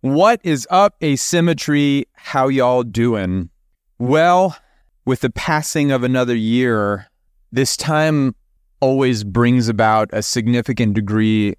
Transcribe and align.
What 0.00 0.40
is 0.44 0.64
up, 0.70 0.94
asymmetry? 1.02 2.06
How 2.12 2.46
y'all 2.46 2.84
doing? 2.84 3.50
Well, 3.98 4.56
with 5.04 5.22
the 5.22 5.30
passing 5.30 5.90
of 5.90 6.04
another 6.04 6.36
year, 6.36 7.08
this 7.50 7.76
time 7.76 8.36
always 8.78 9.24
brings 9.24 9.68
about 9.68 10.08
a 10.12 10.22
significant 10.22 10.94
degree 10.94 11.56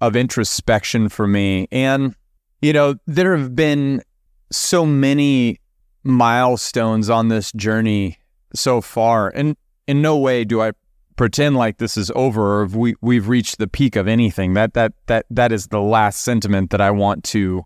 of 0.00 0.16
introspection 0.16 1.08
for 1.08 1.28
me. 1.28 1.68
And, 1.70 2.16
you 2.60 2.72
know, 2.72 2.96
there 3.06 3.36
have 3.36 3.54
been 3.54 4.02
so 4.50 4.84
many 4.84 5.60
milestones 6.02 7.08
on 7.08 7.28
this 7.28 7.52
journey 7.52 8.18
so 8.56 8.80
far. 8.80 9.28
And 9.28 9.56
in 9.86 10.02
no 10.02 10.16
way 10.16 10.44
do 10.44 10.60
I 10.60 10.72
pretend 11.14 11.56
like 11.56 11.78
this 11.78 11.96
is 11.96 12.10
over 12.16 12.60
or 12.60 12.66
we 12.66 12.96
we've 13.00 13.28
reached 13.28 13.58
the 13.58 13.68
peak 13.68 13.94
of 13.94 14.08
anything. 14.08 14.54
That 14.54 14.74
that 14.74 14.94
that 15.06 15.26
that 15.30 15.52
is 15.52 15.68
the 15.68 15.80
last 15.80 16.24
sentiment 16.24 16.70
that 16.70 16.80
I 16.80 16.90
want 16.90 17.22
to 17.24 17.64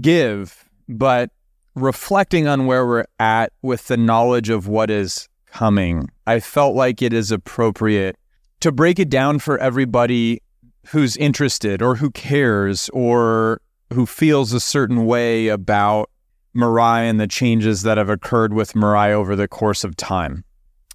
give. 0.00 0.68
But 0.88 1.30
reflecting 1.74 2.46
on 2.46 2.66
where 2.66 2.86
we're 2.86 3.06
at 3.18 3.52
with 3.62 3.86
the 3.86 3.96
knowledge 3.96 4.48
of 4.48 4.68
what 4.68 4.90
is 4.90 5.28
coming, 5.46 6.10
I 6.26 6.40
felt 6.40 6.74
like 6.74 7.02
it 7.02 7.12
is 7.12 7.30
appropriate 7.30 8.16
to 8.60 8.72
break 8.72 8.98
it 8.98 9.08
down 9.08 9.38
for 9.38 9.58
everybody 9.58 10.42
who's 10.88 11.16
interested 11.16 11.82
or 11.82 11.96
who 11.96 12.10
cares 12.10 12.88
or 12.92 13.60
who 13.92 14.06
feels 14.06 14.52
a 14.52 14.60
certain 14.60 15.06
way 15.06 15.48
about 15.48 16.10
Mirai 16.56 17.08
and 17.08 17.20
the 17.20 17.26
changes 17.26 17.82
that 17.82 17.98
have 17.98 18.08
occurred 18.08 18.52
with 18.52 18.72
Mirai 18.72 19.12
over 19.12 19.36
the 19.36 19.48
course 19.48 19.84
of 19.84 19.96
time. 19.96 20.44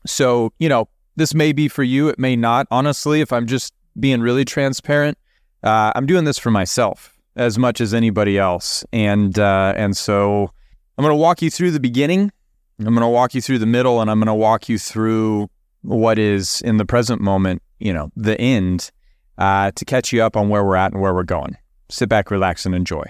So, 0.05 0.52
you 0.59 0.67
know, 0.67 0.89
this 1.16 1.33
may 1.33 1.53
be 1.53 1.67
for 1.67 1.83
you, 1.83 2.09
it 2.09 2.19
may 2.19 2.35
not. 2.35 2.67
Honestly, 2.71 3.21
if 3.21 3.31
I'm 3.31 3.45
just 3.45 3.73
being 3.99 4.21
really 4.21 4.45
transparent, 4.45 5.17
uh, 5.63 5.91
I'm 5.95 6.05
doing 6.05 6.25
this 6.25 6.39
for 6.39 6.52
myself 6.52 7.13
as 7.35 7.57
much 7.57 7.81
as 7.81 7.93
anybody 7.93 8.37
else. 8.37 8.83
And 8.91 9.37
uh, 9.37 9.73
and 9.75 9.95
so 9.95 10.51
I'm 10.97 11.03
going 11.03 11.11
to 11.11 11.17
walk 11.17 11.41
you 11.41 11.49
through 11.49 11.71
the 11.71 11.79
beginning. 11.79 12.31
I'm 12.80 12.85
going 12.85 13.02
to 13.02 13.08
walk 13.08 13.33
you 13.33 13.41
through 13.41 13.59
the 13.59 13.66
middle, 13.66 14.02
and 14.02 14.09
I'm 14.09 14.19
going 14.19 14.27
to 14.27 14.33
walk 14.33 14.67
you 14.67 14.77
through 14.77 15.49
what 15.81 16.17
is 16.17 16.61
in 16.61 16.77
the 16.77 16.85
present 16.85 17.21
moment. 17.21 17.61
You 17.80 17.93
know, 17.93 18.09
the 18.16 18.39
end 18.39 18.91
uh, 19.38 19.71
to 19.71 19.85
catch 19.85 20.13
you 20.13 20.23
up 20.23 20.35
on 20.35 20.49
where 20.49 20.63
we're 20.63 20.75
at 20.75 20.91
and 20.93 21.02
where 21.02 21.13
we're 21.13 21.23
going. 21.23 21.58
Sit 21.89 22.09
back, 22.09 22.31
relax, 22.31 22.66
and 22.66 22.73
enjoy. 22.73 23.03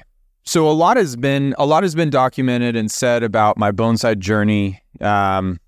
So 0.45 0.69
a 0.69 0.71
lot 0.71 0.97
has 0.97 1.15
been 1.15 1.55
a 1.57 1.65
lot 1.65 1.83
has 1.83 1.95
been 1.95 2.09
documented 2.09 2.75
and 2.75 2.91
said 2.91 3.23
about 3.23 3.57
my 3.57 3.71
bonsai 3.71 4.17
journey. 4.19 4.81
Um, 4.99 5.59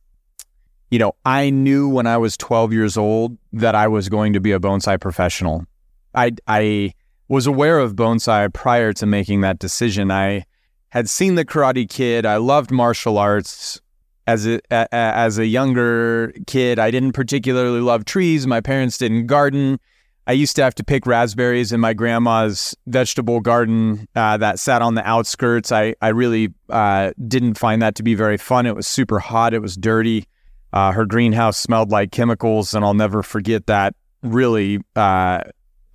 you 0.92 1.00
know, 1.00 1.14
I 1.26 1.50
knew 1.50 1.90
when 1.90 2.08
I 2.08 2.18
was 2.18 2.38
12 2.38 2.74
years 2.74 2.98
old 2.98 3.38
that 3.54 3.74
I 3.74 3.88
was 3.88 4.10
going 4.10 4.34
to 4.34 4.40
be 4.40 4.52
a 4.52 4.60
bonsai 4.60 5.00
professional. 5.00 5.66
I 6.14 6.32
I 6.48 6.94
was 7.28 7.48
aware 7.48 7.80
of 7.80 7.96
bonsai 7.96 8.52
prior 8.54 8.94
to 8.94 9.06
making 9.06 9.42
that 9.42 9.60
decision. 9.60 10.12
I 10.12 10.46
had 10.90 11.10
seen 11.10 11.36
the 11.36 11.46
Karate 11.46 11.90
Kid. 11.90 12.26
I 12.26 12.38
loved 12.38 12.72
martial 12.72 13.18
arts. 13.18 13.82
As 14.28 14.48
a, 14.48 14.60
a 14.72 14.88
as 14.92 15.38
a 15.38 15.46
younger 15.46 16.34
kid, 16.48 16.80
I 16.80 16.90
didn't 16.90 17.12
particularly 17.12 17.80
love 17.80 18.06
trees. 18.06 18.48
My 18.48 18.60
parents 18.60 18.98
didn't 18.98 19.28
garden. 19.28 19.80
I 20.26 20.32
used 20.32 20.56
to 20.56 20.64
have 20.64 20.74
to 20.76 20.84
pick 20.84 21.06
raspberries 21.06 21.72
in 21.72 21.80
my 21.80 21.94
grandma's 21.94 22.76
vegetable 22.88 23.40
garden 23.40 24.08
uh, 24.16 24.38
that 24.38 24.58
sat 24.58 24.82
on 24.82 24.96
the 24.96 25.08
outskirts. 25.08 25.72
I 25.72 25.94
I 26.02 26.08
really 26.08 26.52
uh, 26.70 27.12
didn't 27.28 27.60
find 27.60 27.84
that 27.84 27.94
to 27.96 28.04
be 28.04 28.16
very 28.16 28.38
fun. 28.38 28.66
It 28.66 28.76
was 28.76 28.88
super 28.88 29.20
hot. 29.20 29.54
It 29.54 29.60
was 29.60 29.76
dirty. 29.76 30.26
Uh, 30.74 30.92
her 30.92 31.06
greenhouse 31.06 31.58
smelled 31.58 31.92
like 31.92 32.12
chemicals, 32.12 32.74
and 32.74 32.84
I'll 32.84 32.96
never 32.96 33.22
forget 33.22 33.68
that 33.68 33.94
really 34.24 34.80
uh, 34.96 35.42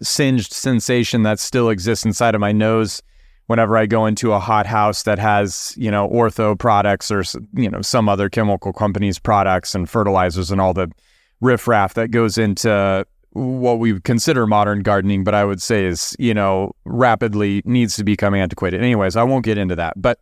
singed 0.02 0.52
sensation 0.52 1.22
that 1.22 1.38
still 1.38 1.70
exists 1.70 2.04
inside 2.04 2.34
of 2.34 2.40
my 2.40 2.52
nose 2.52 3.02
whenever 3.46 3.76
I 3.76 3.86
go 3.86 4.06
into 4.06 4.32
a 4.32 4.38
hot 4.38 4.66
house 4.66 5.02
that 5.02 5.18
has, 5.18 5.74
you 5.76 5.90
know, 5.90 6.08
ortho 6.08 6.56
products 6.56 7.10
or, 7.10 7.24
you 7.54 7.68
know, 7.68 7.82
some 7.82 8.08
other 8.08 8.28
chemical 8.28 8.72
company's 8.72 9.18
products 9.18 9.74
and 9.74 9.90
fertilizers 9.90 10.52
and 10.52 10.60
all 10.60 10.72
the 10.72 10.88
riffraff 11.40 11.94
that 11.94 12.12
goes 12.12 12.38
into 12.38 13.04
what 13.32 13.78
we 13.78 13.98
consider 14.00 14.46
modern 14.46 14.82
gardening, 14.82 15.24
but 15.24 15.34
I 15.34 15.44
would 15.44 15.60
say 15.60 15.84
is, 15.84 16.14
you 16.18 16.34
know, 16.34 16.74
rapidly 16.84 17.62
needs 17.64 17.96
to 17.96 18.04
become 18.04 18.34
antiquated. 18.34 18.80
Anyways, 18.80 19.16
I 19.16 19.24
won't 19.24 19.44
get 19.44 19.58
into 19.58 19.74
that. 19.76 19.94
But 20.00 20.20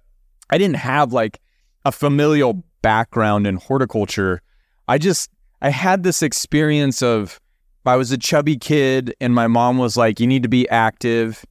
I 0.51 0.57
didn't 0.57 0.77
have 0.77 1.13
like 1.13 1.41
a 1.85 1.93
familial 1.93 2.65
background 2.81 3.47
in 3.47 3.57
horticulture. 3.57 4.41
I 4.89 4.99
just, 4.99 5.31
I 5.61 5.71
had 5.71 6.03
this 6.03 6.23
experience 6.23 7.03
of, 7.03 7.41
I 7.89 7.97
was 7.97 8.13
a 8.13 8.19
chubby 8.19 8.57
kid 8.57 9.15
and 9.21 9.35
my 9.35 9.47
mom 9.47 9.79
was 9.79 9.97
like, 9.97 10.21
you 10.21 10.27
need 10.27 10.43
to 10.43 10.49
be 10.49 10.69
active. 10.69 11.45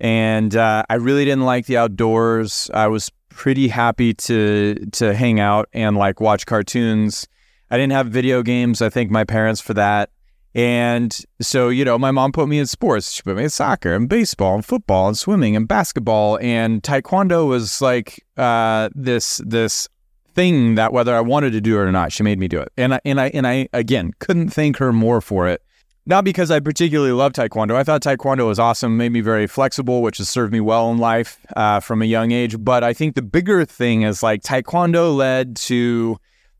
And 0.00 0.54
uh, 0.54 0.84
I 0.90 0.94
really 0.96 1.24
didn't 1.24 1.44
like 1.44 1.66
the 1.66 1.76
outdoors. 1.76 2.70
I 2.74 2.88
was 2.88 3.10
pretty 3.30 3.68
happy 3.68 4.14
to 4.14 4.74
to 4.92 5.14
hang 5.14 5.40
out 5.40 5.68
and 5.72 5.96
like 5.96 6.20
watch 6.20 6.46
cartoons. 6.46 7.26
I 7.70 7.76
didn't 7.76 7.92
have 7.92 8.08
video 8.08 8.42
games. 8.42 8.82
I 8.82 8.90
thank 8.90 9.10
my 9.10 9.24
parents 9.24 9.60
for 9.60 9.74
that. 9.74 10.10
And 10.54 11.16
so, 11.40 11.68
you 11.68 11.84
know, 11.84 11.98
my 11.98 12.12
mom 12.12 12.30
put 12.30 12.48
me 12.48 12.60
in 12.60 12.66
sports. 12.66 13.10
She 13.10 13.22
put 13.22 13.36
me 13.36 13.44
in 13.44 13.50
soccer 13.50 13.92
and 13.92 14.08
baseball 14.08 14.54
and 14.54 14.64
football 14.64 15.08
and 15.08 15.18
swimming 15.18 15.56
and 15.56 15.66
basketball. 15.66 16.38
And 16.40 16.82
taekwondo 16.82 17.48
was 17.48 17.80
like 17.80 18.24
uh, 18.36 18.90
this 18.94 19.40
this 19.44 19.88
thing 20.34 20.76
that 20.76 20.92
whether 20.92 21.14
I 21.14 21.20
wanted 21.20 21.50
to 21.52 21.60
do 21.60 21.76
it 21.76 21.80
or 21.80 21.92
not, 21.92 22.12
she 22.12 22.22
made 22.22 22.38
me 22.38 22.46
do 22.46 22.60
it. 22.60 22.70
And 22.76 22.94
I 22.94 23.00
and 23.04 23.20
I 23.20 23.28
and 23.28 23.46
I 23.46 23.68
again 23.72 24.12
couldn't 24.20 24.50
thank 24.50 24.76
her 24.76 24.92
more 24.92 25.20
for 25.20 25.48
it. 25.48 25.63
Not 26.06 26.24
because 26.24 26.50
I 26.50 26.60
particularly 26.60 27.12
love 27.12 27.32
taekwondo. 27.32 27.74
I 27.74 27.82
thought 27.82 28.02
taekwondo 28.02 28.46
was 28.46 28.58
awesome, 28.58 28.98
made 28.98 29.12
me 29.12 29.22
very 29.22 29.46
flexible, 29.46 30.02
which 30.02 30.18
has 30.18 30.28
served 30.28 30.52
me 30.52 30.60
well 30.60 30.90
in 30.90 30.98
life 30.98 31.38
uh, 31.56 31.80
from 31.80 32.02
a 32.02 32.04
young 32.04 32.30
age. 32.30 32.62
But 32.62 32.84
I 32.84 32.92
think 32.92 33.14
the 33.14 33.22
bigger 33.22 33.64
thing 33.64 34.02
is 34.02 34.22
like 34.22 34.42
taekwondo 34.42 35.16
led 35.16 35.56
to 35.56 36.18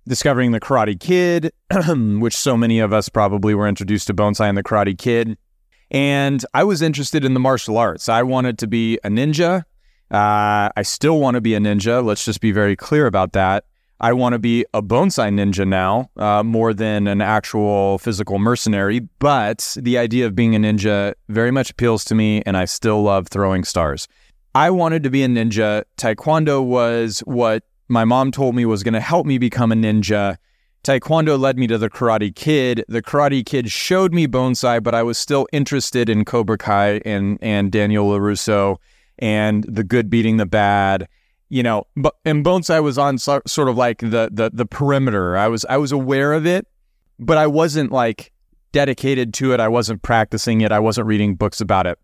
discovering 0.08 0.52
the 0.52 0.60
Karate 0.60 0.98
Kid, 0.98 1.52
which 2.20 2.34
so 2.34 2.56
many 2.56 2.78
of 2.78 2.94
us 2.94 3.10
probably 3.10 3.54
were 3.54 3.68
introduced 3.68 4.06
to 4.06 4.14
bonsai 4.14 4.48
and 4.48 4.56
the 4.56 4.62
Karate 4.62 4.96
Kid. 4.96 5.36
And 5.90 6.44
I 6.54 6.64
was 6.64 6.80
interested 6.80 7.22
in 7.22 7.34
the 7.34 7.40
martial 7.40 7.76
arts. 7.76 8.08
I 8.08 8.22
wanted 8.22 8.58
to 8.58 8.66
be 8.66 8.98
a 9.04 9.08
ninja. 9.08 9.64
Uh, 10.10 10.70
I 10.74 10.82
still 10.82 11.20
want 11.20 11.34
to 11.34 11.42
be 11.42 11.54
a 11.54 11.58
ninja. 11.60 12.02
Let's 12.02 12.24
just 12.24 12.40
be 12.40 12.50
very 12.50 12.76
clear 12.76 13.06
about 13.06 13.32
that. 13.32 13.64
I 14.00 14.12
want 14.12 14.32
to 14.32 14.38
be 14.38 14.64
a 14.74 14.82
bonsai 14.82 15.30
ninja 15.30 15.66
now, 15.66 16.10
uh, 16.16 16.42
more 16.42 16.74
than 16.74 17.06
an 17.06 17.20
actual 17.20 17.98
physical 17.98 18.38
mercenary. 18.38 19.00
But 19.18 19.76
the 19.80 19.98
idea 19.98 20.26
of 20.26 20.34
being 20.34 20.54
a 20.54 20.58
ninja 20.58 21.14
very 21.28 21.50
much 21.50 21.70
appeals 21.70 22.04
to 22.06 22.14
me, 22.14 22.42
and 22.44 22.56
I 22.56 22.64
still 22.64 23.02
love 23.02 23.28
throwing 23.28 23.64
stars. 23.64 24.08
I 24.54 24.70
wanted 24.70 25.02
to 25.04 25.10
be 25.10 25.22
a 25.22 25.28
ninja. 25.28 25.84
Taekwondo 25.96 26.64
was 26.64 27.20
what 27.20 27.64
my 27.88 28.04
mom 28.04 28.30
told 28.30 28.54
me 28.54 28.66
was 28.66 28.82
going 28.82 28.94
to 28.94 29.00
help 29.00 29.26
me 29.26 29.38
become 29.38 29.72
a 29.72 29.76
ninja. 29.76 30.36
Taekwondo 30.84 31.38
led 31.38 31.58
me 31.58 31.66
to 31.66 31.78
the 31.78 31.88
Karate 31.88 32.34
Kid. 32.34 32.84
The 32.88 33.02
Karate 33.02 33.44
Kid 33.44 33.70
showed 33.70 34.12
me 34.12 34.26
bonsai, 34.26 34.82
but 34.82 34.94
I 34.94 35.02
was 35.02 35.16
still 35.16 35.46
interested 35.52 36.08
in 36.08 36.24
Cobra 36.24 36.58
Kai 36.58 37.00
and 37.04 37.38
and 37.40 37.72
Daniel 37.72 38.10
LaRusso 38.10 38.76
and 39.18 39.64
the 39.64 39.84
good 39.84 40.10
beating 40.10 40.36
the 40.36 40.46
bad. 40.46 41.08
You 41.54 41.62
know, 41.62 41.86
but 41.96 42.16
and 42.24 42.44
bonsai 42.44 42.82
was 42.82 42.98
on 42.98 43.16
so, 43.16 43.40
sort 43.46 43.68
of 43.68 43.76
like 43.76 43.98
the 43.98 44.28
the 44.32 44.50
the 44.52 44.66
perimeter. 44.66 45.36
I 45.36 45.46
was 45.46 45.64
I 45.70 45.76
was 45.76 45.92
aware 45.92 46.32
of 46.32 46.46
it, 46.46 46.66
but 47.20 47.38
I 47.38 47.46
wasn't 47.46 47.92
like 47.92 48.32
dedicated 48.72 49.32
to 49.34 49.52
it. 49.52 49.60
I 49.60 49.68
wasn't 49.68 50.02
practicing 50.02 50.62
it. 50.62 50.72
I 50.72 50.80
wasn't 50.80 51.06
reading 51.06 51.36
books 51.36 51.60
about 51.60 51.86
it. 51.86 51.96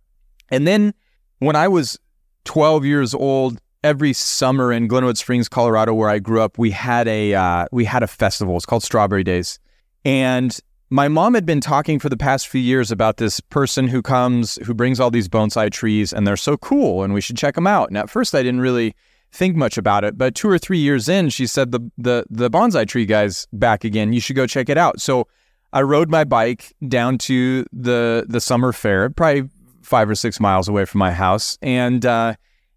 And 0.50 0.68
then 0.68 0.94
when 1.40 1.56
I 1.56 1.66
was 1.66 1.98
12 2.44 2.84
years 2.84 3.12
old, 3.12 3.60
every 3.82 4.12
summer 4.12 4.72
in 4.72 4.86
Glenwood 4.86 5.18
Springs, 5.18 5.48
Colorado, 5.48 5.94
where 5.94 6.10
I 6.10 6.20
grew 6.20 6.40
up, 6.40 6.56
we 6.56 6.70
had 6.70 7.08
a 7.08 7.34
uh, 7.34 7.66
we 7.72 7.84
had 7.84 8.04
a 8.04 8.06
festival. 8.06 8.56
It's 8.56 8.66
called 8.66 8.84
Strawberry 8.84 9.24
Days, 9.24 9.58
and 10.04 10.56
my 10.90 11.08
mom 11.08 11.34
had 11.34 11.44
been 11.44 11.60
talking 11.60 11.98
for 11.98 12.08
the 12.08 12.16
past 12.16 12.46
few 12.46 12.60
years 12.60 12.92
about 12.92 13.16
this 13.16 13.40
person 13.40 13.88
who 13.88 14.00
comes 14.00 14.60
who 14.64 14.74
brings 14.74 15.00
all 15.00 15.10
these 15.10 15.28
bonsai 15.28 15.72
trees, 15.72 16.12
and 16.12 16.24
they're 16.24 16.36
so 16.36 16.56
cool, 16.56 17.02
and 17.02 17.12
we 17.14 17.20
should 17.20 17.36
check 17.36 17.56
them 17.56 17.66
out. 17.66 17.88
And 17.88 17.98
at 17.98 18.08
first, 18.08 18.32
I 18.32 18.44
didn't 18.44 18.60
really 18.60 18.94
think 19.32 19.56
much 19.56 19.78
about 19.78 20.04
it, 20.04 20.18
but 20.18 20.34
two 20.34 20.48
or 20.48 20.58
three 20.58 20.78
years 20.78 21.08
in, 21.08 21.28
she 21.28 21.46
said 21.46 21.72
the 21.72 21.80
the 21.98 22.24
the 22.30 22.50
bonsai 22.50 22.86
tree 22.86 23.06
guys 23.06 23.46
back 23.52 23.84
again. 23.84 24.12
You 24.12 24.20
should 24.20 24.36
go 24.36 24.46
check 24.46 24.68
it 24.68 24.78
out. 24.78 25.00
So. 25.00 25.26
I 25.72 25.82
rode 25.82 26.10
my 26.10 26.24
bike 26.24 26.74
down 26.88 27.16
to 27.18 27.64
the 27.72 28.26
the 28.28 28.40
summer 28.40 28.72
fair, 28.72 29.08
probably 29.08 29.48
five 29.82 30.10
or 30.10 30.16
six 30.16 30.40
miles 30.40 30.66
away 30.68 30.84
from 30.84 30.98
my 30.98 31.12
house, 31.12 31.58
and 31.62 32.04
uh, 32.04 32.34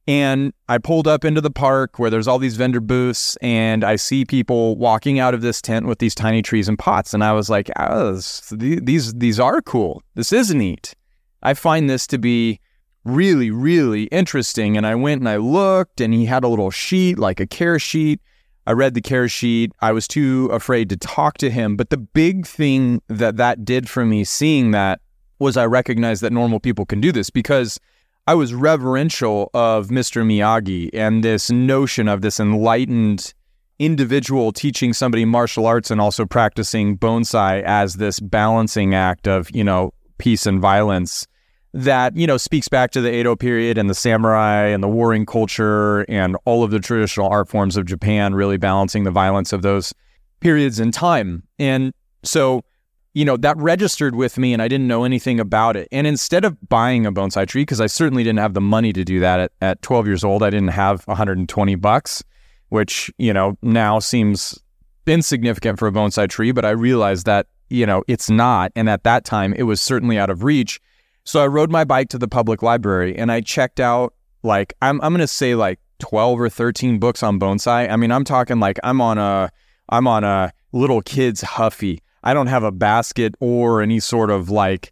and 0.07 0.53
I 0.67 0.77
pulled 0.79 1.07
up 1.07 1.23
into 1.23 1.41
the 1.41 1.51
park 1.51 1.97
where 1.97 2.09
there's 2.09 2.27
all 2.27 2.37
these 2.37 2.57
vendor 2.57 2.81
booths, 2.81 3.37
and 3.37 3.83
I 3.83 3.95
see 3.95 4.25
people 4.25 4.75
walking 4.77 5.17
out 5.17 5.33
of 5.33 5.41
this 5.41 5.61
tent 5.61 5.85
with 5.85 5.99
these 5.99 6.13
tiny 6.13 6.41
trees 6.41 6.67
and 6.67 6.77
pots. 6.77 7.13
And 7.13 7.23
I 7.23 7.31
was 7.31 7.49
like, 7.49 7.71
oh, 7.79 8.19
these 8.51 9.13
these 9.13 9.39
are 9.39 9.61
cool. 9.61 10.03
This 10.15 10.33
is 10.33 10.53
neat. 10.53 10.93
I 11.41 11.53
find 11.53 11.89
this 11.89 12.05
to 12.07 12.17
be 12.17 12.59
really, 13.05 13.51
really 13.51 14.03
interesting. 14.05 14.77
And 14.77 14.85
I 14.85 14.95
went 14.95 15.21
and 15.21 15.29
I 15.29 15.37
looked, 15.37 16.01
and 16.01 16.13
he 16.13 16.25
had 16.25 16.43
a 16.43 16.47
little 16.47 16.71
sheet, 16.71 17.19
like 17.19 17.39
a 17.39 17.47
care 17.47 17.79
sheet. 17.79 18.21
I 18.65 18.71
read 18.71 18.93
the 18.93 19.01
care 19.01 19.27
sheet. 19.27 19.73
I 19.81 19.91
was 19.91 20.07
too 20.07 20.49
afraid 20.51 20.89
to 20.89 20.97
talk 20.97 21.37
to 21.39 21.51
him. 21.51 21.75
But 21.75 21.89
the 21.89 21.97
big 21.97 22.47
thing 22.47 23.01
that 23.09 23.37
that 23.37 23.65
did 23.65 23.89
for 23.89 24.05
me, 24.05 24.23
seeing 24.23 24.71
that, 24.71 25.01
was 25.39 25.57
I 25.57 25.65
recognized 25.65 26.21
that 26.21 26.31
normal 26.31 26.59
people 26.59 26.85
can 26.85 27.01
do 27.01 27.11
this 27.11 27.29
because 27.29 27.79
I 28.25 28.35
was 28.35 28.53
reverential 28.53 29.49
of 29.53 29.87
Mr. 29.87 30.23
Miyagi 30.23 30.89
and 30.93 31.23
this 31.23 31.51
notion 31.51 32.07
of 32.07 32.21
this 32.21 32.39
enlightened 32.39 33.33
individual 33.79 34.53
teaching 34.53 34.93
somebody 34.93 35.25
martial 35.25 35.65
arts 35.65 35.91
and 35.91 35.99
also 35.99 36.25
practicing 36.25 36.97
bonsai 36.97 37.61
as 37.63 37.95
this 37.95 38.21
balancing 38.21 38.95
act 38.95 39.27
of, 39.27 39.53
you 39.53 39.63
know, 39.63 39.93
peace 40.17 40.45
and 40.45 40.61
violence 40.61 41.27
that, 41.73 42.15
you 42.15 42.27
know, 42.27 42.37
speaks 42.37 42.67
back 42.67 42.91
to 42.91 43.01
the 43.01 43.13
Edo 43.13 43.35
period 43.35 43.77
and 43.77 43.89
the 43.89 43.95
samurai 43.95 44.67
and 44.67 44.83
the 44.83 44.87
warring 44.87 45.25
culture 45.25 46.01
and 46.01 46.37
all 46.45 46.63
of 46.63 46.71
the 46.71 46.79
traditional 46.79 47.27
art 47.27 47.49
forms 47.49 47.77
of 47.77 47.85
Japan, 47.85 48.35
really 48.35 48.57
balancing 48.57 49.03
the 49.03 49.11
violence 49.11 49.51
of 49.51 49.61
those 49.61 49.93
periods 50.39 50.79
in 50.79 50.91
time. 50.91 51.43
And 51.57 51.93
so, 52.23 52.63
you 53.13 53.25
know, 53.25 53.37
that 53.37 53.57
registered 53.57 54.15
with 54.15 54.37
me 54.37 54.53
and 54.53 54.61
I 54.61 54.67
didn't 54.67 54.87
know 54.87 55.03
anything 55.03 55.39
about 55.39 55.75
it. 55.75 55.87
And 55.91 56.05
instead 56.05 56.45
of 56.45 56.57
buying 56.69 57.05
a 57.05 57.11
bonsai 57.11 57.47
tree, 57.47 57.63
because 57.63 57.81
I 57.81 57.87
certainly 57.87 58.23
didn't 58.23 58.39
have 58.39 58.53
the 58.53 58.61
money 58.61 58.93
to 58.93 59.03
do 59.03 59.19
that 59.19 59.39
at, 59.39 59.51
at 59.61 59.81
12 59.81 60.07
years 60.07 60.23
old, 60.23 60.43
I 60.43 60.49
didn't 60.49 60.69
have 60.69 61.07
120 61.07 61.75
bucks 61.75 62.23
which, 62.73 63.13
you 63.19 63.31
know, 63.31 63.55
now 63.61 63.99
seems 63.99 64.59
insignificant 65.05 65.77
for 65.77 65.87
a 65.87 65.91
bonsai 65.91 66.27
tree, 66.27 66.51
but 66.51 66.65
I 66.65 66.71
realized 66.71 67.27
that, 67.27 67.45
you 67.69 67.85
know, 67.85 68.03
it's 68.07 68.31
not. 68.31 68.71
And 68.75 68.89
at 68.89 69.03
that 69.03 69.25
time, 69.25 69.53
it 69.53 69.63
was 69.63 69.79
certainly 69.79 70.17
out 70.17 70.31
of 70.31 70.43
reach. 70.43 70.81
So 71.25 71.41
I 71.41 71.47
rode 71.47 71.71
my 71.71 71.83
bike 71.83 72.09
to 72.09 72.17
the 72.17 72.27
public 72.27 72.61
library 72.61 73.17
and 73.17 73.31
I 73.31 73.41
checked 73.41 73.79
out 73.79 74.13
like 74.43 74.73
I'm 74.81 74.99
I'm 75.01 75.13
gonna 75.13 75.27
say 75.27 75.55
like 75.55 75.79
12 75.99 76.41
or 76.41 76.49
13 76.49 76.99
books 76.99 77.23
on 77.23 77.39
bonsai. 77.39 77.89
I 77.89 77.95
mean, 77.95 78.11
I'm 78.11 78.25
talking 78.25 78.59
like 78.59 78.79
I'm 78.83 78.99
on 78.99 79.17
a 79.17 79.49
I'm 79.89 80.07
on 80.07 80.23
a 80.23 80.51
little 80.71 81.01
kid's 81.01 81.41
huffy. 81.41 82.01
I 82.23 82.33
don't 82.33 82.47
have 82.47 82.63
a 82.63 82.71
basket 82.71 83.35
or 83.39 83.81
any 83.81 83.99
sort 83.99 84.29
of 84.29 84.49
like 84.49 84.91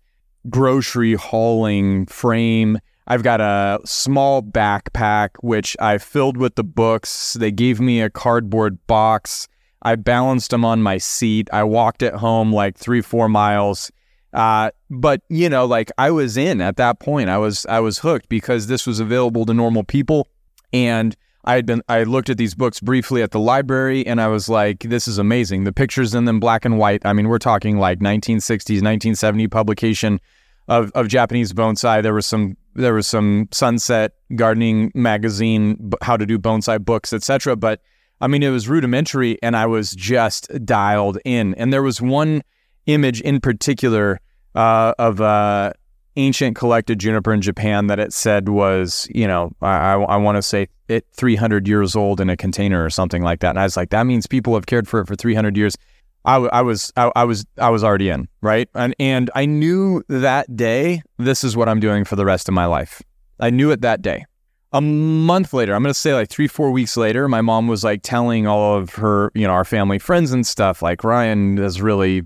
grocery 0.50 1.16
hauling 1.16 2.06
frame. 2.06 2.80
I've 3.08 3.24
got 3.24 3.42
a 3.42 3.80
small 3.86 4.42
backpack, 4.42 5.32
which 5.42 5.76
I 5.80 5.98
filled 5.98 6.38
with 6.38 6.56
the 6.56 6.64
books. 6.64 7.34
They 7.34 7.52
gave 7.52 7.80
me 7.82 8.02
a 8.02 8.10
cardboard 8.10 8.86
box. 8.88 9.48
I 9.82 9.96
balanced 9.96 10.52
them 10.52 10.64
on 10.64 10.82
my 10.84 10.98
seat. 10.98 11.50
I 11.52 11.64
walked 11.64 12.04
it 12.04 12.14
home 12.16 12.54
like 12.54 12.78
three, 12.78 13.02
four 13.02 13.28
miles. 13.28 13.92
Uh, 14.34 14.72
but 14.90 15.22
you 15.30 15.50
know, 15.50 15.66
like 15.66 15.92
I 15.98 16.12
was 16.12 16.38
in 16.38 16.62
at 16.62 16.78
that 16.78 17.00
point. 17.00 17.30
I 17.30 17.38
was 17.38 17.66
I 17.68 17.80
was 17.80 18.00
hooked 18.00 18.30
because 18.30 18.68
this 18.68 18.88
was 18.88 19.00
available 19.00 19.46
to 19.46 19.54
normal 19.54 19.84
people, 19.84 20.28
and 20.72 21.16
I 21.44 21.56
had 21.56 21.66
been 21.66 21.82
I 21.90 22.04
looked 22.04 22.30
at 22.30 22.38
these 22.38 22.54
books 22.54 22.80
briefly 22.80 23.22
at 23.22 23.32
the 23.32 23.40
library, 23.40 24.06
and 24.06 24.22
I 24.22 24.28
was 24.28 24.48
like, 24.48 24.82
this 24.82 25.08
is 25.08 25.18
amazing. 25.18 25.64
The 25.64 25.74
pictures 25.74 26.14
in 26.14 26.26
them 26.26 26.40
black 26.40 26.66
and 26.66 26.78
white. 26.78 27.02
I 27.06 27.14
mean, 27.14 27.28
we're 27.28 27.40
talking 27.40 27.78
like 27.78 28.00
1960s, 28.00 28.82
1970 28.82 29.48
publication 29.48 30.20
of 30.68 30.92
of 30.94 31.08
Japanese 31.08 31.52
bonsai. 31.52 32.02
There 32.02 32.14
was 32.14 32.26
some 32.26 32.56
there 32.74 32.94
was 32.94 33.08
some 33.08 33.50
Sunset 33.52 34.14
Gardening 34.36 34.92
magazine, 34.96 35.92
how 36.02 36.16
to 36.16 36.26
do 36.26 36.40
bonsai 36.40 36.84
books, 36.84 37.12
etc. 37.12 37.56
But 37.56 37.82
I 38.22 38.28
mean, 38.28 38.44
it 38.44 38.50
was 38.50 38.70
rudimentary, 38.70 39.38
and 39.42 39.58
I 39.58 39.66
was 39.66 39.94
just 39.94 40.48
dialed 40.64 41.18
in. 41.26 41.56
And 41.56 41.74
there 41.74 41.84
was 41.84 42.02
one 42.02 42.44
image 42.86 43.22
in 43.22 43.40
particular 43.40 44.20
uh, 44.56 44.94
of 44.98 45.20
a 45.20 45.74
ancient 46.16 46.56
collected 46.56 47.00
juniper 47.00 47.34
in 47.34 47.42
Japan 47.42 47.88
that 47.88 48.00
it 48.00 48.12
said 48.14 48.50
was, 48.50 49.08
you 49.14 49.28
know, 49.28 49.52
I, 49.62 49.94
I 49.94 50.18
want 50.18 50.36
to 50.36 50.42
say 50.42 50.68
it 50.88 51.06
300 51.14 51.68
years 51.68 51.96
old 51.96 52.20
in 52.20 52.30
a 52.30 52.36
container 52.36 52.84
or 52.84 52.90
something 52.90 53.24
like 53.24 53.40
that. 53.40 53.52
And 53.52 53.60
I 53.60 53.64
was 53.64 53.78
like, 53.78 53.92
that 53.92 54.04
means 54.04 54.28
people 54.28 54.54
have 54.56 54.66
cared 54.66 54.88
for 54.88 55.00
it 55.00 55.08
for 55.08 55.16
300 55.16 55.56
years. 55.56 55.76
I, 56.24 56.36
I 56.36 56.62
was 56.62 56.94
I, 56.96 57.12
I, 57.16 57.24
was 57.24 57.46
I 57.58 57.70
was 57.72 57.84
already 57.84 58.10
in 58.10 58.28
right 58.42 58.70
and 58.76 58.94
and 59.00 59.32
I 59.34 59.48
knew 59.48 60.04
that 60.08 60.56
day 60.56 61.02
this 61.18 61.44
is 61.44 61.58
what 61.58 61.68
I'm 61.68 61.80
doing 61.80 62.06
for 62.06 62.16
the 62.16 62.26
rest 62.26 62.48
of 62.48 62.54
my 62.54 62.66
life. 62.66 63.02
I 63.40 63.50
knew 63.50 63.72
it 63.72 63.82
that 63.82 64.04
day. 64.04 64.26
A 64.74 64.80
month 64.80 65.54
later, 65.54 65.76
I'm 65.76 65.84
gonna 65.84 65.94
say 65.94 66.14
like 66.14 66.30
three 66.30 66.48
four 66.48 66.72
weeks 66.72 66.96
later, 66.96 67.28
my 67.28 67.42
mom 67.42 67.68
was 67.68 67.84
like 67.84 68.02
telling 68.04 68.48
all 68.48 68.78
of 68.78 68.92
her 68.96 69.30
you 69.36 69.46
know 69.46 69.54
our 69.54 69.66
family 69.66 70.00
friends 70.00 70.32
and 70.32 70.48
stuff 70.48 70.82
like 70.82 71.04
Ryan 71.04 71.58
has 71.58 71.82
really 71.82 72.26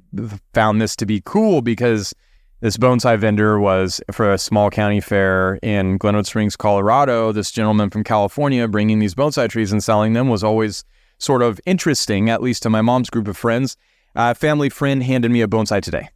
found 0.54 0.80
this 0.80 0.96
to 0.98 1.08
be 1.08 1.24
cool 1.26 1.62
because 1.64 2.14
this 2.62 2.78
bonsai 2.78 3.18
vendor 3.18 3.60
was 3.60 4.00
for 4.12 4.32
a 4.32 4.38
small 4.38 4.70
county 4.70 5.02
fair 5.02 5.56
in 5.64 5.98
Glenwood 5.98 6.28
Springs, 6.28 6.56
Colorado. 6.56 7.32
This 7.32 7.52
gentleman 7.52 7.90
from 7.90 8.04
California 8.04 8.68
bringing 8.68 9.00
these 9.00 9.16
bonsai 9.16 9.50
trees 9.50 9.72
and 9.72 9.84
selling 9.84 10.14
them 10.14 10.30
was 10.30 10.44
always 10.44 10.84
sort 11.18 11.42
of 11.42 11.60
interesting, 11.66 12.30
at 12.30 12.42
least 12.42 12.64
to 12.64 12.70
my 12.70 12.82
mom's 12.82 13.10
group 13.10 13.28
of 13.28 13.38
friends. 13.38 13.76
A 14.16 14.36
family 14.36 14.70
friend 14.70 15.04
handed 15.04 15.32
me 15.32 15.42
a 15.42 15.48
bonsai 15.48 15.82
today. 15.82 16.10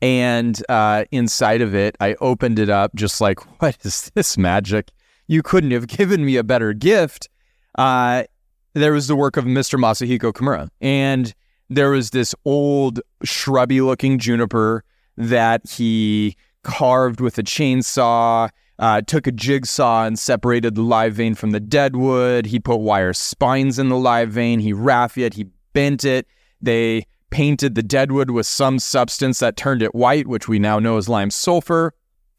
And 0.00 0.62
uh, 0.68 1.04
inside 1.10 1.60
of 1.60 1.74
it, 1.74 1.96
I 2.00 2.14
opened 2.20 2.58
it 2.58 2.68
up 2.68 2.94
just 2.94 3.20
like, 3.20 3.40
what 3.60 3.76
is 3.82 4.10
this 4.14 4.36
magic? 4.36 4.90
You 5.28 5.42
couldn't 5.42 5.70
have 5.70 5.86
given 5.98 6.24
me 6.24 6.36
a 6.36 6.44
better 6.44 6.72
gift. 6.72 7.28
Uh, 7.76 8.24
there 8.74 8.92
was 8.92 9.06
the 9.06 9.16
work 9.16 9.36
of 9.36 9.44
Mr. 9.44 9.78
Masahiko 9.78 10.32
Kimura. 10.32 10.68
And 10.80 11.32
there 11.70 11.90
was 11.90 12.10
this 12.10 12.34
old, 12.44 13.00
shrubby 13.22 13.80
looking 13.80 14.18
juniper 14.18 14.84
that 15.16 15.68
he 15.68 16.36
carved 16.64 17.20
with 17.20 17.38
a 17.38 17.42
chainsaw 17.42 18.48
uh, 18.78 19.00
took 19.02 19.26
a 19.26 19.32
jigsaw 19.32 20.04
and 20.04 20.18
separated 20.18 20.74
the 20.74 20.82
live 20.82 21.14
vein 21.14 21.34
from 21.34 21.50
the 21.50 21.60
dead 21.60 21.96
wood. 21.96 22.46
He 22.46 22.60
put 22.60 22.76
wire 22.76 23.12
spines 23.12 23.78
in 23.78 23.88
the 23.88 23.96
live 23.96 24.30
vein. 24.30 24.60
He 24.60 24.72
raffiaed. 24.72 25.34
He 25.34 25.46
bent 25.72 26.04
it. 26.04 26.26
They 26.60 27.06
painted 27.30 27.74
the 27.74 27.82
dead 27.82 28.12
wood 28.12 28.30
with 28.30 28.46
some 28.46 28.78
substance 28.78 29.40
that 29.40 29.56
turned 29.56 29.82
it 29.82 29.94
white, 29.94 30.26
which 30.26 30.48
we 30.48 30.58
now 30.58 30.78
know 30.78 30.96
as 30.96 31.08
lime 31.08 31.30
sulfur. 31.30 31.92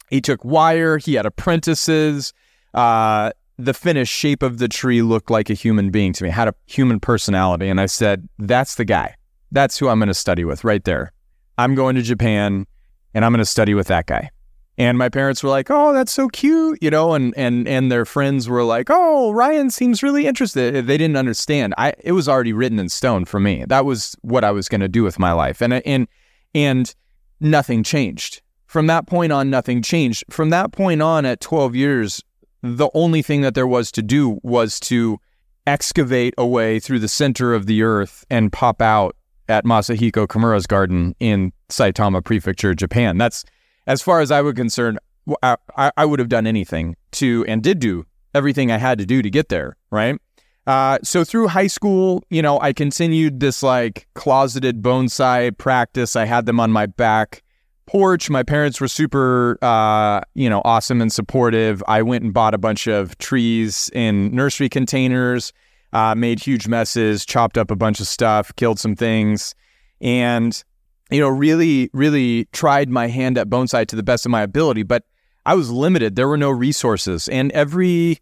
He 0.09 0.21
took 0.21 0.43
wire. 0.45 0.97
He 0.97 1.15
had 1.15 1.25
apprentices. 1.25 2.33
Uh, 2.73 3.31
the 3.57 3.73
finished 3.73 4.13
shape 4.13 4.41
of 4.41 4.57
the 4.57 4.67
tree 4.67 5.01
looked 5.01 5.29
like 5.29 5.49
a 5.49 5.53
human 5.53 5.89
being 5.89 6.13
to 6.13 6.23
me, 6.23 6.29
had 6.29 6.47
a 6.47 6.55
human 6.65 6.99
personality. 6.99 7.67
And 7.67 7.81
I 7.81 7.87
said, 7.87 8.27
that's 8.37 8.75
the 8.75 8.85
guy. 8.85 9.15
That's 9.51 9.77
who 9.77 9.89
I'm 9.89 9.99
going 9.99 10.07
to 10.07 10.13
study 10.13 10.45
with 10.45 10.63
right 10.63 10.83
there. 10.83 11.11
I'm 11.57 11.75
going 11.75 11.95
to 11.95 12.01
Japan 12.01 12.65
and 13.13 13.25
I'm 13.25 13.31
going 13.31 13.39
to 13.39 13.45
study 13.45 13.73
with 13.73 13.87
that 13.87 14.05
guy. 14.05 14.29
And 14.77 14.97
my 14.97 15.09
parents 15.09 15.43
were 15.43 15.49
like, 15.49 15.69
"Oh, 15.69 15.91
that's 15.91 16.13
so 16.13 16.29
cute," 16.29 16.81
you 16.81 16.89
know, 16.89 17.13
and 17.13 17.33
and 17.35 17.67
and 17.67 17.91
their 17.91 18.05
friends 18.05 18.47
were 18.47 18.63
like, 18.63 18.87
"Oh, 18.89 19.33
Ryan 19.33 19.69
seems 19.69 20.01
really 20.01 20.25
interested." 20.25 20.87
They 20.87 20.97
didn't 20.97 21.17
understand. 21.17 21.73
I 21.77 21.95
it 21.99 22.13
was 22.13 22.29
already 22.29 22.53
written 22.53 22.79
in 22.79 22.87
stone 22.87 23.25
for 23.25 23.41
me. 23.41 23.65
That 23.67 23.83
was 23.83 24.15
what 24.21 24.45
I 24.45 24.51
was 24.51 24.69
going 24.69 24.79
to 24.79 24.87
do 24.87 25.03
with 25.03 25.19
my 25.19 25.33
life. 25.33 25.61
And 25.61 25.73
and 25.73 26.07
and 26.55 26.95
nothing 27.41 27.83
changed. 27.83 28.41
From 28.67 28.87
that 28.87 29.05
point 29.05 29.33
on 29.33 29.49
nothing 29.49 29.81
changed. 29.81 30.23
From 30.29 30.49
that 30.51 30.71
point 30.71 31.01
on 31.01 31.25
at 31.25 31.41
12 31.41 31.75
years, 31.75 32.23
the 32.61 32.89
only 32.93 33.21
thing 33.21 33.41
that 33.41 33.55
there 33.55 33.67
was 33.67 33.91
to 33.93 34.01
do 34.01 34.39
was 34.43 34.79
to 34.81 35.19
excavate 35.65 36.33
a 36.37 36.45
way 36.45 36.79
through 36.79 36.99
the 36.99 37.07
center 37.07 37.53
of 37.53 37.65
the 37.65 37.83
earth 37.83 38.25
and 38.29 38.51
pop 38.51 38.81
out 38.81 39.15
at 39.47 39.65
Masahiko 39.65 40.27
Kimura's 40.27 40.67
garden 40.67 41.15
in 41.19 41.51
Saitama 41.69 42.23
Prefecture, 42.23 42.73
Japan. 42.73 43.17
That's 43.17 43.45
as 43.87 44.01
far 44.01 44.21
as 44.21 44.31
I 44.31 44.41
was 44.41 44.53
concerned, 44.53 44.99
I, 45.41 45.57
I 45.75 46.05
would 46.05 46.19
have 46.19 46.29
done 46.29 46.47
anything 46.47 46.95
to 47.13 47.45
and 47.47 47.63
did 47.63 47.79
do 47.79 48.05
everything 48.33 48.71
I 48.71 48.77
had 48.77 48.99
to 48.99 49.05
do 49.05 49.21
to 49.21 49.29
get 49.29 49.49
there, 49.49 49.75
right? 49.91 50.19
Uh, 50.67 50.99
so 51.03 51.23
through 51.23 51.47
high 51.47 51.67
school, 51.67 52.23
you 52.29 52.41
know, 52.41 52.59
I 52.59 52.73
continued 52.73 53.39
this 53.39 53.63
like 53.63 54.07
closeted 54.13 54.83
bonsai 54.83 55.57
practice. 55.57 56.15
I 56.15 56.25
had 56.25 56.45
them 56.45 56.59
on 56.59 56.71
my 56.71 56.85
back 56.85 57.41
porch. 57.89 58.29
My 58.29 58.43
parents 58.43 58.79
were 58.79 58.87
super, 58.87 59.57
uh, 59.63 60.21
you 60.35 60.47
know, 60.47 60.61
awesome 60.63 61.01
and 61.01 61.11
supportive. 61.11 61.83
I 61.87 62.03
went 62.03 62.23
and 62.23 62.31
bought 62.31 62.53
a 62.53 62.59
bunch 62.59 62.85
of 62.85 63.17
trees 63.17 63.89
in 63.93 64.29
nursery 64.29 64.69
containers, 64.69 65.51
uh, 65.91 66.13
made 66.13 66.39
huge 66.39 66.67
messes, 66.67 67.25
chopped 67.25 67.57
up 67.57 67.71
a 67.71 67.75
bunch 67.75 67.99
of 67.99 68.05
stuff, 68.05 68.55
killed 68.57 68.79
some 68.79 68.95
things, 68.95 69.55
and 70.01 70.63
you 71.09 71.19
know, 71.19 71.29
really, 71.29 71.89
really 71.91 72.45
tried 72.51 72.89
my 72.89 73.07
hand 73.07 73.39
at 73.39 73.49
bonsai 73.49 73.87
to 73.87 73.95
the 73.95 74.03
best 74.03 74.23
of 74.23 74.29
my 74.29 74.43
ability, 74.43 74.83
but 74.83 75.05
I 75.47 75.55
was 75.55 75.71
limited. 75.71 76.15
There 76.15 76.27
were 76.27 76.37
no 76.37 76.51
resources, 76.51 77.27
and 77.27 77.51
every 77.53 78.19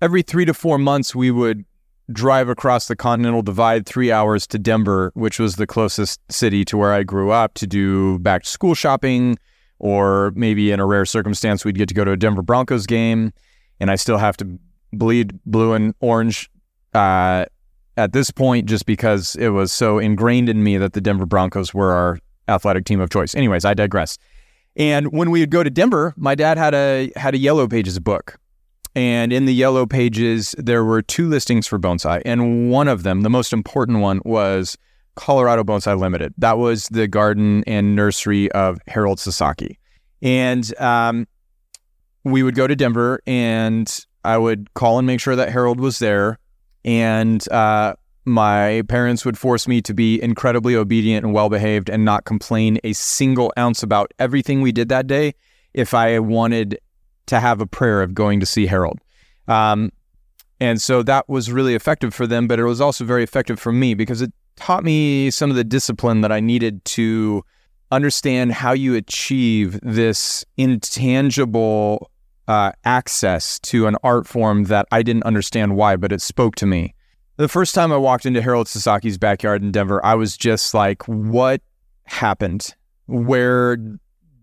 every 0.00 0.22
three 0.22 0.46
to 0.46 0.54
four 0.54 0.78
months, 0.78 1.14
we 1.14 1.30
would 1.30 1.66
drive 2.12 2.48
across 2.48 2.88
the 2.88 2.96
Continental 2.96 3.42
Divide 3.42 3.86
three 3.86 4.12
hours 4.12 4.46
to 4.48 4.58
Denver, 4.58 5.10
which 5.14 5.38
was 5.38 5.56
the 5.56 5.66
closest 5.66 6.20
city 6.30 6.64
to 6.66 6.76
where 6.76 6.92
I 6.92 7.02
grew 7.02 7.30
up, 7.30 7.54
to 7.54 7.66
do 7.66 8.18
back 8.20 8.44
to 8.44 8.48
school 8.48 8.74
shopping, 8.74 9.38
or 9.78 10.32
maybe 10.36 10.70
in 10.70 10.80
a 10.80 10.86
rare 10.86 11.04
circumstance, 11.04 11.64
we'd 11.64 11.76
get 11.76 11.88
to 11.88 11.94
go 11.94 12.04
to 12.04 12.12
a 12.12 12.16
Denver 12.16 12.42
Broncos 12.42 12.86
game, 12.86 13.32
and 13.80 13.90
I 13.90 13.96
still 13.96 14.18
have 14.18 14.36
to 14.38 14.58
bleed 14.92 15.38
blue 15.44 15.72
and 15.72 15.94
orange 16.00 16.50
uh, 16.94 17.46
at 17.96 18.12
this 18.12 18.30
point 18.30 18.66
just 18.66 18.86
because 18.86 19.34
it 19.36 19.48
was 19.48 19.72
so 19.72 19.98
ingrained 19.98 20.48
in 20.48 20.62
me 20.62 20.78
that 20.78 20.92
the 20.92 21.00
Denver 21.00 21.26
Broncos 21.26 21.74
were 21.74 21.92
our 21.92 22.18
athletic 22.48 22.84
team 22.84 23.00
of 23.00 23.10
choice. 23.10 23.34
Anyways, 23.34 23.64
I 23.64 23.74
digress. 23.74 24.18
And 24.76 25.12
when 25.12 25.30
we 25.30 25.40
would 25.40 25.50
go 25.50 25.62
to 25.62 25.70
Denver, 25.70 26.14
my 26.16 26.34
dad 26.34 26.56
had 26.56 26.74
a 26.74 27.10
had 27.16 27.34
a 27.34 27.38
Yellow 27.38 27.68
Pages 27.68 27.98
book. 27.98 28.38
And 28.94 29.32
in 29.32 29.46
the 29.46 29.54
Yellow 29.54 29.86
Pages, 29.86 30.54
there 30.58 30.84
were 30.84 31.00
two 31.00 31.28
listings 31.28 31.66
for 31.66 31.78
bonsai. 31.78 32.22
And 32.24 32.70
one 32.70 32.88
of 32.88 33.02
them, 33.02 33.22
the 33.22 33.30
most 33.30 33.52
important 33.52 34.00
one, 34.00 34.20
was 34.24 34.76
Colorado 35.14 35.64
Bonsai 35.64 35.98
Limited. 35.98 36.34
That 36.38 36.58
was 36.58 36.88
the 36.88 37.08
garden 37.08 37.64
and 37.66 37.96
nursery 37.96 38.50
of 38.52 38.78
Harold 38.86 39.18
Sasaki. 39.18 39.78
And 40.20 40.78
um, 40.78 41.26
we 42.24 42.42
would 42.42 42.54
go 42.54 42.66
to 42.66 42.76
Denver 42.76 43.20
and 43.26 44.06
I 44.24 44.38
would 44.38 44.72
call 44.74 44.98
and 44.98 45.06
make 45.06 45.20
sure 45.20 45.36
that 45.36 45.50
Harold 45.50 45.80
was 45.80 45.98
there. 45.98 46.38
And 46.84 47.46
uh, 47.50 47.94
my 48.24 48.82
parents 48.88 49.24
would 49.24 49.36
force 49.36 49.66
me 49.66 49.82
to 49.82 49.94
be 49.94 50.22
incredibly 50.22 50.76
obedient 50.76 51.24
and 51.24 51.34
well 51.34 51.48
behaved 51.48 51.90
and 51.90 52.04
not 52.04 52.24
complain 52.24 52.78
a 52.84 52.92
single 52.92 53.52
ounce 53.58 53.82
about 53.82 54.12
everything 54.18 54.60
we 54.60 54.72
did 54.72 54.88
that 54.90 55.06
day 55.06 55.34
if 55.74 55.94
I 55.94 56.18
wanted 56.18 56.78
to 57.26 57.40
have 57.40 57.60
a 57.60 57.66
prayer 57.66 58.02
of 58.02 58.14
going 58.14 58.40
to 58.40 58.46
see 58.46 58.66
Harold. 58.66 58.98
Um, 59.48 59.90
and 60.60 60.80
so 60.80 61.02
that 61.02 61.28
was 61.28 61.50
really 61.50 61.74
effective 61.74 62.14
for 62.14 62.26
them, 62.26 62.46
but 62.46 62.58
it 62.60 62.64
was 62.64 62.80
also 62.80 63.04
very 63.04 63.24
effective 63.24 63.58
for 63.58 63.72
me 63.72 63.94
because 63.94 64.22
it 64.22 64.32
taught 64.56 64.84
me 64.84 65.30
some 65.30 65.50
of 65.50 65.56
the 65.56 65.64
discipline 65.64 66.20
that 66.20 66.30
I 66.30 66.40
needed 66.40 66.84
to 66.84 67.44
understand 67.90 68.52
how 68.52 68.72
you 68.72 68.94
achieve 68.94 69.78
this 69.82 70.44
intangible 70.56 72.10
uh, 72.48 72.72
access 72.84 73.58
to 73.60 73.86
an 73.86 73.96
art 74.02 74.26
form 74.26 74.64
that 74.64 74.86
I 74.90 75.02
didn't 75.02 75.24
understand 75.24 75.76
why, 75.76 75.96
but 75.96 76.12
it 76.12 76.20
spoke 76.20 76.54
to 76.56 76.66
me. 76.66 76.94
The 77.36 77.48
first 77.48 77.74
time 77.74 77.92
I 77.92 77.96
walked 77.96 78.26
into 78.26 78.42
Harold 78.42 78.66
Sasaki's 78.66 79.18
backyard 79.18 79.62
in 79.62 79.72
Denver, 79.72 80.04
I 80.04 80.14
was 80.14 80.36
just 80.36 80.74
like, 80.74 81.02
what 81.08 81.60
happened? 82.04 82.74
Where 83.06 83.78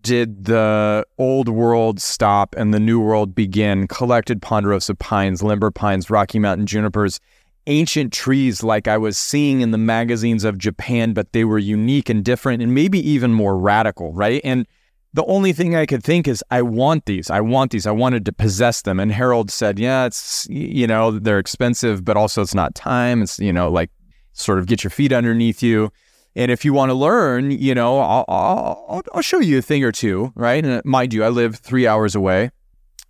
did 0.02 0.44
the 0.44 1.06
old 1.18 1.48
world 1.48 2.00
stop 2.00 2.54
and 2.56 2.72
the 2.72 2.80
new 2.80 3.00
world 3.00 3.34
begin? 3.34 3.86
Collected 3.88 4.42
ponderosa 4.42 4.94
pines, 4.94 5.42
limber 5.42 5.70
pines, 5.70 6.10
Rocky 6.10 6.38
Mountain 6.38 6.66
junipers, 6.66 7.20
ancient 7.66 8.12
trees 8.12 8.62
like 8.62 8.88
I 8.88 8.98
was 8.98 9.16
seeing 9.16 9.60
in 9.60 9.70
the 9.70 9.78
magazines 9.78 10.44
of 10.44 10.58
Japan, 10.58 11.12
but 11.12 11.32
they 11.32 11.44
were 11.44 11.58
unique 11.58 12.08
and 12.08 12.24
different 12.24 12.62
and 12.62 12.74
maybe 12.74 12.98
even 13.08 13.32
more 13.32 13.58
radical, 13.58 14.12
right? 14.12 14.40
And 14.44 14.66
the 15.12 15.24
only 15.24 15.52
thing 15.52 15.74
I 15.74 15.86
could 15.86 16.04
think 16.04 16.28
is, 16.28 16.42
I 16.50 16.62
want 16.62 17.06
these. 17.06 17.30
I 17.30 17.40
want 17.40 17.72
these. 17.72 17.86
I 17.86 17.90
wanted 17.90 18.24
to 18.26 18.32
possess 18.32 18.82
them. 18.82 19.00
And 19.00 19.10
Harold 19.10 19.50
said, 19.50 19.78
Yeah, 19.78 20.06
it's, 20.06 20.46
you 20.48 20.86
know, 20.86 21.10
they're 21.10 21.38
expensive, 21.38 22.04
but 22.04 22.16
also 22.16 22.42
it's 22.42 22.54
not 22.54 22.74
time. 22.74 23.22
It's, 23.22 23.38
you 23.38 23.52
know, 23.52 23.70
like 23.70 23.90
sort 24.32 24.58
of 24.58 24.66
get 24.66 24.84
your 24.84 24.90
feet 24.90 25.12
underneath 25.12 25.62
you. 25.62 25.90
And 26.36 26.50
if 26.50 26.64
you 26.64 26.72
want 26.72 26.90
to 26.90 26.94
learn, 26.94 27.50
you 27.50 27.74
know, 27.74 27.98
I'll, 27.98 28.24
I'll, 28.28 29.02
I'll 29.14 29.22
show 29.22 29.40
you 29.40 29.58
a 29.58 29.62
thing 29.62 29.82
or 29.82 29.92
two, 29.92 30.32
right? 30.36 30.64
And 30.64 30.84
mind 30.84 31.12
you, 31.12 31.24
I 31.24 31.28
live 31.28 31.56
three 31.56 31.86
hours 31.86 32.14
away. 32.14 32.50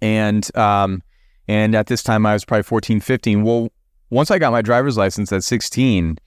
And, 0.01 0.57
um, 0.57 1.03
and 1.47 1.75
at 1.75 1.87
this 1.87 2.03
time 2.03 2.25
I 2.25 2.33
was 2.33 2.45
probably 2.45 2.63
14, 2.63 3.01
15. 3.01 3.43
Well, 3.43 3.69
once 4.09 4.31
I 4.31 4.39
got 4.39 4.53
my 4.53 4.63
driver's 4.63 4.97
license 4.97 5.33
at 5.33 5.45
16, 5.45 6.19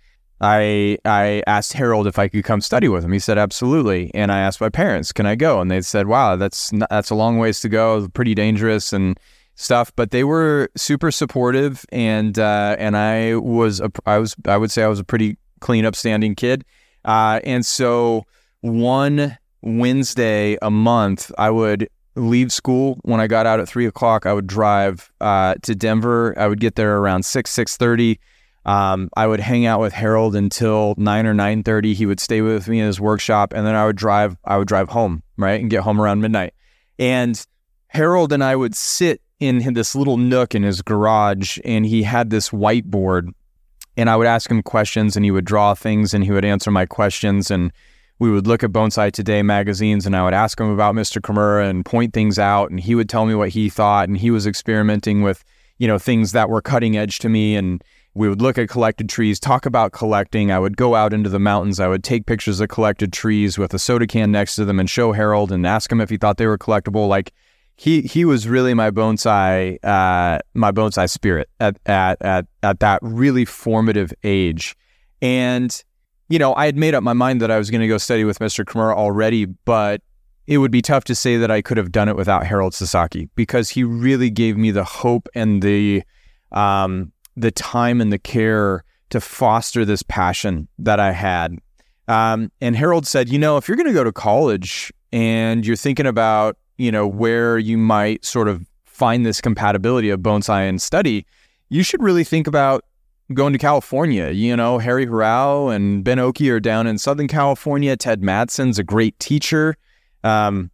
I 0.44 0.98
I 1.06 1.42
asked 1.48 1.72
Harold 1.74 2.06
if 2.06 2.20
I 2.20 2.28
could 2.28 2.44
come 2.44 2.60
study 2.60 2.90
with 2.90 3.06
him. 3.06 3.14
He 3.14 3.20
said 3.20 3.38
absolutely, 3.38 4.12
and 4.14 4.30
I 4.30 4.40
asked 4.40 4.60
my 4.60 4.68
parents, 4.70 5.14
"Can 5.14 5.26
I 5.26 5.36
go?" 5.36 5.62
And 5.62 5.72
they 5.72 5.80
said, 5.80 6.08
"Wow, 6.08 6.36
that's 6.36 6.74
not, 6.74 6.90
that's 6.90 7.10
a 7.10 7.16
long 7.16 7.38
ways 7.38 7.62
to 7.62 7.70
go, 7.70 8.10
pretty 8.10 8.36
dangerous 8.36 8.92
and 8.92 9.18
stuff." 9.56 9.94
But 9.96 10.12
they 10.12 10.26
were 10.26 10.70
super 10.76 11.12
supportive, 11.12 11.86
and 11.94 12.38
uh, 12.38 12.76
and 12.78 12.98
I 12.98 13.36
was 13.36 13.80
a, 13.80 13.90
I 14.06 14.18
was 14.18 14.36
I 14.46 14.58
would 14.58 14.70
say 14.70 14.84
I 14.84 14.88
was 14.88 15.00
a 15.00 15.06
pretty 15.06 15.38
clean, 15.62 15.86
upstanding 15.86 16.36
kid, 16.36 16.66
uh, 17.06 17.40
and 17.44 17.66
so 17.66 18.26
one 18.62 19.38
Wednesday 19.62 20.58
a 20.62 20.72
month, 20.72 21.32
I 21.38 21.50
would 21.50 21.90
leave 22.16 22.52
school 22.52 23.00
when 23.04 23.20
I 23.20 23.28
got 23.28 23.46
out 23.46 23.60
at 23.60 23.68
three 23.68 23.86
o'clock. 23.86 24.26
I 24.26 24.34
would 24.34 24.48
drive 24.48 25.12
uh, 25.22 25.56
to 25.64 25.76
Denver. 25.76 26.38
I 26.38 26.48
would 26.48 26.60
get 26.60 26.76
there 26.76 26.98
around 26.98 27.24
six 27.24 27.52
six 27.52 27.78
thirty 27.78 28.20
um, 28.66 29.10
I 29.16 29.28
would 29.28 29.40
hang 29.40 29.66
out 29.66 29.82
with 29.82 29.94
Harold 29.94 30.36
until 30.36 30.96
nine 30.98 31.26
or 31.26 31.34
nine 31.34 31.64
thirty. 31.64 31.94
He 31.94 32.06
would 32.06 32.20
stay 32.20 32.42
with 32.42 32.68
me 32.68 32.80
in 32.80 32.86
his 32.86 33.00
workshop, 33.00 33.54
and 33.54 33.66
then 33.66 33.76
I 33.76 33.86
would 33.86 33.96
drive. 33.96 34.38
I 34.46 34.58
would 34.58 34.68
drive 34.68 34.90
home, 34.90 35.24
right, 35.38 35.60
and 35.60 35.70
get 35.70 35.84
home 35.84 36.00
around 36.00 36.22
midnight. 36.22 36.54
And 36.98 37.46
Harold 37.88 38.32
and 38.32 38.44
I 38.44 38.56
would 38.56 38.76
sit 38.76 39.22
in 39.40 39.74
this 39.74 39.96
little 39.96 40.18
nook 40.18 40.56
in 40.56 40.64
his 40.64 40.82
garage, 40.82 41.60
and 41.66 41.86
he 41.86 42.04
had 42.04 42.30
this 42.30 42.50
whiteboard. 42.50 43.32
And 43.96 44.10
I 44.10 44.16
would 44.16 44.28
ask 44.28 44.50
him 44.50 44.64
questions, 44.64 45.16
and 45.16 45.24
he 45.24 45.32
would 45.32 45.46
draw 45.46 45.74
things, 45.74 46.14
and 46.14 46.24
he 46.24 46.32
would 46.32 46.46
answer 46.46 46.72
my 46.72 46.86
questions, 46.86 47.52
and 47.52 47.72
we 48.20 48.32
would 48.32 48.48
look 48.48 48.64
at 48.64 48.72
Bonsai 48.72 49.12
Today 49.12 49.42
magazines, 49.44 50.06
and 50.06 50.16
I 50.16 50.24
would 50.24 50.34
ask 50.34 50.60
him 50.60 50.70
about 50.70 50.96
Mr. 50.96 51.22
Kimura 51.22 51.70
and 51.70 51.86
point 51.86 52.14
things 52.14 52.40
out, 52.40 52.72
and 52.72 52.80
he 52.80 52.96
would 52.96 53.10
tell 53.10 53.26
me 53.26 53.36
what 53.36 53.50
he 53.50 53.70
thought, 53.70 54.08
and 54.08 54.18
he 54.18 54.32
was 54.32 54.48
experimenting 54.48 55.22
with, 55.22 55.44
you 55.78 55.88
know, 55.88 56.00
things 56.00 56.32
that 56.32 56.50
were 56.50 56.62
cutting 56.62 56.98
edge 56.98 57.20
to 57.20 57.30
me, 57.30 57.56
and 57.56 57.84
we 58.16 58.30
would 58.30 58.42
look 58.42 58.58
at 58.58 58.70
collected 58.70 59.10
trees, 59.10 59.40
talk 59.40 59.66
about 59.66 59.92
collecting. 59.92 60.52
I 60.52 60.60
would 60.60 60.78
go 60.78 60.96
out 60.96 61.14
into 61.14 61.30
the 61.30 61.40
mountains. 61.40 61.80
I 61.80 61.88
would 61.88 62.04
take 62.04 62.26
pictures 62.26 62.60
of 62.60 62.70
collected 62.70 63.12
trees 63.12 63.58
with 63.58 63.74
a 63.74 63.80
soda 63.80 64.06
can 64.06 64.32
next 64.32 64.56
to 64.56 64.66
them 64.66 64.80
and 64.80 64.90
show 64.90 65.14
Harold 65.14 65.52
and 65.52 65.66
ask 65.66 65.92
him 65.92 66.00
if 66.00 66.12
he 66.12 66.18
thought 66.18 66.38
they 66.38 66.46
were 66.46 66.58
collectible. 66.58 67.08
Like 67.08 67.34
he 67.76 68.02
he 68.02 68.26
was 68.26 68.48
really 68.48 68.74
my 68.74 68.92
bonsai 68.92 69.78
uh, 69.84 70.40
my 70.54 70.72
bonsai 70.72 71.10
spirit 71.10 71.50
at, 71.60 71.78
at 71.86 72.22
at 72.22 72.46
at 72.62 72.80
that 72.80 73.00
really 73.02 73.46
formative 73.46 74.14
age. 74.24 74.76
And 75.22 75.84
you 76.30 76.40
know, 76.40 76.54
I 76.56 76.66
had 76.66 76.78
made 76.78 76.96
up 76.96 77.04
my 77.04 77.14
mind 77.14 77.42
that 77.42 77.52
I 77.52 77.58
was 77.58 77.70
going 77.70 77.82
to 77.82 77.88
go 77.88 77.98
study 77.98 78.24
with 78.24 78.40
Mr. 78.40 78.64
Kimura 78.64 78.96
already, 78.96 79.46
but 79.46 80.02
it 80.48 80.58
would 80.58 80.72
be 80.72 80.82
tough 80.82 81.04
to 81.06 81.16
say 81.16 81.38
that 81.38 81.52
I 81.52 81.62
could 81.62 81.78
have 81.78 81.92
done 81.92 82.10
it 82.10 82.16
without 82.16 82.46
Harold 82.46 82.74
Sasaki 82.74 83.30
because 83.36 83.70
he 83.70 83.84
really 83.84 84.30
gave 84.30 84.58
me 84.58 84.72
the 84.72 84.84
hope 84.84 85.28
and 85.36 85.62
the 85.62 86.04
um, 86.52 87.12
the 87.36 87.52
time 87.52 88.02
and 88.02 88.12
the 88.12 88.20
care 88.20 88.84
to 89.10 89.22
foster 89.22 89.86
this 89.86 90.04
passion 90.04 90.68
that 90.80 91.00
I 91.00 91.12
had. 91.12 91.58
Um, 92.08 92.52
and 92.60 92.76
Harold 92.76 93.08
said, 93.08 93.30
you 93.30 93.40
know, 93.40 93.58
if 93.58 93.68
you're 93.68 93.78
going 93.78 93.88
to 93.88 93.94
go 93.94 94.04
to 94.04 94.12
college 94.12 94.92
and 95.12 95.66
you're 95.66 95.76
thinking 95.76 96.06
about, 96.06 96.58
you 96.78 96.92
know, 96.92 97.08
where 97.08 97.58
you 97.58 97.78
might 97.78 98.26
sort 98.26 98.48
of 98.48 98.66
find 98.86 99.26
this 99.26 99.42
compatibility 99.42 100.10
of 100.10 100.20
bonsai 100.20 100.68
and 100.68 100.82
study, 100.82 101.26
you 101.70 101.84
should 101.84 102.02
really 102.02 102.24
think 102.24 102.48
about 102.48 102.86
going 103.34 103.54
to 103.54 103.60
California. 103.60 104.30
You 104.30 104.56
know, 104.56 104.78
Harry 104.78 105.08
Hirao 105.08 105.74
and 105.74 106.04
Ben 106.04 106.20
Oki 106.20 106.50
are 106.52 106.60
down 106.60 106.88
in 106.88 106.98
Southern 106.98 107.28
California. 107.28 107.96
Ted 107.98 108.22
Matson's 108.22 108.78
a 108.78 108.84
great 108.84 109.18
teacher. 109.20 109.76
Um, 110.24 110.72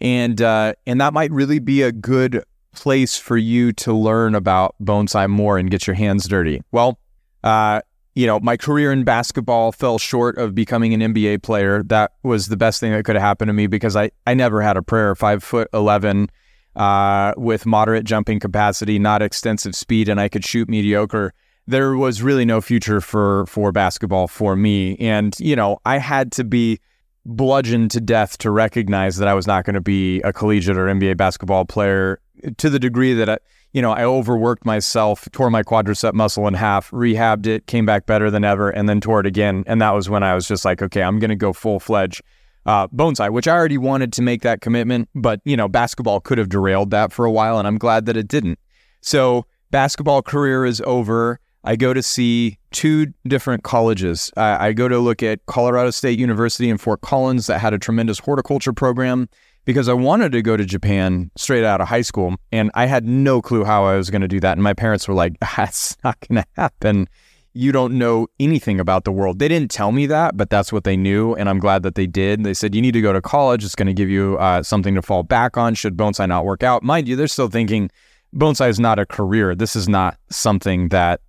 and 0.00 0.40
uh, 0.40 0.74
and 0.86 1.00
that 1.00 1.12
might 1.12 1.32
really 1.32 1.58
be 1.58 1.82
a 1.82 1.90
good 1.90 2.44
place 2.72 3.16
for 3.16 3.36
you 3.36 3.72
to 3.72 3.92
learn 3.92 4.34
about 4.34 4.74
bonsai 4.82 5.28
more 5.28 5.58
and 5.58 5.70
get 5.70 5.86
your 5.86 5.94
hands 5.94 6.28
dirty? 6.28 6.62
Well, 6.70 6.98
uh, 7.42 7.80
you 8.18 8.26
know, 8.26 8.40
my 8.40 8.56
career 8.56 8.90
in 8.90 9.04
basketball 9.04 9.70
fell 9.70 9.96
short 9.96 10.38
of 10.38 10.52
becoming 10.52 10.92
an 10.92 11.14
NBA 11.14 11.40
player. 11.44 11.84
That 11.84 12.14
was 12.24 12.48
the 12.48 12.56
best 12.56 12.80
thing 12.80 12.90
that 12.90 13.04
could 13.04 13.14
have 13.14 13.22
happened 13.22 13.48
to 13.48 13.52
me 13.52 13.68
because 13.68 13.94
I, 13.94 14.10
I 14.26 14.34
never 14.34 14.60
had 14.60 14.76
a 14.76 14.82
prayer. 14.82 15.14
Five 15.14 15.44
foot 15.44 15.68
11 15.72 16.28
uh, 16.74 17.34
with 17.36 17.64
moderate 17.64 18.04
jumping 18.04 18.40
capacity, 18.40 18.98
not 18.98 19.22
extensive 19.22 19.76
speed, 19.76 20.08
and 20.08 20.20
I 20.20 20.28
could 20.28 20.44
shoot 20.44 20.68
mediocre. 20.68 21.32
There 21.68 21.96
was 21.96 22.20
really 22.20 22.44
no 22.44 22.60
future 22.60 23.00
for, 23.00 23.46
for 23.46 23.70
basketball 23.70 24.26
for 24.26 24.56
me. 24.56 24.96
And, 24.96 25.38
you 25.38 25.54
know, 25.54 25.78
I 25.86 25.98
had 25.98 26.32
to 26.32 26.42
be 26.42 26.80
bludgeoned 27.24 27.92
to 27.92 28.00
death 28.00 28.36
to 28.38 28.50
recognize 28.50 29.18
that 29.18 29.28
I 29.28 29.34
was 29.34 29.46
not 29.46 29.64
going 29.64 29.74
to 29.74 29.80
be 29.80 30.22
a 30.22 30.32
collegiate 30.32 30.76
or 30.76 30.86
NBA 30.86 31.16
basketball 31.16 31.66
player 31.66 32.18
to 32.56 32.68
the 32.68 32.80
degree 32.80 33.14
that 33.14 33.28
I, 33.28 33.38
you 33.72 33.82
know, 33.82 33.92
I 33.92 34.04
overworked 34.04 34.64
myself, 34.64 35.28
tore 35.32 35.50
my 35.50 35.62
quadricep 35.62 36.14
muscle 36.14 36.46
in 36.48 36.54
half, 36.54 36.90
rehabbed 36.90 37.46
it, 37.46 37.66
came 37.66 37.84
back 37.84 38.06
better 38.06 38.30
than 38.30 38.44
ever, 38.44 38.70
and 38.70 38.88
then 38.88 39.00
tore 39.00 39.20
it 39.20 39.26
again. 39.26 39.64
And 39.66 39.80
that 39.82 39.90
was 39.90 40.08
when 40.08 40.22
I 40.22 40.34
was 40.34 40.48
just 40.48 40.64
like, 40.64 40.82
okay, 40.82 41.02
I'm 41.02 41.18
going 41.18 41.30
to 41.30 41.36
go 41.36 41.52
full 41.52 41.78
fledged 41.78 42.22
uh, 42.66 42.86
bonsai, 42.88 43.30
which 43.30 43.48
I 43.48 43.52
already 43.52 43.78
wanted 43.78 44.12
to 44.14 44.22
make 44.22 44.42
that 44.42 44.60
commitment, 44.60 45.08
but 45.14 45.40
you 45.44 45.56
know, 45.56 45.68
basketball 45.68 46.20
could 46.20 46.38
have 46.38 46.48
derailed 46.48 46.90
that 46.90 47.12
for 47.12 47.24
a 47.24 47.30
while, 47.30 47.58
and 47.58 47.66
I'm 47.66 47.78
glad 47.78 48.06
that 48.06 48.16
it 48.16 48.28
didn't. 48.28 48.58
So 49.00 49.46
basketball 49.70 50.22
career 50.22 50.66
is 50.66 50.82
over. 50.82 51.40
I 51.64 51.76
go 51.76 51.92
to 51.92 52.02
see 52.02 52.58
two 52.70 53.12
different 53.26 53.62
colleges. 53.62 54.30
I 54.36 54.72
go 54.72 54.88
to 54.88 54.98
look 54.98 55.22
at 55.22 55.44
Colorado 55.46 55.90
State 55.90 56.18
University 56.18 56.68
in 56.68 56.78
Fort 56.78 57.00
Collins 57.00 57.46
that 57.46 57.58
had 57.58 57.74
a 57.74 57.78
tremendous 57.78 58.18
horticulture 58.18 58.72
program 58.72 59.28
because 59.68 59.86
I 59.86 59.92
wanted 59.92 60.32
to 60.32 60.40
go 60.40 60.56
to 60.56 60.64
Japan 60.64 61.30
straight 61.36 61.62
out 61.62 61.82
of 61.82 61.88
high 61.88 62.00
school 62.00 62.36
and 62.50 62.70
I 62.72 62.86
had 62.86 63.04
no 63.04 63.42
clue 63.42 63.64
how 63.64 63.84
I 63.84 63.96
was 63.96 64.08
going 64.08 64.22
to 64.22 64.28
do 64.28 64.40
that. 64.40 64.52
And 64.52 64.62
my 64.62 64.72
parents 64.72 65.06
were 65.06 65.12
like, 65.12 65.38
that's 65.56 65.94
not 66.02 66.16
going 66.26 66.42
to 66.42 66.48
happen. 66.56 67.06
You 67.52 67.70
don't 67.70 67.98
know 67.98 68.28
anything 68.40 68.80
about 68.80 69.04
the 69.04 69.12
world. 69.12 69.40
They 69.40 69.46
didn't 69.46 69.70
tell 69.70 69.92
me 69.92 70.06
that, 70.06 70.38
but 70.38 70.48
that's 70.48 70.72
what 70.72 70.84
they 70.84 70.96
knew. 70.96 71.34
And 71.34 71.50
I'm 71.50 71.58
glad 71.58 71.82
that 71.82 71.96
they 71.96 72.06
did. 72.06 72.44
They 72.44 72.54
said, 72.54 72.74
you 72.74 72.80
need 72.80 72.92
to 72.92 73.02
go 73.02 73.12
to 73.12 73.20
college. 73.20 73.62
It's 73.62 73.74
going 73.74 73.88
to 73.88 73.92
give 73.92 74.08
you 74.08 74.38
uh, 74.38 74.62
something 74.62 74.94
to 74.94 75.02
fall 75.02 75.22
back 75.22 75.58
on 75.58 75.74
should 75.74 75.98
bonsai 75.98 76.26
not 76.26 76.46
work 76.46 76.62
out. 76.62 76.82
Mind 76.82 77.06
you, 77.06 77.14
they're 77.14 77.28
still 77.28 77.50
thinking 77.50 77.90
bonsai 78.34 78.70
is 78.70 78.80
not 78.80 78.98
a 78.98 79.04
career. 79.04 79.54
This 79.54 79.76
is 79.76 79.86
not 79.86 80.16
something 80.30 80.88
that 80.88 81.20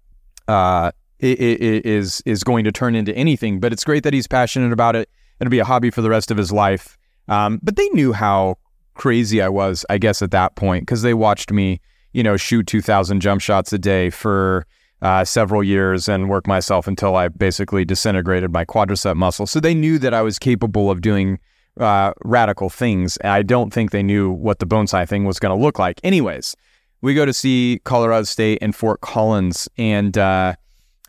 uh, 0.47 0.91
is, 1.19 2.21
is 2.25 2.45
going 2.45 2.63
to 2.63 2.71
turn 2.71 2.95
into 2.95 3.13
anything, 3.17 3.59
but 3.59 3.73
it's 3.73 3.83
great 3.83 4.03
that 4.03 4.13
he's 4.13 4.27
passionate 4.27 4.71
about 4.71 4.95
it. 4.95 5.09
It'll 5.41 5.51
be 5.51 5.59
a 5.59 5.65
hobby 5.65 5.91
for 5.91 6.01
the 6.01 6.09
rest 6.09 6.31
of 6.31 6.37
his 6.37 6.53
life. 6.53 6.97
Um, 7.29 7.59
but 7.63 7.75
they 7.75 7.87
knew 7.89 8.11
how 8.11 8.57
crazy 8.95 9.41
I 9.41 9.47
was, 9.47 9.85
I 9.89 9.97
guess, 9.97 10.21
at 10.21 10.31
that 10.31 10.55
point 10.55 10.83
because 10.83 11.03
they 11.03 11.13
watched 11.13 11.51
me, 11.51 11.79
you 12.11 12.23
know, 12.23 12.35
shoot 12.35 12.67
2,000 12.67 13.21
jump 13.21 13.41
shots 13.41 13.71
a 13.71 13.79
day 13.79 14.09
for 14.09 14.65
uh, 15.01 15.23
several 15.23 15.63
years 15.63 16.09
and 16.09 16.29
work 16.29 16.47
myself 16.47 16.87
until 16.87 17.15
I 17.15 17.29
basically 17.29 17.85
disintegrated 17.85 18.51
my 18.51 18.65
quadricep 18.65 19.15
muscle. 19.15 19.47
So 19.47 19.59
they 19.59 19.73
knew 19.73 19.97
that 19.99 20.13
I 20.13 20.21
was 20.21 20.37
capable 20.37 20.91
of 20.91 21.01
doing 21.01 21.39
uh, 21.79 22.11
radical 22.25 22.69
things. 22.69 23.17
I 23.23 23.43
don't 23.43 23.71
think 23.71 23.91
they 23.91 24.03
knew 24.03 24.29
what 24.31 24.59
the 24.59 24.65
bone 24.65 24.85
bonsai 24.85 25.07
thing 25.07 25.23
was 25.23 25.39
going 25.39 25.57
to 25.57 25.63
look 25.63 25.79
like. 25.79 26.01
Anyways, 26.03 26.55
we 27.01 27.13
go 27.13 27.25
to 27.25 27.33
see 27.33 27.79
Colorado 27.85 28.23
State 28.23 28.59
and 28.61 28.75
Fort 28.75 28.99
Collins, 28.99 29.69
and 29.77 30.17
uh, 30.17 30.55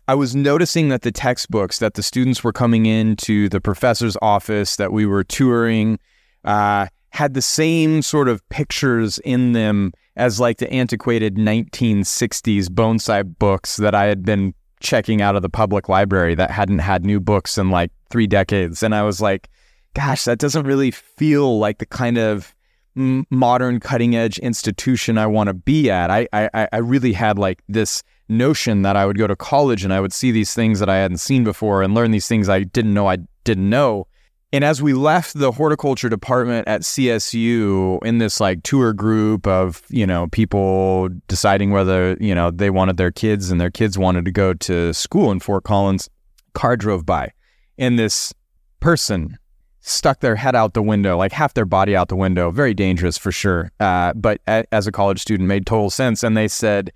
I 0.07 0.15
was 0.15 0.35
noticing 0.35 0.89
that 0.89 1.01
the 1.01 1.11
textbooks 1.11 1.79
that 1.79 1.95
the 1.95 2.03
students 2.03 2.43
were 2.43 2.53
coming 2.53 2.85
into 2.85 3.49
the 3.49 3.59
professor's 3.59 4.15
office 4.21 4.77
that 4.77 4.93
we 4.93 5.05
were 5.05 5.23
touring 5.23 5.99
uh, 6.45 6.87
had 7.09 7.33
the 7.33 7.41
same 7.41 8.01
sort 8.01 8.27
of 8.27 8.47
pictures 8.49 9.19
in 9.19 9.51
them 9.51 9.91
as 10.15 10.39
like 10.39 10.57
the 10.57 10.71
antiquated 10.71 11.35
1960s 11.35 12.67
bonsai 12.67 13.37
books 13.39 13.77
that 13.77 13.95
I 13.95 14.05
had 14.05 14.23
been 14.23 14.53
checking 14.79 15.21
out 15.21 15.35
of 15.35 15.41
the 15.41 15.49
public 15.49 15.87
library 15.87 16.35
that 16.35 16.51
hadn't 16.51 16.79
had 16.79 17.05
new 17.05 17.19
books 17.19 17.57
in 17.57 17.69
like 17.69 17.91
three 18.09 18.27
decades. 18.27 18.83
And 18.83 18.95
I 18.95 19.03
was 19.03 19.21
like, 19.21 19.49
gosh, 19.93 20.25
that 20.25 20.39
doesn't 20.39 20.65
really 20.65 20.91
feel 20.91 21.59
like 21.59 21.77
the 21.77 21.85
kind 21.85 22.17
of 22.17 22.55
modern 22.95 23.79
cutting 23.79 24.15
edge 24.15 24.37
institution 24.39 25.17
I 25.17 25.27
want 25.27 25.47
to 25.47 25.53
be 25.53 25.89
at. 25.89 26.09
I, 26.09 26.27
I, 26.33 26.67
I 26.71 26.77
really 26.77 27.13
had 27.13 27.39
like 27.39 27.63
this 27.69 28.03
notion 28.27 28.81
that 28.81 28.95
I 28.95 29.05
would 29.05 29.17
go 29.17 29.27
to 29.27 29.35
college 29.35 29.83
and 29.83 29.93
I 29.93 29.99
would 29.99 30.13
see 30.13 30.31
these 30.31 30.53
things 30.53 30.79
that 30.79 30.89
I 30.89 30.97
hadn't 30.97 31.17
seen 31.17 31.43
before 31.43 31.81
and 31.83 31.93
learn 31.93 32.11
these 32.11 32.27
things 32.27 32.49
I 32.49 32.63
didn't 32.63 32.93
know 32.93 33.07
I 33.07 33.17
didn't 33.43 33.69
know. 33.69 34.07
And 34.53 34.65
as 34.65 34.81
we 34.81 34.93
left 34.93 35.39
the 35.39 35.51
horticulture 35.51 36.09
department 36.09 36.67
at 36.67 36.81
CSU 36.81 38.03
in 38.03 38.17
this 38.17 38.39
like 38.39 38.63
tour 38.63 38.91
group 38.91 39.47
of, 39.47 39.81
you 39.89 40.05
know, 40.05 40.27
people 40.27 41.09
deciding 41.27 41.71
whether, 41.71 42.17
you 42.19 42.35
know, 42.35 42.51
they 42.51 42.69
wanted 42.69 42.97
their 42.97 43.11
kids 43.11 43.49
and 43.49 43.61
their 43.61 43.71
kids 43.71 43.97
wanted 43.97 44.25
to 44.25 44.31
go 44.31 44.53
to 44.55 44.93
school 44.93 45.31
in 45.31 45.39
Fort 45.39 45.63
Collins, 45.63 46.09
car 46.53 46.75
drove 46.75 47.05
by 47.05 47.31
and 47.77 47.97
this 47.97 48.33
person 48.79 49.37
stuck 49.81 50.19
their 50.19 50.35
head 50.35 50.55
out 50.55 50.73
the 50.73 50.83
window, 50.83 51.17
like 51.17 51.31
half 51.31 51.53
their 51.55 51.65
body 51.65 51.95
out 51.95 52.07
the 52.07 52.15
window. 52.15 52.51
Very 52.51 52.73
dangerous 52.73 53.17
for 53.17 53.31
sure. 53.31 53.71
Uh, 53.79 54.13
but 54.13 54.39
a- 54.47 54.65
as 54.71 54.85
a 54.85 54.91
college 54.91 55.19
student, 55.19 55.47
made 55.49 55.65
total 55.65 55.89
sense. 55.89 56.23
And 56.23 56.37
they 56.37 56.47
said, 56.47 56.91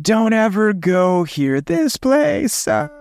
"Don't 0.00 0.32
ever 0.32 0.72
go 0.72 1.24
here. 1.24 1.60
This 1.60 1.98
place 1.98 2.54
sucks." 2.54 2.99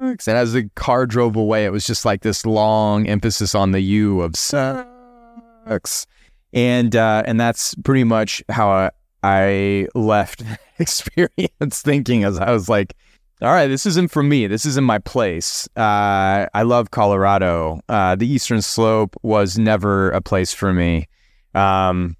And 0.00 0.36
as 0.36 0.52
the 0.52 0.68
car 0.74 1.06
drove 1.06 1.36
away, 1.36 1.64
it 1.64 1.72
was 1.72 1.86
just 1.86 2.04
like 2.04 2.22
this 2.22 2.46
long 2.46 3.06
emphasis 3.06 3.54
on 3.54 3.72
the 3.72 3.80
"you" 3.80 4.22
of 4.22 4.36
sucks. 4.36 6.06
And 6.52 6.96
uh, 6.96 7.22
and 7.26 7.38
that's 7.38 7.74
pretty 7.76 8.04
much 8.04 8.42
how 8.48 8.70
I, 8.70 8.90
I 9.22 9.88
left 9.94 10.42
experience 10.78 11.82
thinking 11.82 12.24
as 12.24 12.38
I 12.38 12.50
was 12.50 12.68
like 12.68 12.94
all 13.42 13.52
right, 13.52 13.68
this 13.68 13.86
isn't 13.86 14.10
for 14.10 14.22
me. 14.22 14.46
This 14.46 14.66
isn't 14.66 14.84
my 14.84 14.98
place. 14.98 15.66
Uh, 15.74 16.46
I 16.52 16.62
love 16.62 16.90
Colorado. 16.90 17.80
Uh, 17.88 18.14
the 18.14 18.26
Eastern 18.26 18.60
Slope 18.60 19.16
was 19.22 19.58
never 19.58 20.10
a 20.10 20.20
place 20.20 20.52
for 20.52 20.74
me. 20.74 21.08
Um, 21.54 22.16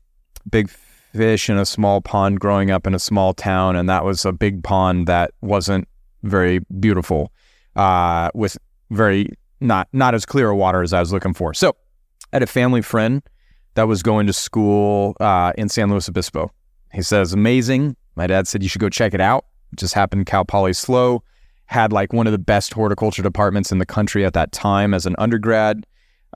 big 0.51 0.71
fish 0.71 1.51
in 1.51 1.59
a 1.59 1.67
small 1.67 2.01
pond 2.01 2.41
growing 2.41 2.71
up 2.71 2.87
in 2.87 2.95
a 2.95 2.99
small 2.99 3.35
town, 3.35 3.77
and 3.77 3.87
that 3.89 4.03
was 4.03 4.25
a 4.25 4.33
big 4.33 4.65
pond 4.65 5.07
that 5.09 5.33
wasn't 5.43 5.87
very 6.23 6.61
beautiful, 6.81 7.33
uh, 7.77 8.31
with 8.35 8.57
very 8.91 9.29
not 9.61 9.89
not 9.93 10.15
as 10.15 10.25
clear 10.25 10.49
a 10.49 10.57
water 10.57 10.83
as 10.83 10.93
I 10.93 11.01
was 11.01 11.13
looking 11.13 11.35
for. 11.35 11.55
So, 11.55 11.71
I 12.33 12.37
had 12.37 12.43
a 12.43 12.47
family 12.47 12.83
friend 12.83 13.23
that 13.75 13.89
was 13.89 14.03
going 14.03 14.27
to 14.27 14.33
school 14.33 15.17
uh, 15.21 15.53
in 15.57 15.69
San 15.69 15.91
Luis 15.91 16.09
Obispo. 16.09 16.51
He 16.93 17.03
says, 17.03 17.33
"Amazing." 17.33 17.97
My 18.17 18.27
dad 18.27 18.49
said 18.49 18.63
you 18.63 18.69
should 18.69 18.81
go 18.81 18.89
check 18.89 19.15
it 19.15 19.21
out 19.21 19.45
just 19.77 19.95
happened 19.95 20.27
Cal 20.27 20.45
Poly 20.45 20.73
SLO, 20.73 21.23
had 21.67 21.93
like 21.93 22.13
one 22.13 22.27
of 22.27 22.33
the 22.33 22.39
best 22.39 22.73
horticulture 22.73 23.23
departments 23.23 23.71
in 23.71 23.79
the 23.79 23.87
country 23.87 24.25
at 24.25 24.33
that 24.35 24.53
time 24.53 24.93
as 24.93 25.07
an 25.07 25.15
undergrad. 25.19 25.87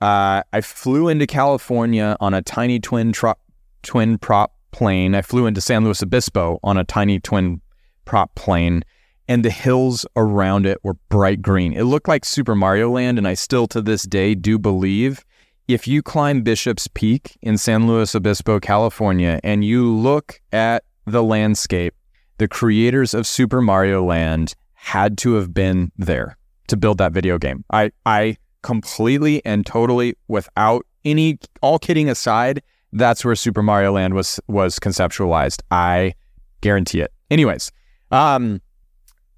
Uh, 0.01 0.43
I 0.51 0.61
flew 0.61 1.07
into 1.07 1.27
California 1.27 2.17
on 2.19 2.33
a 2.33 2.41
tiny 2.41 2.79
twin 2.79 3.11
tro- 3.11 3.35
twin 3.83 4.17
prop 4.17 4.53
plane. 4.71 5.15
I 5.15 5.21
flew 5.21 5.45
into 5.45 5.61
San 5.61 5.83
Luis 5.83 6.03
Obispo 6.03 6.59
on 6.63 6.77
a 6.77 6.83
tiny 6.83 7.19
twin 7.19 7.61
prop 8.05 8.35
plane, 8.35 8.83
and 9.27 9.43
the 9.43 9.49
hills 9.49 10.05
around 10.15 10.65
it 10.65 10.77
were 10.83 10.95
bright 11.09 11.41
green. 11.41 11.73
It 11.73 11.83
looked 11.83 12.07
like 12.07 12.25
Super 12.25 12.55
Mario 12.55 12.89
Land, 12.91 13.17
and 13.17 13.27
I 13.27 13.33
still 13.33 13.67
to 13.67 13.81
this 13.81 14.03
day 14.03 14.35
do 14.35 14.59
believe 14.59 15.23
if 15.67 15.87
you 15.87 16.03
climb 16.03 16.43
Bishop's 16.43 16.87
Peak 16.87 17.37
in 17.41 17.57
San 17.57 17.87
Luis 17.87 18.13
Obispo, 18.13 18.59
California, 18.59 19.39
and 19.43 19.65
you 19.65 19.91
look 19.91 20.39
at 20.51 20.83
the 21.05 21.23
landscape 21.23 21.95
the 22.37 22.47
creators 22.47 23.13
of 23.13 23.25
Super 23.25 23.61
Mario 23.61 24.03
Land 24.03 24.55
had 24.73 25.17
to 25.19 25.35
have 25.35 25.53
been 25.53 25.91
there 25.97 26.37
to 26.67 26.77
build 26.77 26.97
that 26.97 27.11
video 27.11 27.37
game. 27.37 27.63
I 27.71 27.91
I 28.05 28.37
completely 28.61 29.43
and 29.45 29.65
totally 29.65 30.15
without 30.27 30.85
any 31.03 31.39
all 31.61 31.79
kidding 31.79 32.09
aside, 32.09 32.61
that's 32.91 33.23
where 33.23 33.35
Super 33.35 33.63
Mario 33.63 33.93
Land 33.93 34.13
was 34.13 34.39
was 34.47 34.79
conceptualized. 34.79 35.61
I 35.71 36.13
guarantee 36.61 37.01
it. 37.01 37.11
Anyways, 37.31 37.71
um 38.11 38.61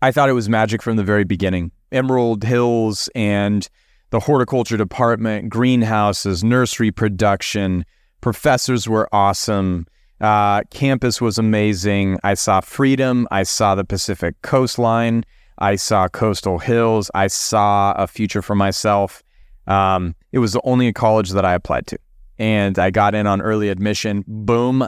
I 0.01 0.11
thought 0.11 0.29
it 0.29 0.33
was 0.33 0.47
magic 0.47 0.81
from 0.81 0.95
the 0.97 1.03
very 1.03 1.23
beginning. 1.23 1.71
Emerald 1.91 2.43
Hills 2.43 3.09
and 3.15 3.67
the 4.11 4.19
horticulture 4.19 4.77
department, 4.77 5.49
greenhouses, 5.49 6.43
nursery 6.43 6.91
production, 6.91 7.83
professors 8.21 8.87
were 8.87 9.09
awesome. 9.11 9.87
Uh, 10.21 10.61
campus 10.71 11.19
was 11.19 11.37
amazing. 11.37 12.19
I 12.23 12.35
saw 12.35 12.61
freedom. 12.61 13.27
I 13.31 13.43
saw 13.43 13.75
the 13.75 13.83
Pacific 13.83 14.41
coastline. 14.41 15.23
I 15.59 15.75
saw 15.75 16.07
coastal 16.07 16.59
hills. 16.59 17.09
I 17.15 17.27
saw 17.27 17.93
a 17.93 18.07
future 18.07 18.41
for 18.41 18.55
myself. 18.55 19.23
Um, 19.65 20.15
it 20.31 20.39
was 20.39 20.53
the 20.53 20.61
only 20.63 20.91
college 20.93 21.31
that 21.31 21.43
I 21.43 21.53
applied 21.53 21.87
to, 21.87 21.97
and 22.37 22.77
I 22.79 22.91
got 22.91 23.15
in 23.15 23.27
on 23.27 23.41
early 23.41 23.69
admission. 23.69 24.23
Boom, 24.27 24.87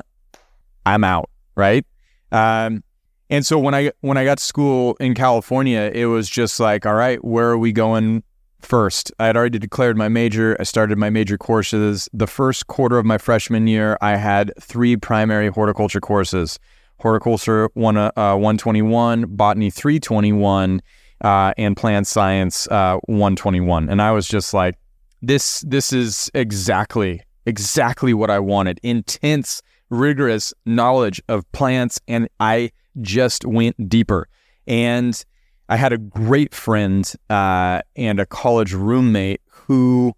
I'm 0.85 1.03
out. 1.03 1.29
Right. 1.55 1.85
Um, 2.31 2.83
and 3.29 3.45
so 3.45 3.59
when 3.59 3.73
I 3.73 3.91
when 4.01 4.17
I 4.17 4.25
got 4.25 4.39
to 4.39 4.43
school 4.43 4.95
in 4.99 5.13
California, 5.13 5.91
it 5.93 6.05
was 6.05 6.29
just 6.29 6.59
like, 6.59 6.85
all 6.85 6.95
right, 6.95 7.23
where 7.23 7.49
are 7.49 7.57
we 7.57 7.71
going 7.71 8.23
first. 8.61 9.11
I 9.19 9.27
had 9.27 9.37
already 9.37 9.59
declared 9.59 9.97
my 9.97 10.09
major. 10.09 10.57
I 10.59 10.63
started 10.63 10.97
my 10.97 11.09
major 11.09 11.37
courses. 11.37 12.09
The 12.13 12.27
first 12.27 12.67
quarter 12.67 12.97
of 12.97 13.05
my 13.05 13.17
freshman 13.17 13.67
year, 13.67 13.97
I 14.01 14.17
had 14.17 14.51
three 14.59 14.97
primary 14.97 15.47
horticulture 15.49 16.01
courses 16.01 16.59
horticulture 16.99 17.69
one, 17.75 17.95
uh, 17.95 18.11
121, 18.15 19.25
botany 19.35 19.69
321, 19.69 20.81
uh, 21.21 21.53
and 21.57 21.77
plant 21.77 22.07
science 22.07 22.67
uh, 22.67 22.97
121. 23.05 23.89
And 23.89 24.01
I 24.01 24.11
was 24.11 24.27
just 24.27 24.53
like, 24.53 24.75
this, 25.21 25.61
this 25.61 25.93
is 25.93 26.29
exactly, 26.33 27.21
exactly 27.45 28.13
what 28.13 28.29
I 28.29 28.39
wanted. 28.39 28.79
Intense, 28.83 29.61
rigorous 29.89 30.53
knowledge 30.65 31.21
of 31.29 31.49
plants. 31.51 31.99
And 32.07 32.27
I 32.39 32.71
just 33.01 33.45
went 33.45 33.89
deeper. 33.89 34.27
And 34.67 35.23
I 35.69 35.77
had 35.77 35.93
a 35.93 35.97
great 35.97 36.53
friend 36.53 37.11
uh, 37.29 37.81
and 37.95 38.19
a 38.19 38.25
college 38.25 38.73
roommate 38.73 39.41
who 39.49 40.13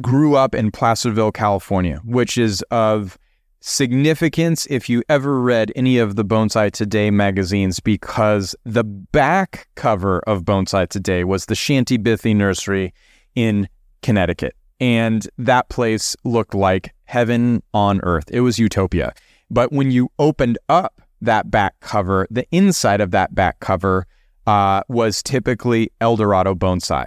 grew 0.00 0.36
up 0.36 0.54
in 0.54 0.70
Placerville, 0.70 1.32
California, 1.32 2.00
which 2.04 2.38
is 2.38 2.62
of 2.70 3.18
significance 3.60 4.66
if 4.70 4.88
you 4.88 5.04
ever 5.08 5.40
read 5.40 5.70
any 5.76 5.98
of 5.98 6.16
the 6.16 6.24
Bonsai 6.24 6.70
Today 6.72 7.10
magazines, 7.10 7.78
because 7.78 8.56
the 8.64 8.82
back 8.82 9.68
cover 9.76 10.20
of 10.26 10.42
Bonsai 10.42 10.88
Today 10.88 11.22
was 11.22 11.46
the 11.46 11.54
Shanti 11.54 11.96
Bithi 11.96 12.34
Nursery 12.34 12.92
in 13.34 13.68
Connecticut. 14.02 14.56
And 14.80 15.28
that 15.38 15.68
place 15.68 16.16
looked 16.24 16.54
like 16.54 16.92
heaven 17.12 17.62
on 17.74 18.00
earth. 18.04 18.24
It 18.30 18.40
was 18.40 18.58
utopia. 18.58 19.12
But 19.50 19.70
when 19.70 19.90
you 19.90 20.10
opened 20.18 20.58
up 20.70 21.02
that 21.20 21.50
back 21.50 21.78
cover, 21.80 22.26
the 22.30 22.46
inside 22.50 23.02
of 23.02 23.10
that 23.10 23.34
back 23.34 23.60
cover 23.60 24.06
uh, 24.46 24.82
was 24.88 25.22
typically 25.22 25.92
Eldorado 26.00 26.54
bonsai. 26.54 27.06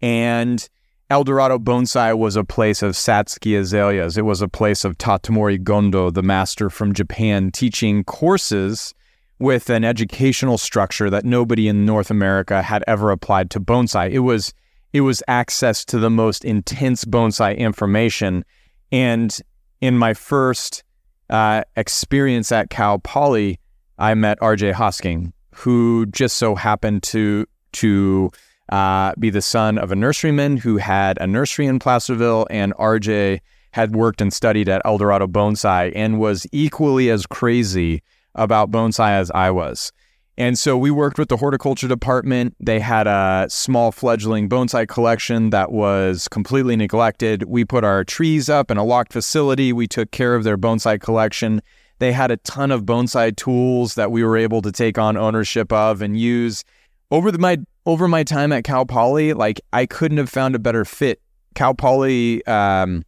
And 0.00 0.66
Eldorado 1.10 1.58
bonsai 1.58 2.16
was 2.16 2.34
a 2.34 2.44
place 2.44 2.80
of 2.82 2.92
Satsuki 2.92 3.60
azaleas. 3.60 4.16
It 4.16 4.24
was 4.24 4.40
a 4.40 4.48
place 4.48 4.86
of 4.86 4.96
Tatsumori 4.96 5.62
Gondo, 5.62 6.10
the 6.10 6.22
master 6.22 6.70
from 6.70 6.94
Japan, 6.94 7.50
teaching 7.50 8.04
courses 8.04 8.94
with 9.38 9.68
an 9.68 9.84
educational 9.84 10.56
structure 10.56 11.10
that 11.10 11.26
nobody 11.26 11.68
in 11.68 11.84
North 11.84 12.10
America 12.10 12.62
had 12.62 12.82
ever 12.86 13.10
applied 13.10 13.50
to 13.50 13.60
bonsai. 13.60 14.10
It 14.10 14.20
was 14.20 14.54
it 14.94 15.02
was 15.02 15.22
access 15.28 15.84
to 15.86 15.98
the 15.98 16.10
most 16.10 16.42
intense 16.42 17.04
bonsai 17.04 17.56
information. 17.58 18.44
And 18.92 19.36
in 19.80 19.98
my 19.98 20.14
first 20.14 20.84
uh, 21.30 21.64
experience 21.76 22.52
at 22.52 22.70
Cal 22.70 22.98
Poly, 22.98 23.58
I 23.98 24.14
met 24.14 24.38
RJ 24.40 24.74
Hosking, 24.74 25.32
who 25.54 26.06
just 26.06 26.36
so 26.36 26.54
happened 26.54 27.02
to 27.04 27.46
to 27.72 28.30
uh, 28.68 29.14
be 29.18 29.30
the 29.30 29.42
son 29.42 29.78
of 29.78 29.92
a 29.92 29.94
nurseryman 29.94 30.58
who 30.58 30.76
had 30.76 31.18
a 31.20 31.26
nursery 31.26 31.66
in 31.66 31.78
Placerville, 31.78 32.46
and 32.50 32.74
RJ 32.74 33.40
had 33.72 33.96
worked 33.96 34.20
and 34.20 34.32
studied 34.32 34.68
at 34.68 34.82
Eldorado 34.84 35.26
Bonsai 35.26 35.92
and 35.96 36.20
was 36.20 36.46
equally 36.52 37.08
as 37.08 37.26
crazy 37.26 38.02
about 38.34 38.70
bonsai 38.70 39.12
as 39.12 39.30
I 39.30 39.50
was. 39.50 39.92
And 40.38 40.58
so 40.58 40.78
we 40.78 40.90
worked 40.90 41.18
with 41.18 41.28
the 41.28 41.36
horticulture 41.36 41.88
department. 41.88 42.56
They 42.58 42.80
had 42.80 43.06
a 43.06 43.46
small 43.50 43.92
fledgling 43.92 44.48
bonsai 44.48 44.88
collection 44.88 45.50
that 45.50 45.72
was 45.72 46.26
completely 46.28 46.74
neglected. 46.74 47.44
We 47.44 47.64
put 47.64 47.84
our 47.84 48.02
trees 48.02 48.48
up 48.48 48.70
in 48.70 48.78
a 48.78 48.84
locked 48.84 49.12
facility. 49.12 49.72
We 49.72 49.86
took 49.86 50.10
care 50.10 50.34
of 50.34 50.44
their 50.44 50.56
bonsai 50.56 51.00
collection. 51.00 51.60
They 51.98 52.12
had 52.12 52.30
a 52.30 52.38
ton 52.38 52.70
of 52.70 52.84
bonsai 52.84 53.36
tools 53.36 53.94
that 53.94 54.10
we 54.10 54.24
were 54.24 54.36
able 54.36 54.62
to 54.62 54.72
take 54.72 54.96
on 54.96 55.16
ownership 55.16 55.70
of 55.70 56.00
and 56.00 56.18
use. 56.18 56.64
Over 57.10 57.30
the, 57.30 57.38
my 57.38 57.58
over 57.84 58.08
my 58.08 58.24
time 58.24 58.52
at 58.52 58.64
Cal 58.64 58.86
Poly, 58.86 59.34
like 59.34 59.60
I 59.72 59.84
couldn't 59.84 60.18
have 60.18 60.30
found 60.30 60.54
a 60.54 60.58
better 60.58 60.84
fit. 60.86 61.20
Cal 61.54 61.74
Poly 61.74 62.44
um, 62.46 63.04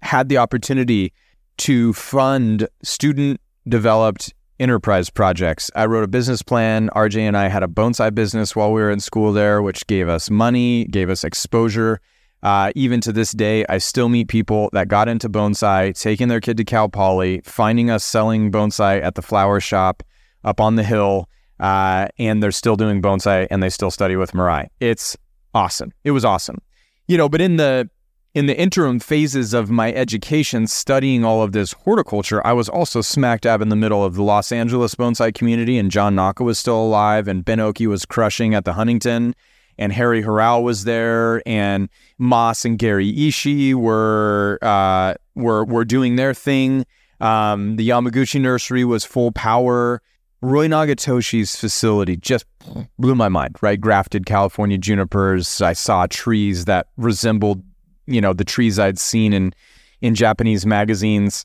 had 0.00 0.28
the 0.28 0.38
opportunity 0.38 1.12
to 1.58 1.92
fund 1.92 2.68
student 2.82 3.40
developed 3.68 4.32
enterprise 4.60 5.10
projects. 5.10 5.70
I 5.74 5.86
wrote 5.86 6.04
a 6.04 6.08
business 6.08 6.42
plan. 6.42 6.90
RJ 6.94 7.20
and 7.22 7.36
I 7.36 7.48
had 7.48 7.62
a 7.62 7.66
bonsai 7.66 8.14
business 8.14 8.54
while 8.54 8.72
we 8.72 8.80
were 8.80 8.90
in 8.90 9.00
school 9.00 9.32
there, 9.32 9.62
which 9.62 9.86
gave 9.86 10.08
us 10.08 10.30
money, 10.30 10.84
gave 10.84 11.10
us 11.10 11.24
exposure. 11.24 12.00
Uh, 12.42 12.72
even 12.74 13.00
to 13.00 13.12
this 13.12 13.32
day, 13.32 13.64
I 13.68 13.78
still 13.78 14.08
meet 14.08 14.28
people 14.28 14.70
that 14.72 14.88
got 14.88 15.08
into 15.08 15.28
bonsai, 15.28 15.98
taking 15.98 16.28
their 16.28 16.40
kid 16.40 16.56
to 16.58 16.64
Cal 16.64 16.88
Poly, 16.88 17.40
finding 17.44 17.90
us 17.90 18.04
selling 18.04 18.52
bonsai 18.52 19.02
at 19.02 19.14
the 19.14 19.22
flower 19.22 19.60
shop 19.60 20.02
up 20.44 20.60
on 20.60 20.76
the 20.76 20.84
hill, 20.84 21.28
uh, 21.58 22.08
and 22.18 22.42
they're 22.42 22.52
still 22.52 22.76
doing 22.76 23.02
bonsai 23.02 23.46
and 23.50 23.62
they 23.62 23.68
still 23.68 23.90
study 23.90 24.16
with 24.16 24.32
Mirai. 24.32 24.68
It's 24.80 25.16
awesome. 25.54 25.92
It 26.04 26.12
was 26.12 26.24
awesome. 26.24 26.58
You 27.08 27.18
know, 27.18 27.28
but 27.28 27.40
in 27.40 27.56
the 27.56 27.90
in 28.32 28.46
the 28.46 28.58
interim 28.58 29.00
phases 29.00 29.52
of 29.52 29.70
my 29.70 29.92
education 29.92 30.66
studying 30.66 31.24
all 31.24 31.42
of 31.42 31.52
this 31.52 31.72
horticulture, 31.72 32.44
I 32.46 32.52
was 32.52 32.68
also 32.68 33.00
smack 33.00 33.40
dab 33.40 33.60
in 33.60 33.70
the 33.70 33.76
middle 33.76 34.04
of 34.04 34.14
the 34.14 34.22
Los 34.22 34.52
Angeles 34.52 34.94
bonsai 34.94 35.34
community, 35.34 35.78
and 35.78 35.90
John 35.90 36.14
Naka 36.14 36.44
was 36.44 36.58
still 36.58 36.80
alive, 36.80 37.26
and 37.26 37.44
Ben 37.44 37.58
Oki 37.58 37.86
was 37.86 38.06
crushing 38.06 38.54
at 38.54 38.64
the 38.64 38.74
Huntington, 38.74 39.34
and 39.78 39.92
Harry 39.92 40.22
Hirao 40.22 40.62
was 40.62 40.84
there, 40.84 41.42
and 41.46 41.88
Mas 42.18 42.64
and 42.64 42.78
Gary 42.78 43.12
Ishii 43.12 43.74
were 43.74 44.58
uh, 44.62 45.14
were 45.34 45.64
were 45.64 45.84
doing 45.84 46.16
their 46.16 46.34
thing. 46.34 46.86
Um, 47.20 47.76
the 47.76 47.88
Yamaguchi 47.88 48.40
Nursery 48.40 48.84
was 48.84 49.04
full 49.04 49.32
power. 49.32 50.02
Roy 50.42 50.68
Nagatoshi's 50.68 51.56
facility 51.56 52.16
just 52.16 52.46
blew 52.98 53.14
my 53.14 53.28
mind, 53.28 53.56
right? 53.60 53.78
Grafted 53.78 54.24
California 54.24 54.78
junipers. 54.78 55.60
I 55.60 55.74
saw 55.74 56.06
trees 56.06 56.64
that 56.64 56.86
resembled 56.96 57.62
you 58.10 58.20
know 58.20 58.32
the 58.32 58.44
trees 58.44 58.78
I'd 58.78 58.98
seen 58.98 59.32
in 59.32 59.52
in 60.00 60.14
Japanese 60.14 60.66
magazines. 60.66 61.44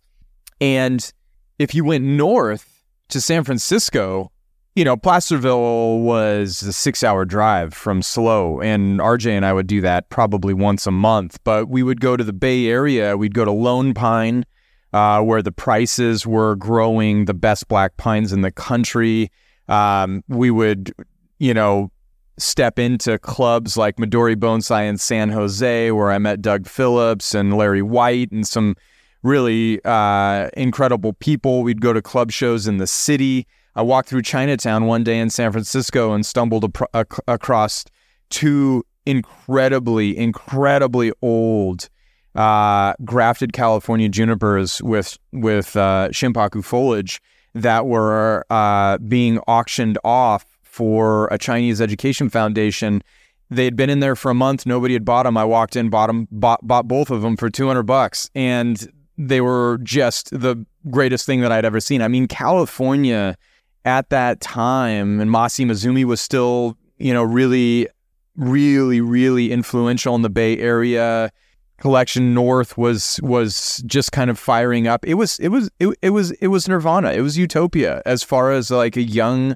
And 0.60 1.12
if 1.60 1.76
you 1.76 1.84
went 1.84 2.04
north 2.04 2.84
to 3.10 3.22
San 3.22 3.44
Francisco, 3.44 4.32
you 4.76 4.84
know, 4.84 4.98
Placerville 4.98 6.00
was 6.00 6.62
a 6.64 6.74
six 6.74 7.04
hour 7.04 7.24
drive 7.26 7.74
from 7.74 8.02
SLO. 8.02 8.60
And 8.60 9.00
RJ 9.00 9.32
and 9.32 9.46
I 9.46 9.54
would 9.54 9.68
do 9.68 9.82
that 9.82 10.10
probably 10.10 10.54
once 10.54 10.86
a 10.86 10.92
month. 10.92 11.40
But 11.44 11.70
we 11.70 11.82
would 11.82 12.02
go 12.02 12.18
to 12.18 12.24
the 12.24 12.34
Bay 12.34 12.68
Area, 12.68 13.16
we'd 13.16 13.34
go 13.34 13.46
to 13.46 13.52
Lone 13.52 13.94
Pine, 13.94 14.46
uh, 14.92 15.22
where 15.22 15.42
the 15.42 15.52
prices 15.52 16.28
were 16.28 16.56
growing, 16.56 17.26
the 17.26 17.34
best 17.34 17.68
black 17.68 17.96
pines 17.98 18.34
in 18.34 18.42
the 18.42 18.52
country. 18.52 19.32
Um, 19.68 20.24
we 20.28 20.52
would, 20.52 20.94
you 21.40 21.54
know, 21.54 21.90
step 22.38 22.80
into 22.80 23.18
clubs 23.20 23.78
like 23.78 23.98
Midori 23.98 24.36
Bonsai 24.36 24.88
in 24.88 24.98
San 24.98 25.30
Jose, 25.30 25.92
where 25.92 26.12
I 26.12 26.18
met 26.18 26.42
Doug 26.42 26.68
Phillips 26.68 27.34
and 27.34 27.58
Larry 27.58 27.82
White 27.82 28.32
and 28.32 28.46
some 28.46 28.76
really 29.24 29.84
uh, 29.86 30.50
incredible 30.56 31.14
people. 31.14 31.64
We'd 31.64 31.82
go 31.82 31.94
to 31.94 32.02
club 32.02 32.32
shows 32.32 32.68
in 32.68 32.78
the 32.78 32.88
city. 32.88 33.48
I 33.76 33.82
walked 33.82 34.10
through 34.10 34.22
Chinatown 34.22 34.86
one 34.86 35.04
day 35.04 35.20
in 35.20 35.30
San 35.30 35.52
Francisco 35.52 36.14
and 36.14 36.26
stumbled 36.26 36.78
ac- 36.94 37.06
across 37.28 37.84
two 38.30 38.86
incredibly, 39.06 40.18
incredibly 40.18 41.12
old 41.22 41.90
uh, 42.36 42.94
grafted 43.04 43.54
California 43.54 44.10
junipers 44.10 44.82
with 44.82 45.18
with 45.32 45.76
uh, 45.76 46.10
Shinpaku 46.12 46.64
foliage 46.64 47.22
that 47.54 47.86
were 47.86 48.46
uh, 48.50 48.98
being 49.00 49.40
auctioned 49.48 49.98
off 50.04 50.55
for 50.76 51.28
a 51.32 51.38
Chinese 51.38 51.80
education 51.80 52.30
foundation. 52.30 53.02
They 53.50 53.64
had 53.64 53.78
been 53.78 53.90
in 53.90 54.02
there 54.02 54.18
for 54.18 54.30
a 54.30 54.34
month. 54.34 54.66
Nobody 54.66 54.94
had 54.94 55.06
bought 55.06 55.24
them. 55.24 55.38
I 55.38 55.46
walked 55.46 55.78
in, 55.78 55.90
bought 55.90 56.08
them, 56.08 56.28
bought, 56.32 56.68
bought 56.68 56.86
both 56.86 57.10
of 57.10 57.22
them 57.22 57.38
for 57.38 57.50
200 57.50 57.84
bucks. 57.84 58.30
And 58.36 58.92
they 59.18 59.40
were 59.40 59.80
just 59.84 60.38
the 60.38 60.66
greatest 60.92 61.26
thing 61.26 61.40
that 61.42 61.52
I'd 61.54 61.64
ever 61.64 61.80
seen. 61.80 62.02
I 62.02 62.10
mean, 62.10 62.28
California 62.28 63.38
at 63.86 64.10
that 64.10 64.42
time, 64.42 65.22
and 65.22 65.32
Mas 65.32 65.56
Imazumi 65.56 66.04
was 66.04 66.20
still, 66.20 66.76
you 66.98 67.14
know, 67.14 67.24
really, 67.24 67.88
really, 68.36 69.00
really 69.00 69.54
influential 69.54 70.14
in 70.16 70.24
the 70.24 70.30
Bay 70.30 70.58
Area. 70.58 71.32
Collection 71.78 72.34
North 72.34 72.78
was 72.78 73.20
was 73.22 73.82
just 73.86 74.12
kind 74.12 74.30
of 74.30 74.38
firing 74.38 74.88
up. 74.88 75.06
It 75.06 75.14
was 75.14 75.40
it 75.40 75.50
was 75.50 75.70
it, 75.80 75.96
it 76.02 76.10
was 76.10 76.32
it 76.32 76.48
was 76.48 76.68
Nirvana. 76.68 77.14
It 77.14 77.22
was 77.22 77.38
utopia 77.38 78.02
as 78.06 78.24
far 78.24 78.52
as 78.52 78.72
like 78.72 78.98
a 78.98 79.02
young 79.02 79.56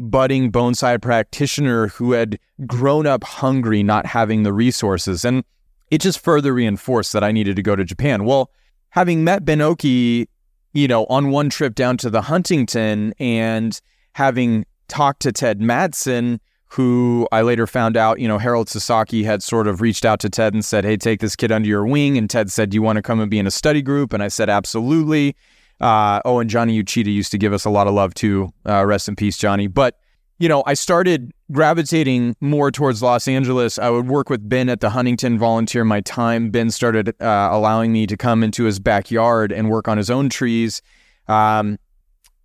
budding 0.00 0.50
bonsai 0.50 1.00
practitioner 1.00 1.88
who 1.88 2.12
had 2.12 2.38
grown 2.66 3.06
up 3.06 3.24
hungry, 3.24 3.82
not 3.82 4.06
having 4.06 4.42
the 4.42 4.52
resources. 4.52 5.24
And 5.24 5.44
it 5.90 6.00
just 6.00 6.20
further 6.20 6.54
reinforced 6.54 7.12
that 7.12 7.24
I 7.24 7.32
needed 7.32 7.56
to 7.56 7.62
go 7.62 7.76
to 7.76 7.84
Japan. 7.84 8.24
Well, 8.24 8.50
having 8.90 9.24
met 9.24 9.44
Ben 9.44 9.60
Oki, 9.60 10.28
you 10.72 10.88
know, 10.88 11.06
on 11.06 11.30
one 11.30 11.50
trip 11.50 11.74
down 11.74 11.96
to 11.98 12.10
the 12.10 12.22
Huntington 12.22 13.12
and 13.18 13.80
having 14.14 14.64
talked 14.88 15.20
to 15.22 15.32
Ted 15.32 15.60
Matson, 15.60 16.40
who 16.68 17.26
I 17.32 17.42
later 17.42 17.66
found 17.66 17.96
out, 17.96 18.20
you 18.20 18.28
know, 18.28 18.38
Harold 18.38 18.68
Sasaki 18.68 19.24
had 19.24 19.42
sort 19.42 19.66
of 19.66 19.80
reached 19.80 20.04
out 20.04 20.20
to 20.20 20.30
Ted 20.30 20.54
and 20.54 20.64
said, 20.64 20.84
Hey, 20.84 20.96
take 20.96 21.20
this 21.20 21.34
kid 21.34 21.50
under 21.50 21.68
your 21.68 21.84
wing. 21.84 22.16
And 22.16 22.30
Ted 22.30 22.50
said, 22.50 22.70
Do 22.70 22.76
you 22.76 22.82
want 22.82 22.96
to 22.96 23.02
come 23.02 23.20
and 23.20 23.30
be 23.30 23.40
in 23.40 23.46
a 23.46 23.50
study 23.50 23.82
group? 23.82 24.12
And 24.12 24.22
I 24.22 24.28
said, 24.28 24.48
Absolutely. 24.48 25.34
Uh, 25.80 26.20
oh, 26.24 26.40
and 26.40 26.50
Johnny 26.50 26.82
Uchida 26.82 27.12
used 27.12 27.32
to 27.32 27.38
give 27.38 27.52
us 27.52 27.64
a 27.64 27.70
lot 27.70 27.86
of 27.86 27.94
love 27.94 28.14
too. 28.14 28.52
Uh, 28.68 28.84
rest 28.84 29.08
in 29.08 29.16
peace, 29.16 29.38
Johnny. 29.38 29.66
But 29.66 29.98
you 30.38 30.48
know, 30.48 30.62
I 30.66 30.74
started 30.74 31.32
gravitating 31.52 32.34
more 32.40 32.70
towards 32.70 33.02
Los 33.02 33.28
Angeles. 33.28 33.78
I 33.78 33.90
would 33.90 34.08
work 34.08 34.30
with 34.30 34.48
Ben 34.48 34.70
at 34.70 34.80
the 34.80 34.88
Huntington, 34.88 35.38
volunteer 35.38 35.84
my 35.84 36.00
time. 36.00 36.50
Ben 36.50 36.70
started 36.70 37.10
uh, 37.20 37.48
allowing 37.52 37.92
me 37.92 38.06
to 38.06 38.16
come 38.16 38.42
into 38.42 38.64
his 38.64 38.78
backyard 38.78 39.52
and 39.52 39.68
work 39.68 39.86
on 39.86 39.98
his 39.98 40.08
own 40.08 40.30
trees. 40.30 40.80
Um, 41.28 41.78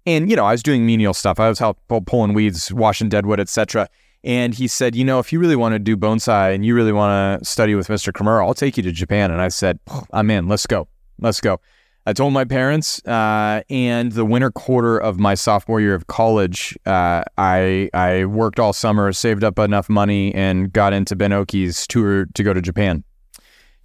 and 0.05 0.29
you 0.29 0.35
know, 0.35 0.45
I 0.45 0.51
was 0.51 0.61
doing 0.61 0.85
menial 0.85 1.13
stuff. 1.13 1.39
I 1.39 1.47
was 1.47 1.57
help, 1.57 1.79
pulling 2.05 2.33
weeds, 2.33 2.71
washing 2.71 3.09
deadwood, 3.09 3.39
etc. 3.39 3.87
And 4.25 4.53
he 4.53 4.67
said, 4.67 4.95
you 4.95 5.05
know, 5.05 5.19
if 5.19 5.31
you 5.31 5.39
really 5.39 5.55
want 5.55 5.73
to 5.73 5.79
do 5.79 5.95
bonsai 5.95 6.53
and 6.53 6.65
you 6.65 6.75
really 6.75 6.91
want 6.91 7.39
to 7.39 7.45
study 7.45 7.75
with 7.75 7.87
Mr. 7.87 8.11
Kimura, 8.11 8.45
I'll 8.45 8.53
take 8.53 8.75
you 8.75 8.83
to 8.83 8.91
Japan. 8.91 9.31
And 9.31 9.39
I 9.39 9.49
said, 9.49 9.79
I'm 10.11 10.29
in. 10.31 10.47
Let's 10.47 10.65
go. 10.65 10.87
Let's 11.19 11.39
go. 11.39 11.61
I 12.07 12.13
told 12.13 12.33
my 12.33 12.45
parents, 12.45 13.03
uh, 13.07 13.63
and 13.67 14.11
the 14.11 14.25
winter 14.25 14.51
quarter 14.51 14.97
of 14.97 15.19
my 15.19 15.33
sophomore 15.33 15.81
year 15.81 15.95
of 15.95 16.05
college, 16.05 16.77
uh, 16.85 17.23
I 17.37 17.89
I 17.95 18.25
worked 18.25 18.59
all 18.59 18.73
summer, 18.73 19.11
saved 19.11 19.43
up 19.43 19.57
enough 19.57 19.89
money, 19.89 20.33
and 20.35 20.71
got 20.71 20.93
into 20.93 21.15
Ben 21.15 21.33
Oki's 21.33 21.87
tour 21.87 22.27
to 22.35 22.43
go 22.43 22.53
to 22.53 22.61
Japan 22.61 23.03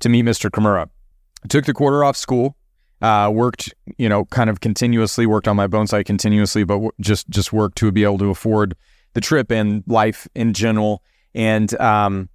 to 0.01 0.09
meet 0.11 0.27
Mr. 0.27 0.51
Kimura. 0.51 0.89
I 1.43 1.47
took 1.49 1.65
the 1.65 1.73
quarter 1.73 2.05
off 2.05 2.17
school, 2.17 2.57
uh, 3.01 3.31
worked, 3.33 3.73
you 3.97 4.09
know, 4.09 4.27
kind 4.27 4.51
of 4.51 4.61
continuously, 4.61 5.25
worked 5.25 5.49
on 5.49 5.57
my 5.57 5.67
bonsai 5.67 6.05
continuously, 6.05 6.65
but 6.65 6.75
w- 6.75 6.93
just 7.01 7.31
just 7.31 7.55
worked 7.55 7.79
to 7.79 7.91
be 7.91 8.05
able 8.05 8.19
to 8.19 8.29
afford 8.29 8.77
the 9.15 9.23
trip 9.23 9.51
and 9.51 9.83
life 9.87 10.29
in 10.35 10.53
general, 10.53 11.03
and 11.35 11.79
um, 11.81 12.29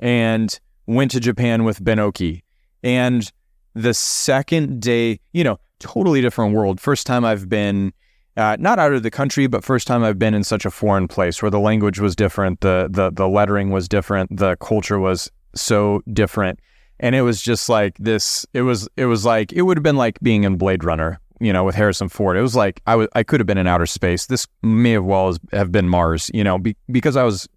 and 0.00 0.58
went 0.86 1.12
to 1.12 1.20
Japan 1.20 1.62
with 1.62 1.84
Ben 1.84 2.00
Oki. 2.00 2.42
And 2.82 3.30
the 3.74 3.94
second 3.94 4.80
day, 4.80 5.20
you 5.32 5.44
know, 5.44 5.58
totally 5.78 6.20
different 6.20 6.54
world. 6.54 6.80
First 6.80 7.06
time 7.06 7.24
I've 7.24 7.48
been 7.48 7.92
uh, 8.36 8.56
not 8.60 8.78
out 8.78 8.92
of 8.92 9.02
the 9.02 9.10
country, 9.10 9.48
but 9.48 9.64
first 9.64 9.86
time 9.86 10.04
I've 10.04 10.18
been 10.18 10.32
in 10.34 10.44
such 10.44 10.64
a 10.64 10.70
foreign 10.70 11.08
place 11.08 11.42
where 11.42 11.50
the 11.50 11.58
language 11.58 11.98
was 11.98 12.14
different, 12.14 12.60
the 12.60 12.88
the 12.90 13.10
the 13.10 13.28
lettering 13.28 13.70
was 13.70 13.88
different, 13.88 14.36
the 14.36 14.56
culture 14.56 14.98
was 14.98 15.30
so 15.54 16.02
different, 16.12 16.60
and 17.00 17.16
it 17.16 17.22
was 17.22 17.42
just 17.42 17.68
like 17.68 17.96
this. 17.98 18.46
It 18.54 18.62
was 18.62 18.88
it 18.96 19.06
was 19.06 19.24
like 19.24 19.52
it 19.52 19.62
would 19.62 19.76
have 19.76 19.82
been 19.82 19.96
like 19.96 20.20
being 20.20 20.44
in 20.44 20.56
Blade 20.56 20.84
Runner, 20.84 21.18
you 21.40 21.52
know, 21.52 21.64
with 21.64 21.74
Harrison 21.74 22.08
Ford. 22.08 22.36
It 22.36 22.42
was 22.42 22.54
like 22.54 22.80
I 22.86 22.94
was 22.94 23.08
I 23.14 23.24
could 23.24 23.40
have 23.40 23.46
been 23.46 23.58
in 23.58 23.66
outer 23.66 23.86
space. 23.86 24.26
This 24.26 24.46
may 24.62 24.92
have 24.92 25.04
well 25.04 25.36
have 25.52 25.72
been 25.72 25.88
Mars, 25.88 26.30
you 26.32 26.44
know, 26.44 26.58
be, 26.58 26.76
because 26.90 27.16
I 27.16 27.24
was 27.24 27.48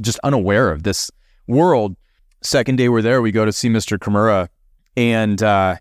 just 0.00 0.18
unaware 0.24 0.70
of 0.70 0.84
this 0.84 1.10
world. 1.48 1.96
Second 2.42 2.76
day 2.76 2.88
we're 2.88 3.02
there, 3.02 3.20
we 3.20 3.30
go 3.30 3.44
to 3.44 3.52
see 3.52 3.68
Mr. 3.68 3.98
Kimura 3.98 4.48
and 4.96 5.42
uh, 5.42 5.76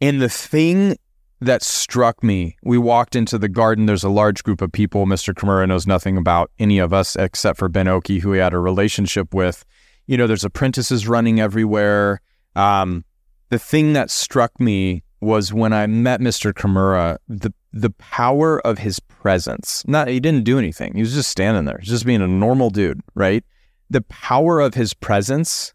and 0.00 0.20
the 0.20 0.28
thing 0.28 0.96
that 1.40 1.62
struck 1.62 2.22
me, 2.22 2.56
we 2.62 2.78
walked 2.78 3.14
into 3.16 3.38
the 3.38 3.48
garden. 3.48 3.86
There's 3.86 4.04
a 4.04 4.08
large 4.08 4.42
group 4.42 4.62
of 4.62 4.72
people. 4.72 5.06
Mr. 5.06 5.34
Kimura 5.34 5.68
knows 5.68 5.86
nothing 5.86 6.16
about 6.16 6.50
any 6.58 6.78
of 6.78 6.92
us 6.92 7.16
except 7.16 7.58
for 7.58 7.68
Ben 7.68 7.88
Oki, 7.88 8.18
who 8.18 8.32
he 8.32 8.38
had 8.38 8.54
a 8.54 8.58
relationship 8.58 9.34
with. 9.34 9.64
You 10.06 10.16
know, 10.16 10.26
there's 10.26 10.44
apprentices 10.44 11.08
running 11.08 11.40
everywhere. 11.40 12.20
Um, 12.56 13.04
the 13.50 13.58
thing 13.58 13.92
that 13.92 14.10
struck 14.10 14.58
me 14.60 15.02
was 15.20 15.52
when 15.52 15.72
I 15.72 15.86
met 15.86 16.20
Mr. 16.20 16.52
Kimura, 16.52 17.18
the 17.28 17.52
the 17.72 17.90
power 17.90 18.64
of 18.64 18.78
his 18.78 19.00
presence. 19.00 19.82
Not 19.86 20.08
he 20.08 20.20
didn't 20.20 20.44
do 20.44 20.58
anything. 20.58 20.94
He 20.94 21.00
was 21.00 21.14
just 21.14 21.30
standing 21.30 21.64
there, 21.64 21.78
just 21.82 22.06
being 22.06 22.22
a 22.22 22.28
normal 22.28 22.70
dude, 22.70 23.00
right? 23.14 23.44
The 23.90 24.02
power 24.02 24.60
of 24.60 24.74
his 24.74 24.94
presence 24.94 25.74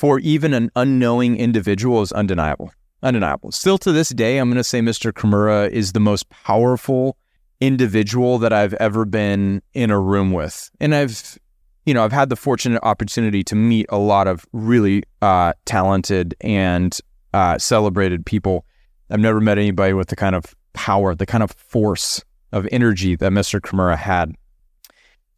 for 0.00 0.18
even 0.20 0.54
an 0.54 0.70
unknowing 0.76 1.36
individual 1.36 2.00
is 2.00 2.10
undeniable. 2.10 2.72
Undeniable. 3.02 3.52
Still 3.52 3.76
to 3.76 3.92
this 3.92 4.08
day, 4.08 4.38
I'm 4.38 4.48
going 4.48 4.56
to 4.56 4.64
say 4.64 4.80
Mr. 4.80 5.12
Kimura 5.12 5.68
is 5.68 5.92
the 5.92 6.00
most 6.00 6.30
powerful 6.30 7.18
individual 7.60 8.38
that 8.38 8.50
I've 8.50 8.72
ever 8.74 9.04
been 9.04 9.60
in 9.74 9.90
a 9.90 10.00
room 10.00 10.32
with. 10.32 10.70
And 10.80 10.94
I've, 10.94 11.38
you 11.84 11.92
know, 11.92 12.02
I've 12.02 12.12
had 12.12 12.30
the 12.30 12.36
fortunate 12.36 12.80
opportunity 12.82 13.44
to 13.44 13.54
meet 13.54 13.84
a 13.90 13.98
lot 13.98 14.26
of 14.26 14.46
really 14.54 15.02
uh, 15.20 15.52
talented 15.66 16.34
and 16.40 16.98
uh, 17.34 17.58
celebrated 17.58 18.24
people. 18.24 18.64
I've 19.10 19.20
never 19.20 19.38
met 19.38 19.58
anybody 19.58 19.92
with 19.92 20.08
the 20.08 20.16
kind 20.16 20.34
of 20.34 20.54
power, 20.72 21.14
the 21.14 21.26
kind 21.26 21.42
of 21.42 21.50
force 21.50 22.24
of 22.52 22.66
energy 22.72 23.16
that 23.16 23.32
Mr. 23.32 23.60
Kimura 23.60 23.98
had. 23.98 24.34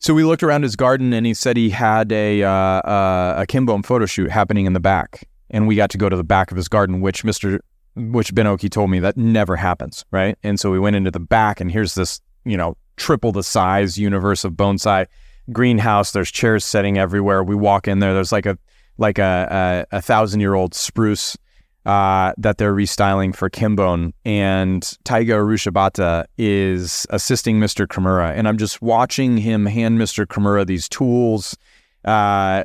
So 0.02 0.14
we 0.14 0.24
looked 0.24 0.42
around 0.42 0.64
his 0.64 0.74
garden 0.74 1.12
and 1.12 1.24
he 1.24 1.32
said 1.32 1.56
he 1.56 1.70
had 1.70 2.10
a, 2.10 2.42
uh, 2.42 2.50
uh, 2.50 3.34
a 3.38 3.46
Kinbon 3.46 3.86
photo 3.86 4.04
shoot 4.04 4.32
happening 4.32 4.66
in 4.66 4.72
the 4.72 4.80
back. 4.80 5.28
And 5.48 5.68
we 5.68 5.76
got 5.76 5.90
to 5.90 5.98
go 5.98 6.08
to 6.08 6.16
the 6.16 6.24
back 6.24 6.50
of 6.50 6.56
his 6.56 6.66
garden, 6.66 7.00
which 7.00 7.22
Mr. 7.22 7.60
which 7.94 8.34
Ben 8.34 8.48
Oki 8.48 8.68
told 8.68 8.90
me 8.90 8.98
that 8.98 9.16
never 9.16 9.54
happens, 9.54 10.04
right? 10.10 10.36
And 10.42 10.58
so 10.58 10.72
we 10.72 10.80
went 10.80 10.96
into 10.96 11.12
the 11.12 11.20
back 11.20 11.60
and 11.60 11.70
here's 11.70 11.94
this, 11.94 12.20
you 12.44 12.56
know, 12.56 12.76
triple 12.96 13.30
the 13.30 13.44
size 13.44 13.96
universe 13.96 14.42
of 14.42 14.54
bonsai 14.54 15.06
greenhouse. 15.52 16.10
There's 16.10 16.32
chairs 16.32 16.64
setting 16.64 16.98
everywhere. 16.98 17.44
We 17.44 17.54
walk 17.54 17.86
in 17.86 18.00
there. 18.00 18.12
There's 18.12 18.32
like 18.32 18.46
a 18.46 18.58
like 18.98 19.20
a 19.20 19.86
a, 19.92 19.98
a 19.98 20.02
thousand 20.02 20.40
year 20.40 20.54
old 20.54 20.74
spruce 20.74 21.38
uh, 21.84 22.32
that 22.38 22.58
they're 22.58 22.74
restyling 22.74 23.34
for 23.34 23.50
Kinbon. 23.50 24.12
And 24.24 24.82
Taiga 25.04 25.34
Urushibata 25.34 26.26
is 26.38 27.06
assisting 27.10 27.58
Mr. 27.58 27.86
Kimura. 27.86 28.36
And 28.36 28.46
I'm 28.46 28.58
just 28.58 28.80
watching 28.82 29.36
him 29.36 29.66
hand 29.66 29.98
Mr. 29.98 30.26
Kimura 30.26 30.66
these 30.66 30.88
tools. 30.88 31.56
Uh, 32.04 32.64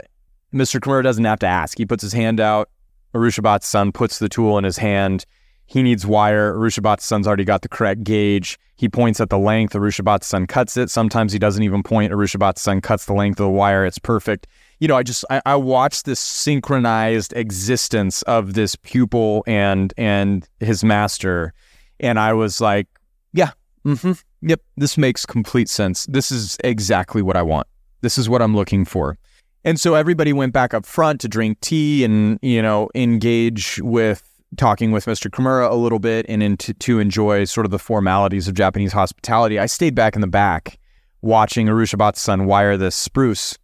Mr. 0.54 0.80
Kimura 0.80 1.04
doesn't 1.04 1.26
have 1.26 1.40
to 1.40 1.48
ask. 1.48 1.78
He 1.78 1.86
puts 1.86 2.04
his 2.04 2.14
hand 2.14 2.40
out. 2.40 2.70
Urushibata's 3.14 3.66
son 3.66 3.92
puts 3.92 4.20
the 4.20 4.30
tool 4.30 4.58
in 4.58 4.64
his 4.64 4.78
hand. 4.78 5.26
He 5.66 5.84
needs 5.84 6.06
wire. 6.06 6.54
Urushibata's 6.54 7.04
son's 7.04 7.28
already 7.28 7.44
got 7.44 7.62
the 7.62 7.70
correct 7.70 8.04
gauge. 8.04 8.58
He 8.76 8.88
points 8.88 9.20
at 9.20 9.30
the 9.30 9.40
length. 9.40 9.74
Urushibata's 9.74 10.28
son 10.28 10.46
cuts 10.46 10.78
it. 10.78 10.90
Sometimes 10.90 11.34
he 11.34 11.40
doesn't 11.40 11.64
even 11.64 11.84
point. 11.84 12.14
Urushibata's 12.14 12.62
son 12.62 12.80
cuts 12.80 13.06
the 13.06 13.14
length 13.14 13.40
of 13.40 13.46
the 13.46 13.50
wire. 13.50 13.86
It's 13.86 14.00
perfect 14.00 14.48
you 14.80 14.88
know, 14.88 14.96
I 14.96 15.04
just 15.04 15.26
I, 15.30 15.42
I 15.46 15.56
watched 15.56 16.06
this 16.06 16.20
synchronized 16.20 17.34
existence 17.34 18.22
of 18.24 18.54
this 18.54 18.76
pupil 18.76 19.44
and 19.48 19.94
and 19.98 20.48
his 20.60 20.84
master, 20.84 21.54
and 22.00 22.20
I 22.20 22.34
was 22.34 22.62
like, 22.62 22.88
yeah, 23.34 23.52
mm-hmm, 23.86 24.14
yep, 24.42 24.62
this 24.76 24.98
makes 24.98 25.26
complete 25.26 25.70
sense. 25.70 26.06
This 26.08 26.32
is 26.32 26.58
exactly 26.64 27.22
what 27.22 27.36
I 27.36 27.42
want. 27.42 27.68
This 28.02 28.18
is 28.18 28.30
what 28.30 28.42
I'm 28.42 28.56
looking 28.56 28.86
for. 28.86 29.18
And 29.64 29.80
so 29.80 29.96
everybody 29.96 30.32
went 30.32 30.54
back 30.54 30.74
up 30.74 30.86
front 30.86 31.20
to 31.22 31.28
drink 31.28 31.60
tea 31.62 32.04
and 32.04 32.40
you 32.42 32.62
know 32.62 32.90
engage 32.94 33.82
with 33.82 34.24
talking 34.56 34.92
with 34.92 35.06
Mr. 35.06 35.30
Kimura 35.30 35.70
a 35.70 35.76
little 35.76 36.00
bit 36.00 36.26
and 36.30 36.42
into, 36.42 36.74
to 36.74 37.00
enjoy 37.00 37.44
sort 37.44 37.66
of 37.66 37.72
the 37.72 37.80
formalities 37.80 38.48
of 38.48 38.54
Japanese 38.54 38.94
hospitality. 38.94 39.60
I 39.60 39.66
stayed 39.66 39.94
back 39.94 40.16
in 40.16 40.22
the 40.22 40.28
back 40.28 40.80
watching 41.22 41.68
Urushibata's 41.68 42.22
son 42.22 42.46
wire 42.46 42.78
this 42.78 42.96
spruce 42.96 43.58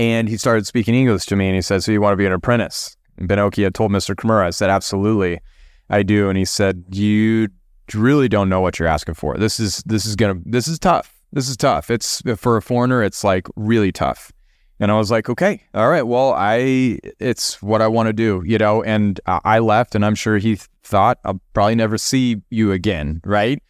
and 0.00 0.30
he 0.30 0.38
started 0.38 0.66
speaking 0.66 0.94
English 0.94 1.26
to 1.26 1.36
me 1.36 1.46
and 1.46 1.54
he 1.54 1.60
said, 1.60 1.82
So 1.84 1.92
you 1.92 2.00
want 2.00 2.14
to 2.14 2.16
be 2.16 2.24
an 2.24 2.32
apprentice? 2.32 2.96
And 3.18 3.28
Ben 3.28 3.38
Oki 3.38 3.64
had 3.64 3.74
told 3.74 3.92
Mr. 3.92 4.14
Kimura, 4.14 4.46
I 4.46 4.50
said, 4.50 4.70
Absolutely, 4.70 5.40
I 5.90 6.02
do. 6.02 6.30
And 6.30 6.38
he 6.38 6.46
said, 6.46 6.84
You 6.90 7.48
really 7.92 8.26
don't 8.26 8.48
know 8.48 8.62
what 8.62 8.78
you're 8.78 8.88
asking 8.88 9.14
for. 9.14 9.36
This 9.36 9.60
is 9.60 9.82
this 9.84 10.06
is 10.06 10.16
gonna 10.16 10.40
this 10.46 10.66
is 10.68 10.78
tough. 10.78 11.20
This 11.32 11.50
is 11.50 11.56
tough. 11.58 11.90
It's 11.90 12.22
for 12.36 12.56
a 12.56 12.62
foreigner, 12.62 13.02
it's 13.02 13.22
like 13.22 13.46
really 13.56 13.92
tough. 13.92 14.32
And 14.82 14.90
I 14.90 14.96
was 14.96 15.10
like, 15.10 15.28
okay, 15.28 15.62
all 15.74 15.90
right, 15.90 16.06
well, 16.06 16.32
I 16.34 16.98
it's 17.18 17.60
what 17.60 17.82
I 17.82 17.86
want 17.88 18.06
to 18.06 18.14
do, 18.14 18.42
you 18.46 18.56
know. 18.56 18.82
And 18.82 19.20
I 19.26 19.58
left, 19.58 19.94
and 19.94 20.02
I'm 20.02 20.14
sure 20.14 20.38
he 20.38 20.56
thought 20.82 21.18
I'll 21.26 21.42
probably 21.52 21.74
never 21.74 21.98
see 21.98 22.40
you 22.48 22.72
again, 22.72 23.20
right? 23.22 23.62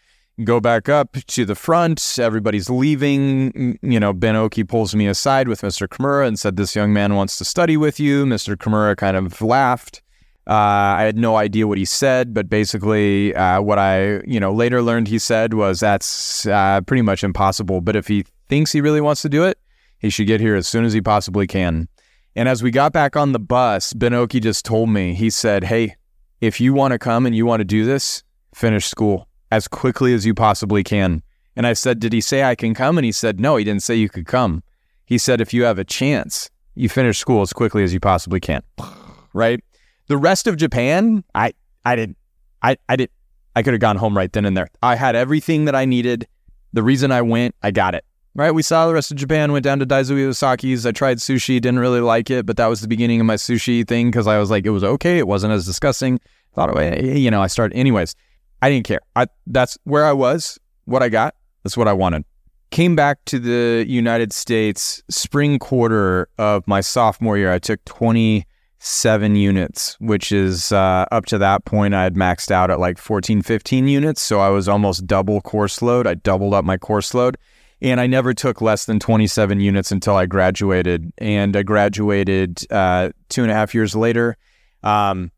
Go 0.44 0.61
back 0.61 0.88
up 0.88 1.12
to 1.12 1.44
the 1.44 1.55
front. 1.55 2.18
Everybody's 2.18 2.70
leaving. 2.70 3.79
You 3.83 4.00
know, 4.00 4.12
Ben 4.12 4.37
Oki 4.37 4.64
pulls 4.64 4.94
me 4.94 5.07
aside 5.07 5.48
with 5.48 5.62
Mr. 5.62 5.88
Kimura 5.88 6.26
and 6.26 6.38
said, 6.38 6.57
This 6.57 6.74
young 6.74 6.92
man 6.92 7.14
wants 7.14 7.37
to 7.38 7.44
study 7.44 7.76
with 7.76 8.00
you. 8.00 8.24
Mr. 8.24 8.57
Kimura 8.57 8.96
kind 8.96 9.16
of 9.16 9.40
laughed. 9.40 10.03
Uh, 10.46 10.96
I 10.98 11.03
had 11.03 11.16
no 11.16 11.37
idea 11.37 11.68
what 11.68 11.79
he 11.79 11.85
said, 11.85 12.35
but 12.35 12.48
basically, 12.48 13.35
uh, 13.35 13.61
what 13.61 13.79
I 13.79 14.20
you 14.26 14.40
know 14.40 14.53
later 14.53 14.83
learned 14.83 15.07
he 15.07 15.18
said 15.18 15.55
was 15.55 15.81
that's 15.81 16.46
uh, 16.46 16.81
pretty 16.81 17.03
much 17.03 17.22
impossible. 17.22 17.81
But 17.81 17.94
if 17.94 18.09
he 18.09 18.24
thinks 18.48 18.72
he 18.72 18.81
really 18.81 19.00
wants 19.00 19.22
to 19.22 19.29
do 19.29 19.44
it, 19.44 19.59
he 19.98 20.11
should 20.11 20.26
get 20.26 20.40
here 20.40 20.57
as 20.57 20.66
soon 20.66 20.85
as 20.85 20.92
he 20.92 21.00
possibly 21.00 21.46
can. 21.46 21.88
And 22.35 22.48
as 22.48 22.62
we 22.62 22.70
got 22.70 22.92
back 22.92 23.16
on 23.16 23.33
the 23.33 23.38
bus, 23.38 23.92
Ben 23.92 24.14
Oki 24.14 24.40
just 24.40 24.64
told 24.64 24.88
me 24.88 25.14
he 25.14 25.31
said, 25.31 25.64
"Hey, 25.64 25.94
if 26.40 26.61
you 26.61 26.72
want 26.72 26.92
to 26.92 26.98
come 26.98 27.26
and 27.26 27.37
you 27.37 27.46
want 27.46 27.61
to 27.61 27.64
do 27.64 27.85
this, 27.85 28.24
finish 28.53 28.87
school 28.87 29.29
as 29.50 29.68
quickly 29.68 30.14
as 30.14 30.24
you 30.26 30.34
possibly 30.34 30.82
can. 30.82 31.22
And 31.56 31.66
I 31.66 31.72
said, 31.72 32.00
Did 32.00 32.12
he 32.12 32.20
say 32.20 32.44
I 32.44 32.54
can 32.54 32.74
come? 32.74 32.98
And 32.98 33.04
he 33.04 33.12
said, 33.12 33.40
No, 33.40 33.56
he 33.56 33.64
didn't 33.64 33.82
say 33.82 33.94
you 33.94 34.08
could 34.08 34.26
come. 34.26 34.62
He 35.04 35.18
said, 35.18 35.40
If 35.40 35.52
you 35.52 35.64
have 35.64 35.78
a 35.78 35.84
chance, 35.84 36.50
you 36.74 36.88
finish 36.88 37.18
school 37.18 37.42
as 37.42 37.52
quickly 37.52 37.82
as 37.84 37.92
you 37.92 38.00
possibly 38.00 38.40
can. 38.40 38.62
Right? 39.32 39.62
The 40.08 40.16
rest 40.16 40.48
of 40.48 40.56
Japan, 40.56 41.22
I 41.36 41.54
I 41.84 41.94
didn't 41.94 42.16
I 42.62 42.76
I 42.88 42.96
did 42.96 43.10
I 43.54 43.62
could 43.62 43.74
have 43.74 43.80
gone 43.80 43.96
home 43.96 44.16
right 44.16 44.32
then 44.32 44.44
and 44.44 44.56
there. 44.56 44.66
I 44.82 44.96
had 44.96 45.14
everything 45.14 45.66
that 45.66 45.76
I 45.76 45.84
needed. 45.84 46.26
The 46.72 46.82
reason 46.82 47.12
I 47.12 47.22
went, 47.22 47.54
I 47.62 47.70
got 47.70 47.94
it. 47.94 48.04
Right? 48.34 48.50
We 48.50 48.62
saw 48.62 48.88
the 48.88 48.94
rest 48.94 49.12
of 49.12 49.16
Japan, 49.16 49.52
went 49.52 49.62
down 49.62 49.78
to 49.78 49.86
Daizo 49.86 50.16
Iwasaki's. 50.16 50.84
I 50.84 50.90
tried 50.90 51.18
sushi, 51.18 51.60
didn't 51.60 51.78
really 51.78 52.00
like 52.00 52.28
it, 52.28 52.44
but 52.44 52.56
that 52.56 52.66
was 52.66 52.80
the 52.80 52.88
beginning 52.88 53.20
of 53.20 53.26
my 53.26 53.36
sushi 53.36 53.86
thing 53.86 54.10
because 54.10 54.26
I 54.26 54.38
was 54.38 54.50
like, 54.50 54.66
it 54.66 54.70
was 54.70 54.82
okay. 54.82 55.18
It 55.18 55.28
wasn't 55.28 55.52
as 55.52 55.64
disgusting. 55.64 56.18
Thought, 56.56 56.76
eh, 56.76 57.14
you 57.14 57.30
know, 57.30 57.40
I 57.40 57.46
started 57.46 57.76
anyways. 57.76 58.16
I 58.62 58.70
didn't 58.70 58.87
care. 58.87 59.01
I 59.16 59.27
that's 59.46 59.79
where 59.85 60.05
I 60.05 60.12
was, 60.12 60.59
what 60.85 61.03
I 61.03 61.09
got. 61.09 61.35
That's 61.64 61.77
what 61.77 61.88
I 61.88 61.92
wanted. 61.92 62.25
Came 62.70 62.94
back 62.94 63.25
to 63.27 63.38
the 63.38 63.85
United 63.88 64.33
States 64.33 65.03
spring 65.09 65.59
quarter 65.59 66.29
of 66.38 66.66
my 66.68 66.81
sophomore 66.81 67.37
year. 67.37 67.53
I 67.53 67.59
took 67.59 67.85
27 67.85 69.35
units, 69.35 69.96
which 69.99 70.31
is 70.31 70.70
uh, 70.70 71.05
up 71.11 71.27
to 71.27 71.38
that 71.38 71.64
point 71.64 71.94
I 71.94 72.05
had 72.05 72.14
maxed 72.14 72.51
out 72.51 72.70
at 72.70 72.79
like 72.79 72.96
14, 72.96 73.42
15 73.42 73.88
units. 73.88 74.23
So 74.23 74.38
I 74.38 74.51
was 74.51 74.68
almost 74.68 75.07
double 75.07 75.40
course 75.40 75.83
load. 75.83 76.07
I 76.07 76.14
doubled 76.14 76.55
up 76.55 76.64
my 76.64 76.77
course 76.77 77.12
load. 77.12 77.38
And 77.83 77.99
I 77.99 78.07
never 78.07 78.35
took 78.35 78.61
less 78.61 78.85
than 78.85 79.01
27 79.01 79.59
units 79.59 79.90
until 79.90 80.14
I 80.14 80.27
graduated. 80.27 81.12
And 81.18 81.57
I 81.57 81.62
graduated 81.62 82.70
uh, 82.70 83.11
two 83.31 83.42
and 83.42 83.51
a 83.51 83.55
half 83.55 83.75
years 83.75 83.96
later. 83.96 84.37
Um, 84.83 85.33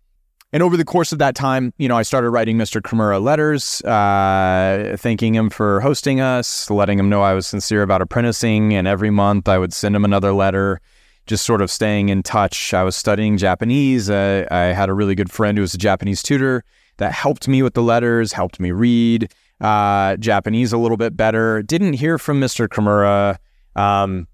and 0.52 0.62
over 0.62 0.76
the 0.76 0.84
course 0.84 1.12
of 1.12 1.18
that 1.18 1.34
time, 1.34 1.72
you 1.78 1.88
know, 1.88 1.96
I 1.96 2.02
started 2.02 2.28
writing 2.28 2.58
Mr. 2.58 2.82
Kimura 2.82 3.22
letters, 3.22 3.80
uh, 3.82 4.96
thanking 4.98 5.34
him 5.34 5.48
for 5.48 5.80
hosting 5.80 6.20
us, 6.20 6.68
letting 6.70 6.98
him 6.98 7.08
know 7.08 7.22
I 7.22 7.32
was 7.32 7.46
sincere 7.46 7.82
about 7.82 8.02
apprenticing. 8.02 8.74
And 8.74 8.86
every 8.86 9.10
month 9.10 9.48
I 9.48 9.56
would 9.56 9.72
send 9.72 9.96
him 9.96 10.04
another 10.04 10.32
letter, 10.32 10.80
just 11.26 11.46
sort 11.46 11.62
of 11.62 11.70
staying 11.70 12.10
in 12.10 12.22
touch. 12.22 12.74
I 12.74 12.82
was 12.82 12.94
studying 12.94 13.38
Japanese. 13.38 14.10
Uh, 14.10 14.46
I 14.50 14.74
had 14.74 14.90
a 14.90 14.94
really 14.94 15.14
good 15.14 15.32
friend 15.32 15.56
who 15.56 15.62
was 15.62 15.72
a 15.72 15.78
Japanese 15.78 16.22
tutor 16.22 16.64
that 16.98 17.12
helped 17.12 17.48
me 17.48 17.62
with 17.62 17.72
the 17.72 17.82
letters, 17.82 18.34
helped 18.34 18.60
me 18.60 18.72
read 18.72 19.32
uh, 19.62 20.16
Japanese 20.16 20.72
a 20.74 20.78
little 20.78 20.98
bit 20.98 21.16
better. 21.16 21.62
Didn't 21.62 21.94
hear 21.94 22.18
from 22.18 22.40
Mr. 22.40 22.68
Kimura. 22.68 23.38
Um, 23.74 24.28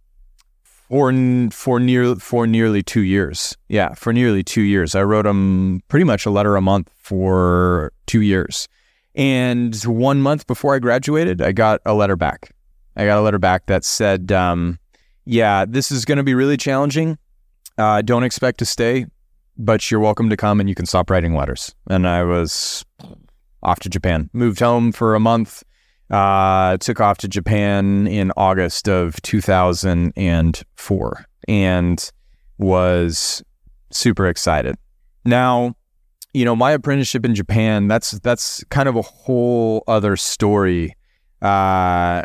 for 0.88 1.12
for 1.50 1.80
near 1.80 2.16
for 2.16 2.46
nearly 2.46 2.82
two 2.82 3.02
years. 3.02 3.56
Yeah, 3.68 3.94
for 3.94 4.12
nearly 4.12 4.42
two 4.42 4.62
years. 4.62 4.94
I 4.94 5.02
wrote 5.02 5.26
him 5.26 5.82
pretty 5.88 6.04
much 6.04 6.26
a 6.26 6.30
letter 6.30 6.56
a 6.56 6.60
month 6.60 6.90
for 6.96 7.92
two 8.06 8.22
years. 8.22 8.68
And 9.14 9.74
one 9.84 10.20
month 10.20 10.46
before 10.46 10.74
I 10.74 10.78
graduated, 10.78 11.42
I 11.42 11.52
got 11.52 11.80
a 11.84 11.94
letter 11.94 12.16
back. 12.16 12.52
I 12.96 13.04
got 13.04 13.18
a 13.18 13.22
letter 13.22 13.38
back 13.38 13.66
that 13.66 13.84
said, 13.84 14.32
um, 14.32 14.78
"Yeah, 15.24 15.64
this 15.68 15.90
is 15.90 16.04
going 16.04 16.18
to 16.18 16.24
be 16.24 16.34
really 16.34 16.56
challenging. 16.56 17.18
Uh, 17.76 18.02
don't 18.02 18.24
expect 18.24 18.58
to 18.58 18.64
stay, 18.64 19.06
but 19.56 19.90
you're 19.90 20.00
welcome 20.00 20.30
to 20.30 20.36
come 20.36 20.58
and 20.58 20.68
you 20.68 20.74
can 20.74 20.86
stop 20.86 21.10
writing 21.10 21.34
letters." 21.34 21.74
And 21.88 22.08
I 22.08 22.22
was 22.24 22.84
off 23.62 23.80
to 23.80 23.88
Japan. 23.88 24.30
Moved 24.32 24.60
home 24.60 24.92
for 24.92 25.14
a 25.14 25.20
month 25.20 25.62
uh, 26.10 26.76
took 26.78 27.00
off 27.00 27.18
to 27.18 27.28
Japan 27.28 28.06
in 28.06 28.32
August 28.36 28.88
of 28.88 29.20
2004 29.22 31.24
and 31.48 32.12
was 32.58 33.42
super 33.90 34.26
excited. 34.26 34.76
Now, 35.24 35.74
you 36.32 36.44
know, 36.44 36.56
my 36.56 36.72
apprenticeship 36.72 37.24
in 37.24 37.34
Japan, 37.34 37.88
that's 37.88 38.12
that's 38.20 38.64
kind 38.64 38.88
of 38.88 38.96
a 38.96 39.02
whole 39.02 39.84
other 39.86 40.16
story. 40.16 40.94
Uh, 41.40 42.22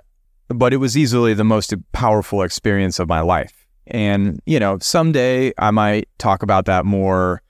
but 0.49 0.73
it 0.73 0.77
was 0.77 0.97
easily 0.97 1.33
the 1.33 1.43
most 1.43 1.73
powerful 1.91 2.41
experience 2.41 2.99
of 2.99 3.07
my 3.07 3.21
life. 3.21 3.65
And, 3.87 4.39
you 4.45 4.59
know, 4.59 4.77
someday 4.79 5.53
I 5.57 5.71
might 5.71 6.07
talk 6.17 6.43
about 6.43 6.65
that 6.65 6.85
more. 6.85 7.41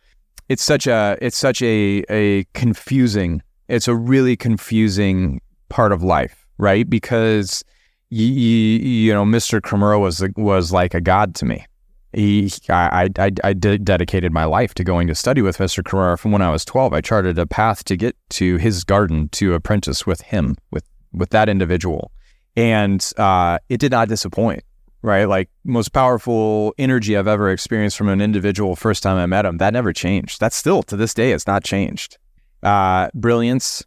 It's 0.49 0.63
such 0.63 0.87
a 0.87 1.17
it's 1.21 1.37
such 1.37 1.61
a 1.61 2.03
a 2.09 2.43
confusing 2.53 3.41
it's 3.67 3.87
a 3.87 3.95
really 3.95 4.35
confusing 4.35 5.41
part 5.73 5.91
of 5.91 6.03
life, 6.03 6.45
right? 6.59 6.87
Because 6.87 7.63
you, 8.11 8.27
you, 8.27 9.11
know, 9.11 9.25
Mr. 9.25 9.59
Kimura 9.59 9.99
was 9.99 10.23
was 10.37 10.71
like 10.71 10.93
a 10.93 11.01
god 11.01 11.33
to 11.35 11.45
me. 11.45 11.65
He, 12.13 12.51
I, 12.69 13.09
I, 13.17 13.31
I 13.43 13.53
dedicated 13.53 14.31
my 14.31 14.45
life 14.45 14.75
to 14.75 14.83
going 14.83 15.07
to 15.07 15.15
study 15.15 15.41
with 15.41 15.57
Mr. 15.57 15.81
Kimura 15.81 16.19
from 16.19 16.31
when 16.31 16.43
I 16.43 16.51
was 16.51 16.63
12. 16.63 16.93
I 16.93 17.01
charted 17.01 17.39
a 17.39 17.47
path 17.47 17.83
to 17.85 17.97
get 17.97 18.15
to 18.29 18.57
his 18.57 18.83
garden 18.83 19.29
to 19.29 19.55
apprentice 19.55 20.05
with 20.05 20.21
him, 20.21 20.55
with, 20.69 20.87
with 21.11 21.31
that 21.31 21.49
individual. 21.49 22.11
And 22.55 23.03
uh, 23.17 23.57
it 23.67 23.79
did 23.79 23.91
not 23.91 24.09
disappoint, 24.09 24.63
right? 25.01 25.25
Like 25.25 25.49
most 25.63 25.91
powerful 25.91 26.75
energy 26.77 27.17
I've 27.17 27.27
ever 27.27 27.49
experienced 27.49 27.97
from 27.97 28.09
an 28.09 28.21
individual 28.21 28.75
first 28.75 29.01
time 29.01 29.17
I 29.17 29.25
met 29.25 29.43
him, 29.43 29.57
that 29.57 29.73
never 29.73 29.91
changed. 29.91 30.39
That 30.39 30.53
still 30.53 30.83
to 30.83 30.95
this 30.95 31.15
day, 31.15 31.31
it's 31.31 31.47
not 31.47 31.63
changed. 31.63 32.19
Uh, 32.61 33.09
brilliance 33.15 33.83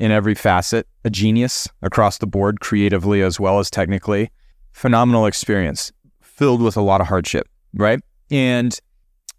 in 0.00 0.10
every 0.10 0.34
facet, 0.34 0.88
a 1.04 1.10
genius 1.10 1.68
across 1.80 2.18
the 2.18 2.26
board, 2.26 2.58
creatively 2.58 3.22
as 3.22 3.38
well 3.38 3.60
as 3.60 3.70
technically. 3.70 4.32
Phenomenal 4.72 5.26
experience, 5.26 5.92
filled 6.20 6.60
with 6.60 6.76
a 6.76 6.80
lot 6.80 7.00
of 7.00 7.06
hardship 7.06 7.46
right? 7.74 8.00
And 8.30 8.78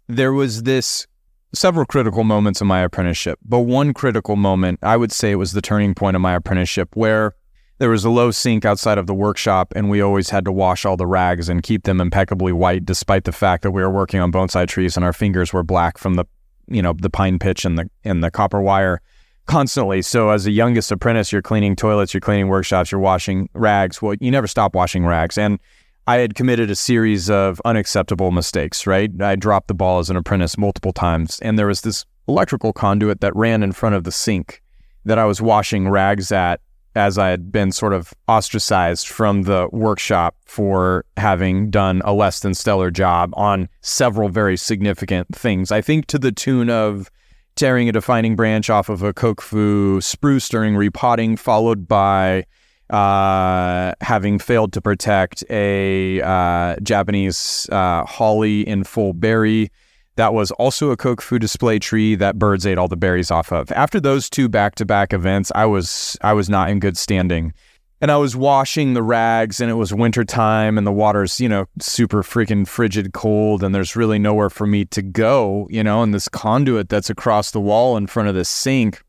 there 0.08 0.32
was 0.32 0.64
this 0.64 1.06
several 1.54 1.86
critical 1.86 2.24
moments 2.24 2.60
in 2.60 2.66
my 2.66 2.80
apprenticeship, 2.80 3.38
but 3.44 3.60
one 3.60 3.92
critical 3.92 4.36
moment, 4.36 4.78
I 4.82 4.96
would 4.96 5.12
say 5.12 5.32
it 5.32 5.36
was 5.36 5.52
the 5.52 5.62
turning 5.62 5.94
point 5.94 6.16
of 6.16 6.22
my 6.22 6.34
apprenticeship 6.34 6.90
where 6.94 7.34
there 7.78 7.90
was 7.90 8.04
a 8.04 8.10
low 8.10 8.30
sink 8.30 8.64
outside 8.64 8.98
of 8.98 9.06
the 9.06 9.14
workshop 9.14 9.72
and 9.74 9.90
we 9.90 10.00
always 10.00 10.30
had 10.30 10.44
to 10.44 10.52
wash 10.52 10.84
all 10.84 10.96
the 10.96 11.06
rags 11.06 11.48
and 11.48 11.62
keep 11.62 11.84
them 11.84 12.00
impeccably 12.00 12.52
white 12.52 12.84
despite 12.84 13.24
the 13.24 13.32
fact 13.32 13.62
that 13.62 13.72
we 13.72 13.82
were 13.82 13.90
working 13.90 14.20
on 14.20 14.30
bonsai 14.30 14.68
trees 14.68 14.94
and 14.94 15.04
our 15.04 15.12
fingers 15.12 15.52
were 15.52 15.64
black 15.64 15.98
from 15.98 16.14
the 16.14 16.24
you 16.68 16.80
know 16.80 16.92
the 16.92 17.10
pine 17.10 17.40
pitch 17.40 17.64
and 17.64 17.76
the 17.76 17.90
and 18.04 18.22
the 18.22 18.30
copper 18.30 18.60
wire 18.60 19.00
constantly 19.46 20.00
so 20.00 20.30
as 20.30 20.46
a 20.46 20.50
youngest 20.50 20.92
apprentice 20.92 21.32
you're 21.32 21.42
cleaning 21.42 21.74
toilets 21.74 22.14
you're 22.14 22.20
cleaning 22.20 22.48
workshops 22.48 22.92
you're 22.92 23.00
washing 23.00 23.48
rags 23.54 24.00
well 24.00 24.14
you 24.20 24.30
never 24.30 24.46
stop 24.46 24.74
washing 24.74 25.04
rags 25.04 25.36
and 25.36 25.58
I 26.04 26.16
had 26.16 26.34
committed 26.34 26.68
a 26.68 26.74
series 26.74 27.30
of 27.30 27.62
unacceptable 27.64 28.32
mistakes, 28.32 28.88
right? 28.88 29.08
I 29.22 29.36
dropped 29.36 29.68
the 29.68 29.74
ball 29.74 30.00
as 30.00 30.10
an 30.10 30.16
apprentice 30.16 30.58
multiple 30.58 30.92
times, 30.92 31.38
and 31.40 31.56
there 31.56 31.68
was 31.68 31.82
this 31.82 32.04
electrical 32.26 32.72
conduit 32.72 33.20
that 33.20 33.36
ran 33.36 33.62
in 33.62 33.70
front 33.70 33.94
of 33.94 34.02
the 34.02 34.10
sink 34.10 34.62
that 35.04 35.18
I 35.18 35.24
was 35.26 35.40
washing 35.40 35.88
rags 35.88 36.32
at 36.32 36.60
as 36.94 37.18
I 37.18 37.28
had 37.28 37.52
been 37.52 37.72
sort 37.72 37.92
of 37.92 38.12
ostracized 38.28 39.08
from 39.08 39.42
the 39.42 39.68
workshop 39.72 40.36
for 40.44 41.04
having 41.16 41.70
done 41.70 42.02
a 42.04 42.12
less 42.12 42.40
than 42.40 42.54
stellar 42.54 42.90
job 42.90 43.32
on 43.34 43.68
several 43.80 44.28
very 44.28 44.56
significant 44.56 45.34
things. 45.34 45.72
I 45.72 45.80
think 45.80 46.06
to 46.06 46.18
the 46.18 46.32
tune 46.32 46.68
of 46.68 47.10
tearing 47.56 47.88
a 47.88 47.92
defining 47.92 48.36
branch 48.36 48.70
off 48.70 48.88
of 48.88 49.02
a 49.02 49.12
kokufu 49.12 50.02
spruce 50.02 50.48
during 50.48 50.76
repotting, 50.76 51.36
followed 51.36 51.86
by 51.86 52.44
uh, 52.90 53.92
having 54.00 54.38
failed 54.38 54.72
to 54.72 54.80
protect 54.80 55.44
a 55.50 56.20
uh, 56.20 56.76
Japanese 56.82 57.68
uh, 57.70 58.04
holly 58.04 58.66
in 58.66 58.84
full 58.84 59.12
berry. 59.12 59.70
That 60.16 60.34
was 60.34 60.50
also 60.52 60.90
a 60.90 60.96
kokufu 60.96 61.40
display 61.40 61.78
tree 61.78 62.14
that 62.16 62.38
birds 62.38 62.66
ate 62.66 62.76
all 62.76 62.88
the 62.88 62.98
berries 62.98 63.30
off 63.30 63.50
of. 63.50 63.72
After 63.72 63.98
those 63.98 64.28
two 64.28 64.48
back-to-back 64.48 65.14
events, 65.14 65.50
I 65.54 65.64
was 65.64 66.18
I 66.20 66.34
was 66.34 66.50
not 66.50 66.68
in 66.68 66.80
good 66.80 66.98
standing. 66.98 67.54
And 68.02 68.10
I 68.10 68.16
was 68.16 68.34
washing 68.34 68.94
the 68.94 69.02
rags 69.02 69.60
and 69.60 69.70
it 69.70 69.74
was 69.74 69.94
wintertime 69.94 70.76
and 70.76 70.84
the 70.84 70.92
water's, 70.92 71.40
you 71.40 71.48
know, 71.48 71.66
super 71.78 72.24
freaking 72.24 72.66
frigid 72.66 73.12
cold 73.12 73.62
and 73.62 73.72
there's 73.72 73.94
really 73.94 74.18
nowhere 74.18 74.50
for 74.50 74.66
me 74.66 74.84
to 74.86 75.02
go, 75.02 75.68
you 75.70 75.84
know, 75.84 76.02
and 76.02 76.12
this 76.12 76.28
conduit 76.28 76.88
that's 76.88 77.10
across 77.10 77.52
the 77.52 77.60
wall 77.60 77.96
in 77.96 78.08
front 78.08 78.28
of 78.28 78.34
the 78.34 78.44
sink 78.44 79.00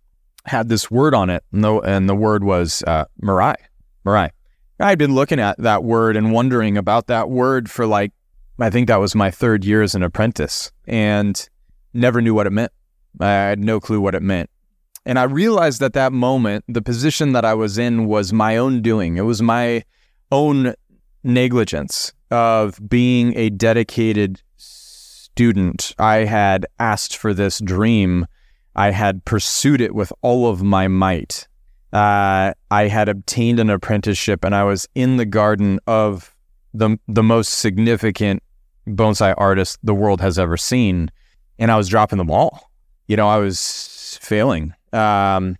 had 0.45 0.69
this 0.69 0.91
word 0.91 1.15
on 1.15 1.31
it. 1.31 1.43
And 1.51 1.63
the, 1.63 1.79
and 1.79 2.07
the 2.07 2.13
word 2.13 2.43
was 2.43 2.83
uh, 2.85 3.05
Mirai. 3.19 3.55
Right. 4.03 4.31
I'd 4.79 4.99
been 4.99 5.15
looking 5.15 5.39
at 5.39 5.57
that 5.57 5.83
word 5.83 6.15
and 6.15 6.31
wondering 6.31 6.77
about 6.77 7.07
that 7.07 7.31
word 7.31 7.71
for 7.71 7.87
like, 7.87 8.11
I 8.59 8.69
think 8.69 8.87
that 8.89 8.97
was 8.97 9.15
my 9.15 9.31
third 9.31 9.65
year 9.65 9.81
as 9.81 9.95
an 9.95 10.03
apprentice 10.03 10.71
and 10.85 11.49
never 11.95 12.21
knew 12.21 12.35
what 12.35 12.45
it 12.45 12.51
meant. 12.51 12.71
I 13.19 13.31
had 13.31 13.57
no 13.57 13.79
clue 13.79 13.99
what 13.99 14.13
it 14.13 14.21
meant. 14.21 14.51
And 15.05 15.19
I 15.19 15.23
realized 15.23 15.81
at 15.81 15.93
that 15.93 16.13
moment, 16.13 16.65
the 16.67 16.81
position 16.81 17.33
that 17.33 17.43
I 17.43 17.53
was 17.53 17.77
in 17.77 18.05
was 18.05 18.31
my 18.31 18.57
own 18.57 18.81
doing. 18.81 19.17
It 19.17 19.21
was 19.21 19.41
my 19.41 19.83
own 20.31 20.73
negligence 21.23 22.13
of 22.31 22.79
being 22.89 23.37
a 23.37 23.49
dedicated 23.49 24.41
student. 24.57 25.93
I 25.99 26.25
had 26.25 26.65
asked 26.79 27.17
for 27.17 27.33
this 27.33 27.59
dream. 27.59 28.27
I 28.75 28.91
had 28.91 29.25
pursued 29.25 29.81
it 29.81 29.93
with 29.93 30.13
all 30.21 30.47
of 30.47 30.63
my 30.63 30.87
might 30.87 31.47
uh, 31.93 32.53
I 32.71 32.87
had 32.87 33.07
obtained 33.07 33.59
an 33.59 33.69
apprenticeship 33.69 34.43
and 34.43 34.55
I 34.55 34.63
was 34.63 34.89
in 34.95 35.17
the 35.17 35.25
garden 35.25 35.79
of 35.85 36.35
the 36.73 36.97
the 37.07 37.21
most 37.21 37.59
significant 37.59 38.41
bonsai 38.87 39.35
artist 39.37 39.77
the 39.83 39.93
world 39.93 40.19
has 40.19 40.39
ever 40.39 40.57
seen, 40.57 41.11
and 41.59 41.71
I 41.71 41.77
was 41.77 41.87
dropping 41.87 42.17
the 42.17 42.23
ball. 42.23 42.71
You 43.07 43.15
know, 43.15 43.29
I 43.29 43.37
was 43.37 44.17
failing 44.21 44.73
um, 44.93 45.57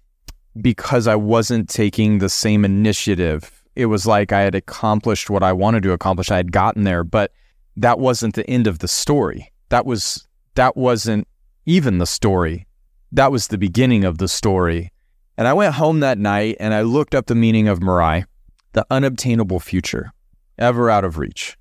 because 0.62 1.08
I 1.08 1.15
wasn't 1.15 1.69
taking 1.69 2.19
the 2.19 2.30
same 2.30 2.63
initiative. 2.63 3.63
It 3.76 3.88
was 3.88 4.06
like 4.06 4.32
I 4.32 4.41
had 4.41 4.56
accomplished 4.56 5.30
what 5.30 5.43
I 5.43 5.52
wanted 5.54 5.84
to 5.84 5.91
accomplish. 5.91 6.32
I 6.32 6.38
had 6.38 6.52
gotten 6.52 6.84
there, 6.84 7.04
but 7.04 7.32
that 7.76 8.00
wasn't 8.00 8.36
the 8.36 8.48
end 8.50 8.67
of 8.67 8.80
the 8.80 8.88
story. 8.88 9.52
That 9.69 9.86
was 9.86 10.28
that 10.56 10.78
wasn't 10.78 11.28
even 11.65 11.98
the 11.98 12.06
story. 12.06 12.67
That 13.12 13.32
was 13.32 13.48
the 13.48 13.58
beginning 13.58 14.04
of 14.04 14.19
the 14.19 14.28
story 14.28 14.91
and 15.38 15.48
I 15.48 15.54
went 15.54 15.76
home 15.76 16.00
that 16.02 16.17
night 16.17 16.58
and 16.60 16.74
I 16.74 16.82
looked 16.82 17.15
up 17.15 17.26
the 17.26 17.36
meaning 17.36 17.67
of 17.67 17.80
Mirai, 17.80 18.26
the 18.74 18.86
unobtainable 18.89 19.60
future, 19.60 20.13
ever 20.58 20.89
out 20.89 21.04
of 21.04 21.17
reach, 21.17 21.58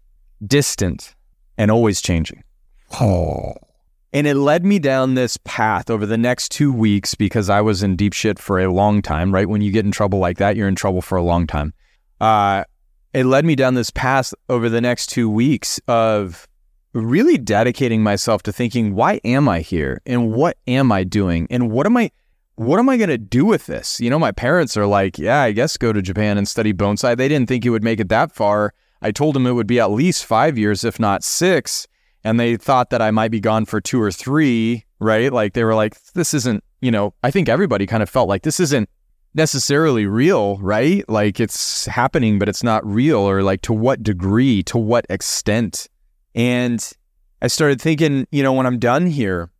distant, 0.46 1.14
and 1.56 1.70
always 1.70 2.02
changing. 2.02 2.44
Oh. 3.00 3.54
And 4.12 4.26
it 4.26 4.34
led 4.34 4.64
me 4.64 4.78
down 4.78 5.14
this 5.14 5.38
path 5.44 5.88
over 5.88 6.04
the 6.04 6.18
next 6.18 6.50
two 6.50 6.72
weeks 6.72 7.14
because 7.14 7.48
I 7.48 7.62
was 7.62 7.82
in 7.82 7.96
deep 7.96 8.12
shit 8.12 8.38
for 8.38 8.60
a 8.60 8.70
long 8.70 9.00
time, 9.00 9.32
right? 9.32 9.48
When 9.48 9.62
you 9.62 9.72
get 9.72 9.86
in 9.86 9.90
trouble 9.90 10.18
like 10.18 10.36
that, 10.36 10.54
you're 10.54 10.68
in 10.68 10.74
trouble 10.74 11.00
for 11.00 11.16
a 11.16 11.22
long 11.22 11.46
time. 11.46 11.72
Uh, 12.20 12.64
it 13.14 13.24
led 13.24 13.44
me 13.44 13.54
down 13.54 13.74
this 13.74 13.90
path 13.90 14.34
over 14.48 14.68
the 14.68 14.80
next 14.80 15.06
two 15.08 15.30
weeks 15.30 15.80
of 15.88 16.46
really 16.92 17.38
dedicating 17.38 18.02
myself 18.02 18.42
to 18.42 18.52
thinking, 18.52 18.94
why 18.94 19.20
am 19.24 19.48
I 19.48 19.60
here? 19.60 20.02
And 20.04 20.32
what 20.32 20.58
am 20.66 20.92
I 20.92 21.04
doing? 21.04 21.46
And 21.50 21.70
what 21.70 21.86
am 21.86 21.96
I 21.96 22.10
what 22.56 22.78
am 22.78 22.88
I 22.90 22.98
going 22.98 23.08
to 23.08 23.18
do 23.18 23.46
with 23.46 23.64
this? 23.64 23.98
You 23.98 24.10
know, 24.10 24.18
my 24.18 24.30
parents 24.30 24.76
are 24.76 24.86
like, 24.86 25.18
yeah, 25.18 25.40
I 25.40 25.52
guess 25.52 25.78
go 25.78 25.90
to 25.90 26.02
Japan 26.02 26.36
and 26.36 26.46
study 26.46 26.74
bonsai. 26.74 27.16
They 27.16 27.28
didn't 27.28 27.48
think 27.48 27.64
it 27.64 27.70
would 27.70 27.82
make 27.82 27.98
it 27.98 28.10
that 28.10 28.30
far. 28.30 28.74
I 29.00 29.10
told 29.10 29.34
them 29.34 29.46
it 29.46 29.52
would 29.52 29.66
be 29.66 29.80
at 29.80 29.90
least 29.90 30.26
five 30.26 30.58
years, 30.58 30.84
if 30.84 31.00
not 31.00 31.24
six. 31.24 31.88
And 32.24 32.38
they 32.38 32.56
thought 32.56 32.90
that 32.90 33.02
I 33.02 33.10
might 33.10 33.30
be 33.30 33.40
gone 33.40 33.64
for 33.64 33.80
two 33.80 34.00
or 34.00 34.12
three, 34.12 34.84
right? 35.00 35.32
Like 35.32 35.54
they 35.54 35.64
were 35.64 35.74
like, 35.74 36.00
this 36.12 36.34
isn't, 36.34 36.62
you 36.80 36.90
know, 36.90 37.14
I 37.22 37.30
think 37.30 37.48
everybody 37.48 37.86
kind 37.86 38.02
of 38.02 38.08
felt 38.08 38.28
like 38.28 38.42
this 38.42 38.60
isn't 38.60 38.88
necessarily 39.34 40.06
real, 40.06 40.58
right? 40.58 41.08
Like 41.08 41.40
it's 41.40 41.86
happening, 41.86 42.38
but 42.38 42.48
it's 42.48 42.62
not 42.62 42.86
real, 42.86 43.18
or 43.18 43.42
like 43.42 43.62
to 43.62 43.72
what 43.72 44.02
degree, 44.02 44.62
to 44.64 44.78
what 44.78 45.06
extent. 45.08 45.88
And 46.34 46.92
I 47.40 47.48
started 47.48 47.80
thinking, 47.80 48.26
you 48.30 48.42
know, 48.42 48.52
when 48.52 48.66
I'm 48.66 48.78
done 48.78 49.06
here, 49.06 49.50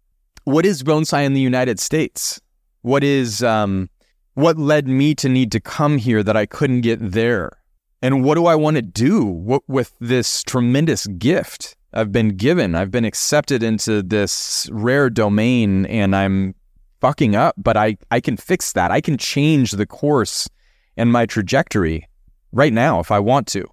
what 0.44 0.66
is 0.66 0.82
bonsai 0.82 1.24
in 1.24 1.34
the 1.34 1.40
United 1.40 1.80
States? 1.80 2.40
What 2.82 3.04
is 3.04 3.42
um, 3.42 3.88
what 4.34 4.58
led 4.58 4.88
me 4.88 5.14
to 5.16 5.28
need 5.28 5.52
to 5.52 5.60
come 5.60 5.98
here 5.98 6.22
that 6.22 6.36
I 6.36 6.46
couldn't 6.46 6.80
get 6.82 6.98
there? 7.00 7.58
And 8.00 8.24
what 8.24 8.34
do 8.34 8.46
I 8.46 8.56
want 8.56 8.76
to 8.76 8.82
do 8.82 9.24
what, 9.24 9.62
with 9.68 9.94
this 10.00 10.42
tremendous 10.42 11.06
gift 11.06 11.76
I've 11.92 12.12
been 12.12 12.36
given? 12.36 12.74
I've 12.74 12.90
been 12.90 13.04
accepted 13.04 13.62
into 13.62 14.02
this 14.02 14.68
rare 14.72 15.10
domain 15.10 15.86
and 15.86 16.14
I'm 16.14 16.54
fucking 17.00 17.36
up, 17.36 17.54
but 17.56 17.76
I, 17.76 17.96
I 18.10 18.20
can 18.20 18.36
fix 18.36 18.72
that. 18.72 18.90
I 18.90 19.00
can 19.00 19.18
change 19.18 19.72
the 19.72 19.86
course 19.86 20.48
and 20.96 21.12
my 21.12 21.26
trajectory 21.26 22.08
right 22.52 22.72
now 22.72 23.00
if 23.00 23.10
I 23.10 23.18
want 23.18 23.46
to. 23.48 23.64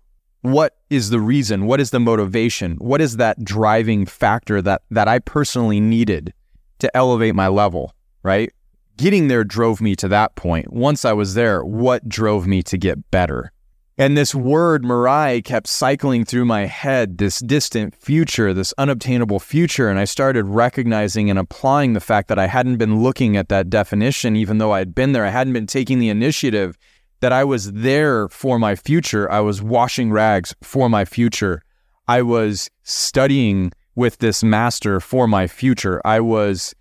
What 0.41 0.77
is 0.89 1.09
the 1.09 1.19
reason? 1.19 1.65
What 1.65 1.79
is 1.79 1.91
the 1.91 1.99
motivation? 1.99 2.75
What 2.77 3.01
is 3.01 3.17
that 3.17 3.43
driving 3.43 4.05
factor 4.05 4.61
that 4.61 4.83
that 4.89 5.07
I 5.07 5.19
personally 5.19 5.79
needed 5.79 6.33
to 6.79 6.95
elevate 6.95 7.35
my 7.35 7.49
level, 7.49 7.93
right? 8.23 8.51
getting 8.99 9.29
there 9.29 9.45
drove 9.45 9.79
me 9.79 9.95
to 9.95 10.09
that 10.09 10.35
point. 10.35 10.73
Once 10.73 11.05
I 11.05 11.13
was 11.13 11.33
there, 11.33 11.63
what 11.63 12.07
drove 12.09 12.45
me 12.45 12.61
to 12.63 12.77
get 12.77 13.09
better? 13.11 13.51
And 13.99 14.15
this 14.15 14.33
word 14.33 14.83
Mirai 14.83 15.43
kept 15.43 15.67
cycling 15.67 16.23
through 16.23 16.45
my 16.45 16.67
head, 16.67 17.17
this 17.17 17.39
distant 17.39 17.93
future, 17.93 18.53
this 18.53 18.73
unobtainable 18.77 19.39
future. 19.39 19.89
And 19.89 19.99
I 19.99 20.05
started 20.05 20.45
recognizing 20.45 21.29
and 21.29 21.37
applying 21.37 21.91
the 21.91 21.99
fact 21.99 22.29
that 22.29 22.39
I 22.39 22.47
hadn't 22.47 22.77
been 22.77 23.03
looking 23.03 23.35
at 23.35 23.49
that 23.49 23.69
definition, 23.69 24.37
even 24.37 24.57
though 24.57 24.71
I'd 24.71 24.95
been 24.95 25.11
there. 25.11 25.25
I 25.25 25.31
hadn't 25.31 25.51
been 25.51 25.67
taking 25.67 25.99
the 25.99 26.07
initiative 26.07 26.77
that 27.19 27.33
I 27.33 27.43
was 27.43 27.73
there 27.73 28.29
for 28.29 28.57
my 28.57 28.73
future. 28.77 29.29
I 29.29 29.41
was 29.41 29.61
washing 29.61 30.13
rags 30.13 30.55
for 30.63 30.87
my 30.87 31.03
future. 31.03 31.61
I 32.07 32.21
was 32.21 32.69
studying 32.83 33.73
with 33.95 34.19
this 34.19 34.45
master 34.45 35.01
for 35.01 35.27
my 35.27 35.45
future. 35.45 36.01
I 36.05 36.21
was 36.21 36.73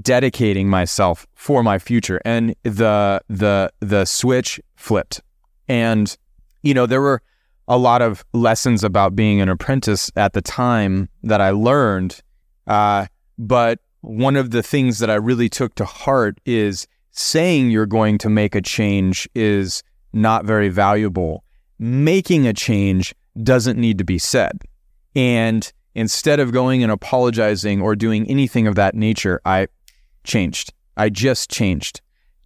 dedicating 0.00 0.70
myself 0.70 1.26
for 1.34 1.62
my 1.62 1.78
future. 1.78 2.18
And 2.24 2.54
the 2.62 3.20
the 3.28 3.70
the 3.80 4.06
switch 4.06 4.58
flipped. 4.74 5.20
And 5.68 6.16
you 6.62 6.74
know, 6.74 6.86
there 6.86 7.00
were 7.00 7.22
a 7.68 7.78
lot 7.78 8.02
of 8.02 8.24
lessons 8.32 8.82
about 8.82 9.14
being 9.14 9.40
an 9.40 9.48
apprentice 9.48 10.10
at 10.16 10.32
the 10.32 10.42
time 10.42 11.08
that 11.22 11.40
I 11.40 11.50
learned. 11.50 12.20
Uh, 12.66 13.06
but 13.38 13.80
one 14.00 14.36
of 14.36 14.50
the 14.50 14.62
things 14.62 14.98
that 14.98 15.10
I 15.10 15.14
really 15.14 15.48
took 15.48 15.74
to 15.76 15.84
heart 15.84 16.40
is 16.44 16.86
saying 17.12 17.70
you're 17.70 17.86
going 17.86 18.18
to 18.18 18.28
make 18.28 18.54
a 18.54 18.62
change 18.62 19.28
is 19.34 19.82
not 20.12 20.44
very 20.44 20.68
valuable. 20.68 21.44
Making 21.78 22.46
a 22.46 22.52
change 22.52 23.14
doesn't 23.42 23.78
need 23.78 23.98
to 23.98 24.04
be 24.04 24.18
said. 24.18 24.58
And 25.14 25.70
instead 25.94 26.40
of 26.40 26.52
going 26.52 26.82
and 26.82 26.90
apologizing 26.90 27.80
or 27.80 27.94
doing 27.94 28.26
anything 28.28 28.66
of 28.66 28.74
that 28.76 28.94
nature, 28.94 29.40
I 29.44 29.68
changed. 30.24 30.72
I 30.96 31.08
just 31.08 31.50
changed. 31.50 32.00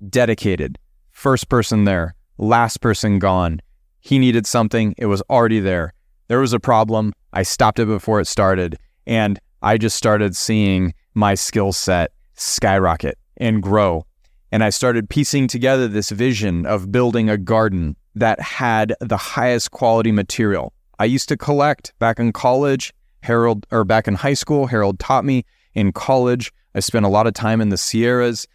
Dedicated. 0.08 0.78
First 1.10 1.48
person 1.48 1.84
there, 1.84 2.14
last 2.38 2.80
person 2.80 3.18
gone. 3.18 3.60
He 4.06 4.20
needed 4.20 4.46
something, 4.46 4.94
it 4.96 5.06
was 5.06 5.20
already 5.22 5.58
there. 5.58 5.92
There 6.28 6.38
was 6.38 6.52
a 6.52 6.60
problem. 6.60 7.12
I 7.32 7.42
stopped 7.42 7.80
it 7.80 7.86
before 7.86 8.20
it 8.20 8.28
started. 8.28 8.78
And 9.04 9.40
I 9.62 9.78
just 9.78 9.96
started 9.96 10.36
seeing 10.36 10.94
my 11.14 11.34
skill 11.34 11.72
set 11.72 12.12
skyrocket 12.34 13.18
and 13.36 13.60
grow. 13.60 14.06
And 14.52 14.62
I 14.62 14.70
started 14.70 15.10
piecing 15.10 15.48
together 15.48 15.88
this 15.88 16.10
vision 16.10 16.66
of 16.66 16.92
building 16.92 17.28
a 17.28 17.36
garden 17.36 17.96
that 18.14 18.40
had 18.40 18.94
the 19.00 19.16
highest 19.16 19.72
quality 19.72 20.12
material. 20.12 20.72
I 21.00 21.06
used 21.06 21.28
to 21.30 21.36
collect 21.36 21.92
back 21.98 22.20
in 22.20 22.32
college. 22.32 22.94
Harold, 23.24 23.66
or 23.72 23.82
back 23.84 24.06
in 24.06 24.14
high 24.14 24.34
school, 24.34 24.68
Harold 24.68 25.00
taught 25.00 25.24
me. 25.24 25.44
In 25.74 25.90
college, 25.90 26.52
I 26.76 26.80
spent 26.80 27.04
a 27.04 27.08
lot 27.08 27.26
of 27.26 27.34
time 27.34 27.60
in 27.60 27.70
the 27.70 27.76
Sierras. 27.76 28.46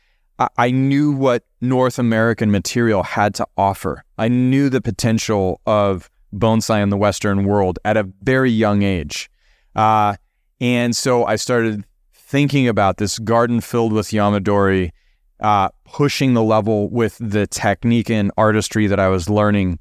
I, 0.58 0.72
knew 0.72 1.12
what 1.12 1.44
North 1.60 2.00
American 2.00 2.52
material 2.52 3.04
had 3.04 3.34
to 3.36 3.48
offer. 3.58 4.04
I 4.18 4.28
knew 4.28 4.70
the 4.70 4.82
potential 4.82 5.62
of 5.66 6.10
bonsai 6.34 6.82
in 6.82 6.90
the 6.90 6.98
Western 6.98 7.44
world 7.44 7.80
at 7.84 7.98
a 7.98 8.10
very 8.24 8.52
young 8.52 8.84
age. 8.84 9.30
Uh, 9.76 10.16
and 10.60 10.96
so 10.96 11.26
I 11.26 11.36
started 11.36 11.86
thinking 12.14 12.68
about 12.68 12.98
this 12.98 13.20
garden 13.20 13.62
filled 13.62 13.94
with 13.94 14.10
Yamadori, 14.10 14.92
uh, 15.40 15.70
pushing 15.84 16.34
the 16.34 16.44
level 16.44 16.90
with 16.90 17.18
the 17.20 17.48
technique 17.48 18.10
and 18.10 18.32
artistry 18.38 18.88
that 18.88 19.00
I 19.00 19.10
was 19.10 19.30
learning. 19.30 19.80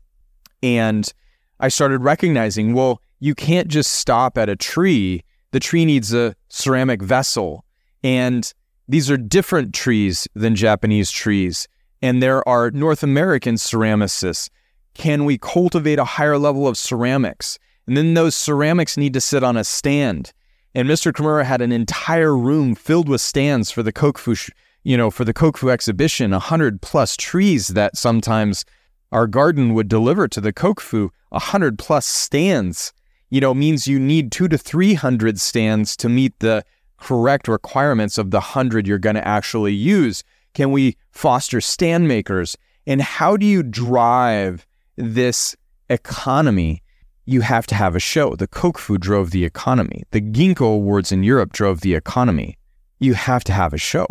And 0.62 1.12
I 1.60 1.68
started 1.68 2.02
recognizing, 2.02 2.74
well, 2.74 3.02
you 3.20 3.34
can't 3.34 3.68
just 3.68 3.92
stop 3.92 4.38
at 4.38 4.48
a 4.48 4.56
tree. 4.56 5.22
The 5.52 5.60
tree 5.60 5.84
needs 5.84 6.12
a 6.14 6.34
ceramic 6.48 7.02
vessel. 7.02 7.64
And 8.02 8.52
these 8.90 9.10
are 9.10 9.16
different 9.16 9.72
trees 9.72 10.26
than 10.34 10.56
Japanese 10.56 11.10
trees. 11.12 11.68
And 12.02 12.20
there 12.20 12.46
are 12.48 12.72
North 12.72 13.02
American 13.02 13.54
ceramicists. 13.54 14.50
Can 14.94 15.24
we 15.24 15.38
cultivate 15.38 16.00
a 16.00 16.04
higher 16.04 16.38
level 16.38 16.66
of 16.66 16.76
ceramics? 16.76 17.58
And 17.86 17.96
then 17.96 18.14
those 18.14 18.34
ceramics 18.34 18.96
need 18.96 19.12
to 19.14 19.20
sit 19.20 19.44
on 19.44 19.56
a 19.56 19.64
stand. 19.64 20.32
And 20.74 20.88
Mr. 20.88 21.12
Kimura 21.12 21.44
had 21.44 21.60
an 21.60 21.72
entire 21.72 22.36
room 22.36 22.74
filled 22.74 23.08
with 23.08 23.20
stands 23.20 23.70
for 23.70 23.82
the 23.84 23.92
Kokufu, 23.92 24.50
you 24.82 24.96
know, 24.96 25.10
for 25.10 25.24
the 25.24 25.34
Kokufu 25.34 25.70
exhibition, 25.70 26.32
a 26.32 26.38
hundred 26.40 26.82
plus 26.82 27.16
trees 27.16 27.68
that 27.68 27.96
sometimes 27.96 28.64
our 29.12 29.26
garden 29.26 29.74
would 29.74 29.88
deliver 29.88 30.26
to 30.28 30.40
the 30.40 30.52
Kokufu, 30.52 31.10
a 31.30 31.38
hundred 31.38 31.78
plus 31.78 32.06
stands, 32.06 32.92
you 33.28 33.40
know, 33.40 33.54
means 33.54 33.86
you 33.86 34.00
need 34.00 34.32
two 34.32 34.48
to 34.48 34.58
300 34.58 35.40
stands 35.40 35.96
to 35.96 36.08
meet 36.08 36.38
the 36.40 36.64
correct 37.00 37.48
requirements 37.48 38.18
of 38.18 38.30
the 38.30 38.40
hundred 38.40 38.86
you're 38.86 38.98
going 38.98 39.16
to 39.16 39.26
actually 39.26 39.72
use. 39.72 40.22
Can 40.54 40.72
we 40.72 40.96
foster 41.10 41.60
stand 41.60 42.06
makers? 42.06 42.56
And 42.86 43.02
how 43.02 43.36
do 43.36 43.46
you 43.46 43.62
drive 43.62 44.66
this 44.96 45.56
economy? 45.88 46.82
You 47.26 47.42
have 47.42 47.66
to 47.68 47.74
have 47.74 47.94
a 47.94 48.00
show. 48.00 48.34
The 48.34 48.48
Kokufu 48.48 48.98
drove 48.98 49.30
the 49.30 49.44
economy. 49.44 50.04
The 50.10 50.20
Ginkgo 50.20 50.74
Awards 50.74 51.12
in 51.12 51.22
Europe 51.22 51.52
drove 51.52 51.80
the 51.80 51.94
economy. 51.94 52.58
You 52.98 53.14
have 53.14 53.44
to 53.44 53.52
have 53.52 53.72
a 53.72 53.78
show, 53.78 54.06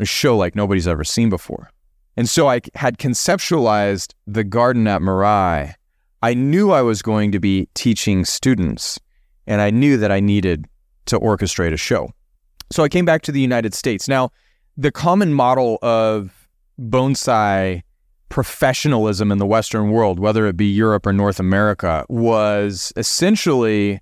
a 0.00 0.04
show 0.04 0.36
like 0.36 0.54
nobody's 0.54 0.88
ever 0.88 1.04
seen 1.04 1.30
before. 1.30 1.70
And 2.16 2.28
so 2.28 2.48
I 2.48 2.60
had 2.74 2.98
conceptualized 2.98 4.14
the 4.26 4.44
garden 4.44 4.86
at 4.86 5.00
Mirai. 5.00 5.74
I 6.22 6.34
knew 6.34 6.70
I 6.70 6.82
was 6.82 7.02
going 7.02 7.32
to 7.32 7.40
be 7.40 7.68
teaching 7.74 8.24
students, 8.24 9.00
and 9.46 9.60
I 9.60 9.70
knew 9.70 9.96
that 9.98 10.12
I 10.12 10.20
needed 10.20 10.66
to 11.14 11.20
orchestrate 11.20 11.72
a 11.72 11.76
show. 11.76 12.10
So 12.70 12.82
I 12.82 12.88
came 12.88 13.04
back 13.04 13.22
to 13.22 13.32
the 13.32 13.40
United 13.40 13.74
States. 13.74 14.08
Now, 14.08 14.30
the 14.76 14.90
common 14.90 15.34
model 15.34 15.78
of 15.82 16.48
bonsai 16.80 17.82
professionalism 18.28 19.30
in 19.30 19.38
the 19.38 19.46
Western 19.46 19.90
world, 19.90 20.18
whether 20.18 20.46
it 20.46 20.56
be 20.56 20.66
Europe 20.66 21.06
or 21.06 21.12
North 21.12 21.38
America, 21.38 22.04
was 22.08 22.92
essentially 22.96 24.00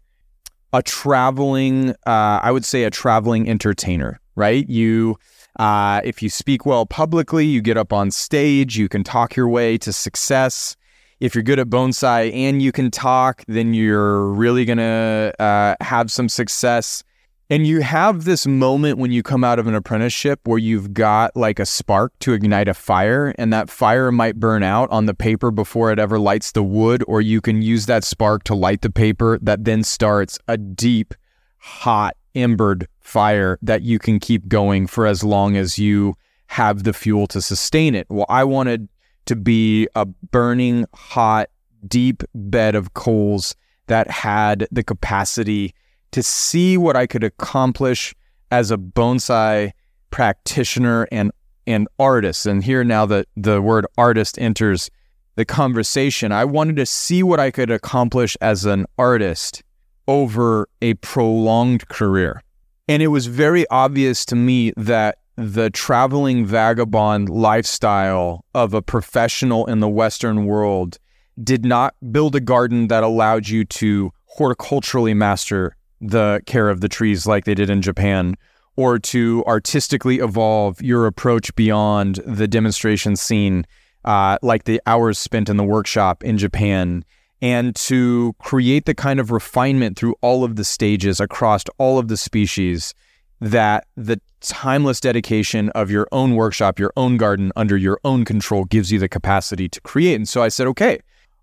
a 0.72 0.82
traveling, 0.82 1.90
uh, 2.06 2.40
I 2.42 2.50
would 2.50 2.64
say, 2.64 2.84
a 2.84 2.90
traveling 2.90 3.48
entertainer, 3.48 4.20
right? 4.36 4.66
You 4.68 5.18
uh, 5.58 6.00
if 6.02 6.22
you 6.22 6.30
speak 6.30 6.64
well 6.64 6.86
publicly, 6.86 7.44
you 7.44 7.60
get 7.60 7.76
up 7.76 7.92
on 7.92 8.10
stage, 8.10 8.78
you 8.78 8.88
can 8.88 9.04
talk 9.04 9.36
your 9.36 9.48
way 9.48 9.76
to 9.78 9.92
success. 9.92 10.76
If 11.22 11.36
you're 11.36 11.44
good 11.44 11.60
at 11.60 11.68
bonsai 11.68 12.34
and 12.34 12.60
you 12.60 12.72
can 12.72 12.90
talk, 12.90 13.44
then 13.46 13.74
you're 13.74 14.26
really 14.26 14.64
to 14.78 15.32
uh, 15.38 15.76
have 15.80 16.10
some 16.10 16.28
success. 16.28 17.04
And 17.48 17.64
you 17.64 17.82
have 17.82 18.24
this 18.24 18.44
moment 18.44 18.98
when 18.98 19.12
you 19.12 19.22
come 19.22 19.44
out 19.44 19.60
of 19.60 19.68
an 19.68 19.74
apprenticeship 19.76 20.40
where 20.42 20.58
you've 20.58 20.92
got 20.92 21.36
like 21.36 21.60
a 21.60 21.64
spark 21.64 22.12
to 22.20 22.32
ignite 22.32 22.66
a 22.66 22.74
fire, 22.74 23.36
and 23.38 23.52
that 23.52 23.70
fire 23.70 24.10
might 24.10 24.40
burn 24.40 24.64
out 24.64 24.90
on 24.90 25.06
the 25.06 25.14
paper 25.14 25.52
before 25.52 25.92
it 25.92 26.00
ever 26.00 26.18
lights 26.18 26.50
the 26.50 26.64
wood, 26.64 27.04
or 27.06 27.20
you 27.20 27.40
can 27.40 27.62
use 27.62 27.86
that 27.86 28.02
spark 28.02 28.42
to 28.42 28.54
light 28.56 28.80
the 28.80 28.90
paper 28.90 29.38
that 29.42 29.64
then 29.64 29.84
starts 29.84 30.40
a 30.48 30.58
deep, 30.58 31.14
hot, 31.58 32.16
embered 32.34 32.88
fire 32.98 33.60
that 33.62 33.82
you 33.82 34.00
can 34.00 34.18
keep 34.18 34.48
going 34.48 34.88
for 34.88 35.06
as 35.06 35.22
long 35.22 35.56
as 35.56 35.78
you 35.78 36.14
have 36.48 36.82
the 36.82 36.92
fuel 36.92 37.28
to 37.28 37.40
sustain 37.40 37.94
it. 37.94 38.08
Well, 38.10 38.26
I 38.28 38.42
wanted 38.42 38.88
to 39.26 39.36
be 39.36 39.88
a 39.94 40.06
burning, 40.06 40.86
hot, 40.94 41.48
deep 41.86 42.22
bed 42.34 42.74
of 42.74 42.94
coals 42.94 43.54
that 43.86 44.10
had 44.10 44.66
the 44.70 44.82
capacity 44.82 45.74
to 46.12 46.22
see 46.22 46.76
what 46.76 46.96
I 46.96 47.06
could 47.06 47.24
accomplish 47.24 48.14
as 48.50 48.70
a 48.70 48.76
bonsai 48.76 49.72
practitioner 50.10 51.08
and 51.10 51.32
and 51.66 51.88
artist. 51.98 52.46
And 52.46 52.62
here 52.62 52.84
now 52.84 53.06
the 53.06 53.26
the 53.36 53.60
word 53.60 53.86
artist 53.96 54.38
enters 54.38 54.90
the 55.34 55.44
conversation. 55.44 56.32
I 56.32 56.44
wanted 56.44 56.76
to 56.76 56.86
see 56.86 57.22
what 57.22 57.40
I 57.40 57.50
could 57.50 57.70
accomplish 57.70 58.36
as 58.40 58.64
an 58.64 58.86
artist 58.98 59.62
over 60.06 60.68
a 60.80 60.94
prolonged 60.94 61.88
career. 61.88 62.42
And 62.88 63.02
it 63.02 63.08
was 63.08 63.26
very 63.26 63.66
obvious 63.68 64.24
to 64.26 64.36
me 64.36 64.72
that 64.76 65.18
the 65.36 65.70
traveling 65.70 66.44
vagabond 66.44 67.28
lifestyle 67.28 68.44
of 68.54 68.74
a 68.74 68.82
professional 68.82 69.66
in 69.66 69.80
the 69.80 69.88
Western 69.88 70.44
world 70.44 70.98
did 71.42 71.64
not 71.64 71.94
build 72.12 72.36
a 72.36 72.40
garden 72.40 72.88
that 72.88 73.02
allowed 73.02 73.48
you 73.48 73.64
to 73.64 74.12
horticulturally 74.38 75.16
master 75.16 75.76
the 76.00 76.42
care 76.46 76.68
of 76.68 76.80
the 76.80 76.88
trees 76.88 77.26
like 77.26 77.44
they 77.44 77.54
did 77.54 77.70
in 77.70 77.80
Japan, 77.80 78.36
or 78.76 78.98
to 78.98 79.44
artistically 79.46 80.18
evolve 80.18 80.82
your 80.82 81.06
approach 81.06 81.54
beyond 81.54 82.16
the 82.26 82.48
demonstration 82.48 83.16
scene, 83.16 83.64
uh, 84.04 84.36
like 84.42 84.64
the 84.64 84.80
hours 84.86 85.18
spent 85.18 85.48
in 85.48 85.56
the 85.56 85.64
workshop 85.64 86.24
in 86.24 86.36
Japan 86.36 87.04
and 87.40 87.74
to 87.74 88.34
create 88.38 88.84
the 88.84 88.94
kind 88.94 89.18
of 89.18 89.30
refinement 89.30 89.98
through 89.98 90.14
all 90.20 90.44
of 90.44 90.56
the 90.56 90.64
stages 90.64 91.20
across 91.20 91.64
all 91.78 91.98
of 91.98 92.08
the 92.08 92.16
species 92.16 92.94
that 93.42 93.86
the 93.96 94.20
timeless 94.40 95.00
dedication 95.00 95.68
of 95.70 95.90
your 95.90 96.06
own 96.12 96.34
workshop, 96.34 96.78
your 96.78 96.92
own 96.96 97.16
garden 97.16 97.52
under 97.56 97.76
your 97.76 98.00
own 98.04 98.24
control 98.24 98.64
gives 98.64 98.90
you 98.90 98.98
the 98.98 99.08
capacity 99.08 99.68
to 99.68 99.80
create. 99.82 100.14
And 100.14 100.28
so 100.28 100.42
I 100.42 100.48
said, 100.48 100.66
okay, 100.68 101.00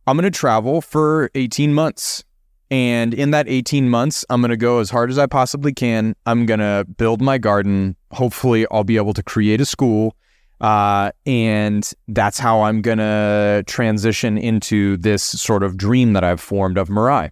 I'm 0.08 0.18
going 0.18 0.32
to 0.32 0.38
travel 0.38 0.82
for 0.82 1.30
18 1.36 1.74
months. 1.74 2.24
And 2.72 3.14
in 3.14 3.32
that 3.32 3.48
18 3.48 3.90
months, 3.90 4.26
I'm 4.30 4.42
going 4.42 4.50
to 4.50 4.58
go 4.58 4.80
as 4.80 4.90
hard 4.90 5.10
as 5.10 5.18
I 5.18 5.26
possibly 5.26 5.74
can. 5.74 6.16
I'm 6.26 6.46
going 6.46 6.60
to 6.60 6.86
build 6.98 7.22
my 7.22 7.38
garden. 7.38 7.96
Hopefully, 8.12 8.66
I'll 8.72 8.84
be 8.84 8.98
able 8.98 9.14
to 9.14 9.24
create 9.24 9.62
a 9.62 9.66
school 9.66 10.16
uh, 10.62 11.12
and 11.26 11.90
that's 12.10 12.38
how 12.38 12.62
I'm 12.62 12.82
going 12.82 12.98
to 12.98 13.64
transition 13.66 14.38
into 14.38 14.98
this 14.98 15.24
sort 15.24 15.64
of 15.64 15.78
dream 15.78 16.14
that 16.14 16.24
I've 16.24 16.42
formed 16.42 16.78
of 16.78 16.90
Mirai. 16.90 17.32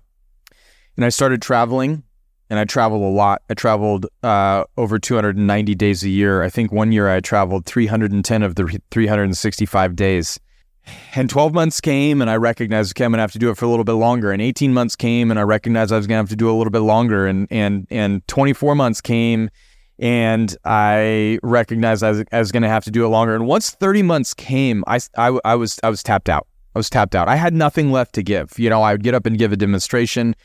And 0.95 1.05
I 1.05 1.09
started 1.09 1.41
traveling, 1.41 2.03
and 2.49 2.59
I 2.59 2.65
traveled 2.65 3.03
a 3.03 3.13
lot. 3.13 3.41
I 3.49 3.53
traveled 3.53 4.07
uh, 4.23 4.63
over 4.77 4.99
290 4.99 5.75
days 5.75 6.03
a 6.03 6.09
year. 6.09 6.43
I 6.43 6.49
think 6.49 6.71
one 6.71 6.91
year 6.91 7.09
I 7.09 7.19
traveled 7.19 7.65
310 7.65 8.43
of 8.43 8.55
the 8.55 8.81
365 8.91 9.95
days. 9.95 10.39
And 11.15 11.29
12 11.29 11.53
months 11.53 11.81
came, 11.81 12.21
and 12.21 12.29
I 12.29 12.37
recognized, 12.37 12.93
okay, 12.95 13.03
I'm 13.03 13.11
going 13.11 13.17
to 13.17 13.23
have 13.23 13.33
to 13.33 13.39
do 13.39 13.49
it 13.49 13.57
for 13.57 13.65
a 13.65 13.67
little 13.67 13.83
bit 13.83 13.93
longer. 13.93 14.31
And 14.31 14.41
18 14.41 14.73
months 14.73 14.95
came, 14.95 15.29
and 15.29 15.39
I 15.39 15.43
recognized 15.43 15.91
I 15.91 15.97
was 15.97 16.07
going 16.07 16.15
to 16.15 16.21
have 16.21 16.29
to 16.29 16.37
do 16.37 16.49
a 16.49 16.55
little 16.55 16.71
bit 16.71 16.79
longer. 16.79 17.27
And 17.27 17.47
and 17.51 17.87
and 17.89 18.25
24 18.29 18.73
months 18.75 19.01
came, 19.01 19.49
and 19.99 20.55
I 20.63 21.39
recognized 21.43 22.03
I 22.03 22.11
was, 22.11 22.23
was 22.31 22.51
going 22.51 22.63
to 22.63 22.69
have 22.69 22.85
to 22.85 22.91
do 22.91 23.03
it 23.05 23.09
longer. 23.09 23.35
And 23.35 23.47
once 23.47 23.71
30 23.71 24.03
months 24.03 24.33
came, 24.33 24.83
I, 24.87 24.99
I, 25.17 25.37
I 25.43 25.55
was 25.55 25.79
I 25.83 25.89
was 25.89 26.03
tapped 26.03 26.29
out. 26.29 26.47
I 26.75 26.79
was 26.79 26.89
tapped 26.89 27.15
out. 27.15 27.27
I 27.27 27.35
had 27.35 27.53
nothing 27.53 27.91
left 27.91 28.13
to 28.15 28.23
give. 28.23 28.57
You 28.57 28.69
know, 28.69 28.81
I 28.81 28.93
would 28.93 29.03
get 29.03 29.13
up 29.13 29.25
and 29.25 29.37
give 29.37 29.51
a 29.51 29.57
demonstration, 29.57 30.35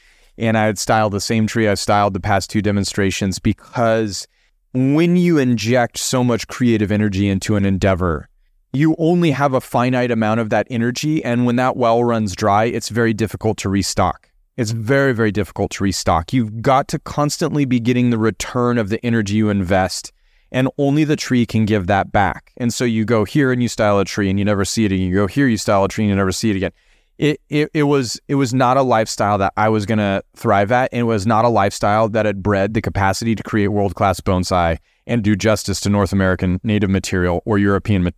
and 0.43 0.59
I 0.59 0.67
would 0.67 0.79
style 0.79 1.09
the 1.09 1.21
same 1.21 1.47
tree 1.47 1.69
I 1.69 1.75
styled 1.75 2.15
the 2.15 2.21
past 2.21 2.51
two 2.51 2.61
demonstrations 2.61 3.39
because 3.39 4.27
when 4.75 5.17
you 5.17 5.39
inject 5.39 5.99
so 5.99 6.25
much 6.25 6.49
creative 6.49 6.91
energy 6.91 7.29
into 7.29 7.55
an 7.55 7.65
endeavor, 7.65 8.29
you 8.73 8.97
only 8.99 9.31
have 9.31 9.55
a 9.55 9.61
finite 9.61 10.11
amount 10.11 10.41
of 10.41 10.51
that 10.51 10.67
energy. 10.69 11.23
And 11.25 11.47
when 11.47 11.57
that 11.57 11.77
well 11.77 12.03
runs 12.03 12.35
dry, 12.35 12.65
it's 12.65 12.89
very 12.89 13.15
difficult 13.15 13.57
to 13.59 13.69
restock. 13.69 14.31
It's 14.57 14.73
very, 14.73 15.13
very 15.13 15.31
difficult 15.31 15.71
to 15.73 15.85
restock. 15.85 16.33
You've 16.33 16.61
got 16.61 16.89
to 16.89 16.99
constantly 16.99 17.65
be 17.65 17.79
getting 17.79 18.11
the 18.11 18.19
return 18.19 18.79
of 18.79 18.89
the 18.89 19.05
energy 19.07 19.37
you 19.37 19.49
invest, 19.49 20.13
and 20.51 20.69
only 20.77 21.05
the 21.05 21.17
tree 21.17 21.47
can 21.47 21.67
give 21.67 21.87
that 21.87 22.11
back. 22.11 22.53
And 22.57 22.75
so 22.75 22.85
you 22.85 23.05
go 23.05 23.25
here 23.25 23.53
and 23.53 23.63
you 23.63 23.69
style 23.69 23.99
a 23.99 24.05
tree 24.05 24.29
and 24.29 24.39
you 24.39 24.45
never 24.45 24.65
see 24.65 24.85
it 24.85 24.93
again. 24.93 25.07
You 25.07 25.15
go 25.15 25.27
here, 25.27 25.47
you 25.47 25.57
style 25.57 25.85
a 25.85 25.89
tree 25.89 26.05
and 26.05 26.11
you 26.11 26.17
never 26.17 26.33
see 26.33 26.51
it 26.51 26.57
again. 26.57 26.73
It, 27.19 27.41
it, 27.49 27.71
it 27.73 27.83
was 27.85 28.21
it 28.27 28.35
was 28.35 28.53
not 28.53 28.77
a 28.77 28.83
lifestyle 28.83 29.39
that 29.39 29.53
I 29.57 29.69
was 29.69 29.87
gonna 29.87 30.23
thrive 30.35 30.73
at. 30.73 30.89
And 30.93 31.01
it 31.01 31.05
was 31.05 31.27
not 31.27 31.45
a 31.45 31.49
lifestyle 31.49 32.09
that 32.11 32.27
had 32.27 32.43
bred 32.43 32.75
the 32.75 32.83
capacity 32.83 33.35
to 33.35 33.43
create 33.43 33.69
world 33.69 33.95
class 33.95 34.21
bonsai 34.21 34.79
and 35.07 35.23
do 35.23 35.37
justice 35.37 35.81
to 35.81 35.91
North 35.91 36.13
American 36.13 36.61
native 36.65 36.91
material 36.91 37.43
or 37.45 37.59
European 37.59 38.05
ma- 38.05 38.11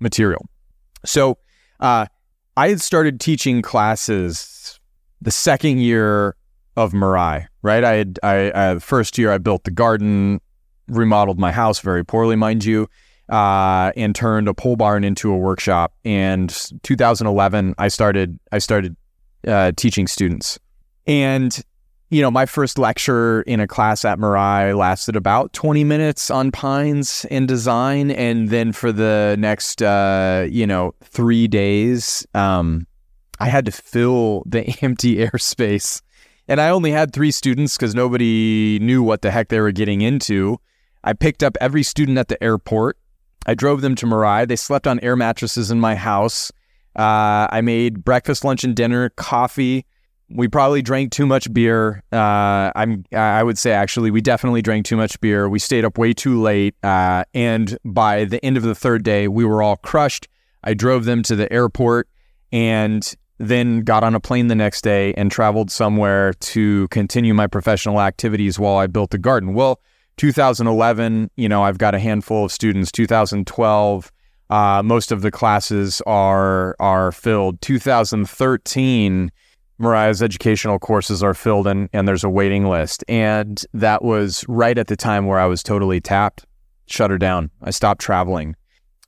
material. 0.00 0.46
So 1.04 1.38
uh, 1.80 2.06
I 2.56 2.68
had 2.68 2.80
started 2.80 3.20
teaching 3.20 3.62
classes 3.62 4.78
the 5.20 5.30
second 5.30 5.78
year 5.78 6.36
of 6.76 6.92
Mirai, 6.92 7.46
right? 7.62 7.84
I 7.84 7.92
had 7.94 8.18
I, 8.22 8.52
I 8.54 8.78
first 8.78 9.18
year 9.18 9.32
I 9.32 9.38
built 9.38 9.64
the 9.64 9.70
garden, 9.70 10.40
remodeled 10.88 11.38
my 11.38 11.52
house 11.52 11.80
very 11.80 12.04
poorly, 12.04 12.36
mind 12.36 12.64
you, 12.64 12.88
uh, 13.28 13.92
and 13.96 14.14
turned 14.14 14.48
a 14.48 14.54
pole 14.54 14.76
barn 14.76 15.04
into 15.04 15.32
a 15.32 15.36
workshop. 15.36 15.94
And 16.04 16.48
2011, 16.82 17.74
I 17.78 17.88
started 17.88 18.38
I 18.50 18.58
started 18.58 18.96
uh, 19.46 19.72
teaching 19.76 20.06
students, 20.06 20.58
and 21.06 21.62
you 22.12 22.20
know, 22.20 22.30
my 22.30 22.44
first 22.44 22.78
lecture 22.78 23.40
in 23.42 23.58
a 23.58 23.66
class 23.66 24.04
at 24.04 24.18
Mirai 24.18 24.76
lasted 24.76 25.16
about 25.16 25.54
20 25.54 25.82
minutes 25.82 26.30
on 26.30 26.52
pines 26.52 27.24
and 27.30 27.48
design. 27.48 28.10
And 28.10 28.50
then 28.50 28.72
for 28.72 28.92
the 28.92 29.34
next, 29.38 29.80
uh, 29.80 30.46
you 30.50 30.66
know, 30.66 30.94
three 31.02 31.48
days, 31.48 32.26
um, 32.34 32.86
I 33.40 33.48
had 33.48 33.64
to 33.64 33.72
fill 33.72 34.42
the 34.44 34.62
empty 34.82 35.16
airspace. 35.16 36.02
And 36.48 36.60
I 36.60 36.68
only 36.68 36.90
had 36.90 37.14
three 37.14 37.30
students 37.30 37.78
because 37.78 37.94
nobody 37.94 38.78
knew 38.80 39.02
what 39.02 39.22
the 39.22 39.30
heck 39.30 39.48
they 39.48 39.60
were 39.60 39.72
getting 39.72 40.02
into. 40.02 40.58
I 41.02 41.14
picked 41.14 41.42
up 41.42 41.56
every 41.62 41.82
student 41.82 42.18
at 42.18 42.28
the 42.28 42.42
airport. 42.44 42.98
I 43.46 43.54
drove 43.54 43.80
them 43.80 43.94
to 43.96 44.06
Mirai. 44.06 44.46
They 44.46 44.56
slept 44.56 44.86
on 44.86 45.00
air 45.00 45.16
mattresses 45.16 45.70
in 45.70 45.80
my 45.80 45.94
house. 45.94 46.52
Uh, 46.94 47.48
I 47.50 47.60
made 47.62 48.04
breakfast, 48.04 48.44
lunch, 48.44 48.64
and 48.64 48.76
dinner, 48.76 49.08
coffee 49.10 49.86
we 50.34 50.48
probably 50.48 50.82
drank 50.82 51.12
too 51.12 51.26
much 51.26 51.52
beer. 51.52 52.02
Uh, 52.12 52.72
I'm 52.74 53.04
I 53.12 53.42
would 53.42 53.58
say 53.58 53.72
actually 53.72 54.10
we 54.10 54.20
definitely 54.20 54.62
drank 54.62 54.86
too 54.86 54.96
much 54.96 55.20
beer. 55.20 55.48
We 55.48 55.58
stayed 55.58 55.84
up 55.84 55.98
way 55.98 56.12
too 56.12 56.40
late, 56.40 56.74
uh, 56.82 57.24
and 57.34 57.78
by 57.84 58.24
the 58.24 58.44
end 58.44 58.56
of 58.56 58.62
the 58.62 58.74
third 58.74 59.02
day, 59.02 59.28
we 59.28 59.44
were 59.44 59.62
all 59.62 59.76
crushed. 59.76 60.28
I 60.64 60.74
drove 60.74 61.04
them 61.04 61.22
to 61.24 61.36
the 61.36 61.52
airport, 61.52 62.08
and 62.50 63.14
then 63.38 63.80
got 63.80 64.04
on 64.04 64.14
a 64.14 64.20
plane 64.20 64.46
the 64.46 64.54
next 64.54 64.82
day 64.82 65.12
and 65.14 65.30
traveled 65.30 65.70
somewhere 65.70 66.32
to 66.34 66.86
continue 66.88 67.34
my 67.34 67.46
professional 67.46 68.00
activities 68.00 68.58
while 68.58 68.76
I 68.76 68.86
built 68.86 69.10
the 69.10 69.18
garden. 69.18 69.54
Well, 69.54 69.80
2011, 70.16 71.30
you 71.36 71.48
know, 71.48 71.62
I've 71.62 71.78
got 71.78 71.94
a 71.94 71.98
handful 71.98 72.44
of 72.44 72.52
students. 72.52 72.92
2012. 72.92 74.12
Uh, 74.50 74.82
most 74.84 75.12
of 75.12 75.22
the 75.22 75.30
classes 75.30 76.02
are 76.06 76.76
are 76.78 77.10
filled. 77.10 77.60
2013, 77.62 79.30
Mirai's 79.80 80.22
educational 80.22 80.78
courses 80.78 81.22
are 81.22 81.34
filled 81.34 81.66
and, 81.66 81.88
and 81.92 82.06
there's 82.06 82.24
a 82.24 82.28
waiting 82.28 82.68
list. 82.68 83.04
And 83.08 83.64
that 83.72 84.04
was 84.04 84.44
right 84.48 84.76
at 84.76 84.86
the 84.86 84.96
time 84.96 85.26
where 85.26 85.38
I 85.38 85.46
was 85.46 85.62
totally 85.62 86.00
tapped, 86.00 86.44
shut 86.86 87.10
her 87.10 87.18
down. 87.18 87.50
I 87.62 87.70
stopped 87.70 88.00
traveling. 88.00 88.54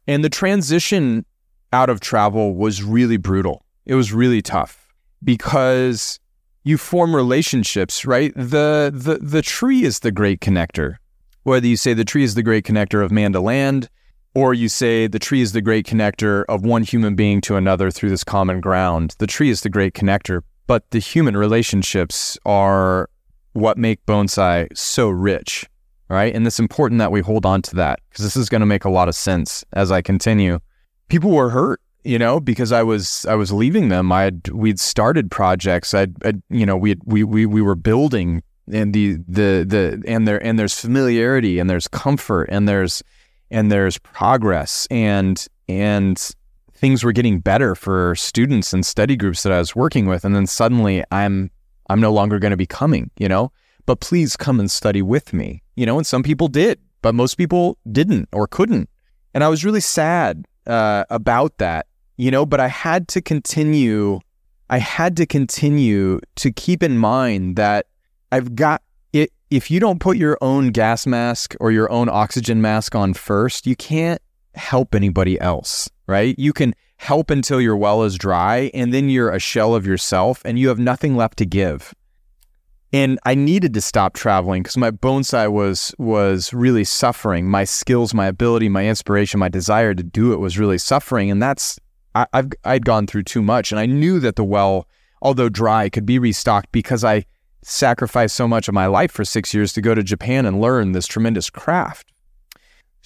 And 0.06 0.24
the 0.24 0.30
transition 0.30 1.24
out 1.72 1.90
of 1.90 2.00
travel 2.00 2.54
was 2.54 2.82
really 2.82 3.16
brutal. 3.16 3.64
It 3.86 3.94
was 3.94 4.12
really 4.12 4.42
tough 4.42 4.92
because 5.22 6.18
you 6.64 6.78
form 6.78 7.14
relationships, 7.14 8.04
right? 8.04 8.32
The 8.34 8.90
the 8.92 9.18
the 9.22 9.42
tree 9.42 9.84
is 9.84 10.00
the 10.00 10.10
great 10.10 10.40
connector. 10.40 10.96
Whether 11.44 11.66
you 11.66 11.76
say 11.76 11.94
the 11.94 12.04
tree 12.04 12.24
is 12.24 12.34
the 12.34 12.42
great 12.42 12.64
connector 12.64 13.04
of 13.04 13.12
man 13.12 13.32
to 13.34 13.40
land, 13.40 13.88
or 14.34 14.54
you 14.54 14.68
say 14.68 15.06
the 15.06 15.18
tree 15.18 15.42
is 15.42 15.52
the 15.52 15.60
great 15.60 15.86
connector 15.86 16.44
of 16.48 16.64
one 16.64 16.82
human 16.82 17.14
being 17.14 17.40
to 17.42 17.56
another 17.56 17.90
through 17.90 18.10
this 18.10 18.24
common 18.24 18.60
ground. 18.60 19.14
The 19.18 19.26
tree 19.26 19.50
is 19.50 19.60
the 19.60 19.68
great 19.68 19.94
connector 19.94 20.40
but 20.66 20.90
the 20.90 20.98
human 20.98 21.36
relationships 21.36 22.38
are 22.46 23.08
what 23.52 23.78
make 23.78 24.04
bonsai 24.06 24.66
so 24.76 25.08
rich, 25.08 25.68
right? 26.08 26.34
And 26.34 26.46
it's 26.46 26.58
important 26.58 26.98
that 26.98 27.12
we 27.12 27.20
hold 27.20 27.46
on 27.46 27.62
to 27.62 27.76
that 27.76 28.00
because 28.08 28.24
this 28.24 28.36
is 28.36 28.48
going 28.48 28.60
to 28.60 28.66
make 28.66 28.84
a 28.84 28.90
lot 28.90 29.08
of 29.08 29.14
sense 29.14 29.64
as 29.72 29.92
I 29.92 30.02
continue. 30.02 30.58
People 31.08 31.30
were 31.30 31.50
hurt, 31.50 31.80
you 32.04 32.18
know, 32.18 32.40
because 32.40 32.72
I 32.72 32.82
was 32.82 33.26
I 33.26 33.34
was 33.34 33.52
leaving 33.52 33.88
them. 33.88 34.12
I 34.12 34.24
had 34.24 34.48
we'd 34.48 34.78
started 34.78 35.30
projects. 35.30 35.94
I'd, 35.94 36.14
I'd 36.24 36.42
you 36.50 36.66
know 36.66 36.76
we 36.76 36.96
we 37.04 37.24
we 37.24 37.46
we 37.46 37.62
were 37.62 37.74
building 37.74 38.42
and 38.72 38.94
the 38.94 39.14
the 39.28 39.64
the 39.66 40.02
and 40.06 40.26
there 40.28 40.42
and 40.44 40.58
there's 40.58 40.78
familiarity 40.78 41.58
and 41.58 41.68
there's 41.68 41.88
comfort 41.88 42.48
and 42.50 42.68
there's 42.68 43.02
and 43.50 43.70
there's 43.70 43.98
progress 43.98 44.86
and 44.90 45.46
and 45.68 46.34
things 46.74 47.04
were 47.04 47.12
getting 47.12 47.40
better 47.40 47.74
for 47.74 48.14
students 48.14 48.72
and 48.72 48.84
study 48.84 49.16
groups 49.16 49.42
that 49.42 49.52
I 49.52 49.58
was 49.58 49.74
working 49.74 50.06
with. 50.06 50.24
And 50.24 50.34
then 50.34 50.46
suddenly 50.46 51.02
I'm 51.10 51.50
I'm 51.88 52.00
no 52.00 52.12
longer 52.12 52.38
going 52.38 52.50
to 52.50 52.56
be 52.56 52.66
coming, 52.66 53.10
you 53.18 53.28
know? 53.28 53.52
But 53.86 54.00
please 54.00 54.36
come 54.36 54.60
and 54.60 54.70
study 54.70 55.02
with 55.02 55.32
me. 55.32 55.62
You 55.76 55.86
know, 55.86 55.98
and 55.98 56.06
some 56.06 56.22
people 56.22 56.48
did, 56.48 56.78
but 57.02 57.14
most 57.14 57.36
people 57.36 57.78
didn't 57.90 58.28
or 58.32 58.46
couldn't. 58.46 58.88
And 59.34 59.42
I 59.42 59.48
was 59.48 59.64
really 59.64 59.80
sad 59.80 60.46
uh, 60.66 61.04
about 61.10 61.58
that, 61.58 61.86
you 62.16 62.30
know, 62.30 62.46
but 62.46 62.60
I 62.60 62.68
had 62.68 63.08
to 63.08 63.20
continue 63.20 64.20
I 64.70 64.78
had 64.78 65.16
to 65.18 65.26
continue 65.26 66.20
to 66.36 66.50
keep 66.50 66.82
in 66.82 66.96
mind 66.96 67.56
that 67.56 67.86
I've 68.32 68.56
got 68.56 68.82
it 69.12 69.30
if 69.50 69.70
you 69.70 69.78
don't 69.78 70.00
put 70.00 70.16
your 70.16 70.38
own 70.40 70.68
gas 70.68 71.06
mask 71.06 71.54
or 71.60 71.70
your 71.70 71.90
own 71.92 72.08
oxygen 72.08 72.62
mask 72.62 72.94
on 72.94 73.14
first, 73.14 73.66
you 73.66 73.76
can't 73.76 74.22
help 74.54 74.94
anybody 74.94 75.38
else 75.40 75.90
right? 76.06 76.38
You 76.38 76.52
can 76.52 76.74
help 76.96 77.30
until 77.30 77.60
your 77.60 77.76
well 77.76 78.02
is 78.02 78.16
dry 78.16 78.70
and 78.74 78.92
then 78.92 79.08
you're 79.08 79.30
a 79.30 79.38
shell 79.38 79.74
of 79.74 79.86
yourself 79.86 80.42
and 80.44 80.58
you 80.58 80.68
have 80.68 80.78
nothing 80.78 81.16
left 81.16 81.38
to 81.38 81.46
give. 81.46 81.94
And 82.92 83.18
I 83.24 83.34
needed 83.34 83.74
to 83.74 83.80
stop 83.80 84.14
traveling 84.14 84.62
because 84.62 84.76
my 84.76 84.92
bonsai 84.92 85.50
was 85.50 85.92
was 85.98 86.52
really 86.52 86.84
suffering. 86.84 87.48
My 87.48 87.64
skills, 87.64 88.14
my 88.14 88.26
ability, 88.26 88.68
my 88.68 88.86
inspiration, 88.86 89.40
my 89.40 89.48
desire 89.48 89.94
to 89.94 90.02
do 90.02 90.32
it 90.32 90.36
was 90.36 90.58
really 90.58 90.78
suffering. 90.78 91.28
And 91.30 91.42
that's 91.42 91.78
I, 92.14 92.26
I've 92.32 92.52
I'd 92.64 92.84
gone 92.84 93.06
through 93.06 93.24
too 93.24 93.42
much. 93.42 93.72
And 93.72 93.78
I 93.78 93.86
knew 93.86 94.20
that 94.20 94.36
the 94.36 94.44
well, 94.44 94.88
although 95.22 95.48
dry, 95.48 95.88
could 95.88 96.06
be 96.06 96.18
restocked 96.18 96.70
because 96.72 97.04
I 97.04 97.24
sacrificed 97.62 98.36
so 98.36 98.46
much 98.46 98.68
of 98.68 98.74
my 98.74 98.86
life 98.86 99.10
for 99.10 99.24
six 99.24 99.54
years 99.54 99.72
to 99.72 99.80
go 99.80 99.94
to 99.94 100.02
Japan 100.02 100.46
and 100.46 100.60
learn 100.60 100.92
this 100.92 101.06
tremendous 101.06 101.50
craft. 101.50 102.12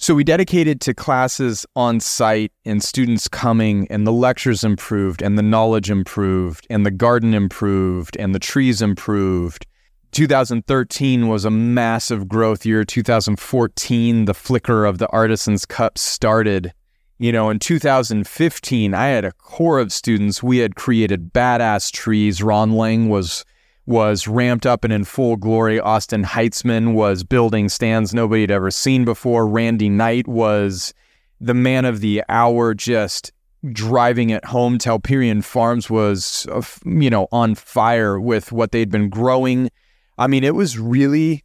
So 0.01 0.15
we 0.15 0.23
dedicated 0.23 0.79
to 0.81 0.93
classes 0.93 1.65
on 1.75 1.99
site 1.99 2.53
and 2.63 2.81
students 2.81 3.27
coming, 3.27 3.85
and 3.89 4.07
the 4.07 4.13
lectures 4.13 4.63
improved, 4.63 5.21
and 5.21 5.37
the 5.37 5.43
knowledge 5.43 5.91
improved, 5.91 6.65
and 6.69 6.85
the 6.85 6.91
garden 6.91 7.33
improved, 7.33 8.15
and 8.15 8.33
the 8.33 8.39
trees 8.39 8.81
improved. 8.81 9.65
2013 10.11 11.27
was 11.27 11.43
a 11.43 11.51
massive 11.51 12.29
growth 12.29 12.65
year. 12.65 12.85
2014, 12.85 14.23
the 14.23 14.33
flicker 14.33 14.85
of 14.85 14.99
the 14.99 15.07
Artisan's 15.09 15.65
Cup 15.65 15.97
started. 15.97 16.73
You 17.21 17.33
know, 17.33 17.49
in 17.49 17.59
2015, 17.59 18.93
I 18.93 19.07
had 19.07 19.25
a 19.25 19.33
core 19.33 19.77
of 19.77 19.91
students. 19.91 20.41
We 20.41 20.59
had 20.59 20.75
created 20.75 21.33
badass 21.33 21.91
trees. 21.91 22.41
Ron 22.41 22.71
Lang 22.71 23.09
was 23.09 23.43
was 23.85 24.27
ramped 24.27 24.65
up 24.65 24.83
and 24.83 24.93
in 24.93 25.03
full 25.03 25.35
glory. 25.35 25.79
Austin 25.79 26.23
Heitzman 26.23 26.93
was 26.93 27.23
building 27.23 27.67
stands 27.67 28.13
nobody 28.13 28.41
had 28.41 28.51
ever 28.51 28.71
seen 28.71 29.03
before. 29.03 29.47
Randy 29.47 29.89
Knight 29.89 30.27
was 30.27 30.93
the 31.41 31.55
man 31.55 31.85
of 31.85 31.99
the 31.99 32.23
hour, 32.29 32.73
just 32.73 33.33
driving 33.71 34.29
it 34.29 34.45
home. 34.45 34.77
Telperion 34.77 35.43
Farms 35.43 35.89
was, 35.89 36.47
you 36.85 37.09
know, 37.09 37.27
on 37.31 37.55
fire 37.55 38.19
with 38.19 38.51
what 38.51 38.71
they'd 38.71 38.91
been 38.91 39.09
growing. 39.09 39.71
I 40.17 40.27
mean, 40.27 40.43
it 40.43 40.55
was 40.55 40.77
really, 40.77 41.43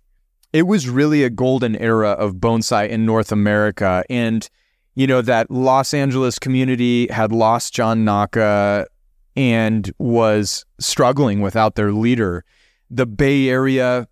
it 0.52 0.68
was 0.68 0.88
really 0.88 1.24
a 1.24 1.30
golden 1.30 1.74
era 1.76 2.10
of 2.10 2.34
bonsai 2.34 2.88
in 2.90 3.06
North 3.06 3.32
America. 3.32 4.04
And, 4.10 4.48
you 4.94 5.06
know, 5.06 5.22
that 5.22 5.50
Los 5.50 5.94
Angeles 5.94 6.38
community 6.38 7.08
had 7.08 7.32
lost 7.32 7.74
John 7.74 8.04
Naka 8.04 8.86
and 9.36 9.92
was 9.98 10.64
struggling 10.78 11.40
without 11.40 11.74
their 11.74 11.92
leader. 11.92 12.44
The 12.90 13.06
Bay 13.06 13.48
Area 13.48 14.06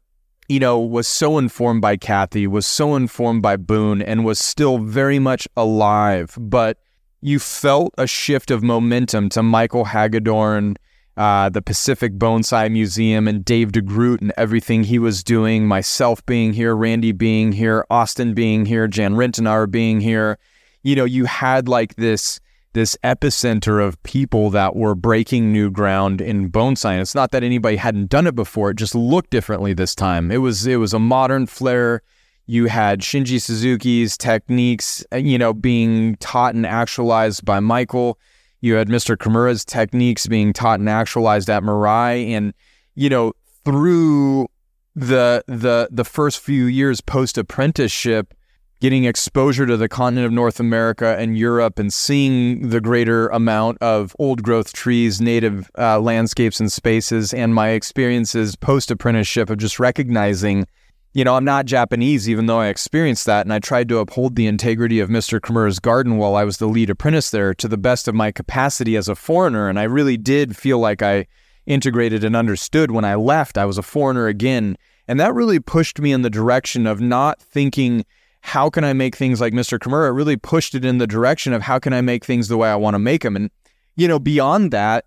you 0.53 0.61
know, 0.61 0.79
was 0.79 1.09
so 1.09 1.39
informed 1.39 1.81
by 1.81 1.97
Kathy, 1.97 2.47
was 2.47 2.67
so 2.67 2.95
informed 2.95 3.41
by 3.41 3.57
Boon, 3.57 4.03
and 4.03 4.23
was 4.23 4.39
still 4.39 4.77
very 4.77 5.19
much 5.19 5.49
alive. 5.57 6.37
But 6.39 6.77
you 7.23 7.39
felt 7.39 7.95
a 7.97 8.07
shift 8.07 8.51
of 8.51 8.63
momentum 8.63 9.31
to 9.31 9.43
Michael 9.43 9.87
Hagedorn, 9.87 10.77
uh, 11.17 11.49
the 11.49 11.63
Pacific 11.63 12.19
Bonsai 12.19 12.71
Museum, 12.71 13.29
and 13.29 13.43
Dave 13.43 13.73
DeGroot 13.73 14.21
and 14.21 14.33
everything 14.37 14.85
he 14.85 14.99
was 14.99 15.25
doing, 15.25 15.67
myself 15.67 16.25
being 16.27 16.53
here, 16.53 16.77
Randy 16.77 17.13
being 17.13 17.53
here, 17.53 17.87
Austin 17.89 18.35
being 18.35 18.67
here, 18.67 18.87
Jan 18.87 19.15
Rintenaar 19.15 19.71
being 19.71 20.03
here. 20.03 20.39
You 20.83 20.97
know, 20.97 21.05
you 21.05 21.25
had 21.27 21.69
like 21.69 21.97
this 21.97 22.41
this 22.75 22.97
epicenter 23.05 23.87
of 23.87 24.03
people 24.03 24.49
that 24.51 24.75
were 24.75 24.95
breaking 24.95 25.53
new 25.53 25.71
ground 25.71 26.23
in 26.23 26.51
bonsai. 26.51 26.99
it's 27.01 27.15
not 27.15 27.31
that 27.31 27.43
anybody 27.43 27.77
hadn't 27.77 28.09
done 28.09 28.27
it 28.27 28.35
before; 28.35 28.71
it 28.71 28.77
just 28.77 28.95
looked 28.95 29.31
differently 29.31 29.73
this 29.73 29.95
time. 29.95 30.31
It 30.31 30.39
was 30.39 30.67
it 30.67 30.77
was 30.77 30.93
a 30.93 30.99
modern 30.99 31.47
flair. 31.47 32.03
You 32.47 32.67
had 32.67 33.01
Shinji 33.01 33.41
Suzuki's 33.41 34.17
techniques, 34.17 35.05
uh, 35.13 35.17
you 35.17 35.39
know, 35.39 35.53
being 35.53 36.17
taught 36.17 36.55
and 36.55 36.67
actualized 36.67 37.45
by 37.45 37.61
Michael. 37.61 38.19
You 38.61 38.75
had 38.75 38.89
Mr. 38.89 39.17
Kimura's 39.17 39.65
techniques 39.65 40.27
being 40.27 40.53
taught 40.53 40.81
and 40.81 40.89
actualized 40.89 41.49
at 41.51 41.63
Mirai, 41.63 42.31
and 42.31 42.53
you 42.95 43.09
know, 43.09 43.33
through 43.65 44.49
the 44.95 45.45
the 45.47 45.89
the 45.91 46.05
first 46.05 46.41
few 46.41 46.65
years 46.65 47.01
post 47.01 47.39
apprenticeship 47.39 48.35
getting 48.83 49.05
exposure 49.05 49.65
to 49.65 49.77
the 49.77 49.89
continent 49.89 50.27
of 50.27 50.33
North 50.33 50.59
America 50.59 51.17
and 51.17 51.39
Europe 51.39 51.79
and 51.79 51.95
seeing 51.95 52.71
the 52.71 52.81
greater 52.81 53.29
amount 53.29 53.79
of 53.81 54.17
old 54.19 54.43
growth 54.43 54.73
trees, 54.73 55.21
native 55.21 55.71
uh, 55.79 56.01
landscapes 56.01 56.59
and 56.59 56.73
spaces, 56.73 57.33
and 57.33 57.55
my 57.55 57.69
experiences 57.69 58.57
post 58.57 58.91
apprenticeship 58.91 59.51
of 59.51 59.59
just 59.59 59.79
recognizing, 59.79 60.67
you 61.13 61.23
know, 61.23 61.37
I'm 61.37 61.45
not 61.45 61.67
Japanese, 61.67 62.29
even 62.29 62.47
though 62.47 62.59
I 62.59 62.67
experienced 62.67 63.25
that. 63.27 63.47
And 63.47 63.53
I 63.53 63.61
tried 63.61 63.89
to 63.91 63.99
uphold 63.99 64.35
the 64.35 64.49
integrity 64.49 64.99
of 64.99 65.09
Mr. 65.09 65.39
Kimura's 65.39 65.79
garden 65.79 66.17
while 66.17 66.35
I 66.35 66.43
was 66.43 66.57
the 66.57 66.67
lead 66.67 66.91
apprentice 66.91 67.31
there 67.31 67.55
to 67.55 67.69
the 67.69 67.79
best 67.79 68.09
of 68.09 68.17
my 68.17 68.33
capacity 68.33 68.97
as 68.97 69.09
a 69.09 69.15
foreigner. 69.15 69.69
And 69.69 69.79
I 69.79 69.85
really 69.85 70.17
did 70.17 70.57
feel 70.57 70.81
like 70.81 71.03
I 71.03 71.27
integrated 71.67 72.25
and 72.25 72.35
understood 72.35 72.91
when 72.91 73.05
I 73.05 73.15
left. 73.15 73.57
I 73.57 73.65
was 73.65 73.79
a 73.79 73.83
foreigner 73.83 74.27
again. 74.27 74.77
And 75.07 75.21
that 75.21 75.35
really 75.35 75.61
pushed 75.61 76.01
me 76.01 76.11
in 76.11 76.23
the 76.23 76.31
direction 76.31 76.89
of 76.89 77.01
not 77.01 77.41
thinking 77.41 78.05
how 78.43 78.69
can 78.69 78.85
I 78.85 78.93
make 78.93 79.17
things 79.17 79.41
like 79.41 79.53
Mr. 79.53 79.79
Kimura 79.79 80.15
really 80.15 80.37
pushed 80.37 80.75
it 80.75 80.85
in 80.85 80.99
the 80.99 81.07
direction 81.07 81.53
of 81.53 81.63
how 81.63 81.79
can 81.79 81.93
I 81.93 82.01
make 82.01 82.25
things 82.25 82.49
the 82.49 82.57
way 82.57 82.69
I 82.69 82.77
want 82.77 82.95
to 82.95 82.99
make 82.99 83.23
them. 83.23 83.37
And, 83.37 83.51
you 83.97 84.09
know, 84.09 84.19
beyond 84.19 84.73
that, 84.73 85.07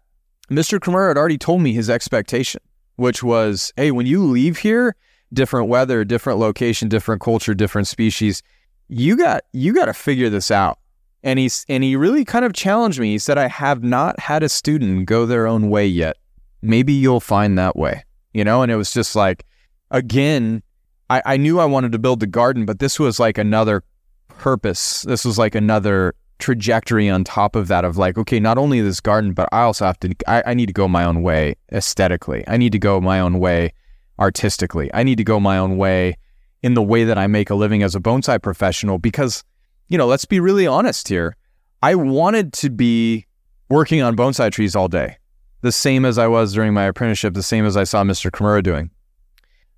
Mr. 0.50 0.80
Kimura 0.80 1.10
had 1.10 1.18
already 1.18 1.38
told 1.38 1.62
me 1.62 1.74
his 1.74 1.90
expectation, 1.90 2.62
which 2.96 3.22
was, 3.22 3.74
hey, 3.76 3.92
when 3.92 4.06
you 4.06 4.24
leave 4.24 4.60
here, 4.60 4.96
different 5.34 5.68
weather, 5.68 6.06
different 6.06 6.40
location, 6.40 6.88
different 6.88 7.22
culture, 7.22 7.54
different 7.54 7.88
species, 7.88 8.42
you 8.88 9.18
got 9.18 9.44
you 9.52 9.74
got 9.74 9.86
to 9.86 9.94
figure 9.94 10.30
this 10.30 10.50
out. 10.50 10.80
And 11.22 11.38
he's 11.38 11.66
and 11.68 11.84
he 11.84 11.96
really 11.96 12.24
kind 12.24 12.46
of 12.46 12.54
challenged 12.54 13.00
me. 13.00 13.12
He 13.12 13.20
said, 13.20 13.38
I 13.38 13.48
have 13.48 13.84
not 13.84 14.20
had 14.20 14.44
a 14.44 14.50
student 14.50 15.08
go 15.08 15.26
their 15.26 15.46
own 15.46 15.70
way 15.70 15.88
yet. 15.88 16.18
Maybe 16.62 16.94
you'll 16.94 17.20
find 17.20 17.58
that 17.58 17.76
way. 17.76 18.06
You 18.34 18.44
know, 18.44 18.62
and 18.62 18.72
it 18.72 18.76
was 18.76 18.94
just 18.94 19.16
like, 19.16 19.46
again, 19.92 20.64
I, 21.10 21.22
I 21.26 21.38
knew 21.38 21.60
I 21.60 21.66
wanted 21.66 21.92
to 21.92 22.00
build 22.00 22.20
the 22.20 22.28
garden, 22.28 22.66
but 22.66 22.80
this 22.80 23.00
was 23.00 23.20
like 23.20 23.38
another 23.38 23.84
purpose. 24.28 25.04
This 25.04 25.26
was 25.26 25.38
like 25.38 25.56
another 25.56 26.16
trajectory 26.40 27.10
on 27.10 27.24
top 27.24 27.56
of 27.56 27.68
that 27.68 27.86
of 27.86 27.98
like, 27.98 28.18
okay, 28.18 28.40
not 28.40 28.58
only 28.58 28.82
this 28.82 29.00
garden, 29.00 29.34
but 29.34 29.48
I 29.52 29.62
also 29.62 29.86
have 29.86 30.00
to, 30.02 30.14
I, 30.28 30.44
I 30.48 30.54
need 30.54 30.68
to 30.68 30.74
go 30.74 30.88
my 30.88 31.06
own 31.06 31.22
way 31.22 31.56
aesthetically. 31.72 32.44
I 32.48 32.58
need 32.58 32.72
to 32.72 32.80
go 32.80 33.00
my 33.00 33.20
own 33.20 33.40
way 33.40 33.74
artistically. 34.20 34.90
I 34.94 35.04
need 35.04 35.18
to 35.18 35.24
go 35.24 35.40
my 35.40 35.58
own 35.58 35.78
way 35.78 36.18
in 36.64 36.74
the 36.74 36.84
way 36.84 37.04
that 37.04 37.18
I 37.18 37.28
make 37.28 37.50
a 37.50 37.56
living 37.56 37.84
as 37.84 37.96
a 37.96 38.00
bonsai 38.00 38.42
professional 38.42 38.98
because, 38.98 39.44
you 39.88 39.98
know, 39.98 40.08
let's 40.08 40.26
be 40.26 40.40
really 40.40 40.68
honest 40.68 41.08
here. 41.08 41.36
I 41.84 41.96
wanted 41.96 42.54
to 42.54 42.70
be 42.70 43.28
working 43.70 44.02
on 44.02 44.16
bonsai 44.16 44.52
trees 44.52 44.76
all 44.76 44.88
day, 44.88 45.18
the 45.62 45.72
same 45.72 46.06
as 46.06 46.18
I 46.18 46.28
was 46.28 46.54
during 46.54 46.74
my 46.74 46.86
apprenticeship, 46.86 47.34
the 47.34 47.44
same 47.44 47.66
as 47.66 47.78
I 47.78 47.84
saw 47.84 48.04
Mr. 48.04 48.32
Kimura 48.32 48.64
doing. 48.64 48.90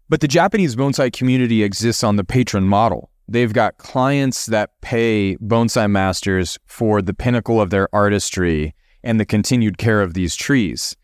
But 0.09 0.21
the 0.21 0.27
Japanese 0.27 0.75
bonsai 0.75 1.11
community 1.11 1.63
exists 1.63 2.03
on 2.03 2.15
the 2.15 2.23
patron 2.23 2.63
model. 2.63 3.11
They've 3.27 3.51
got 3.51 3.77
clients 3.77 4.45
that 4.45 4.79
pay 4.81 5.35
bonsai 5.37 5.91
masters 5.91 6.57
for 6.65 7.01
the 7.01 7.13
pinnacle 7.13 7.59
of 7.59 7.71
their 7.71 7.93
artistry 7.93 8.73
and 9.03 9.19
the 9.19 9.25
continued 9.25 9.77
care 9.77 10.01
of 10.01 10.13
these 10.13 10.35
trees. 10.35 10.95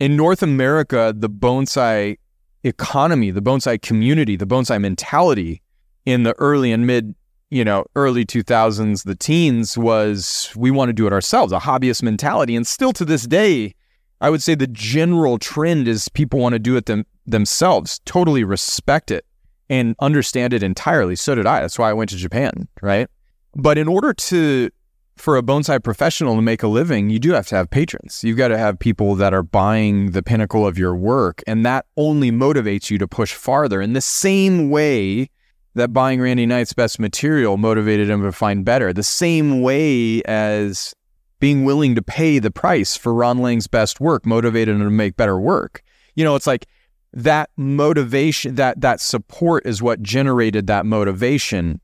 In 0.00 0.16
North 0.16 0.42
America, 0.42 1.14
the 1.14 1.28
bonsai 1.28 2.16
economy, 2.64 3.30
the 3.30 3.42
bonsai 3.42 3.80
community, 3.80 4.36
the 4.36 4.46
bonsai 4.46 4.80
mentality 4.80 5.62
in 6.06 6.22
the 6.22 6.32
early 6.38 6.72
and 6.72 6.86
mid, 6.86 7.14
you 7.50 7.64
know, 7.64 7.84
early 7.94 8.24
2000s, 8.24 9.04
the 9.04 9.14
teens 9.14 9.76
was 9.76 10.50
we 10.56 10.70
want 10.70 10.88
to 10.88 10.94
do 10.94 11.06
it 11.06 11.12
ourselves, 11.12 11.52
a 11.52 11.58
hobbyist 11.58 12.02
mentality. 12.02 12.56
And 12.56 12.66
still 12.66 12.94
to 12.94 13.04
this 13.04 13.26
day, 13.26 13.74
I 14.20 14.30
would 14.30 14.42
say 14.42 14.54
the 14.54 14.66
general 14.66 15.38
trend 15.38 15.88
is 15.88 16.08
people 16.08 16.40
want 16.40 16.54
to 16.54 16.58
do 16.58 16.76
it 16.76 16.86
them, 16.86 17.04
themselves, 17.26 18.00
totally 18.04 18.44
respect 18.44 19.10
it 19.10 19.24
and 19.68 19.96
understand 20.00 20.52
it 20.52 20.62
entirely. 20.62 21.16
So 21.16 21.34
did 21.34 21.46
I. 21.46 21.60
That's 21.60 21.78
why 21.78 21.90
I 21.90 21.92
went 21.92 22.10
to 22.10 22.16
Japan, 22.16 22.68
right? 22.80 23.08
But 23.54 23.78
in 23.78 23.88
order 23.88 24.12
to 24.12 24.70
for 25.16 25.38
a 25.38 25.42
bonsai 25.42 25.82
professional 25.82 26.36
to 26.36 26.42
make 26.42 26.62
a 26.62 26.68
living, 26.68 27.08
you 27.08 27.18
do 27.18 27.32
have 27.32 27.46
to 27.46 27.56
have 27.56 27.70
patrons. 27.70 28.22
You've 28.22 28.36
got 28.36 28.48
to 28.48 28.58
have 28.58 28.78
people 28.78 29.14
that 29.14 29.32
are 29.32 29.42
buying 29.42 30.10
the 30.10 30.22
pinnacle 30.22 30.66
of 30.66 30.78
your 30.78 30.94
work, 30.94 31.42
and 31.46 31.64
that 31.64 31.86
only 31.96 32.30
motivates 32.30 32.90
you 32.90 32.98
to 32.98 33.08
push 33.08 33.32
farther. 33.32 33.80
In 33.80 33.94
the 33.94 34.02
same 34.02 34.68
way 34.68 35.30
that 35.74 35.92
buying 35.92 36.20
Randy 36.20 36.46
Knight's 36.46 36.74
best 36.74 37.00
material 37.00 37.56
motivated 37.56 38.10
him 38.10 38.22
to 38.22 38.32
find 38.32 38.64
better, 38.64 38.92
the 38.92 39.02
same 39.02 39.62
way 39.62 40.22
as 40.24 40.94
being 41.40 41.64
willing 41.64 41.94
to 41.94 42.02
pay 42.02 42.38
the 42.38 42.50
price 42.50 42.96
for 42.96 43.12
Ron 43.12 43.38
Lang's 43.38 43.66
best 43.66 44.00
work 44.00 44.24
motivated 44.24 44.74
him 44.74 44.82
to 44.82 44.90
make 44.90 45.16
better 45.16 45.38
work. 45.38 45.82
You 46.14 46.24
know, 46.24 46.34
it's 46.34 46.46
like 46.46 46.66
that 47.12 47.50
motivation, 47.56 48.56
that 48.56 48.80
that 48.80 49.00
support 49.00 49.66
is 49.66 49.82
what 49.82 50.02
generated 50.02 50.66
that 50.66 50.86
motivation. 50.86 51.80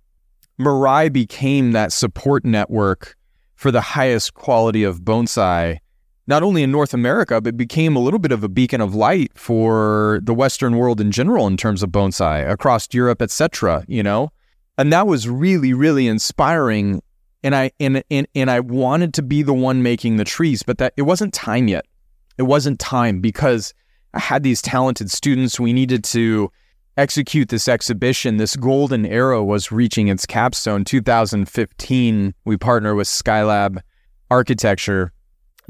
Mirai 0.60 1.12
became 1.12 1.72
that 1.72 1.92
support 1.92 2.44
network 2.44 3.16
for 3.54 3.70
the 3.70 3.80
highest 3.80 4.34
quality 4.34 4.84
of 4.84 5.00
bonsai, 5.00 5.78
not 6.26 6.42
only 6.42 6.62
in 6.62 6.70
North 6.70 6.92
America, 6.92 7.40
but 7.40 7.56
became 7.56 7.96
a 7.96 8.00
little 8.00 8.18
bit 8.18 8.32
of 8.32 8.44
a 8.44 8.48
beacon 8.48 8.80
of 8.80 8.94
light 8.94 9.30
for 9.34 10.20
the 10.22 10.34
Western 10.34 10.76
world 10.76 11.00
in 11.00 11.10
general 11.10 11.46
in 11.46 11.56
terms 11.56 11.82
of 11.82 11.90
bonsai 11.90 12.48
across 12.50 12.88
Europe, 12.92 13.22
etc. 13.22 13.84
You 13.88 14.02
know, 14.02 14.30
and 14.76 14.92
that 14.92 15.06
was 15.06 15.28
really, 15.28 15.72
really 15.72 16.06
inspiring 16.06 17.02
and 17.42 17.54
I 17.54 17.72
and, 17.80 18.02
and 18.10 18.26
and 18.34 18.50
I 18.50 18.60
wanted 18.60 19.14
to 19.14 19.22
be 19.22 19.42
the 19.42 19.54
one 19.54 19.82
making 19.82 20.16
the 20.16 20.24
trees, 20.24 20.62
but 20.62 20.78
that 20.78 20.94
it 20.96 21.02
wasn't 21.02 21.34
time 21.34 21.68
yet. 21.68 21.86
It 22.38 22.44
wasn't 22.44 22.78
time 22.78 23.20
because 23.20 23.74
Had 24.14 24.42
these 24.42 24.62
talented 24.62 25.10
students. 25.10 25.58
We 25.58 25.72
needed 25.72 26.04
to 26.04 26.50
execute 26.96 27.48
this 27.48 27.68
exhibition. 27.68 28.36
This 28.36 28.56
golden 28.56 29.06
era 29.06 29.42
was 29.42 29.72
reaching 29.72 30.08
its 30.08 30.26
capstone. 30.26 30.84
2015, 30.84 32.34
we 32.44 32.56
partner 32.56 32.94
with 32.94 33.08
Skylab 33.08 33.78
Architecture 34.30 35.12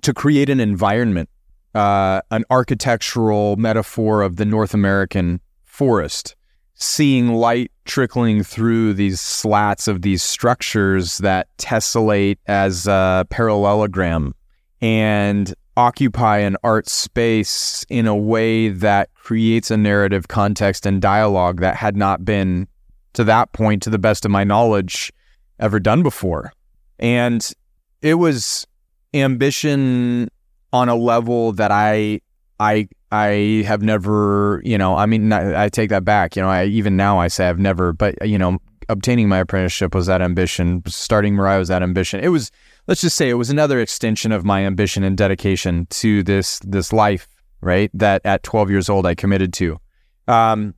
to 0.02 0.12
create 0.12 0.50
an 0.50 0.60
environment, 0.60 1.28
uh, 1.74 2.22
an 2.30 2.44
architectural 2.50 3.56
metaphor 3.56 4.22
of 4.22 4.36
the 4.36 4.44
North 4.44 4.74
American 4.74 5.40
forest 5.64 6.34
seeing 6.82 7.28
light 7.28 7.70
trickling 7.84 8.42
through 8.42 8.92
these 8.94 9.20
slats 9.20 9.86
of 9.86 10.02
these 10.02 10.22
structures 10.22 11.18
that 11.18 11.46
tessellate 11.56 12.38
as 12.46 12.86
a 12.86 13.24
parallelogram 13.30 14.34
and 14.80 15.54
occupy 15.76 16.38
an 16.38 16.56
art 16.62 16.88
space 16.88 17.84
in 17.88 18.06
a 18.06 18.16
way 18.16 18.68
that 18.68 19.12
creates 19.14 19.70
a 19.70 19.76
narrative 19.76 20.28
context 20.28 20.84
and 20.84 21.00
dialogue 21.00 21.60
that 21.60 21.76
had 21.76 21.96
not 21.96 22.24
been 22.24 22.66
to 23.14 23.24
that 23.24 23.52
point 23.52 23.82
to 23.82 23.90
the 23.90 23.98
best 23.98 24.24
of 24.24 24.30
my 24.30 24.44
knowledge 24.44 25.12
ever 25.58 25.78
done 25.78 26.02
before 26.02 26.52
and 26.98 27.52
it 28.00 28.14
was 28.14 28.66
ambition 29.14 30.28
on 30.72 30.88
a 30.88 30.94
level 30.94 31.52
that 31.52 31.70
i 31.70 32.20
i 32.60 32.86
I 33.12 33.62
have 33.66 33.82
never, 33.82 34.62
you 34.64 34.78
know, 34.78 34.96
I 34.96 35.04
mean, 35.04 35.34
I 35.34 35.68
take 35.68 35.90
that 35.90 36.02
back. 36.02 36.34
You 36.34 36.40
know, 36.40 36.48
I 36.48 36.64
even 36.64 36.96
now 36.96 37.18
I 37.18 37.28
say 37.28 37.46
I've 37.46 37.58
never, 37.58 37.92
but 37.92 38.26
you 38.26 38.38
know, 38.38 38.58
obtaining 38.88 39.28
my 39.28 39.38
apprenticeship 39.38 39.94
was 39.94 40.06
that 40.06 40.22
ambition. 40.22 40.82
Starting 40.86 41.34
Mirai 41.34 41.58
was 41.58 41.68
that 41.68 41.82
ambition. 41.82 42.20
It 42.24 42.28
was, 42.28 42.50
let's 42.86 43.00
just 43.00 43.16
say, 43.16 43.28
it 43.28 43.34
was 43.34 43.50
another 43.50 43.80
extension 43.80 44.32
of 44.32 44.44
my 44.44 44.64
ambition 44.64 45.04
and 45.04 45.16
dedication 45.16 45.86
to 45.86 46.22
this 46.22 46.58
this 46.60 46.92
life, 46.92 47.28
right? 47.60 47.90
That 47.94 48.22
at 48.24 48.42
12 48.42 48.70
years 48.70 48.88
old 48.88 49.06
I 49.06 49.14
committed 49.14 49.52
to. 49.54 49.78
Um, 50.28 50.74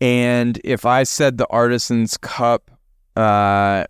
and 0.00 0.60
if 0.64 0.84
I 0.84 1.04
said 1.04 1.38
the 1.38 1.46
Artisan's 1.48 2.16
Cup, 2.16 2.70
uh, 3.16 3.84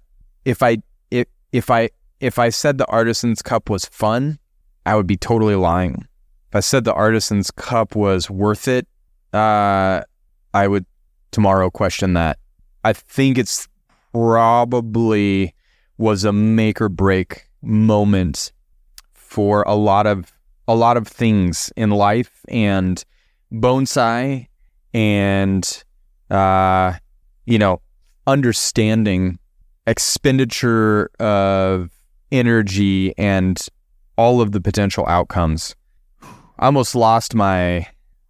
if 0.45 0.63
I 0.63 0.79
if 1.11 1.27
if 1.53 1.71
I 1.71 1.91
if 2.21 2.39
I 2.39 2.51
said 2.51 2.79
the 2.79 2.87
Artisan's 2.87 3.43
Cup 3.43 3.71
was 3.71 3.87
fun, 3.87 4.39
I 4.87 4.97
would 4.97 5.07
be 5.07 5.17
totally 5.17 5.57
lying 5.57 6.07
if 6.53 6.57
I 6.57 6.61
said 6.61 6.85
the 6.85 6.93
Artisan's 6.93 7.51
Cup 7.51 7.97
was 7.97 8.29
worth 8.29 8.69
it, 8.69 8.87
uh, 9.33 10.03
I 10.53 10.69
would 10.69 10.85
tomorrow 11.31 11.71
question 11.71 12.13
that. 12.13 12.39
I 12.85 12.93
think 12.93 13.39
it's 13.39 13.67
probably 14.13 15.55
was 15.99 16.25
a 16.25 16.33
make 16.33 16.81
or 16.81 16.89
break 16.89 17.49
moment 17.63 18.53
for 19.13 19.63
a 19.63 19.75
lot 19.75 20.07
of 20.07 20.33
a 20.69 20.75
lot 20.75 20.97
of 20.97 21.07
things 21.07 21.73
in 21.77 21.91
life 21.91 22.45
and 22.49 23.05
bonsai 23.53 24.47
and 24.95 25.85
uh, 26.31 26.93
you 27.47 27.59
know 27.59 27.81
understanding 28.27 29.39
expenditure 29.87 31.11
of 31.19 31.91
energy 32.31 33.17
and 33.19 33.67
all 34.17 34.41
of 34.41 34.53
the 34.53 34.61
potential 34.61 35.05
outcomes. 35.07 35.75
I 36.59 36.67
almost 36.67 36.95
lost 36.95 37.35
my 37.35 37.87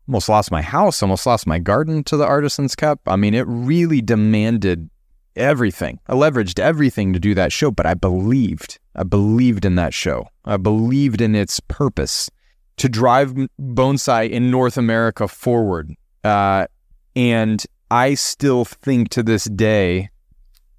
almost 0.08 0.28
lost 0.28 0.50
my 0.50 0.62
house, 0.62 1.02
almost 1.02 1.26
lost 1.26 1.46
my 1.46 1.58
garden 1.58 2.02
to 2.04 2.16
the 2.16 2.26
Artisan's 2.26 2.74
Cup. 2.74 3.00
I 3.06 3.16
mean, 3.16 3.34
it 3.34 3.44
really 3.46 4.00
demanded 4.00 4.90
everything. 5.36 5.98
I 6.06 6.14
leveraged 6.14 6.58
everything 6.58 7.12
to 7.12 7.20
do 7.20 7.34
that 7.34 7.52
show, 7.52 7.70
but 7.70 7.86
I 7.86 7.94
believed. 7.94 8.78
I 8.94 9.04
believed 9.04 9.64
in 9.64 9.74
that 9.76 9.94
show. 9.94 10.28
I 10.44 10.56
believed 10.56 11.20
in 11.20 11.34
its 11.34 11.60
purpose 11.60 12.30
to 12.78 12.88
drive 12.88 13.34
bonsai 13.60 14.30
in 14.30 14.50
North 14.50 14.76
America 14.76 15.28
forward. 15.28 15.94
Uh, 16.24 16.66
and 17.14 17.64
I 17.90 18.14
still 18.14 18.64
think 18.64 19.10
to 19.10 19.22
this 19.22 19.44
day, 19.44 20.08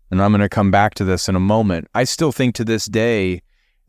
and 0.10 0.22
I'm 0.22 0.32
going 0.32 0.42
to 0.42 0.50
come 0.50 0.72
back 0.72 0.96
to 0.96 1.04
this 1.04 1.30
in 1.30 1.36
a 1.36 1.40
moment, 1.40 1.88
I 1.94 2.04
still 2.04 2.32
think 2.32 2.56
to 2.56 2.66
this 2.66 2.86
day, 2.86 3.42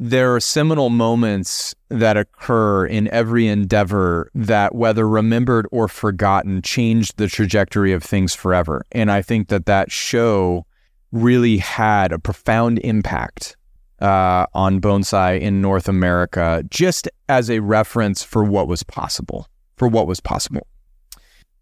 there 0.04 0.34
are 0.34 0.40
seminal 0.40 0.90
moments 0.90 1.74
that 1.88 2.18
occur 2.18 2.84
in 2.84 3.08
every 3.08 3.48
endeavor 3.48 4.30
that, 4.34 4.74
whether 4.74 5.08
remembered 5.08 5.66
or 5.72 5.88
forgotten, 5.88 6.60
changed 6.60 7.16
the 7.16 7.26
trajectory 7.26 7.90
of 7.90 8.02
things 8.02 8.34
forever. 8.34 8.84
And 8.92 9.10
I 9.10 9.22
think 9.22 9.48
that 9.48 9.64
that 9.64 9.90
show 9.90 10.66
really 11.10 11.56
had 11.56 12.12
a 12.12 12.18
profound 12.18 12.80
impact 12.80 13.56
uh, 14.02 14.44
on 14.52 14.78
bonsai 14.78 15.40
in 15.40 15.62
North 15.62 15.88
America, 15.88 16.62
just 16.68 17.08
as 17.30 17.48
a 17.48 17.60
reference 17.60 18.22
for 18.22 18.44
what 18.44 18.68
was 18.68 18.82
possible. 18.82 19.48
For 19.78 19.88
what 19.88 20.06
was 20.06 20.20
possible. 20.20 20.66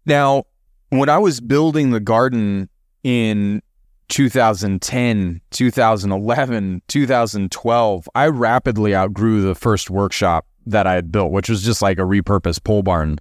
Now, 0.05 0.43
when 0.89 1.07
I 1.07 1.17
was 1.17 1.39
building 1.39 1.91
the 1.91 2.01
garden 2.01 2.67
in 3.05 3.61
2010, 4.13 5.41
2011, 5.49 6.81
2012, 6.87 8.09
I 8.13 8.27
rapidly 8.27 8.95
outgrew 8.95 9.41
the 9.41 9.55
first 9.55 9.89
workshop 9.89 10.45
that 10.67 10.85
I 10.85 10.93
had 10.93 11.11
built, 11.11 11.31
which 11.31 11.49
was 11.49 11.63
just 11.63 11.81
like 11.81 11.97
a 11.97 12.03
repurposed 12.03 12.63
pole 12.63 12.83
barn. 12.83 13.17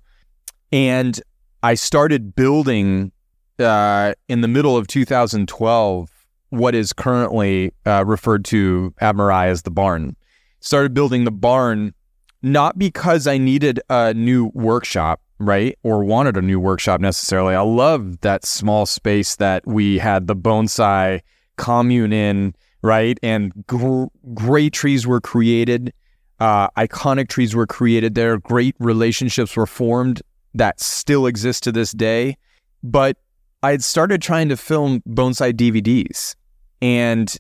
And 0.71 1.19
I 1.63 1.77
started 1.77 2.35
building 2.35 3.11
uh, 3.59 4.13
in 4.29 4.43
the 4.43 4.49
middle 4.49 4.77
of 4.77 4.87
2012 4.87 6.11
what 6.51 6.75
is 6.75 6.93
currently 6.93 7.73
uh, 7.87 8.05
referred 8.07 8.45
to 8.47 8.93
at 8.99 9.17
Mirai 9.17 9.47
as 9.47 9.63
the 9.63 9.71
barn. 9.71 10.15
Started 10.61 10.93
building 10.93 11.25
the 11.25 11.31
barn 11.31 11.95
not 12.43 12.79
because 12.79 13.27
I 13.27 13.39
needed 13.39 13.81
a 13.89 14.13
new 14.13 14.51
workshop, 14.53 15.23
right? 15.47 15.79
Or 15.83 16.05
wanted 16.05 16.37
a 16.37 16.43
new 16.43 16.61
workshop 16.61 17.01
necessarily. 17.01 17.55
I 17.55 17.61
love 17.61 18.21
that 18.21 18.45
small 18.45 18.87
space 18.87 19.37
that 19.37 19.67
we 19.67 19.99
had 19.99 20.27
the 20.27 20.37
bonsai 20.37 21.21
commune 21.57 22.13
in, 22.13 22.55
right? 22.83 23.19
And 23.23 23.53
gr- 23.67 24.07
great 24.35 24.73
trees 24.73 25.07
were 25.07 25.21
created. 25.21 25.93
Uh, 26.41 26.69
iconic 26.71 27.29
trees 27.29 27.55
were 27.55 27.67
created 27.67 28.15
there. 28.15 28.39
Great 28.39 28.75
relationships 28.79 29.57
were 29.57 29.67
formed 29.67 30.23
that 30.55 30.81
still 30.81 31.27
exist 31.27 31.63
to 31.65 31.73
this 31.73 31.93
day. 31.93 32.37
But 32.83 33.17
I 33.63 33.71
had 33.71 33.85
started 33.85 34.21
trying 34.21 34.49
to 34.49 34.57
film 34.57 35.03
bonsai 35.09 35.53
DVDs. 35.53 36.35
And 36.81 37.37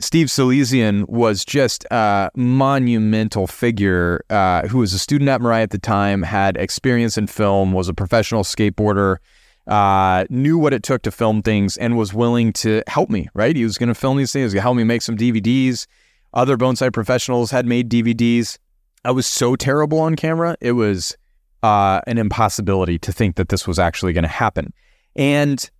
Steve 0.00 0.26
Salesian 0.26 1.08
was 1.08 1.44
just 1.44 1.84
a 1.90 2.30
monumental 2.34 3.46
figure 3.46 4.24
uh, 4.28 4.66
who 4.66 4.78
was 4.78 4.92
a 4.92 4.98
student 4.98 5.30
at 5.30 5.40
Mirai 5.40 5.62
at 5.62 5.70
the 5.70 5.78
time, 5.78 6.22
had 6.22 6.56
experience 6.56 7.16
in 7.16 7.28
film, 7.28 7.72
was 7.72 7.88
a 7.88 7.94
professional 7.94 8.42
skateboarder, 8.42 9.18
uh, 9.68 10.24
knew 10.30 10.58
what 10.58 10.74
it 10.74 10.82
took 10.82 11.02
to 11.02 11.12
film 11.12 11.42
things, 11.42 11.76
and 11.76 11.96
was 11.96 12.12
willing 12.12 12.52
to 12.54 12.82
help 12.88 13.08
me, 13.08 13.28
right? 13.34 13.54
He 13.54 13.62
was 13.62 13.78
going 13.78 13.88
to 13.88 13.94
film 13.94 14.16
these 14.16 14.32
things, 14.32 14.42
he 14.42 14.44
was 14.44 14.54
going 14.54 14.60
to 14.60 14.64
help 14.64 14.76
me 14.76 14.84
make 14.84 15.02
some 15.02 15.16
DVDs. 15.16 15.86
Other 16.32 16.56
bonsai 16.56 16.92
professionals 16.92 17.52
had 17.52 17.64
made 17.64 17.88
DVDs. 17.88 18.58
I 19.04 19.12
was 19.12 19.26
so 19.26 19.54
terrible 19.54 20.00
on 20.00 20.16
camera, 20.16 20.56
it 20.60 20.72
was 20.72 21.16
uh, 21.62 22.00
an 22.08 22.18
impossibility 22.18 22.98
to 22.98 23.12
think 23.12 23.36
that 23.36 23.48
this 23.48 23.68
was 23.68 23.78
actually 23.78 24.12
going 24.12 24.22
to 24.22 24.28
happen. 24.28 24.72
And 25.14 25.70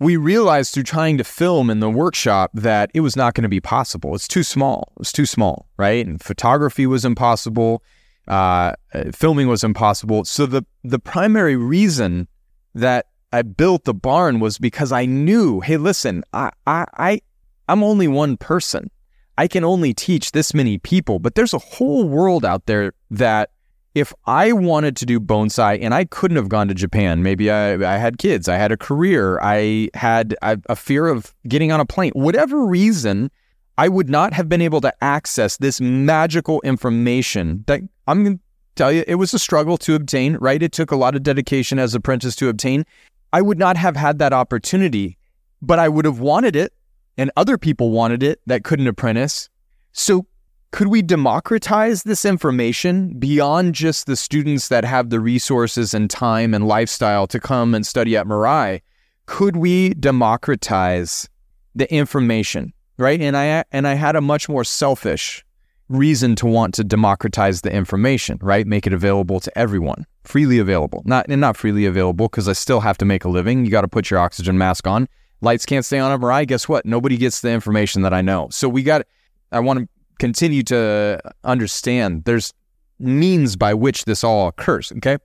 we 0.00 0.16
realized 0.16 0.72
through 0.72 0.84
trying 0.84 1.18
to 1.18 1.24
film 1.24 1.70
in 1.70 1.80
the 1.80 1.90
workshop 1.90 2.50
that 2.54 2.90
it 2.94 3.00
was 3.00 3.16
not 3.16 3.34
going 3.34 3.42
to 3.42 3.48
be 3.48 3.60
possible. 3.60 4.14
It's 4.14 4.28
too 4.28 4.42
small. 4.42 4.92
It 4.96 5.00
was 5.00 5.12
too 5.12 5.26
small, 5.26 5.68
right? 5.76 6.06
And 6.06 6.22
photography 6.22 6.86
was 6.86 7.04
impossible. 7.04 7.82
Uh, 8.28 8.74
filming 9.12 9.48
was 9.48 9.64
impossible. 9.64 10.24
So 10.24 10.46
the 10.46 10.64
the 10.84 10.98
primary 10.98 11.56
reason 11.56 12.28
that 12.74 13.06
I 13.32 13.42
built 13.42 13.84
the 13.84 13.94
barn 13.94 14.38
was 14.38 14.58
because 14.58 14.92
I 14.92 15.06
knew, 15.06 15.60
hey, 15.60 15.78
listen, 15.78 16.22
I 16.32 16.50
I, 16.66 16.86
I 16.96 17.20
I'm 17.68 17.82
only 17.82 18.06
one 18.06 18.36
person. 18.36 18.90
I 19.36 19.48
can 19.48 19.64
only 19.64 19.94
teach 19.94 20.32
this 20.32 20.52
many 20.52 20.78
people, 20.78 21.20
but 21.20 21.36
there's 21.36 21.54
a 21.54 21.58
whole 21.58 22.08
world 22.08 22.44
out 22.44 22.66
there 22.66 22.92
that 23.10 23.50
if 23.98 24.12
I 24.26 24.52
wanted 24.52 24.96
to 24.96 25.06
do 25.06 25.20
bonsai 25.20 25.78
and 25.82 25.92
I 25.94 26.04
couldn't 26.04 26.36
have 26.36 26.48
gone 26.48 26.68
to 26.68 26.74
Japan, 26.74 27.22
maybe 27.22 27.50
I, 27.50 27.74
I 27.94 27.98
had 27.98 28.18
kids, 28.18 28.48
I 28.48 28.56
had 28.56 28.72
a 28.72 28.76
career, 28.76 29.38
I 29.40 29.90
had 29.94 30.36
a, 30.42 30.58
a 30.68 30.76
fear 30.76 31.08
of 31.08 31.34
getting 31.46 31.72
on 31.72 31.80
a 31.80 31.86
plane, 31.86 32.12
whatever 32.14 32.64
reason, 32.64 33.30
I 33.76 33.88
would 33.88 34.08
not 34.08 34.32
have 34.32 34.48
been 34.48 34.62
able 34.62 34.80
to 34.82 34.92
access 35.02 35.56
this 35.56 35.80
magical 35.80 36.60
information 36.62 37.64
that 37.66 37.80
I'm 38.06 38.24
going 38.24 38.38
to 38.38 38.42
tell 38.74 38.92
you, 38.92 39.04
it 39.06 39.16
was 39.16 39.34
a 39.34 39.38
struggle 39.38 39.76
to 39.78 39.94
obtain, 39.94 40.36
right? 40.36 40.62
It 40.62 40.72
took 40.72 40.90
a 40.90 40.96
lot 40.96 41.14
of 41.14 41.22
dedication 41.22 41.78
as 41.78 41.94
apprentice 41.94 42.34
to 42.36 42.48
obtain. 42.48 42.84
I 43.32 43.42
would 43.42 43.58
not 43.58 43.76
have 43.76 43.96
had 43.96 44.18
that 44.20 44.32
opportunity, 44.32 45.18
but 45.60 45.78
I 45.78 45.88
would 45.88 46.04
have 46.04 46.20
wanted 46.20 46.56
it, 46.56 46.72
and 47.16 47.30
other 47.36 47.58
people 47.58 47.90
wanted 47.90 48.22
it 48.22 48.40
that 48.46 48.64
couldn't 48.64 48.86
apprentice. 48.86 49.48
So 49.92 50.26
could 50.70 50.88
we 50.88 51.00
democratize 51.00 52.02
this 52.02 52.24
information 52.24 53.18
beyond 53.18 53.74
just 53.74 54.06
the 54.06 54.16
students 54.16 54.68
that 54.68 54.84
have 54.84 55.10
the 55.10 55.20
resources 55.20 55.94
and 55.94 56.10
time 56.10 56.52
and 56.52 56.68
lifestyle 56.68 57.26
to 57.28 57.40
come 57.40 57.74
and 57.74 57.86
study 57.86 58.16
at 58.16 58.26
Mirai? 58.26 58.82
Could 59.26 59.56
we 59.56 59.94
democratize 59.94 61.28
the 61.74 61.92
information, 61.92 62.72
right? 62.98 63.20
And 63.20 63.36
I 63.36 63.64
and 63.72 63.86
I 63.88 63.94
had 63.94 64.14
a 64.14 64.20
much 64.20 64.48
more 64.48 64.64
selfish 64.64 65.44
reason 65.88 66.36
to 66.36 66.46
want 66.46 66.74
to 66.74 66.84
democratize 66.84 67.62
the 67.62 67.72
information, 67.72 68.38
right? 68.42 68.66
Make 68.66 68.86
it 68.86 68.92
available 68.92 69.40
to 69.40 69.58
everyone, 69.58 70.06
freely 70.24 70.58
available. 70.58 71.02
Not 71.06 71.26
and 71.30 71.40
not 71.40 71.56
freely 71.56 71.86
available 71.86 72.28
because 72.28 72.46
I 72.46 72.52
still 72.52 72.80
have 72.80 72.98
to 72.98 73.06
make 73.06 73.24
a 73.24 73.28
living. 73.30 73.64
You 73.64 73.70
got 73.70 73.82
to 73.82 73.88
put 73.88 74.10
your 74.10 74.20
oxygen 74.20 74.58
mask 74.58 74.86
on. 74.86 75.08
Lights 75.40 75.64
can't 75.64 75.84
stay 75.84 75.98
on 75.98 76.12
at 76.12 76.20
Mirai. 76.20 76.46
Guess 76.46 76.68
what? 76.68 76.84
Nobody 76.84 77.16
gets 77.16 77.40
the 77.40 77.50
information 77.50 78.02
that 78.02 78.12
I 78.12 78.20
know. 78.20 78.48
So 78.50 78.68
we 78.68 78.82
got. 78.82 79.06
I 79.50 79.60
want 79.60 79.78
to 79.78 79.88
continue 80.18 80.62
to 80.64 81.20
understand 81.44 82.24
there's 82.24 82.52
means 82.98 83.56
by 83.56 83.74
which 83.74 84.04
this 84.04 84.24
all 84.24 84.48
occurs. 84.48 84.92
Okay. 84.96 85.18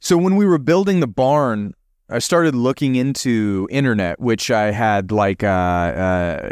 So 0.00 0.16
when 0.16 0.36
we 0.36 0.46
were 0.46 0.58
building 0.58 1.00
the 1.00 1.06
barn, 1.06 1.74
I 2.10 2.18
started 2.18 2.54
looking 2.54 2.96
into 2.96 3.68
internet, 3.70 4.20
which 4.20 4.50
I 4.50 4.72
had 4.72 5.12
like, 5.12 5.44
uh, 5.44 5.46
uh, 5.46 6.50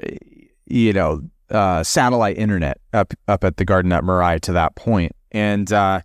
you 0.67 0.93
know, 0.93 1.23
uh, 1.51 1.83
satellite 1.83 2.39
internet 2.39 2.81
up 2.93 3.13
up 3.27 3.43
at 3.43 3.57
the 3.57 3.65
garden 3.65 3.93
at 3.93 4.05
Mirai 4.05 4.41
to 4.43 4.53
that 4.53 4.77
point, 4.77 5.13
and 5.33 5.73
uh, 5.73 6.01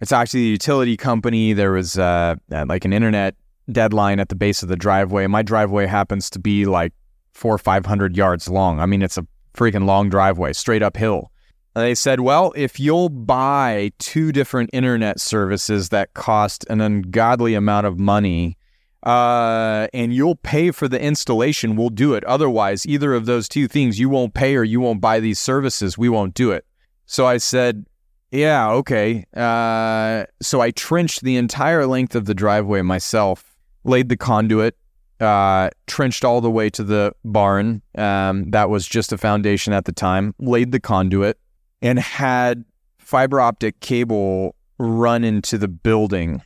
it's 0.00 0.12
actually 0.12 0.40
a 0.40 0.50
utility 0.50 0.96
company. 0.96 1.54
There 1.54 1.72
was 1.72 1.98
uh, 1.98 2.34
like 2.50 2.84
an 2.84 2.92
internet 2.92 3.34
deadline 3.72 4.20
at 4.20 4.28
the 4.28 4.34
base 4.34 4.62
of 4.62 4.68
the 4.68 4.76
driveway. 4.76 5.26
My 5.26 5.42
driveway 5.42 5.86
happens 5.86 6.28
to 6.30 6.38
be 6.38 6.66
like 6.66 6.92
four 7.32 7.54
or 7.54 7.58
five 7.58 7.86
hundred 7.86 8.14
yards 8.14 8.46
long. 8.48 8.78
I 8.78 8.86
mean, 8.86 9.00
it's 9.00 9.16
a 9.16 9.26
freaking 9.54 9.86
long 9.86 10.08
driveway, 10.08 10.52
straight 10.52 10.82
uphill. 10.82 11.30
And 11.74 11.84
they 11.84 11.94
said, 11.94 12.20
well, 12.20 12.52
if 12.56 12.80
you'll 12.80 13.08
buy 13.08 13.92
two 13.98 14.32
different 14.32 14.70
internet 14.72 15.20
services 15.20 15.90
that 15.90 16.14
cost 16.14 16.64
an 16.68 16.80
ungodly 16.80 17.54
amount 17.54 17.86
of 17.86 17.98
money, 17.98 18.56
uh, 19.04 19.86
and 19.94 20.12
you'll 20.12 20.36
pay 20.36 20.72
for 20.72 20.88
the 20.88 21.00
installation, 21.00 21.76
we'll 21.76 21.88
do 21.88 22.14
it. 22.14 22.24
Otherwise, 22.24 22.86
either 22.86 23.14
of 23.14 23.26
those 23.26 23.48
two 23.48 23.68
things, 23.68 23.98
you 23.98 24.08
won't 24.08 24.34
pay 24.34 24.56
or 24.56 24.64
you 24.64 24.80
won't 24.80 25.00
buy 25.00 25.20
these 25.20 25.38
services, 25.38 25.96
we 25.96 26.08
won't 26.08 26.34
do 26.34 26.50
it. 26.50 26.66
So 27.06 27.26
I 27.26 27.38
said, 27.38 27.86
yeah, 28.30 28.70
okay. 28.70 29.24
Uh, 29.34 30.24
so 30.42 30.60
I 30.60 30.70
trenched 30.72 31.22
the 31.22 31.36
entire 31.36 31.86
length 31.86 32.14
of 32.14 32.26
the 32.26 32.34
driveway 32.34 32.82
myself, 32.82 33.56
laid 33.84 34.08
the 34.08 34.16
conduit, 34.16 34.76
uh, 35.20 35.70
trenched 35.86 36.24
all 36.24 36.40
the 36.40 36.50
way 36.50 36.70
to 36.70 36.82
the 36.82 37.14
barn. 37.24 37.82
Um, 37.96 38.50
that 38.50 38.70
was 38.70 38.86
just 38.86 39.12
a 39.12 39.18
foundation 39.18 39.72
at 39.72 39.84
the 39.84 39.92
time, 39.92 40.34
laid 40.38 40.72
the 40.72 40.80
conduit, 40.80 41.38
and 41.82 41.98
had 41.98 42.64
fiber 42.98 43.40
optic 43.40 43.80
cable 43.80 44.54
run 44.78 45.24
into 45.24 45.58
the 45.58 45.68
building 45.68 46.42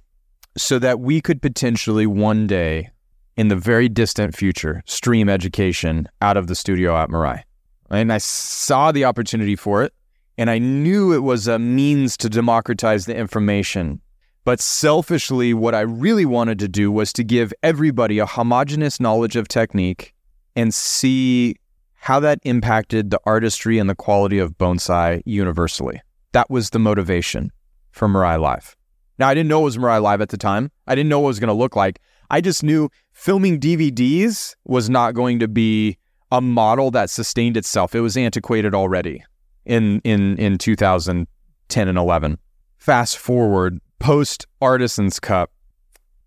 so 0.56 0.78
that 0.78 1.00
we 1.00 1.20
could 1.20 1.42
potentially 1.42 2.06
one 2.06 2.46
day 2.46 2.90
in 3.36 3.48
the 3.48 3.56
very 3.56 3.88
distant 3.88 4.36
future 4.36 4.82
stream 4.86 5.28
education 5.28 6.08
out 6.22 6.36
of 6.36 6.46
the 6.46 6.54
studio 6.54 6.96
at 6.96 7.08
Mirai. 7.08 7.42
And 7.90 8.12
I 8.12 8.18
saw 8.18 8.92
the 8.92 9.04
opportunity 9.04 9.56
for 9.56 9.82
it, 9.82 9.92
and 10.38 10.50
I 10.50 10.58
knew 10.58 11.12
it 11.12 11.22
was 11.22 11.46
a 11.46 11.58
means 11.58 12.16
to 12.18 12.28
democratize 12.28 13.06
the 13.06 13.16
information. 13.16 14.00
But 14.44 14.60
selfishly, 14.60 15.54
what 15.54 15.74
I 15.74 15.80
really 15.80 16.26
wanted 16.26 16.58
to 16.58 16.68
do 16.68 16.92
was 16.92 17.14
to 17.14 17.24
give 17.24 17.52
everybody 17.62 18.18
a 18.18 18.26
homogenous 18.26 19.00
knowledge 19.00 19.36
of 19.36 19.48
technique 19.48 20.14
and 20.54 20.72
see 20.74 21.56
how 21.94 22.20
that 22.20 22.40
impacted 22.42 23.10
the 23.10 23.20
artistry 23.24 23.78
and 23.78 23.88
the 23.88 23.94
quality 23.94 24.38
of 24.38 24.58
bonsai 24.58 25.22
universally. 25.24 26.02
That 26.32 26.50
was 26.50 26.70
the 26.70 26.78
motivation 26.78 27.52
for 27.90 28.06
Mirai 28.06 28.38
Live. 28.38 28.76
Now, 29.18 29.28
I 29.28 29.34
didn't 29.34 29.48
know 29.48 29.60
it 29.60 29.64
was 29.64 29.78
Mirai 29.78 30.02
Live 30.02 30.20
at 30.20 30.28
the 30.28 30.36
time. 30.36 30.70
I 30.86 30.94
didn't 30.94 31.08
know 31.08 31.20
what 31.20 31.28
it 31.28 31.36
was 31.36 31.40
going 31.40 31.48
to 31.48 31.54
look 31.54 31.74
like. 31.74 32.00
I 32.28 32.42
just 32.42 32.62
knew 32.62 32.90
filming 33.12 33.58
DVDs 33.58 34.54
was 34.64 34.90
not 34.90 35.14
going 35.14 35.38
to 35.38 35.48
be 35.48 35.96
a 36.30 36.42
model 36.42 36.90
that 36.90 37.08
sustained 37.08 37.56
itself. 37.56 37.94
It 37.94 38.00
was 38.00 38.16
antiquated 38.16 38.74
already 38.74 39.24
in 39.64 40.00
in 40.00 40.36
in 40.36 40.58
2010 40.58 41.88
and 41.88 41.98
11. 41.98 42.38
Fast 42.76 43.16
forward 43.16 43.80
post 43.98 44.46
Artisans 44.60 45.20
Cup, 45.20 45.50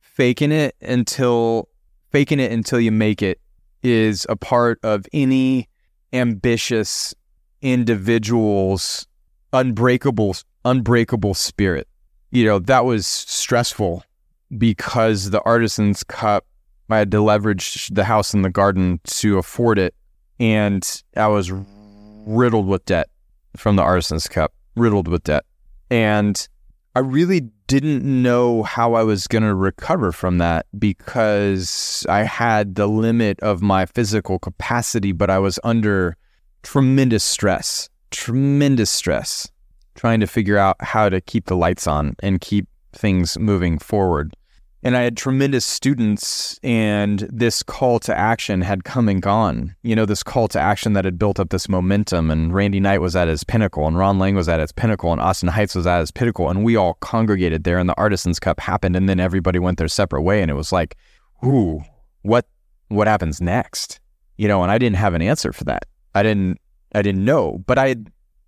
faking 0.01 0.51
it 0.51 0.75
until 0.81 1.69
faking 2.11 2.39
it 2.39 2.51
until 2.51 2.79
you 2.79 2.91
make 2.91 3.21
it 3.21 3.39
is 3.83 4.25
a 4.29 4.35
part 4.35 4.79
of 4.83 5.05
any 5.13 5.67
ambitious 6.13 7.13
individual's 7.61 9.05
unbreakable 9.53 10.35
unbreakable 10.65 11.33
spirit. 11.33 11.87
You 12.31 12.45
know, 12.45 12.59
that 12.59 12.85
was 12.85 13.05
stressful 13.05 14.03
because 14.57 15.29
the 15.29 15.41
Artisans 15.41 16.03
Cup 16.03 16.45
I 16.89 16.99
had 16.99 17.11
to 17.11 17.21
leverage 17.21 17.89
the 17.89 18.05
house 18.05 18.33
and 18.33 18.45
the 18.45 18.49
garden 18.49 19.01
to 19.05 19.37
afford 19.37 19.77
it 19.77 19.93
and 20.39 21.03
I 21.15 21.27
was 21.27 21.51
riddled 22.25 22.67
with 22.67 22.85
debt 22.85 23.09
from 23.55 23.75
the 23.75 23.81
Artisans 23.81 24.27
Cup, 24.27 24.53
riddled 24.75 25.07
with 25.07 25.23
debt. 25.23 25.45
And 25.89 26.47
I 26.97 27.01
really 27.01 27.41
didn't 27.67 28.03
know 28.03 28.63
how 28.63 28.95
I 28.95 29.03
was 29.03 29.27
going 29.27 29.43
to 29.43 29.53
recover 29.53 30.11
from 30.11 30.39
that 30.39 30.65
because 30.79 32.03
I 32.09 32.23
had 32.23 32.73
the 32.73 32.87
limit 32.87 33.39
of 33.41 33.61
my 33.61 33.85
physical 33.85 34.39
capacity, 34.39 35.11
but 35.11 35.29
I 35.29 35.37
was 35.37 35.59
under 35.63 36.17
tremendous 36.63 37.23
stress, 37.23 37.87
tremendous 38.09 38.89
stress, 38.89 39.47
trying 39.93 40.21
to 40.21 40.25
figure 40.25 40.57
out 40.57 40.77
how 40.79 41.07
to 41.07 41.21
keep 41.21 41.45
the 41.45 41.55
lights 41.55 41.85
on 41.85 42.15
and 42.23 42.41
keep 42.41 42.67
things 42.93 43.37
moving 43.37 43.77
forward 43.77 44.35
and 44.83 44.95
I 44.95 45.01
had 45.01 45.17
tremendous 45.17 45.65
students, 45.65 46.59
and 46.61 47.27
this 47.31 47.63
call 47.63 47.99
to 48.01 48.15
action 48.15 48.61
had 48.61 48.83
come 48.83 49.09
and 49.09 49.21
gone. 49.21 49.75
You 49.81 49.95
know, 49.95 50.05
this 50.05 50.21
call 50.21 50.47
to 50.49 50.59
action 50.59 50.93
that 50.93 51.05
had 51.05 51.17
built 51.17 51.39
up 51.39 51.49
this 51.49 51.67
momentum, 51.67 52.29
and 52.29 52.53
Randy 52.53 52.79
Knight 52.79 53.01
was 53.01 53.15
at 53.15 53.27
his 53.27 53.43
pinnacle, 53.43 53.87
and 53.87 53.97
Ron 53.97 54.19
Lang 54.19 54.35
was 54.35 54.47
at 54.47 54.59
his 54.59 54.71
pinnacle, 54.71 55.11
and 55.11 55.19
Austin 55.19 55.49
Heights 55.49 55.73
was 55.73 55.87
at 55.87 55.99
his 55.99 56.11
pinnacle, 56.11 56.49
and 56.49 56.63
we 56.63 56.75
all 56.75 56.93
congregated 56.95 57.63
there, 57.63 57.79
and 57.79 57.89
the 57.89 57.97
Artisans 57.97 58.39
Cup 58.39 58.59
happened, 58.59 58.95
and 58.95 59.09
then 59.09 59.19
everybody 59.19 59.57
went 59.57 59.79
their 59.79 59.87
separate 59.87 60.21
way, 60.21 60.41
and 60.41 60.51
it 60.51 60.55
was 60.55 60.71
like, 60.71 60.95
ooh, 61.43 61.81
what 62.21 62.47
what 62.89 63.07
happens 63.07 63.41
next? 63.41 63.99
You 64.37 64.47
know, 64.47 64.61
and 64.61 64.71
I 64.71 64.77
didn't 64.77 64.97
have 64.97 65.15
an 65.15 65.21
answer 65.21 65.51
for 65.51 65.63
that. 65.65 65.85
I 66.13 66.21
didn't 66.21 66.59
I 66.93 67.01
didn't 67.01 67.25
know, 67.25 67.63
but 67.65 67.79
I 67.79 67.95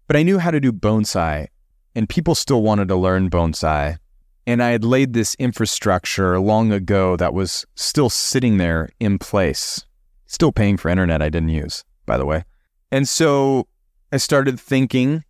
but 0.08 0.16
I 0.16 0.24
knew 0.24 0.38
how 0.38 0.52
to 0.52 0.60
do 0.60 0.72
bonsai, 0.72 1.48
and 1.96 2.08
people 2.08 2.36
still 2.36 2.62
wanted 2.62 2.88
to 2.90 2.96
learn 2.96 3.32
bonsai 3.32 3.98
and 4.46 4.64
I 4.64 4.70
had 4.70 4.84
laid 4.84 5.14
this 5.14 5.36
infrastructure 5.36 6.40
long 6.40 6.72
ago 6.72 7.16
that 7.18 7.34
was 7.34 7.66
still 7.76 8.10
sitting 8.10 8.58
there 8.58 8.90
in 9.00 9.20
place, 9.20 9.86
still 10.26 10.52
paying 10.52 10.78
for 10.78 10.90
internet 10.90 11.22
I 11.22 11.30
didn't 11.30 11.50
use, 11.50 11.84
by 12.06 12.18
the 12.18 12.26
way. 12.26 12.46
And 12.92 13.08
so 13.08 13.68
I 14.12 14.18
started 14.18 14.60
thinking, 14.60 15.24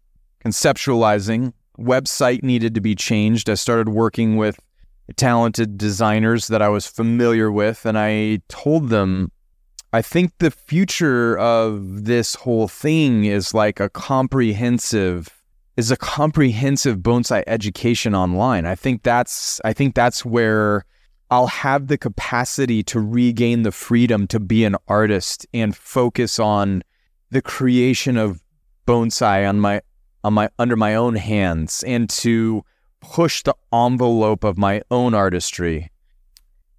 conceptualizing, 0.43 1.53
website 1.77 2.43
needed 2.43 2.75
to 2.75 2.81
be 2.81 2.95
changed. 2.95 3.49
I 3.49 3.55
started 3.55 3.89
working 3.89 4.37
with 4.37 4.59
talented 5.15 5.77
designers 5.77 6.47
that 6.47 6.61
I 6.61 6.69
was 6.69 6.85
familiar 6.85 7.51
with, 7.51 7.85
and 7.85 7.97
I 7.97 8.41
told 8.47 8.89
them, 8.89 9.31
I 9.91 10.01
think 10.01 10.33
the 10.37 10.51
future 10.51 11.37
of 11.37 12.05
this 12.05 12.35
whole 12.35 12.67
thing 12.67 13.25
is 13.25 13.53
like 13.53 13.79
a 13.79 13.89
comprehensive 13.89 15.38
is 15.79 15.91
a 15.91 15.95
comprehensive 15.95 16.97
bonsai 16.97 17.41
education 17.47 18.13
online. 18.13 18.65
I 18.65 18.75
think 18.75 19.01
that's 19.01 19.61
I 19.63 19.71
think 19.71 19.95
that's 19.95 20.25
where 20.25 20.83
I'll 21.31 21.47
have 21.47 21.87
the 21.87 21.97
capacity 21.97 22.83
to 22.83 22.99
regain 22.99 23.63
the 23.63 23.71
freedom 23.71 24.27
to 24.27 24.41
be 24.41 24.65
an 24.65 24.75
artist 24.89 25.47
and 25.53 25.73
focus 25.73 26.37
on 26.37 26.83
the 27.31 27.41
creation 27.41 28.17
of 28.17 28.41
bonsai 28.85 29.47
on 29.47 29.61
my 29.61 29.79
on 30.25 30.33
my 30.33 30.49
under 30.59 30.75
my 30.75 30.95
own 30.95 31.15
hands 31.15 31.81
and 31.87 32.09
to 32.09 32.61
push 32.99 33.41
the 33.43 33.55
envelope 33.71 34.43
of 34.43 34.57
my 34.57 34.81
own 34.91 35.13
artistry 35.13 35.89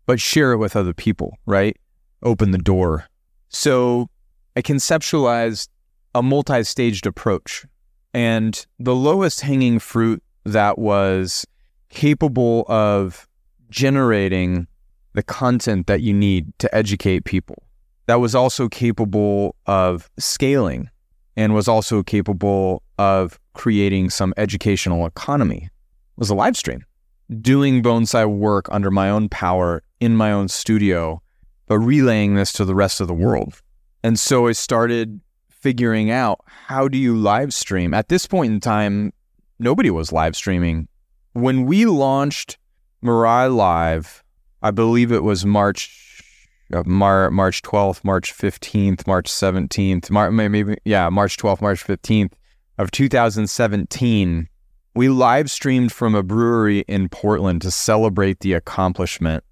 but 0.05 0.20
share 0.20 0.53
it 0.53 0.59
with 0.59 0.76
other 0.76 0.92
people, 0.92 1.38
right? 1.46 1.74
Open 2.22 2.51
the 2.51 2.59
door. 2.59 3.07
So 3.48 4.11
I 4.57 4.61
conceptualized 4.61 5.68
a 6.14 6.22
multi-staged 6.22 7.07
approach 7.07 7.64
and 8.13 8.67
the 8.79 8.95
lowest 8.95 9.41
hanging 9.41 9.79
fruit 9.79 10.23
that 10.45 10.79
was 10.79 11.47
capable 11.89 12.65
of 12.69 13.29
generating 13.71 14.67
the 15.13 15.23
content 15.23 15.87
that 15.87 16.01
you 16.01 16.13
need 16.13 16.53
to 16.59 16.73
educate 16.75 17.25
people, 17.25 17.63
that 18.07 18.21
was 18.21 18.35
also 18.35 18.69
capable 18.69 19.55
of 19.67 20.11
scaling 20.19 20.89
and 21.37 21.55
was 21.55 21.69
also 21.69 22.03
capable 22.03 22.83
of 22.99 23.39
creating 23.55 24.11
some 24.11 24.35
educational 24.37 25.07
economy 25.07 25.69
was 26.17 26.31
a 26.31 26.35
live 26.35 26.57
stream. 26.57 26.85
Doing 27.41 27.83
bonsai 27.83 28.27
work 28.27 28.67
under 28.71 28.91
my 28.91 29.09
own 29.09 29.29
power 29.29 29.83
in 30.01 30.17
my 30.17 30.33
own 30.33 30.49
studio, 30.49 31.23
but 31.67 31.79
relaying 31.79 32.35
this 32.35 32.53
to 32.55 32.65
the 32.65 32.75
rest 32.75 33.01
of 33.01 33.07
the 33.07 33.15
world. 33.15 33.63
And 34.03 34.19
so 34.19 34.49
I 34.49 34.53
started 34.53 35.21
figuring 35.61 36.11
out 36.11 36.41
how 36.47 36.89
do 36.89 36.99
you 36.99 37.17
live 37.17 37.53
stream. 37.55 37.95
At 37.95 38.09
this 38.09 38.27
point 38.27 38.53
in 38.53 38.61
time, 38.61 39.13
nobody 39.59 39.91
was 39.91 40.13
live 40.13 40.35
streaming. 40.35 40.89
When 41.33 41.67
we 41.67 41.87
launched 41.87 42.59
Mirai 43.05 43.55
Live, 43.55 44.25
I 44.63 44.71
believe 44.71 45.13
it 45.13 45.23
was 45.23 45.47
March 45.47 46.23
uh, 46.73 46.83
Mar- 46.87 47.31
March 47.31 47.63
12th, 47.63 48.05
March 48.05 48.33
15th, 48.33 49.07
March 49.07 49.29
17th, 49.29 50.11
Mar- 50.11 50.31
maybe 50.31 50.77
yeah, 50.85 51.09
March 51.09 51.37
12th, 51.37 51.61
March 51.61 51.85
15th 51.85 52.33
of 52.79 52.91
2017. 52.91 54.49
We 54.95 55.09
live 55.09 55.51
streamed 55.51 55.93
from 55.93 56.15
a 56.15 56.23
brewery 56.23 56.81
in 56.81 57.09
Portland 57.09 57.63
to 57.63 57.71
celebrate 57.71 58.41
the 58.41 58.55
accomplishment. 58.55 59.45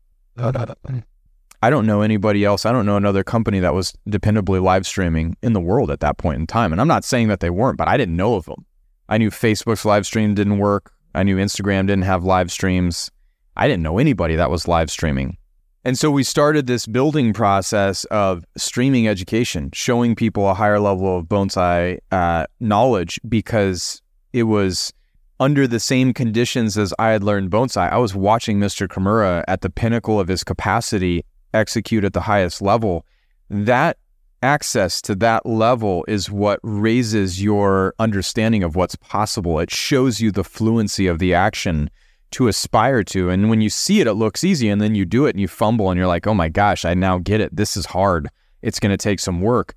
I 1.61 1.71
don't 1.71 1.87
know 1.87 2.03
anybody 2.03 2.45
else. 2.45 2.65
I 2.65 2.73
don't 2.73 2.87
know 2.87 2.97
another 2.97 3.25
company 3.25 3.59
that 3.61 3.75
was 3.75 3.93
dependably 4.09 4.63
live 4.63 4.87
streaming 4.87 5.37
in 5.43 5.55
the 5.55 5.61
world 5.61 5.91
at 5.91 6.01
that 6.01 6.17
point 6.17 6.39
in 6.39 6.47
time. 6.47 6.71
And 6.71 6.81
I'm 6.81 6.89
not 6.89 7.05
saying 7.05 7.29
that 7.29 7.41
they 7.41 7.51
weren't, 7.51 7.79
but 7.79 7.89
I 7.89 7.97
didn't 7.97 8.17
know 8.17 8.35
of 8.35 8.45
them. 8.45 8.65
I 9.09 9.19
knew 9.19 9.31
Facebook's 9.31 9.85
live 9.85 10.07
stream 10.07 10.35
didn't 10.35 10.59
work. 10.59 10.93
I 11.15 11.25
knew 11.25 11.37
Instagram 11.37 11.87
didn't 11.87 12.03
have 12.03 12.23
live 12.23 12.53
streams. 12.53 13.11
I 13.57 13.67
didn't 13.67 13.83
know 13.83 13.99
anybody 13.99 14.37
that 14.37 14.51
was 14.51 14.69
live 14.69 14.89
streaming. 14.89 15.37
And 15.85 15.99
so 15.99 16.11
we 16.11 16.23
started 16.23 16.67
this 16.67 16.87
building 16.87 17.33
process 17.33 18.05
of 18.05 18.45
streaming 18.57 19.09
education, 19.09 19.71
showing 19.73 20.15
people 20.15 20.49
a 20.49 20.55
higher 20.55 20.79
level 20.79 21.19
of 21.19 21.27
bonsai 21.27 21.99
uh, 22.13 22.47
knowledge 22.61 23.21
because 23.29 24.01
it 24.33 24.45
was 24.45 24.93
under 25.41 25.67
the 25.67 25.81
same 25.81 26.13
conditions 26.13 26.77
as 26.79 26.93
I 26.99 27.11
had 27.11 27.25
learned 27.25 27.51
bonsai. 27.51 27.91
I 27.91 27.99
was 27.99 28.15
watching 28.15 28.61
Mr. 28.61 28.87
Kimura 28.87 29.45
at 29.49 29.63
the 29.63 29.71
pinnacle 29.71 30.21
of 30.21 30.29
his 30.29 30.45
capacity 30.45 31.25
execute 31.55 32.05
at 32.05 32.13
the 32.13 32.23
highest 32.23 32.63
level, 32.63 33.07
that 33.51 33.99
access 34.43 35.03
to 35.03 35.15
that 35.17 35.45
level 35.47 36.05
is 36.07 36.31
what 36.31 36.61
raises 36.63 37.43
your 37.43 37.95
understanding 37.99 38.63
of 38.63 38.77
what's 38.77 38.97
possible. 38.97 39.59
It 39.59 39.71
shows 39.71 40.21
you 40.21 40.31
the 40.31 40.45
fluency 40.45 41.07
of 41.07 41.19
the 41.19 41.35
action 41.35 41.91
to 42.33 42.49
aspire 42.49 43.03
to. 43.05 43.31
And 43.31 43.49
when 43.49 43.61
you 43.61 43.71
see 43.71 44.01
it, 44.01 44.07
it 44.07 44.15
looks 44.15 44.45
easy. 44.45 44.69
And 44.69 44.81
then 44.81 44.95
you 44.95 45.05
do 45.05 45.27
it 45.27 45.31
and 45.31 45.41
you 45.41 45.49
fumble 45.49 45.91
and 45.91 45.99
you're 45.99 46.07
like, 46.07 46.27
oh 46.27 46.35
my 46.35 46.49
gosh, 46.49 46.85
I 46.85 46.95
now 46.95 47.19
get 47.19 47.41
it. 47.41 47.57
This 47.57 47.77
is 47.77 47.87
hard. 47.87 48.29
It's 48.63 48.81
going 48.81 48.91
to 48.91 48.97
take 48.97 49.21
some 49.21 49.41
work. 49.41 49.75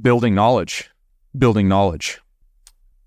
Building 0.00 0.34
knowledge, 0.34 0.90
building 1.36 1.68
knowledge. 1.68 2.20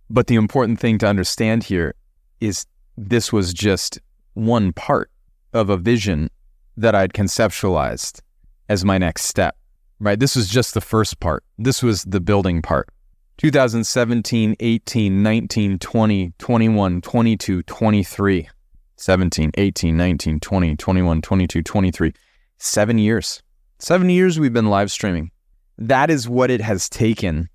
But 0.10 0.28
the 0.28 0.36
important 0.36 0.80
thing 0.80 0.98
to 1.00 1.08
understand 1.08 1.64
here 1.64 1.96
is 2.40 2.66
this 2.96 3.34
was 3.34 3.54
just 3.54 4.00
one 4.34 4.72
part 4.72 5.10
of 5.54 5.70
a 5.70 5.78
vision 5.78 6.30
that 6.78 6.96
I'd 6.96 7.14
conceptualized 7.14 8.22
as 8.70 8.84
my 8.84 8.98
next 8.98 9.24
step, 9.24 9.56
right? 10.00 10.20
This 10.20 10.36
was 10.36 10.48
just 10.48 10.74
the 10.74 10.82
first 10.82 11.20
part. 11.20 11.44
This 11.58 11.82
was 11.84 12.04
the 12.04 12.20
building 12.20 12.62
part. 12.62 12.90
2017, 13.38 14.56
18, 14.60 15.24
19, 15.24 15.80
20, 15.80 16.34
21, 16.38 17.02
22, 17.02 17.64
23. 17.64 18.50
17, 18.98 19.52
18, 19.58 19.98
19, 19.98 20.40
20, 20.40 20.76
21, 20.78 21.22
22, 21.22 21.62
23. 21.64 22.14
Seven 22.58 22.98
years. 22.98 23.44
Seven 23.80 24.10
years 24.10 24.40
we've 24.40 24.54
been 24.54 24.70
live 24.70 24.90
streaming. 24.90 25.32
That 25.78 26.10
is 26.10 26.30
what 26.30 26.50
it 26.50 26.62
has 26.62 26.88
taken 26.88 27.50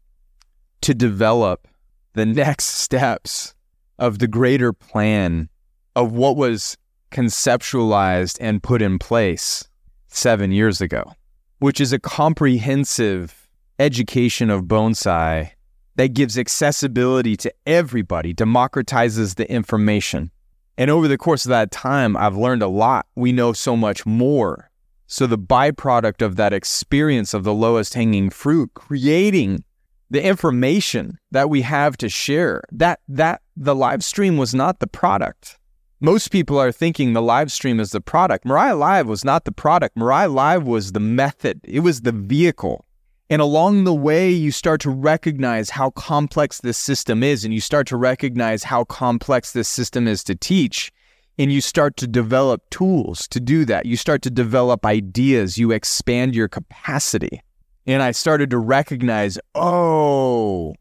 to 0.83 0.95
develop 0.95 1.67
the 2.13 2.27
next 2.27 2.65
steps 2.65 3.55
of 3.99 4.19
the 4.19 4.29
greater 4.29 4.73
plan 4.73 5.49
of 5.97 6.13
what 6.13 6.37
was 6.37 6.77
conceptualized 7.11 8.39
and 8.41 8.63
put 8.63 8.83
in 8.83 8.99
place 8.99 9.69
seven 10.09 10.53
years 10.53 10.81
ago, 10.81 11.15
which 11.59 11.81
is 11.81 11.93
a 11.93 11.99
comprehensive 11.99 13.49
education 13.79 14.51
of 14.51 14.65
bonsai 14.65 15.51
that 15.97 16.15
gives 16.15 16.39
accessibility 16.39 17.37
to 17.37 17.53
everybody, 17.67 18.33
democratizes 18.33 19.35
the 19.35 19.51
information. 19.51 20.31
And 20.79 20.91
over 20.91 21.09
the 21.09 21.19
course 21.19 21.45
of 21.45 21.51
that 21.51 21.71
time, 21.71 22.17
I've 22.17 22.37
learned 22.37 22.63
a 22.63 22.69
lot. 22.69 23.07
We 23.15 23.33
know 23.33 23.53
so 23.53 23.77
much 23.77 24.07
more. 24.07 24.71
So, 25.07 25.27
the 25.27 25.37
byproduct 25.37 26.25
of 26.25 26.37
that 26.37 26.53
experience 26.53 27.35
of 27.35 27.43
the 27.43 27.53
lowest 27.53 27.95
hanging 27.95 28.31
fruit, 28.31 28.71
creating 28.75 29.65
the 30.09 30.25
information 30.25 31.19
that 31.33 31.51
we 31.51 31.63
have 31.63 31.97
to 31.99 32.09
share, 32.09 32.63
that, 32.73 33.01
that 33.09 33.43
the 33.57 33.75
live 33.75 34.03
stream 34.03 34.37
was 34.37 34.55
not 34.55 34.79
the 34.79 34.87
product. 34.87 35.59
Most 36.03 36.29
people 36.29 36.59
are 36.59 36.73
thinking 36.73 37.13
the 37.13 37.21
live 37.21 37.53
stream 37.53 37.79
is 37.79 37.91
the 37.91 38.01
product. 38.01 38.47
Mirai 38.47 38.79
Live 38.79 39.07
was 39.07 39.23
not 39.23 39.45
the 39.45 39.53
product. 39.53 39.97
Mirai 39.97 40.33
Live 40.33 40.67
was 40.67 40.93
the 40.93 41.01
method, 41.01 41.61
it 41.63 41.81
was 41.81 42.01
the 42.01 42.13
vehicle. 42.13 42.87
And 43.29 43.43
along 43.43 43.85
the 43.85 43.95
way, 43.95 44.31
you 44.31 44.51
start 44.51 44.81
to 44.81 44.91
recognize 44.91 45.69
how 45.69 45.91
complex 45.91 46.63
this 46.63 46.79
system 46.79 47.23
is, 47.23 47.45
and 47.45 47.53
you 47.53 47.61
start 47.61 47.87
to 47.89 47.99
recognize 47.99 48.65
how 48.65 48.85
complex 48.85 49.53
this 49.53 49.69
system 49.69 50.09
is 50.09 50.25
to 50.25 50.35
teach. 50.35 50.91
And 51.39 51.53
you 51.53 51.61
start 51.61 51.99
to 51.99 52.07
develop 52.07 52.63
tools 52.71 53.29
to 53.29 53.39
do 53.39 53.67
that. 53.67 53.85
You 53.85 53.99
start 53.99 54.23
to 54.23 54.31
develop 54.31 54.87
ideas, 54.87 55.59
you 55.59 55.71
expand 55.71 56.35
your 56.35 56.49
capacity. 56.49 57.43
And 57.87 58.03
I 58.03 58.13
started 58.13 58.49
to 58.51 58.59
recognize 58.59 59.39
oh, 59.55 60.75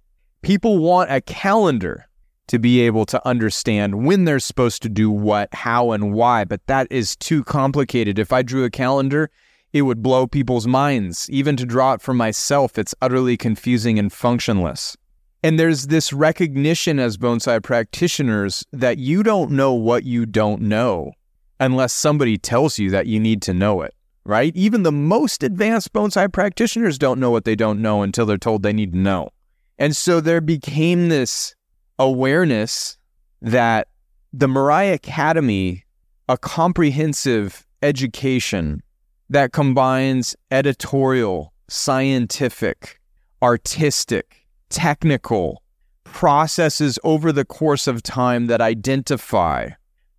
people 0.44 0.78
want 0.78 1.12
a 1.12 1.20
calendar 1.20 2.09
to 2.50 2.60
be 2.60 2.82
able 2.82 3.06
to 3.06 3.28
understand 3.28 4.06
when 4.06 4.26
they're 4.26 4.40
supposed 4.40 4.82
to 4.82 4.90
do 4.90 5.10
what, 5.10 5.54
how, 5.54 5.92
and 5.92 6.14
why. 6.14 6.44
But 6.44 6.66
that 6.68 6.88
is 6.92 7.16
too 7.16 7.44
complicated. 7.44 8.20
If 8.20 8.34
I 8.34 8.42
drew 8.42 8.64
a 8.64 8.70
calendar, 8.70 9.30
it 9.72 9.84
would 9.84 10.02
blow 10.02 10.28
people's 10.28 10.68
minds. 10.68 11.30
Even 11.30 11.56
to 11.58 11.66
draw 11.66 11.94
it 11.94 12.02
for 12.02 12.14
myself, 12.14 12.78
it's 12.78 12.96
utterly 13.02 13.38
confusing 13.38 14.00
and 14.00 14.12
functionless. 14.12 14.98
And 15.42 15.60
there's 15.60 15.88
this 15.88 16.12
recognition 16.12 17.00
as 17.00 17.18
bonsai 17.18 17.64
practitioners 17.64 18.66
that 18.74 18.98
you 18.98 19.24
don't 19.24 19.52
know 19.52 19.74
what 19.74 20.04
you 20.04 20.26
don't 20.26 20.62
know 20.62 21.14
unless 21.60 21.94
somebody 21.94 22.38
tells 22.38 22.80
you 22.80 22.90
that 22.90 23.08
you 23.08 23.20
need 23.20 23.42
to 23.44 23.54
know 23.54 23.82
it, 23.82 23.94
right? 24.26 24.56
Even 24.56 24.84
the 24.84 24.92
most 24.92 25.44
advanced 25.44 25.94
bonsai 25.94 26.32
practitioners 26.32 26.98
don't 26.98 27.20
know 27.20 27.32
what 27.32 27.46
they 27.46 27.56
don't 27.56 27.82
know 27.82 28.02
until 28.02 28.26
they're 28.26 28.38
told 28.38 28.64
they 28.64 28.74
need 28.74 28.94
to 28.94 28.98
know. 28.98 29.30
And 29.78 29.96
so 29.96 30.20
there 30.20 30.42
became 30.42 31.08
this 31.08 31.56
awareness 32.00 32.98
that 33.42 33.88
the 34.34 34.48
Mirai 34.48 34.94
Academy, 34.94 35.84
a 36.28 36.38
comprehensive 36.38 37.66
education 37.84 38.82
that 39.30 39.52
combines 39.52 40.36
editorial, 40.50 41.54
scientific, 41.68 43.00
artistic, 43.44 44.48
technical 44.70 45.62
processes 46.04 46.98
over 47.04 47.32
the 47.32 47.46
course 47.46 47.88
of 47.88 48.02
time 48.02 48.48
that 48.48 48.62
identify 48.62 49.70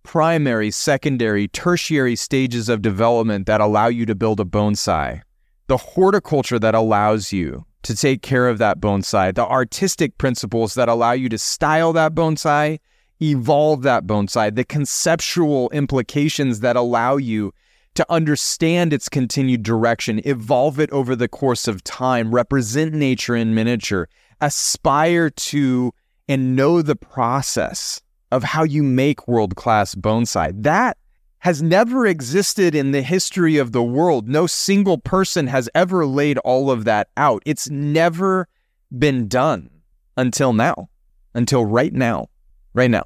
primary, 0.03 0.71
secondary, 0.71 1.47
tertiary 1.47 2.15
stages 2.15 2.69
of 2.69 2.81
development 2.81 3.45
that 3.45 3.61
allow 3.61 3.87
you 3.87 4.05
to 4.05 4.15
build 4.15 4.39
a 4.39 4.45
bonsai, 4.45 5.21
the 5.67 5.77
horticulture 5.77 6.59
that 6.59 6.75
allows 6.75 7.31
you 7.31 7.65
to 7.83 7.95
take 7.95 8.21
care 8.21 8.47
of 8.47 8.57
that 8.59 8.79
bonsai, 8.79 9.33
the 9.33 9.45
artistic 9.45 10.17
principles 10.17 10.75
that 10.75 10.89
allow 10.89 11.11
you 11.11 11.29
to 11.29 11.37
style 11.37 11.93
that 11.93 12.13
bonsai, 12.13 12.79
evolve 13.21 13.81
that 13.83 14.05
bonsai, 14.05 14.53
the 14.53 14.63
conceptual 14.63 15.69
implications 15.71 16.59
that 16.59 16.75
allow 16.75 17.17
you 17.17 17.53
to 17.95 18.05
understand 18.09 18.93
its 18.93 19.09
continued 19.09 19.63
direction, 19.63 20.21
evolve 20.23 20.79
it 20.79 20.89
over 20.91 21.15
the 21.15 21.27
course 21.27 21.67
of 21.67 21.83
time, 21.83 22.33
represent 22.33 22.93
nature 22.93 23.35
in 23.35 23.53
miniature, 23.53 24.07
aspire 24.39 25.29
to 25.29 25.91
and 26.27 26.55
know 26.55 26.81
the 26.81 26.95
process 26.95 28.01
of 28.31 28.43
how 28.43 28.63
you 28.63 28.81
make 28.81 29.27
world 29.27 29.55
class 29.55 29.93
bonsai. 29.95 30.51
That 30.63 30.97
has 31.41 31.61
never 31.61 32.05
existed 32.05 32.75
in 32.75 32.91
the 32.91 33.01
history 33.01 33.57
of 33.57 33.71
the 33.71 33.81
world. 33.81 34.29
No 34.29 34.45
single 34.45 34.99
person 34.99 35.47
has 35.47 35.67
ever 35.73 36.05
laid 36.05 36.37
all 36.39 36.69
of 36.69 36.85
that 36.85 37.09
out. 37.17 37.41
It's 37.47 37.67
never 37.67 38.47
been 38.95 39.27
done 39.27 39.71
until 40.15 40.53
now, 40.53 40.89
until 41.33 41.65
right 41.65 41.93
now, 41.93 42.27
right 42.75 42.91
now. 42.91 43.05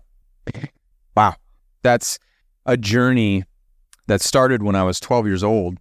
wow. 1.16 1.36
That's 1.82 2.20
a 2.66 2.76
journey 2.76 3.46
that 4.08 4.20
started 4.20 4.62
when 4.62 4.76
I 4.76 4.84
was 4.84 5.00
12 5.00 5.28
years 5.28 5.44
old 5.44 5.78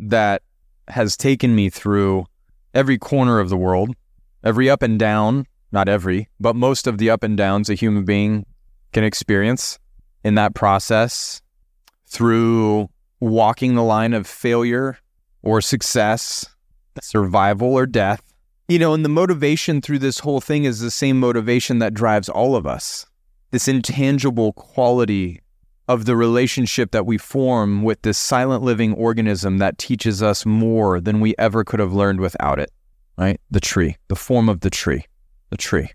that 0.00 0.42
has 0.88 1.14
taken 1.14 1.54
me 1.54 1.68
through 1.68 2.24
every 2.72 2.96
corner 2.96 3.38
of 3.38 3.50
the 3.50 3.56
world, 3.58 3.94
every 4.42 4.70
up 4.70 4.80
and 4.82 4.98
down, 4.98 5.46
not 5.72 5.90
every, 5.90 6.30
but 6.40 6.56
most 6.56 6.86
of 6.86 6.96
the 6.96 7.10
up 7.10 7.22
and 7.22 7.36
downs 7.36 7.68
a 7.68 7.74
human 7.74 8.06
being 8.06 8.46
can 8.94 9.04
experience 9.04 9.78
in 10.24 10.36
that 10.36 10.54
process 10.54 11.42
through 12.08 12.88
walking 13.20 13.74
the 13.74 13.82
line 13.82 14.14
of 14.14 14.26
failure 14.26 14.98
or 15.42 15.60
success, 15.60 16.46
survival 17.00 17.74
or 17.74 17.86
death. 17.86 18.22
You 18.68 18.78
know, 18.78 18.92
and 18.92 19.04
the 19.04 19.08
motivation 19.08 19.80
through 19.80 20.00
this 20.00 20.18
whole 20.18 20.40
thing 20.40 20.64
is 20.64 20.80
the 20.80 20.90
same 20.90 21.18
motivation 21.18 21.78
that 21.78 21.94
drives 21.94 22.28
all 22.28 22.54
of 22.54 22.66
us. 22.66 23.06
This 23.50 23.66
intangible 23.66 24.52
quality 24.52 25.40
of 25.88 26.04
the 26.04 26.16
relationship 26.16 26.90
that 26.90 27.06
we 27.06 27.16
form 27.16 27.82
with 27.82 28.02
this 28.02 28.18
silent 28.18 28.62
living 28.62 28.92
organism 28.92 29.56
that 29.58 29.78
teaches 29.78 30.22
us 30.22 30.44
more 30.44 31.00
than 31.00 31.20
we 31.20 31.34
ever 31.38 31.64
could 31.64 31.80
have 31.80 31.94
learned 31.94 32.20
without 32.20 32.58
it, 32.58 32.70
right? 33.16 33.40
The 33.50 33.60
tree, 33.60 33.96
the 34.08 34.16
form 34.16 34.50
of 34.50 34.60
the 34.60 34.68
tree, 34.68 35.06
the 35.48 35.56
tree. 35.56 35.88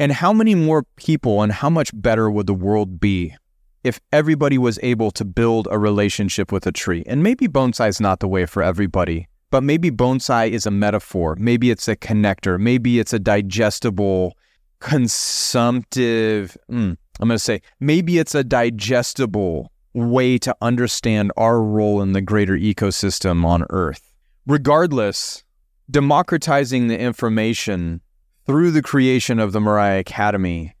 And 0.00 0.10
how 0.10 0.32
many 0.32 0.56
more 0.56 0.82
people 0.96 1.42
and 1.42 1.52
how 1.52 1.70
much 1.70 1.90
better 1.94 2.28
would 2.28 2.48
the 2.48 2.54
world 2.54 2.98
be 2.98 3.36
if 3.86 4.00
everybody 4.12 4.58
was 4.58 4.78
able 4.82 5.10
to 5.12 5.24
build 5.24 5.68
a 5.70 5.78
relationship 5.78 6.50
with 6.50 6.66
a 6.66 6.72
tree? 6.72 7.04
And 7.06 7.22
maybe 7.22 7.46
bonsai 7.46 7.88
is 7.88 8.00
not 8.00 8.20
the 8.20 8.28
way 8.28 8.44
for 8.44 8.62
everybody, 8.62 9.28
but 9.50 9.62
maybe 9.62 9.90
bonsai 9.90 10.50
is 10.50 10.66
a 10.66 10.70
metaphor. 10.70 11.36
Maybe 11.38 11.70
it's 11.70 11.86
a 11.86 11.94
connector. 11.94 12.58
Maybe 12.58 12.98
it's 12.98 13.12
a 13.12 13.20
digestible, 13.20 14.36
consumptive, 14.80 16.56
mm, 16.70 16.96
I'm 17.20 17.28
going 17.28 17.36
to 17.36 17.38
say 17.38 17.62
maybe 17.80 18.18
it's 18.18 18.34
a 18.34 18.44
digestible 18.44 19.72
way 19.94 20.36
to 20.38 20.54
understand 20.60 21.32
our 21.36 21.62
role 21.62 22.02
in 22.02 22.12
the 22.12 22.20
greater 22.20 22.56
ecosystem 22.56 23.44
on 23.44 23.64
Earth. 23.70 24.12
Regardless, 24.46 25.44
democratizing 25.90 26.88
the 26.88 26.98
information 26.98 28.00
through 28.46 28.72
the 28.72 28.82
creation 28.82 29.38
of 29.38 29.52
the 29.52 29.60
Mirai 29.60 29.98
Academy 29.98 30.76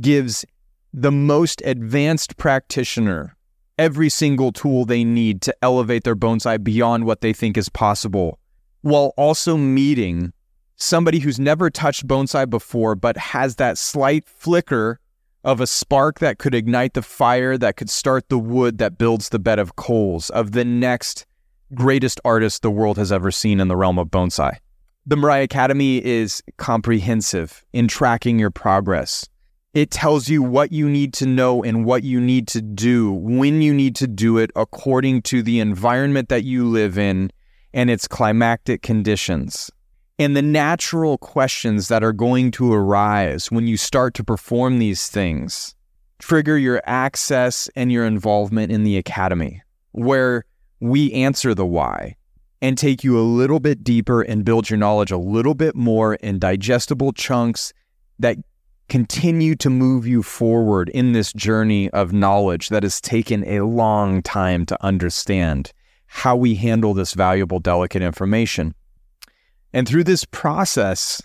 gives 0.00 0.44
the 0.92 1.12
most 1.12 1.62
advanced 1.64 2.36
practitioner 2.36 3.36
every 3.78 4.08
single 4.08 4.52
tool 4.52 4.84
they 4.84 5.04
need 5.04 5.40
to 5.42 5.54
elevate 5.62 6.04
their 6.04 6.16
bonsai 6.16 6.62
beyond 6.62 7.04
what 7.04 7.20
they 7.20 7.32
think 7.32 7.56
is 7.56 7.68
possible, 7.68 8.38
while 8.82 9.12
also 9.16 9.56
meeting 9.56 10.32
somebody 10.76 11.20
who's 11.20 11.38
never 11.38 11.70
touched 11.70 12.06
bonsai 12.06 12.48
before 12.48 12.94
but 12.94 13.16
has 13.16 13.56
that 13.56 13.78
slight 13.78 14.28
flicker 14.28 15.00
of 15.44 15.60
a 15.60 15.66
spark 15.66 16.18
that 16.18 16.38
could 16.38 16.54
ignite 16.54 16.94
the 16.94 17.02
fire 17.02 17.56
that 17.56 17.76
could 17.76 17.88
start 17.88 18.28
the 18.28 18.38
wood 18.38 18.78
that 18.78 18.98
builds 18.98 19.28
the 19.28 19.38
bed 19.38 19.58
of 19.58 19.76
coals 19.76 20.30
of 20.30 20.52
the 20.52 20.64
next 20.64 21.26
greatest 21.74 22.20
artist 22.24 22.62
the 22.62 22.70
world 22.70 22.96
has 22.96 23.12
ever 23.12 23.30
seen 23.30 23.60
in 23.60 23.68
the 23.68 23.76
realm 23.76 23.98
of 23.98 24.08
bonsai. 24.08 24.56
The 25.06 25.16
Mirai 25.16 25.42
Academy 25.42 26.04
is 26.04 26.42
comprehensive 26.58 27.64
in 27.72 27.88
tracking 27.88 28.38
your 28.38 28.50
progress. 28.50 29.26
It 29.74 29.90
tells 29.90 30.28
you 30.28 30.42
what 30.42 30.72
you 30.72 30.88
need 30.88 31.12
to 31.14 31.26
know 31.26 31.62
and 31.62 31.84
what 31.84 32.02
you 32.02 32.20
need 32.20 32.48
to 32.48 32.62
do, 32.62 33.12
when 33.12 33.60
you 33.60 33.74
need 33.74 33.94
to 33.96 34.06
do 34.06 34.38
it 34.38 34.50
according 34.56 35.22
to 35.22 35.42
the 35.42 35.60
environment 35.60 36.30
that 36.30 36.44
you 36.44 36.66
live 36.66 36.96
in 36.96 37.30
and 37.74 37.90
its 37.90 38.08
climactic 38.08 38.82
conditions. 38.82 39.70
And 40.18 40.34
the 40.34 40.42
natural 40.42 41.18
questions 41.18 41.88
that 41.88 42.02
are 42.02 42.14
going 42.14 42.50
to 42.52 42.72
arise 42.72 43.50
when 43.50 43.66
you 43.66 43.76
start 43.76 44.14
to 44.14 44.24
perform 44.24 44.78
these 44.78 45.08
things 45.08 45.74
trigger 46.18 46.58
your 46.58 46.82
access 46.84 47.68
and 47.76 47.92
your 47.92 48.04
involvement 48.04 48.72
in 48.72 48.82
the 48.82 48.96
academy, 48.96 49.62
where 49.92 50.44
we 50.80 51.12
answer 51.12 51.54
the 51.54 51.66
why 51.66 52.16
and 52.60 52.76
take 52.76 53.04
you 53.04 53.16
a 53.18 53.22
little 53.22 53.60
bit 53.60 53.84
deeper 53.84 54.22
and 54.22 54.44
build 54.44 54.68
your 54.68 54.78
knowledge 54.78 55.12
a 55.12 55.16
little 55.16 55.54
bit 55.54 55.76
more 55.76 56.14
in 56.16 56.38
digestible 56.40 57.12
chunks 57.12 57.72
that 58.18 58.36
continue 58.88 59.54
to 59.56 59.70
move 59.70 60.06
you 60.06 60.22
forward 60.22 60.88
in 60.90 61.12
this 61.12 61.32
journey 61.32 61.90
of 61.90 62.12
knowledge 62.12 62.70
that 62.70 62.82
has 62.82 63.00
taken 63.00 63.46
a 63.46 63.60
long 63.60 64.22
time 64.22 64.64
to 64.66 64.84
understand 64.84 65.72
how 66.06 66.34
we 66.34 66.54
handle 66.54 66.94
this 66.94 67.12
valuable, 67.12 67.60
delicate 67.60 68.02
information. 68.02 68.74
And 69.72 69.86
through 69.86 70.04
this 70.04 70.24
process 70.24 71.20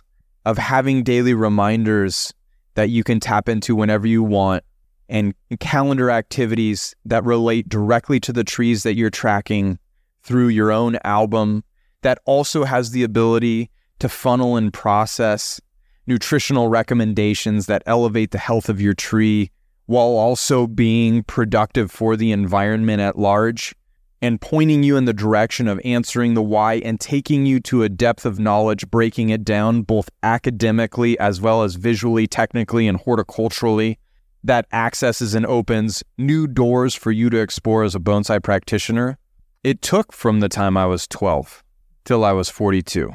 of 0.46 0.58
having 0.58 1.04
daily 1.04 1.34
reminders 1.34 2.34
that 2.76 2.90
you 2.90 3.04
can 3.04 3.20
tap 3.20 3.48
into 3.48 3.76
whenever 3.76 4.08
you 4.08 4.24
want 4.24 4.64
and 5.08 5.34
calendar 5.60 6.10
activities 6.10 6.96
that 7.06 7.24
relate 7.24 7.70
directly 7.70 8.20
to 8.22 8.34
the 8.34 8.44
trees 8.44 8.84
that 8.84 8.96
you're 8.96 9.10
tracking 9.10 9.78
through 10.22 10.48
your 10.48 10.72
own 10.72 10.98
album 11.04 11.64
that 12.02 12.20
also 12.26 12.64
has 12.64 12.92
the 12.92 13.04
ability 13.04 13.70
to 14.00 14.10
funnel 14.10 14.58
and 14.58 14.74
process 14.74 15.62
nutritional 16.08 16.68
recommendations 16.68 17.66
that 17.66 17.84
elevate 17.86 18.32
the 18.32 18.38
health 18.38 18.70
of 18.70 18.82
your 18.82 18.94
tree 18.94 19.52
while 19.86 20.08
also 20.08 20.68
being 20.68 21.24
productive 21.24 21.92
for 21.92 22.16
the 22.16 22.32
environment 22.32 23.02
at 23.02 23.18
large 23.18 23.76
and 24.22 24.40
pointing 24.40 24.84
you 24.84 24.96
in 24.96 25.04
the 25.04 25.14
direction 25.14 25.68
of 25.68 25.82
answering 25.84 26.34
the 26.34 26.42
why 26.42 26.76
and 26.76 27.00
taking 27.00 27.46
you 27.46 27.60
to 27.60 27.84
a 27.84 27.90
depth 27.90 28.26
of 28.26 28.40
knowledge, 28.40 28.90
breaking 28.90 29.30
it 29.30 29.44
down 29.44 29.82
both 29.82 30.10
academically 30.24 31.20
as 31.20 31.42
well 31.42 31.64
as 31.64 31.76
visually, 31.76 32.26
technically, 32.26 32.88
and 32.88 33.02
horticulturally 33.02 33.98
that 34.42 34.66
accesses 34.72 35.36
and 35.36 35.46
opens 35.46 36.04
new 36.18 36.48
doors 36.48 36.96
for 36.96 37.12
you 37.12 37.30
to 37.30 37.38
explore 37.38 37.84
as 37.84 37.96
a 37.96 38.00
bonsai 38.00 38.42
practitioner. 38.42 39.18
It 39.64 39.82
took 39.82 40.14
from 40.14 40.40
the 40.40 40.50
time 40.50 40.78
I 40.78 40.86
was 40.86 41.08
12 41.08 41.64
till 42.06 42.24
I 42.24 42.32
was 42.32 42.50
42 42.50 43.12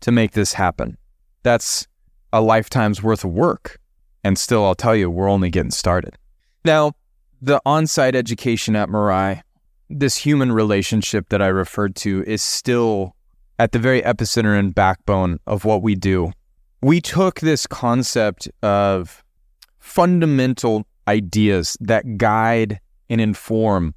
to 0.00 0.12
make 0.12 0.32
this 0.32 0.54
happen. 0.54 0.96
That's 1.42 1.86
a 2.32 2.40
lifetime's 2.40 3.02
worth 3.02 3.24
of 3.24 3.30
work. 3.30 3.78
And 4.22 4.38
still, 4.38 4.64
I'll 4.64 4.74
tell 4.74 4.94
you, 4.94 5.10
we're 5.10 5.30
only 5.30 5.50
getting 5.50 5.70
started. 5.70 6.16
Now, 6.64 6.92
the 7.40 7.60
on 7.64 7.86
site 7.86 8.14
education 8.14 8.76
at 8.76 8.88
Mirai, 8.88 9.42
this 9.88 10.16
human 10.16 10.52
relationship 10.52 11.30
that 11.30 11.40
I 11.40 11.46
referred 11.46 11.96
to, 11.96 12.22
is 12.26 12.42
still 12.42 13.16
at 13.58 13.72
the 13.72 13.78
very 13.78 14.02
epicenter 14.02 14.58
and 14.58 14.74
backbone 14.74 15.38
of 15.46 15.64
what 15.64 15.82
we 15.82 15.94
do. 15.94 16.32
We 16.82 17.00
took 17.00 17.40
this 17.40 17.66
concept 17.66 18.48
of 18.62 19.24
fundamental 19.78 20.86
ideas 21.08 21.76
that 21.80 22.16
guide 22.18 22.80
and 23.08 23.20
inform 23.20 23.94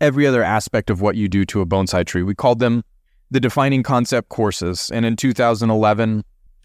every 0.00 0.26
other 0.26 0.42
aspect 0.42 0.90
of 0.90 1.00
what 1.00 1.16
you 1.16 1.28
do 1.28 1.44
to 1.46 1.60
a 1.60 1.66
bonsai 1.66 2.06
tree. 2.06 2.22
We 2.22 2.34
called 2.34 2.60
them 2.60 2.84
the 3.30 3.40
defining 3.40 3.82
concept 3.82 4.28
courses. 4.28 4.90
And 4.92 5.04
in 5.04 5.16
2011, 5.16 6.24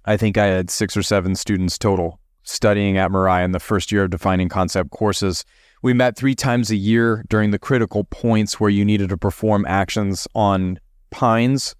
I 0.09 0.17
think 0.17 0.39
I 0.39 0.47
had 0.47 0.71
six 0.71 0.97
or 0.97 1.03
seven 1.03 1.35
students 1.35 1.77
total 1.77 2.19
studying 2.41 2.97
at 2.97 3.11
Mirai 3.11 3.45
in 3.45 3.51
the 3.51 3.59
first 3.59 3.91
year 3.91 4.05
of 4.05 4.09
defining 4.09 4.49
concept 4.49 4.89
courses. 4.89 5.45
We 5.83 5.93
met 5.93 6.17
three 6.17 6.33
times 6.33 6.71
a 6.71 6.75
year 6.75 7.23
during 7.29 7.51
the 7.51 7.59
critical 7.59 8.05
points 8.05 8.59
where 8.59 8.71
you 8.71 8.83
needed 8.83 9.09
to 9.09 9.17
perform 9.17 9.67
actions 9.67 10.27
on 10.33 10.79
pines, 11.11 11.75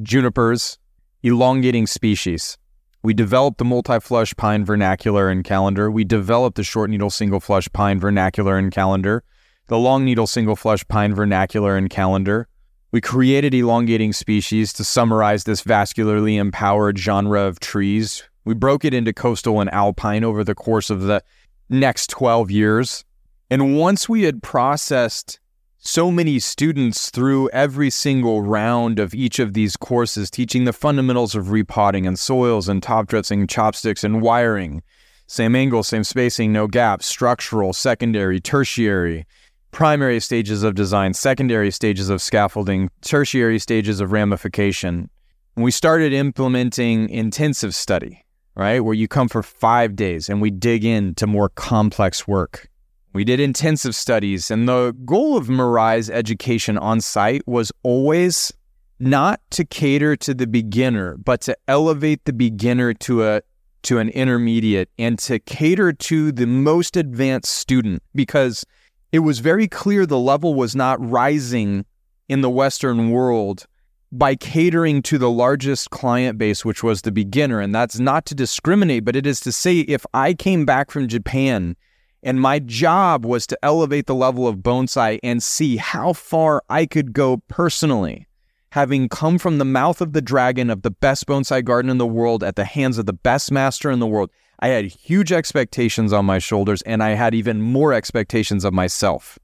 junipers, 0.00 0.78
elongating 1.24 1.88
species. 1.88 2.56
We 3.02 3.14
developed 3.14 3.58
the 3.58 3.64
multi-flush 3.64 4.36
pine 4.36 4.64
vernacular 4.64 5.28
and 5.28 5.42
calendar. 5.42 5.90
We 5.90 6.04
developed 6.04 6.58
the 6.58 6.62
short 6.62 6.88
needle 6.88 7.10
single 7.10 7.40
flush 7.40 7.68
pine 7.72 7.98
vernacular 7.98 8.58
and 8.58 8.70
calendar, 8.70 9.24
the 9.66 9.76
long 9.76 10.04
needle 10.04 10.28
single 10.28 10.54
flush 10.54 10.86
pine 10.86 11.16
vernacular 11.16 11.76
and 11.76 11.90
calendar. 11.90 12.46
We 12.92 13.00
created 13.00 13.54
elongating 13.54 14.12
species 14.12 14.70
to 14.74 14.84
summarize 14.84 15.44
this 15.44 15.62
vascularly 15.62 16.36
empowered 16.36 16.98
genre 16.98 17.40
of 17.40 17.58
trees. 17.58 18.22
We 18.44 18.52
broke 18.52 18.84
it 18.84 18.92
into 18.92 19.14
coastal 19.14 19.62
and 19.62 19.72
alpine 19.72 20.24
over 20.24 20.44
the 20.44 20.54
course 20.54 20.90
of 20.90 21.00
the 21.00 21.22
next 21.70 22.10
12 22.10 22.50
years. 22.50 23.02
And 23.48 23.78
once 23.78 24.10
we 24.10 24.24
had 24.24 24.42
processed 24.42 25.40
so 25.78 26.10
many 26.10 26.38
students 26.38 27.08
through 27.08 27.48
every 27.48 27.88
single 27.88 28.42
round 28.42 28.98
of 28.98 29.14
each 29.14 29.38
of 29.38 29.54
these 29.54 29.74
courses, 29.74 30.30
teaching 30.30 30.64
the 30.64 30.72
fundamentals 30.74 31.34
of 31.34 31.50
repotting 31.50 32.06
and 32.06 32.18
soils 32.18 32.68
and 32.68 32.82
top 32.82 33.06
dressing, 33.06 33.46
chopsticks 33.46 34.04
and 34.04 34.20
wiring. 34.20 34.82
Same 35.26 35.56
angle, 35.56 35.82
same 35.82 36.04
spacing, 36.04 36.52
no 36.52 36.66
gaps, 36.66 37.06
structural, 37.06 37.72
secondary, 37.72 38.38
tertiary, 38.38 39.24
primary 39.72 40.20
stages 40.20 40.62
of 40.62 40.74
design, 40.74 41.14
secondary 41.14 41.70
stages 41.70 42.08
of 42.08 42.22
scaffolding, 42.22 42.90
tertiary 43.00 43.58
stages 43.58 44.00
of 44.00 44.12
ramification. 44.12 45.10
And 45.56 45.64
we 45.64 45.70
started 45.70 46.12
implementing 46.12 47.08
intensive 47.10 47.74
study, 47.74 48.24
right? 48.54 48.80
Where 48.80 48.94
you 48.94 49.08
come 49.08 49.28
for 49.28 49.42
five 49.42 49.96
days 49.96 50.28
and 50.28 50.40
we 50.40 50.50
dig 50.50 50.84
into 50.84 51.26
more 51.26 51.48
complex 51.48 52.28
work. 52.28 52.68
We 53.14 53.24
did 53.24 53.40
intensive 53.40 53.94
studies, 53.94 54.50
and 54.50 54.66
the 54.66 54.96
goal 55.04 55.36
of 55.36 55.48
Mirai's 55.48 56.08
education 56.08 56.78
on 56.78 57.02
site 57.02 57.42
was 57.46 57.70
always 57.82 58.50
not 58.98 59.40
to 59.50 59.66
cater 59.66 60.16
to 60.16 60.32
the 60.32 60.46
beginner, 60.46 61.18
but 61.18 61.42
to 61.42 61.56
elevate 61.68 62.24
the 62.24 62.32
beginner 62.32 62.94
to 62.94 63.24
a 63.24 63.42
to 63.82 63.98
an 63.98 64.08
intermediate 64.10 64.88
and 64.96 65.18
to 65.18 65.40
cater 65.40 65.92
to 65.92 66.30
the 66.30 66.46
most 66.46 66.96
advanced 66.96 67.52
student 67.52 68.00
because 68.14 68.64
it 69.12 69.20
was 69.20 69.38
very 69.40 69.68
clear 69.68 70.06
the 70.06 70.18
level 70.18 70.54
was 70.54 70.74
not 70.74 70.98
rising 71.06 71.84
in 72.28 72.40
the 72.40 72.50
Western 72.50 73.10
world 73.10 73.66
by 74.10 74.34
catering 74.34 75.02
to 75.02 75.18
the 75.18 75.30
largest 75.30 75.90
client 75.90 76.38
base, 76.38 76.64
which 76.64 76.82
was 76.82 77.02
the 77.02 77.12
beginner. 77.12 77.60
And 77.60 77.74
that's 77.74 77.98
not 77.98 78.26
to 78.26 78.34
discriminate, 78.34 79.04
but 79.04 79.16
it 79.16 79.26
is 79.26 79.40
to 79.40 79.52
say 79.52 79.80
if 79.80 80.04
I 80.14 80.34
came 80.34 80.64
back 80.64 80.90
from 80.90 81.08
Japan 81.08 81.76
and 82.22 82.40
my 82.40 82.58
job 82.58 83.26
was 83.26 83.46
to 83.48 83.58
elevate 83.62 84.06
the 84.06 84.14
level 84.14 84.48
of 84.48 84.58
bonsai 84.58 85.18
and 85.22 85.42
see 85.42 85.76
how 85.76 86.12
far 86.12 86.62
I 86.70 86.86
could 86.86 87.12
go 87.12 87.42
personally. 87.48 88.26
Having 88.70 89.10
come 89.10 89.38
from 89.38 89.58
the 89.58 89.64
mouth 89.66 90.00
of 90.00 90.12
the 90.12 90.22
dragon 90.22 90.70
of 90.70 90.82
the 90.82 90.90
best 90.90 91.26
bonsai 91.26 91.62
garden 91.62 91.90
in 91.90 91.98
the 91.98 92.06
world 92.06 92.42
at 92.42 92.56
the 92.56 92.64
hands 92.64 92.96
of 92.96 93.04
the 93.06 93.12
best 93.12 93.52
master 93.52 93.90
in 93.90 93.98
the 93.98 94.06
world, 94.06 94.30
I 94.62 94.68
had 94.68 94.84
huge 94.84 95.32
expectations 95.32 96.12
on 96.12 96.24
my 96.24 96.38
shoulders 96.38 96.82
and 96.82 97.02
I 97.02 97.10
had 97.10 97.34
even 97.34 97.60
more 97.60 97.92
expectations 97.92 98.64
of 98.64 98.72
myself. 98.72 99.36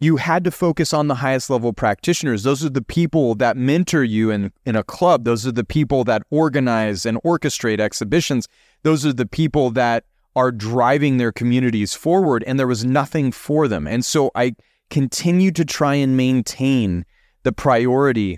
You 0.00 0.18
had 0.18 0.44
to 0.44 0.50
focus 0.50 0.92
on 0.92 1.08
the 1.08 1.14
highest 1.14 1.48
level 1.48 1.72
practitioners. 1.72 2.42
Those 2.42 2.62
are 2.62 2.68
the 2.68 2.82
people 2.82 3.34
that 3.36 3.56
mentor 3.56 4.04
you 4.04 4.30
in, 4.30 4.52
in 4.66 4.76
a 4.76 4.84
club. 4.84 5.24
Those 5.24 5.46
are 5.46 5.52
the 5.52 5.64
people 5.64 6.04
that 6.04 6.24
organize 6.30 7.06
and 7.06 7.16
orchestrate 7.22 7.80
exhibitions. 7.80 8.48
Those 8.82 9.06
are 9.06 9.14
the 9.14 9.24
people 9.24 9.70
that 9.70 10.04
are 10.36 10.52
driving 10.52 11.16
their 11.16 11.32
communities 11.32 11.94
forward 11.94 12.44
and 12.46 12.58
there 12.58 12.66
was 12.66 12.84
nothing 12.84 13.32
for 13.32 13.68
them. 13.68 13.86
And 13.86 14.04
so 14.04 14.30
I 14.34 14.56
continue 14.90 15.52
to 15.52 15.64
try 15.64 15.94
and 15.94 16.18
maintain 16.18 17.06
the 17.44 17.52
priority 17.52 18.36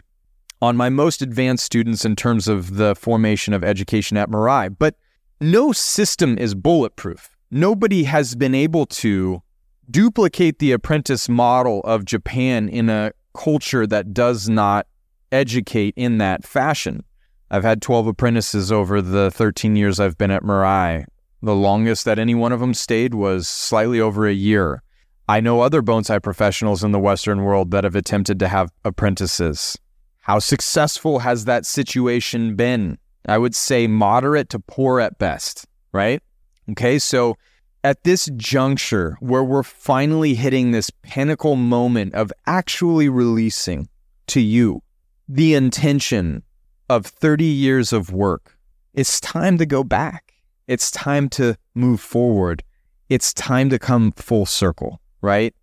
on 0.62 0.76
my 0.76 0.88
most 0.88 1.20
advanced 1.20 1.64
students 1.64 2.04
in 2.04 2.14
terms 2.14 2.46
of 2.46 2.76
the 2.76 2.94
formation 2.94 3.54
of 3.54 3.64
education 3.64 4.16
at 4.16 4.30
Mirai. 4.30 4.76
But 4.78 4.94
no 5.40 5.72
system 5.72 6.36
is 6.38 6.54
bulletproof. 6.54 7.36
Nobody 7.50 8.04
has 8.04 8.34
been 8.34 8.54
able 8.54 8.86
to 8.86 9.42
duplicate 9.90 10.58
the 10.58 10.72
apprentice 10.72 11.28
model 11.28 11.80
of 11.80 12.04
Japan 12.04 12.68
in 12.68 12.90
a 12.90 13.12
culture 13.34 13.86
that 13.86 14.12
does 14.12 14.48
not 14.48 14.86
educate 15.32 15.94
in 15.96 16.18
that 16.18 16.44
fashion. 16.44 17.04
I've 17.50 17.64
had 17.64 17.80
12 17.80 18.08
apprentices 18.08 18.70
over 18.70 19.00
the 19.00 19.30
13 19.30 19.76
years 19.76 19.98
I've 19.98 20.18
been 20.18 20.30
at 20.30 20.42
Mirai. 20.42 21.04
The 21.40 21.54
longest 21.54 22.04
that 22.04 22.18
any 22.18 22.34
one 22.34 22.52
of 22.52 22.60
them 22.60 22.74
stayed 22.74 23.14
was 23.14 23.48
slightly 23.48 24.00
over 24.00 24.26
a 24.26 24.32
year. 24.32 24.82
I 25.28 25.40
know 25.40 25.60
other 25.60 25.82
bonsai 25.82 26.22
professionals 26.22 26.82
in 26.82 26.92
the 26.92 26.98
Western 26.98 27.42
world 27.42 27.70
that 27.70 27.84
have 27.84 27.94
attempted 27.94 28.38
to 28.40 28.48
have 28.48 28.72
apprentices. 28.84 29.78
How 30.20 30.40
successful 30.40 31.20
has 31.20 31.44
that 31.44 31.64
situation 31.64 32.56
been? 32.56 32.98
I 33.28 33.38
would 33.38 33.54
say 33.54 33.86
moderate 33.86 34.48
to 34.50 34.58
poor 34.58 35.00
at 35.00 35.18
best, 35.18 35.66
right? 35.92 36.22
Okay, 36.70 36.98
so 36.98 37.36
at 37.84 38.04
this 38.04 38.28
juncture 38.36 39.16
where 39.20 39.44
we're 39.44 39.62
finally 39.62 40.34
hitting 40.34 40.70
this 40.70 40.90
pinnacle 41.02 41.56
moment 41.56 42.14
of 42.14 42.32
actually 42.46 43.08
releasing 43.08 43.88
to 44.28 44.40
you 44.40 44.82
the 45.28 45.54
intention 45.54 46.42
of 46.88 47.06
30 47.06 47.44
years 47.44 47.92
of 47.92 48.12
work, 48.12 48.58
it's 48.94 49.20
time 49.20 49.58
to 49.58 49.66
go 49.66 49.84
back. 49.84 50.32
It's 50.66 50.90
time 50.90 51.28
to 51.30 51.56
move 51.74 52.00
forward. 52.00 52.62
It's 53.08 53.32
time 53.32 53.70
to 53.70 53.78
come 53.78 54.12
full 54.12 54.46
circle, 54.46 55.00
right? 55.22 55.54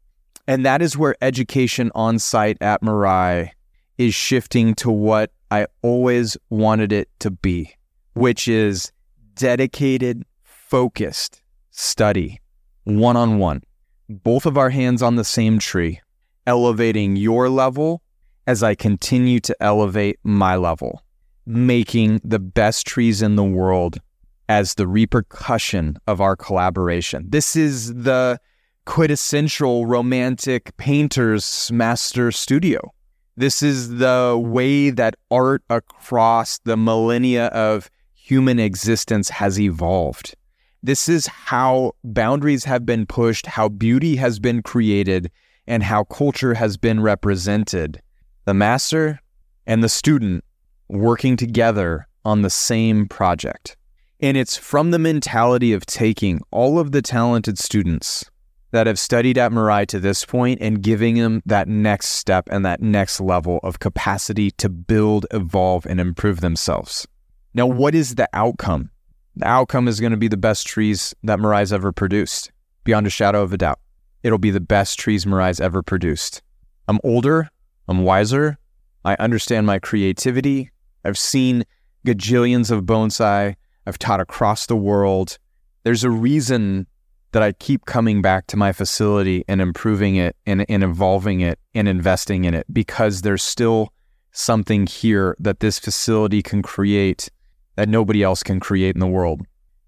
And 0.47 0.65
that 0.65 0.81
is 0.81 0.97
where 0.97 1.15
education 1.21 1.91
on 1.95 2.19
site 2.19 2.57
at 2.61 2.81
Mirai 2.81 3.51
is 3.97 4.13
shifting 4.13 4.75
to 4.75 4.89
what 4.89 5.31
I 5.51 5.67
always 5.81 6.37
wanted 6.49 6.91
it 6.91 7.09
to 7.19 7.31
be, 7.31 7.75
which 8.13 8.47
is 8.47 8.91
dedicated, 9.35 10.23
focused 10.43 11.41
study, 11.71 12.41
one 12.83 13.17
on 13.17 13.37
one, 13.37 13.61
both 14.09 14.45
of 14.45 14.57
our 14.57 14.69
hands 14.69 15.01
on 15.01 15.15
the 15.15 15.23
same 15.23 15.59
tree, 15.59 16.01
elevating 16.47 17.15
your 17.15 17.49
level 17.49 18.01
as 18.47 18.63
I 18.63 18.75
continue 18.75 19.39
to 19.41 19.55
elevate 19.59 20.19
my 20.23 20.55
level, 20.55 21.03
making 21.45 22.21
the 22.23 22.39
best 22.39 22.85
trees 22.85 23.21
in 23.21 23.35
the 23.35 23.43
world 23.43 23.99
as 24.47 24.75
the 24.75 24.87
repercussion 24.87 25.97
of 26.07 26.21
our 26.21 26.35
collaboration. 26.35 27.25
This 27.29 27.55
is 27.55 27.93
the 27.93 28.39
quintessential 28.85 29.85
romantic 29.87 30.77
painter's 30.77 31.71
master 31.71 32.31
studio. 32.31 32.93
This 33.37 33.61
is 33.61 33.97
the 33.97 34.41
way 34.41 34.91
that 34.91 35.15
art 35.29 35.61
across 35.69 36.59
the 36.59 36.77
millennia 36.77 37.47
of 37.47 37.89
human 38.13 38.59
existence 38.59 39.29
has 39.29 39.59
evolved. 39.59 40.35
This 40.81 41.09
is 41.09 41.27
how 41.27 41.93
boundaries 42.03 42.63
have 42.63 42.85
been 42.85 43.05
pushed, 43.05 43.45
how 43.45 43.67
beauty 43.67 44.15
has 44.15 44.39
been 44.39 44.61
created, 44.61 45.31
and 45.67 45.83
how 45.83 46.05
culture 46.05 46.53
has 46.53 46.77
been 46.77 47.01
represented. 47.01 48.01
The 48.45 48.53
master 48.53 49.19
and 49.67 49.83
the 49.83 49.89
student 49.89 50.45
working 50.87 51.35
together 51.35 52.07
on 52.23 52.41
the 52.41 52.49
same 52.49 53.05
project. 53.07 53.75
And 54.21 54.37
it's 54.37 54.55
from 54.55 54.91
the 54.91 54.99
mentality 54.99 55.73
of 55.73 55.85
taking 55.85 56.39
all 56.51 56.79
of 56.79 56.93
the 56.93 57.01
talented 57.01 57.57
students 57.57 58.29
that 58.75 58.87
have 58.87 58.99
studied 58.99 59.37
at 59.37 59.53
Mirai 59.53 59.87
to 59.87 60.01
this 60.01 60.25
point 60.25 60.59
and 60.59 60.81
giving 60.81 61.15
them 61.15 61.41
that 61.45 61.69
next 61.69 62.09
step 62.09 62.49
and 62.51 62.65
that 62.65 62.81
next 62.81 63.21
level 63.21 63.61
of 63.63 63.79
capacity 63.79 64.51
to 64.51 64.67
build, 64.67 65.25
evolve, 65.31 65.85
and 65.85 65.97
improve 65.97 66.41
themselves. 66.41 67.07
Now, 67.53 67.67
what 67.67 67.95
is 67.95 68.15
the 68.15 68.27
outcome? 68.33 68.89
The 69.37 69.47
outcome 69.47 69.87
is 69.87 70.01
going 70.01 70.11
to 70.11 70.17
be 70.17 70.27
the 70.27 70.35
best 70.35 70.67
trees 70.67 71.15
that 71.23 71.39
Mirai's 71.39 71.71
ever 71.71 71.93
produced, 71.93 72.51
beyond 72.83 73.07
a 73.07 73.09
shadow 73.09 73.43
of 73.43 73.53
a 73.53 73.57
doubt. 73.57 73.79
It'll 74.23 74.39
be 74.39 74.51
the 74.51 74.59
best 74.59 74.99
trees 74.99 75.23
Mirai's 75.23 75.61
ever 75.61 75.81
produced. 75.81 76.41
I'm 76.89 76.99
older, 77.01 77.49
I'm 77.87 78.03
wiser, 78.03 78.57
I 79.05 79.15
understand 79.19 79.65
my 79.65 79.79
creativity. 79.79 80.69
I've 81.05 81.17
seen 81.17 81.63
gajillions 82.05 82.71
of 82.71 82.83
bonsai. 82.83 83.55
I've 83.87 83.99
taught 83.99 84.19
across 84.19 84.65
the 84.65 84.75
world. 84.75 85.37
There's 85.83 86.03
a 86.03 86.09
reason 86.09 86.87
that 87.35 87.43
I 87.43 87.51
keep 87.51 87.83
coming 87.83 88.21
back 88.21 88.47
to 88.47 88.55
my 88.55 88.71
facility 88.71 89.43
and 89.49 89.59
improving 89.59 90.15
it 90.15 90.37
and, 90.45 90.65
and 90.69 90.85
evolving 90.85 91.41
it 91.41 91.59
and 91.73 91.85
investing 91.85 92.45
in 92.45 92.53
it 92.53 92.65
because 92.71 93.23
there's 93.23 93.43
still 93.43 93.91
something 94.31 94.87
here 94.87 95.35
that 95.39 95.59
this 95.59 95.77
facility 95.77 96.41
can 96.41 96.61
create 96.61 97.29
that 97.75 97.89
nobody 97.89 98.23
else 98.23 98.41
can 98.41 98.61
create 98.61 98.95
in 98.95 99.01
the 99.01 99.05
world. 99.07 99.41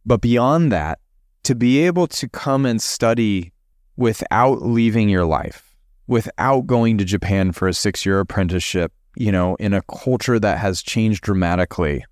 But 0.06 0.20
beyond 0.20 0.74
that, 0.74 1.00
to 1.44 1.56
be 1.56 1.86
able 1.86 2.08
to 2.08 2.28
come 2.28 2.66
and 2.66 2.82
study 2.82 3.54
without 3.96 4.62
leaving 4.62 5.08
your 5.08 5.24
life, 5.24 5.74
without 6.06 6.68
going 6.68 6.98
to 6.98 7.06
Japan 7.06 7.54
for 7.54 7.70
a 7.70 7.74
six 7.74 8.06
year 8.06 8.20
apprenticeship, 8.20 8.92
you 9.16 9.32
know, 9.32 9.56
in 9.56 9.72
a 9.72 9.82
culture 9.84 10.38
that 10.38 10.58
has 10.58 10.82
changed 10.82 11.24
dramatically, 11.24 12.04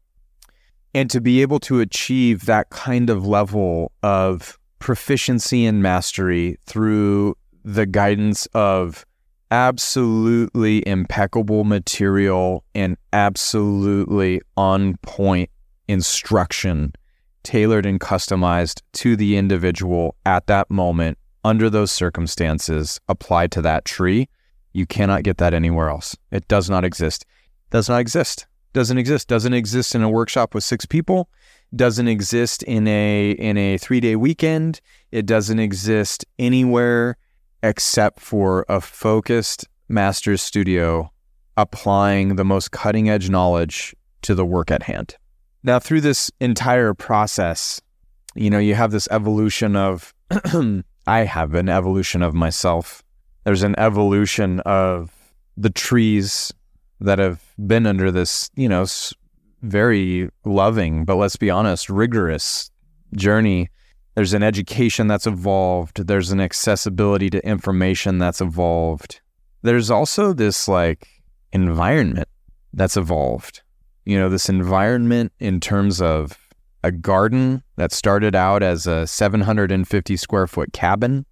and 0.94 1.10
to 1.10 1.20
be 1.20 1.42
able 1.42 1.60
to 1.60 1.82
achieve 1.82 2.46
that 2.46 2.70
kind 2.70 3.10
of 3.10 3.28
level 3.28 3.92
of 4.02 4.58
proficiency 4.86 5.66
and 5.66 5.82
mastery 5.82 6.60
through 6.68 7.36
the 7.64 7.88
guidance 7.88 8.46
of 8.54 9.04
absolutely 9.50 10.88
impeccable 10.88 11.64
material 11.64 12.64
and 12.76 12.96
absolutely 13.12 14.40
on 14.56 14.96
point 14.98 15.50
instruction 15.88 16.94
tailored 17.42 17.84
and 17.84 18.00
customized 18.00 18.84
to 18.94 19.16
the 19.16 19.36
individual 19.38 20.16
at 20.24 20.46
that 20.46 20.70
moment 20.70 21.18
under 21.44 21.68
those 21.68 21.92
circumstances 21.92 23.02
applied 23.10 23.52
to 23.52 23.64
that 23.64 23.86
tree. 23.86 24.30
You 24.72 24.86
cannot 24.86 25.24
get 25.24 25.40
that 25.40 25.56
anywhere 25.56 25.90
else. 25.90 26.16
It 26.30 26.48
does 26.48 26.70
not 26.70 26.86
exist. 26.86 27.26
Does 27.72 27.90
not 27.90 28.02
exist. 28.02 28.46
Doesn't 28.74 29.00
exist. 29.00 29.28
Doesn't 29.28 29.54
exist 29.56 29.96
in 29.96 30.04
a 30.04 30.10
workshop 30.10 30.54
with 30.54 30.64
six 30.64 30.86
people. 30.86 31.28
Doesn't 31.74 32.08
exist 32.08 32.64
in 32.64 32.88
a 32.88 33.32
in 33.32 33.58
a 33.58 33.78
three 33.78 34.00
day 34.00 34.16
weekend. 34.16 34.82
It 35.12 35.26
doesn't 35.26 35.60
exist 35.60 36.26
anywhere 36.38 37.18
except 37.64 38.20
for 38.20 38.66
a 38.70 38.82
focused 38.82 39.66
master's 39.88 40.42
studio 40.42 41.12
applying 41.58 42.36
the 42.36 42.44
most 42.44 42.72
cutting 42.72 43.10
edge 43.10 43.30
knowledge 43.30 43.96
to 44.22 44.36
the 44.36 44.46
work 44.46 44.72
at 44.72 44.84
hand. 44.84 45.16
Now, 45.64 45.80
through 45.80 46.02
this 46.02 46.32
entire 46.40 46.94
process, 46.94 47.82
you 48.36 48.50
know, 48.50 48.60
you 48.60 48.76
have 48.76 48.92
this 48.92 49.08
evolution 49.10 49.76
of, 49.76 50.14
I 51.08 51.20
have 51.22 51.54
an 51.56 51.70
evolution 51.70 52.22
of 52.22 52.34
myself. 52.34 53.04
There's 53.46 53.64
an 53.64 53.76
evolution 53.80 54.60
of 54.62 55.12
the 55.58 55.70
trees 55.70 56.54
that 57.00 57.20
have 57.20 57.42
been 57.66 57.88
under 57.88 58.12
this, 58.12 58.50
you 58.56 58.70
know, 58.70 58.86
very 59.62 60.30
loving, 60.44 61.06
but 61.06 61.16
let's 61.16 61.36
be 61.36 61.50
honest, 61.50 61.90
rigorous 61.90 62.72
journey. 63.16 63.70
There's 64.16 64.34
an 64.34 64.44
education 64.44 65.08
that's 65.08 65.28
evolved. 65.28 66.08
There's 66.08 66.32
an 66.32 66.40
accessibility 66.40 67.30
to 67.32 67.46
information 67.46 68.18
that's 68.18 68.42
evolved. 68.42 69.22
There's 69.62 69.92
also 69.92 70.32
this 70.32 70.68
like 70.68 71.08
environment 71.52 72.28
that's 72.74 72.98
evolved 72.98 73.62
you 74.06 74.20
know, 74.20 74.30
this 74.30 74.50
environment 74.50 75.34
in 75.40 75.60
terms 75.60 76.00
of 76.00 76.38
a 76.84 76.92
garden 76.92 77.64
that 77.76 77.92
started 77.92 78.36
out 78.36 78.62
as 78.62 78.86
a 78.86 79.08
750 79.08 80.16
square 80.18 80.48
foot 80.48 80.72
cabin 80.72 81.26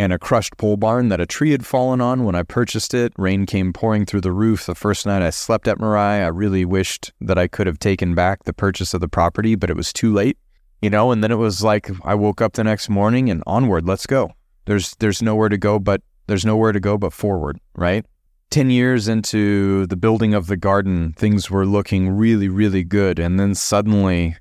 and 0.00 0.14
a 0.14 0.18
crushed 0.18 0.56
pole 0.56 0.78
barn 0.78 1.10
that 1.10 1.20
a 1.20 1.26
tree 1.26 1.50
had 1.50 1.66
fallen 1.66 2.00
on 2.00 2.24
when 2.24 2.34
I 2.34 2.42
purchased 2.42 2.94
it. 2.94 3.12
Rain 3.18 3.44
came 3.44 3.70
pouring 3.70 4.06
through 4.06 4.22
the 4.22 4.32
roof 4.32 4.64
the 4.64 4.74
first 4.74 5.04
night 5.04 5.20
I 5.20 5.28
slept 5.28 5.68
at 5.68 5.76
Mirai. 5.76 6.24
I 6.24 6.28
really 6.28 6.64
wished 6.64 7.12
that 7.20 7.36
I 7.36 7.46
could 7.46 7.66
have 7.66 7.78
taken 7.78 8.14
back 8.14 8.44
the 8.44 8.54
purchase 8.54 8.94
of 8.94 9.02
the 9.02 9.08
property, 9.08 9.56
but 9.56 9.68
it 9.68 9.76
was 9.76 9.92
too 9.92 10.10
late. 10.10 10.38
You 10.80 10.88
know, 10.88 11.12
and 11.12 11.22
then 11.22 11.30
it 11.30 11.36
was 11.36 11.62
like 11.62 11.90
I 12.02 12.14
woke 12.14 12.40
up 12.40 12.54
the 12.54 12.64
next 12.64 12.88
morning 12.88 13.28
and 13.28 13.42
onward, 13.46 13.86
let's 13.86 14.06
go. 14.06 14.32
There's 14.64 14.96
there's 15.00 15.20
nowhere 15.20 15.50
to 15.50 15.58
go 15.58 15.78
but 15.78 16.00
there's 16.28 16.46
nowhere 16.46 16.72
to 16.72 16.80
go 16.80 16.96
but 16.96 17.12
forward, 17.12 17.60
right? 17.74 18.06
10 18.48 18.70
years 18.70 19.06
into 19.06 19.86
the 19.88 19.96
building 19.96 20.32
of 20.32 20.46
the 20.46 20.56
garden, 20.56 21.12
things 21.12 21.50
were 21.50 21.66
looking 21.66 22.08
really, 22.08 22.48
really 22.48 22.84
good. 22.84 23.18
And 23.18 23.38
then 23.38 23.54
suddenly, 23.54 24.36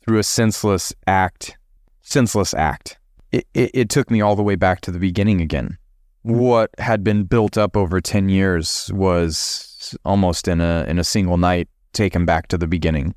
through 0.00 0.20
a 0.20 0.22
senseless 0.22 0.94
act, 1.08 1.58
senseless 2.02 2.54
act, 2.54 2.98
it, 3.32 3.46
it, 3.54 3.70
it, 3.74 3.88
took 3.88 4.10
me 4.10 4.20
all 4.20 4.36
the 4.36 4.42
way 4.42 4.54
back 4.54 4.80
to 4.82 4.90
the 4.90 4.98
beginning 4.98 5.40
again. 5.40 5.78
Hmm. 6.24 6.36
What 6.38 6.70
had 6.78 7.02
been 7.02 7.24
built 7.24 7.58
up 7.58 7.76
over 7.76 8.00
10 8.00 8.28
years 8.28 8.90
was 8.94 9.96
almost 10.04 10.48
in 10.48 10.60
a, 10.60 10.84
in 10.86 10.98
a 10.98 11.04
single 11.04 11.38
night 11.38 11.68
taken 11.92 12.24
back 12.24 12.48
to 12.48 12.58
the 12.58 12.66
beginning. 12.66 13.14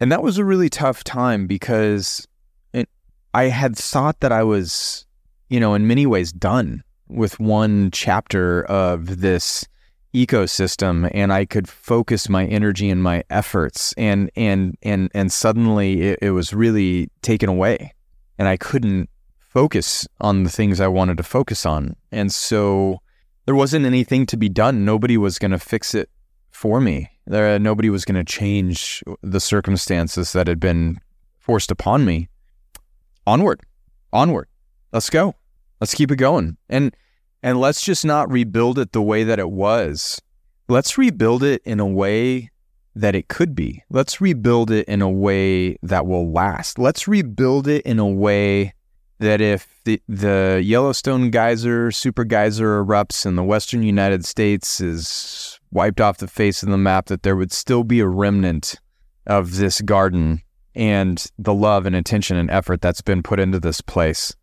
And 0.00 0.10
that 0.10 0.22
was 0.22 0.38
a 0.38 0.44
really 0.44 0.68
tough 0.68 1.04
time 1.04 1.46
because 1.46 2.26
it, 2.72 2.88
I 3.34 3.44
had 3.44 3.76
thought 3.76 4.20
that 4.20 4.32
I 4.32 4.42
was, 4.42 5.06
you 5.48 5.60
know, 5.60 5.74
in 5.74 5.86
many 5.86 6.06
ways 6.06 6.32
done 6.32 6.82
with 7.08 7.38
one 7.38 7.90
chapter 7.92 8.64
of 8.64 9.20
this 9.20 9.66
ecosystem 10.14 11.10
and 11.14 11.32
I 11.32 11.44
could 11.44 11.68
focus 11.68 12.28
my 12.28 12.44
energy 12.46 12.90
and 12.90 13.02
my 13.02 13.24
efforts 13.30 13.94
and 13.96 14.30
and 14.36 14.76
and 14.82 15.10
and 15.14 15.32
suddenly 15.32 16.02
it, 16.02 16.18
it, 16.20 16.30
was 16.32 16.52
really 16.52 17.08
taken 17.22 17.48
away 17.48 17.94
and 18.38 18.46
I 18.46 18.58
couldn't 18.58 19.08
focus 19.52 20.08
on 20.20 20.44
the 20.44 20.50
things 20.50 20.80
I 20.80 20.88
wanted 20.88 21.16
to 21.18 21.22
focus 21.22 21.66
on. 21.66 21.96
And 22.10 22.32
so 22.32 23.00
there 23.44 23.54
wasn't 23.54 23.86
anything 23.86 24.26
to 24.26 24.36
be 24.36 24.48
done. 24.48 24.84
Nobody 24.84 25.16
was 25.16 25.38
going 25.38 25.50
to 25.50 25.58
fix 25.58 25.94
it 25.94 26.08
for 26.50 26.80
me. 26.80 27.10
There 27.26 27.58
nobody 27.58 27.90
was 27.90 28.04
going 28.04 28.24
to 28.24 28.24
change 28.24 29.02
the 29.22 29.40
circumstances 29.40 30.32
that 30.32 30.48
had 30.48 30.58
been 30.58 31.00
forced 31.38 31.70
upon 31.70 32.04
me. 32.04 32.28
Onward 33.26 33.60
onward. 34.12 34.48
Let's 34.92 35.10
go. 35.10 35.34
Let's 35.80 35.94
keep 35.94 36.10
it 36.10 36.16
going. 36.16 36.56
And 36.68 36.94
and 37.42 37.60
let's 37.60 37.82
just 37.82 38.04
not 38.04 38.30
rebuild 38.30 38.78
it 38.78 38.92
the 38.92 39.02
way 39.02 39.24
that 39.24 39.38
it 39.38 39.50
was. 39.50 40.20
Let's 40.68 40.96
rebuild 40.96 41.42
it 41.42 41.60
in 41.64 41.80
a 41.80 41.86
way 41.86 42.50
that 42.94 43.16
it 43.16 43.28
could 43.28 43.54
be. 43.54 43.82
Let's 43.90 44.20
rebuild 44.20 44.70
it 44.70 44.86
in 44.86 45.02
a 45.02 45.10
way 45.10 45.76
that 45.82 46.06
will 46.06 46.30
last. 46.30 46.78
Let's 46.78 47.08
rebuild 47.08 47.66
it 47.66 47.82
in 47.82 47.98
a 47.98 48.06
way 48.06 48.74
that 49.22 49.40
if 49.40 49.80
the, 49.84 50.02
the 50.08 50.60
Yellowstone 50.64 51.30
geyser, 51.30 51.92
super 51.92 52.24
geyser 52.24 52.84
erupts 52.84 53.24
in 53.24 53.36
the 53.36 53.44
western 53.44 53.82
United 53.82 54.24
States 54.24 54.80
is 54.80 55.60
wiped 55.70 56.00
off 56.00 56.18
the 56.18 56.26
face 56.26 56.62
of 56.62 56.68
the 56.68 56.76
map, 56.76 57.06
that 57.06 57.22
there 57.22 57.36
would 57.36 57.52
still 57.52 57.84
be 57.84 58.00
a 58.00 58.06
remnant 58.06 58.74
of 59.26 59.56
this 59.56 59.80
garden 59.80 60.42
and 60.74 61.26
the 61.38 61.54
love 61.54 61.86
and 61.86 61.94
attention 61.94 62.36
and 62.36 62.50
effort 62.50 62.80
that's 62.80 63.00
been 63.00 63.22
put 63.22 63.38
into 63.38 63.60
this 63.60 63.80
place. 63.80 64.34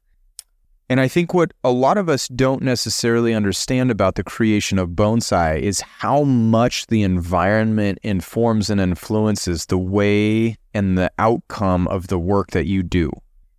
And 0.88 1.02
I 1.02 1.10
think 1.10 1.34
what 1.34 1.52
a 1.64 1.72
lot 1.72 1.98
of 1.98 2.08
us 2.08 2.30
don't 2.30 2.64
necessarily 2.64 3.34
understand 3.34 3.92
about 3.92 4.16
the 4.16 4.24
creation 4.24 4.80
of 4.80 4.92
bonsai 4.92 5.60
is 5.60 5.82
how 5.82 6.24
much 6.24 6.88
the 6.88 7.04
environment 7.04 8.00
informs 8.02 8.70
and 8.70 8.80
influences 8.80 9.66
the 9.66 9.78
way 9.78 10.58
and 10.74 10.98
the 10.98 11.12
outcome 11.20 11.88
of 11.90 12.08
the 12.08 12.18
work 12.18 12.52
that 12.52 12.66
you 12.66 12.82
do. 12.82 13.12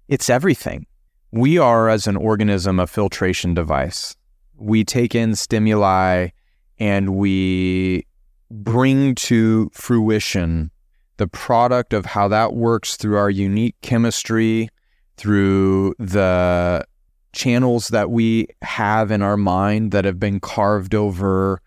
It's 0.09 0.30
everything. 0.30 0.86
We 1.32 1.59
are, 1.59 1.89
as 1.89 2.07
an 2.07 2.16
organism, 2.16 2.81
a 2.81 2.86
filtration 2.86 3.55
device. 3.55 4.16
We 4.57 4.85
take 4.85 5.15
in 5.15 5.36
stimuli 5.36 6.28
and 6.78 7.16
we 7.16 8.07
bring 8.51 9.15
to 9.15 9.70
fruition 9.73 10.70
the 11.19 11.28
product 11.28 11.93
of 11.93 12.07
how 12.07 12.28
that 12.28 12.55
works 12.55 12.97
through 12.97 13.16
our 13.16 13.31
unique 13.31 13.77
chemistry, 13.82 14.69
through 15.16 15.94
the 15.98 16.85
channels 17.32 17.89
that 17.89 18.11
we 18.11 18.48
have 18.62 19.11
in 19.11 19.23
our 19.23 19.36
mind 19.36 19.93
that 19.93 20.05
have 20.05 20.19
been 20.19 20.40
carved 20.40 20.94
over 20.94 21.61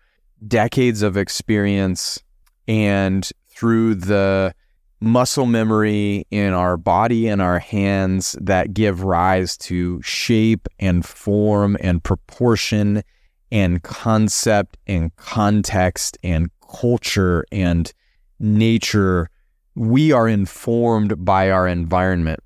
decades 0.46 1.02
of 1.02 1.16
experience 1.16 2.22
and 2.68 3.30
through 3.48 3.94
the 3.94 4.54
muscle 5.00 5.46
memory 5.46 6.26
in 6.30 6.52
our 6.52 6.76
body 6.76 7.28
and 7.28 7.42
our 7.42 7.58
hands 7.58 8.36
that 8.40 8.72
give 8.74 9.02
rise 9.02 9.56
to 9.58 10.00
shape 10.02 10.66
and 10.78 11.04
form 11.04 11.76
and 11.80 12.02
proportion 12.02 13.02
and 13.50 13.82
concept 13.82 14.76
and 14.86 15.14
context 15.16 16.18
and 16.22 16.50
culture 16.68 17.44
and 17.52 17.92
nature, 18.40 19.30
we 19.74 20.12
are 20.12 20.28
informed 20.28 21.24
by 21.24 21.50
our 21.50 21.68
environment. 21.68 22.40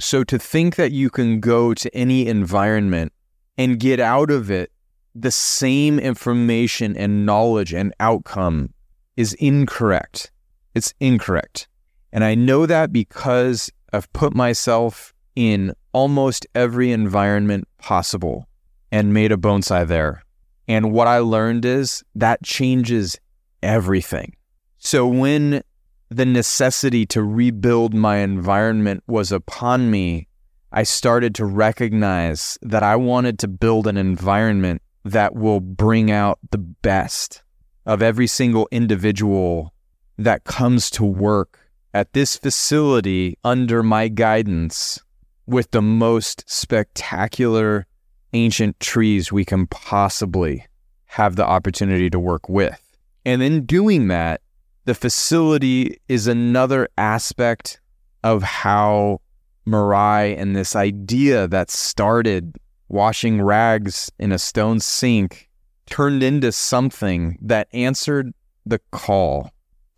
So 0.00 0.24
to 0.24 0.38
think 0.38 0.76
that 0.76 0.92
you 0.92 1.10
can 1.10 1.40
go 1.40 1.74
to 1.74 1.94
any 1.94 2.26
environment 2.26 3.12
and 3.58 3.78
get 3.78 4.00
out 4.00 4.30
of 4.30 4.50
it 4.50 4.72
the 5.14 5.30
same 5.30 5.98
information 5.98 6.96
and 6.96 7.26
knowledge 7.26 7.74
and 7.74 7.92
outcome 8.00 8.72
is 9.16 9.34
incorrect. 9.34 10.30
It's 10.74 10.94
incorrect. 11.00 11.68
And 12.12 12.24
I 12.24 12.34
know 12.34 12.66
that 12.66 12.92
because 12.92 13.70
I've 13.92 14.12
put 14.12 14.34
myself 14.34 15.14
in 15.36 15.74
almost 15.92 16.46
every 16.54 16.92
environment 16.92 17.68
possible 17.78 18.48
and 18.92 19.14
made 19.14 19.32
a 19.32 19.36
bonsai 19.36 19.86
there. 19.86 20.22
And 20.68 20.92
what 20.92 21.06
I 21.06 21.18
learned 21.18 21.64
is 21.64 22.04
that 22.14 22.42
changes 22.42 23.18
everything. 23.62 24.36
So 24.78 25.06
when 25.06 25.62
the 26.08 26.26
necessity 26.26 27.06
to 27.06 27.22
rebuild 27.22 27.94
my 27.94 28.16
environment 28.18 29.02
was 29.06 29.30
upon 29.30 29.90
me, 29.90 30.28
I 30.72 30.82
started 30.84 31.34
to 31.36 31.44
recognize 31.44 32.58
that 32.62 32.82
I 32.82 32.96
wanted 32.96 33.38
to 33.40 33.48
build 33.48 33.86
an 33.86 33.96
environment 33.96 34.82
that 35.04 35.34
will 35.34 35.60
bring 35.60 36.10
out 36.10 36.38
the 36.50 36.58
best 36.58 37.42
of 37.86 38.02
every 38.02 38.26
single 38.26 38.68
individual 38.70 39.74
that 40.18 40.44
comes 40.44 40.90
to 40.90 41.04
work 41.04 41.69
at 41.92 42.12
this 42.12 42.36
facility 42.36 43.36
under 43.44 43.82
my 43.82 44.08
guidance 44.08 44.98
with 45.46 45.70
the 45.72 45.82
most 45.82 46.44
spectacular 46.48 47.86
ancient 48.32 48.78
trees 48.78 49.32
we 49.32 49.44
can 49.44 49.66
possibly 49.66 50.64
have 51.06 51.36
the 51.36 51.44
opportunity 51.44 52.08
to 52.08 52.18
work 52.18 52.48
with. 52.48 52.80
And 53.24 53.42
in 53.42 53.66
doing 53.66 54.08
that, 54.08 54.40
the 54.84 54.94
facility 54.94 56.00
is 56.08 56.26
another 56.26 56.88
aspect 56.96 57.80
of 58.22 58.42
how 58.42 59.20
Mirai 59.66 60.38
and 60.38 60.54
this 60.54 60.76
idea 60.76 61.48
that 61.48 61.70
started 61.70 62.56
washing 62.88 63.42
rags 63.42 64.10
in 64.18 64.32
a 64.32 64.38
stone 64.38 64.80
sink 64.80 65.48
turned 65.86 66.22
into 66.22 66.52
something 66.52 67.38
that 67.42 67.68
answered 67.72 68.32
the 68.64 68.80
call 68.90 69.50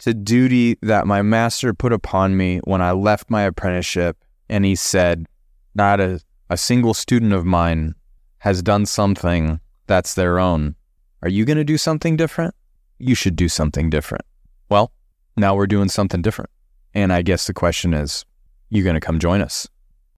to 0.02 0.12
duty 0.12 0.76
that 0.82 1.06
my 1.06 1.22
master 1.22 1.72
put 1.72 1.92
upon 1.92 2.36
me 2.36 2.58
when 2.64 2.82
I 2.82 2.90
left 2.90 3.30
my 3.30 3.42
apprenticeship. 3.42 4.16
And 4.48 4.64
he 4.64 4.74
said, 4.74 5.26
Not 5.74 6.00
a, 6.00 6.20
a 6.50 6.56
single 6.56 6.92
student 6.92 7.32
of 7.32 7.44
mine 7.46 7.94
has 8.38 8.62
done 8.62 8.84
something 8.84 9.60
that's 9.86 10.14
their 10.14 10.40
own. 10.40 10.74
Are 11.22 11.28
you 11.28 11.44
going 11.44 11.56
to 11.56 11.64
do 11.64 11.78
something 11.78 12.16
different? 12.16 12.54
You 12.98 13.14
should 13.14 13.36
do 13.36 13.48
something 13.48 13.90
different. 13.90 14.24
Well, 14.68 14.92
now 15.36 15.54
we're 15.54 15.68
doing 15.68 15.88
something 15.88 16.20
different. 16.20 16.50
And 16.94 17.12
I 17.12 17.22
guess 17.22 17.46
the 17.46 17.54
question 17.54 17.94
is, 17.94 18.24
you 18.70 18.82
going 18.82 18.94
to 18.94 19.00
come 19.00 19.20
join 19.20 19.40
us? 19.40 19.68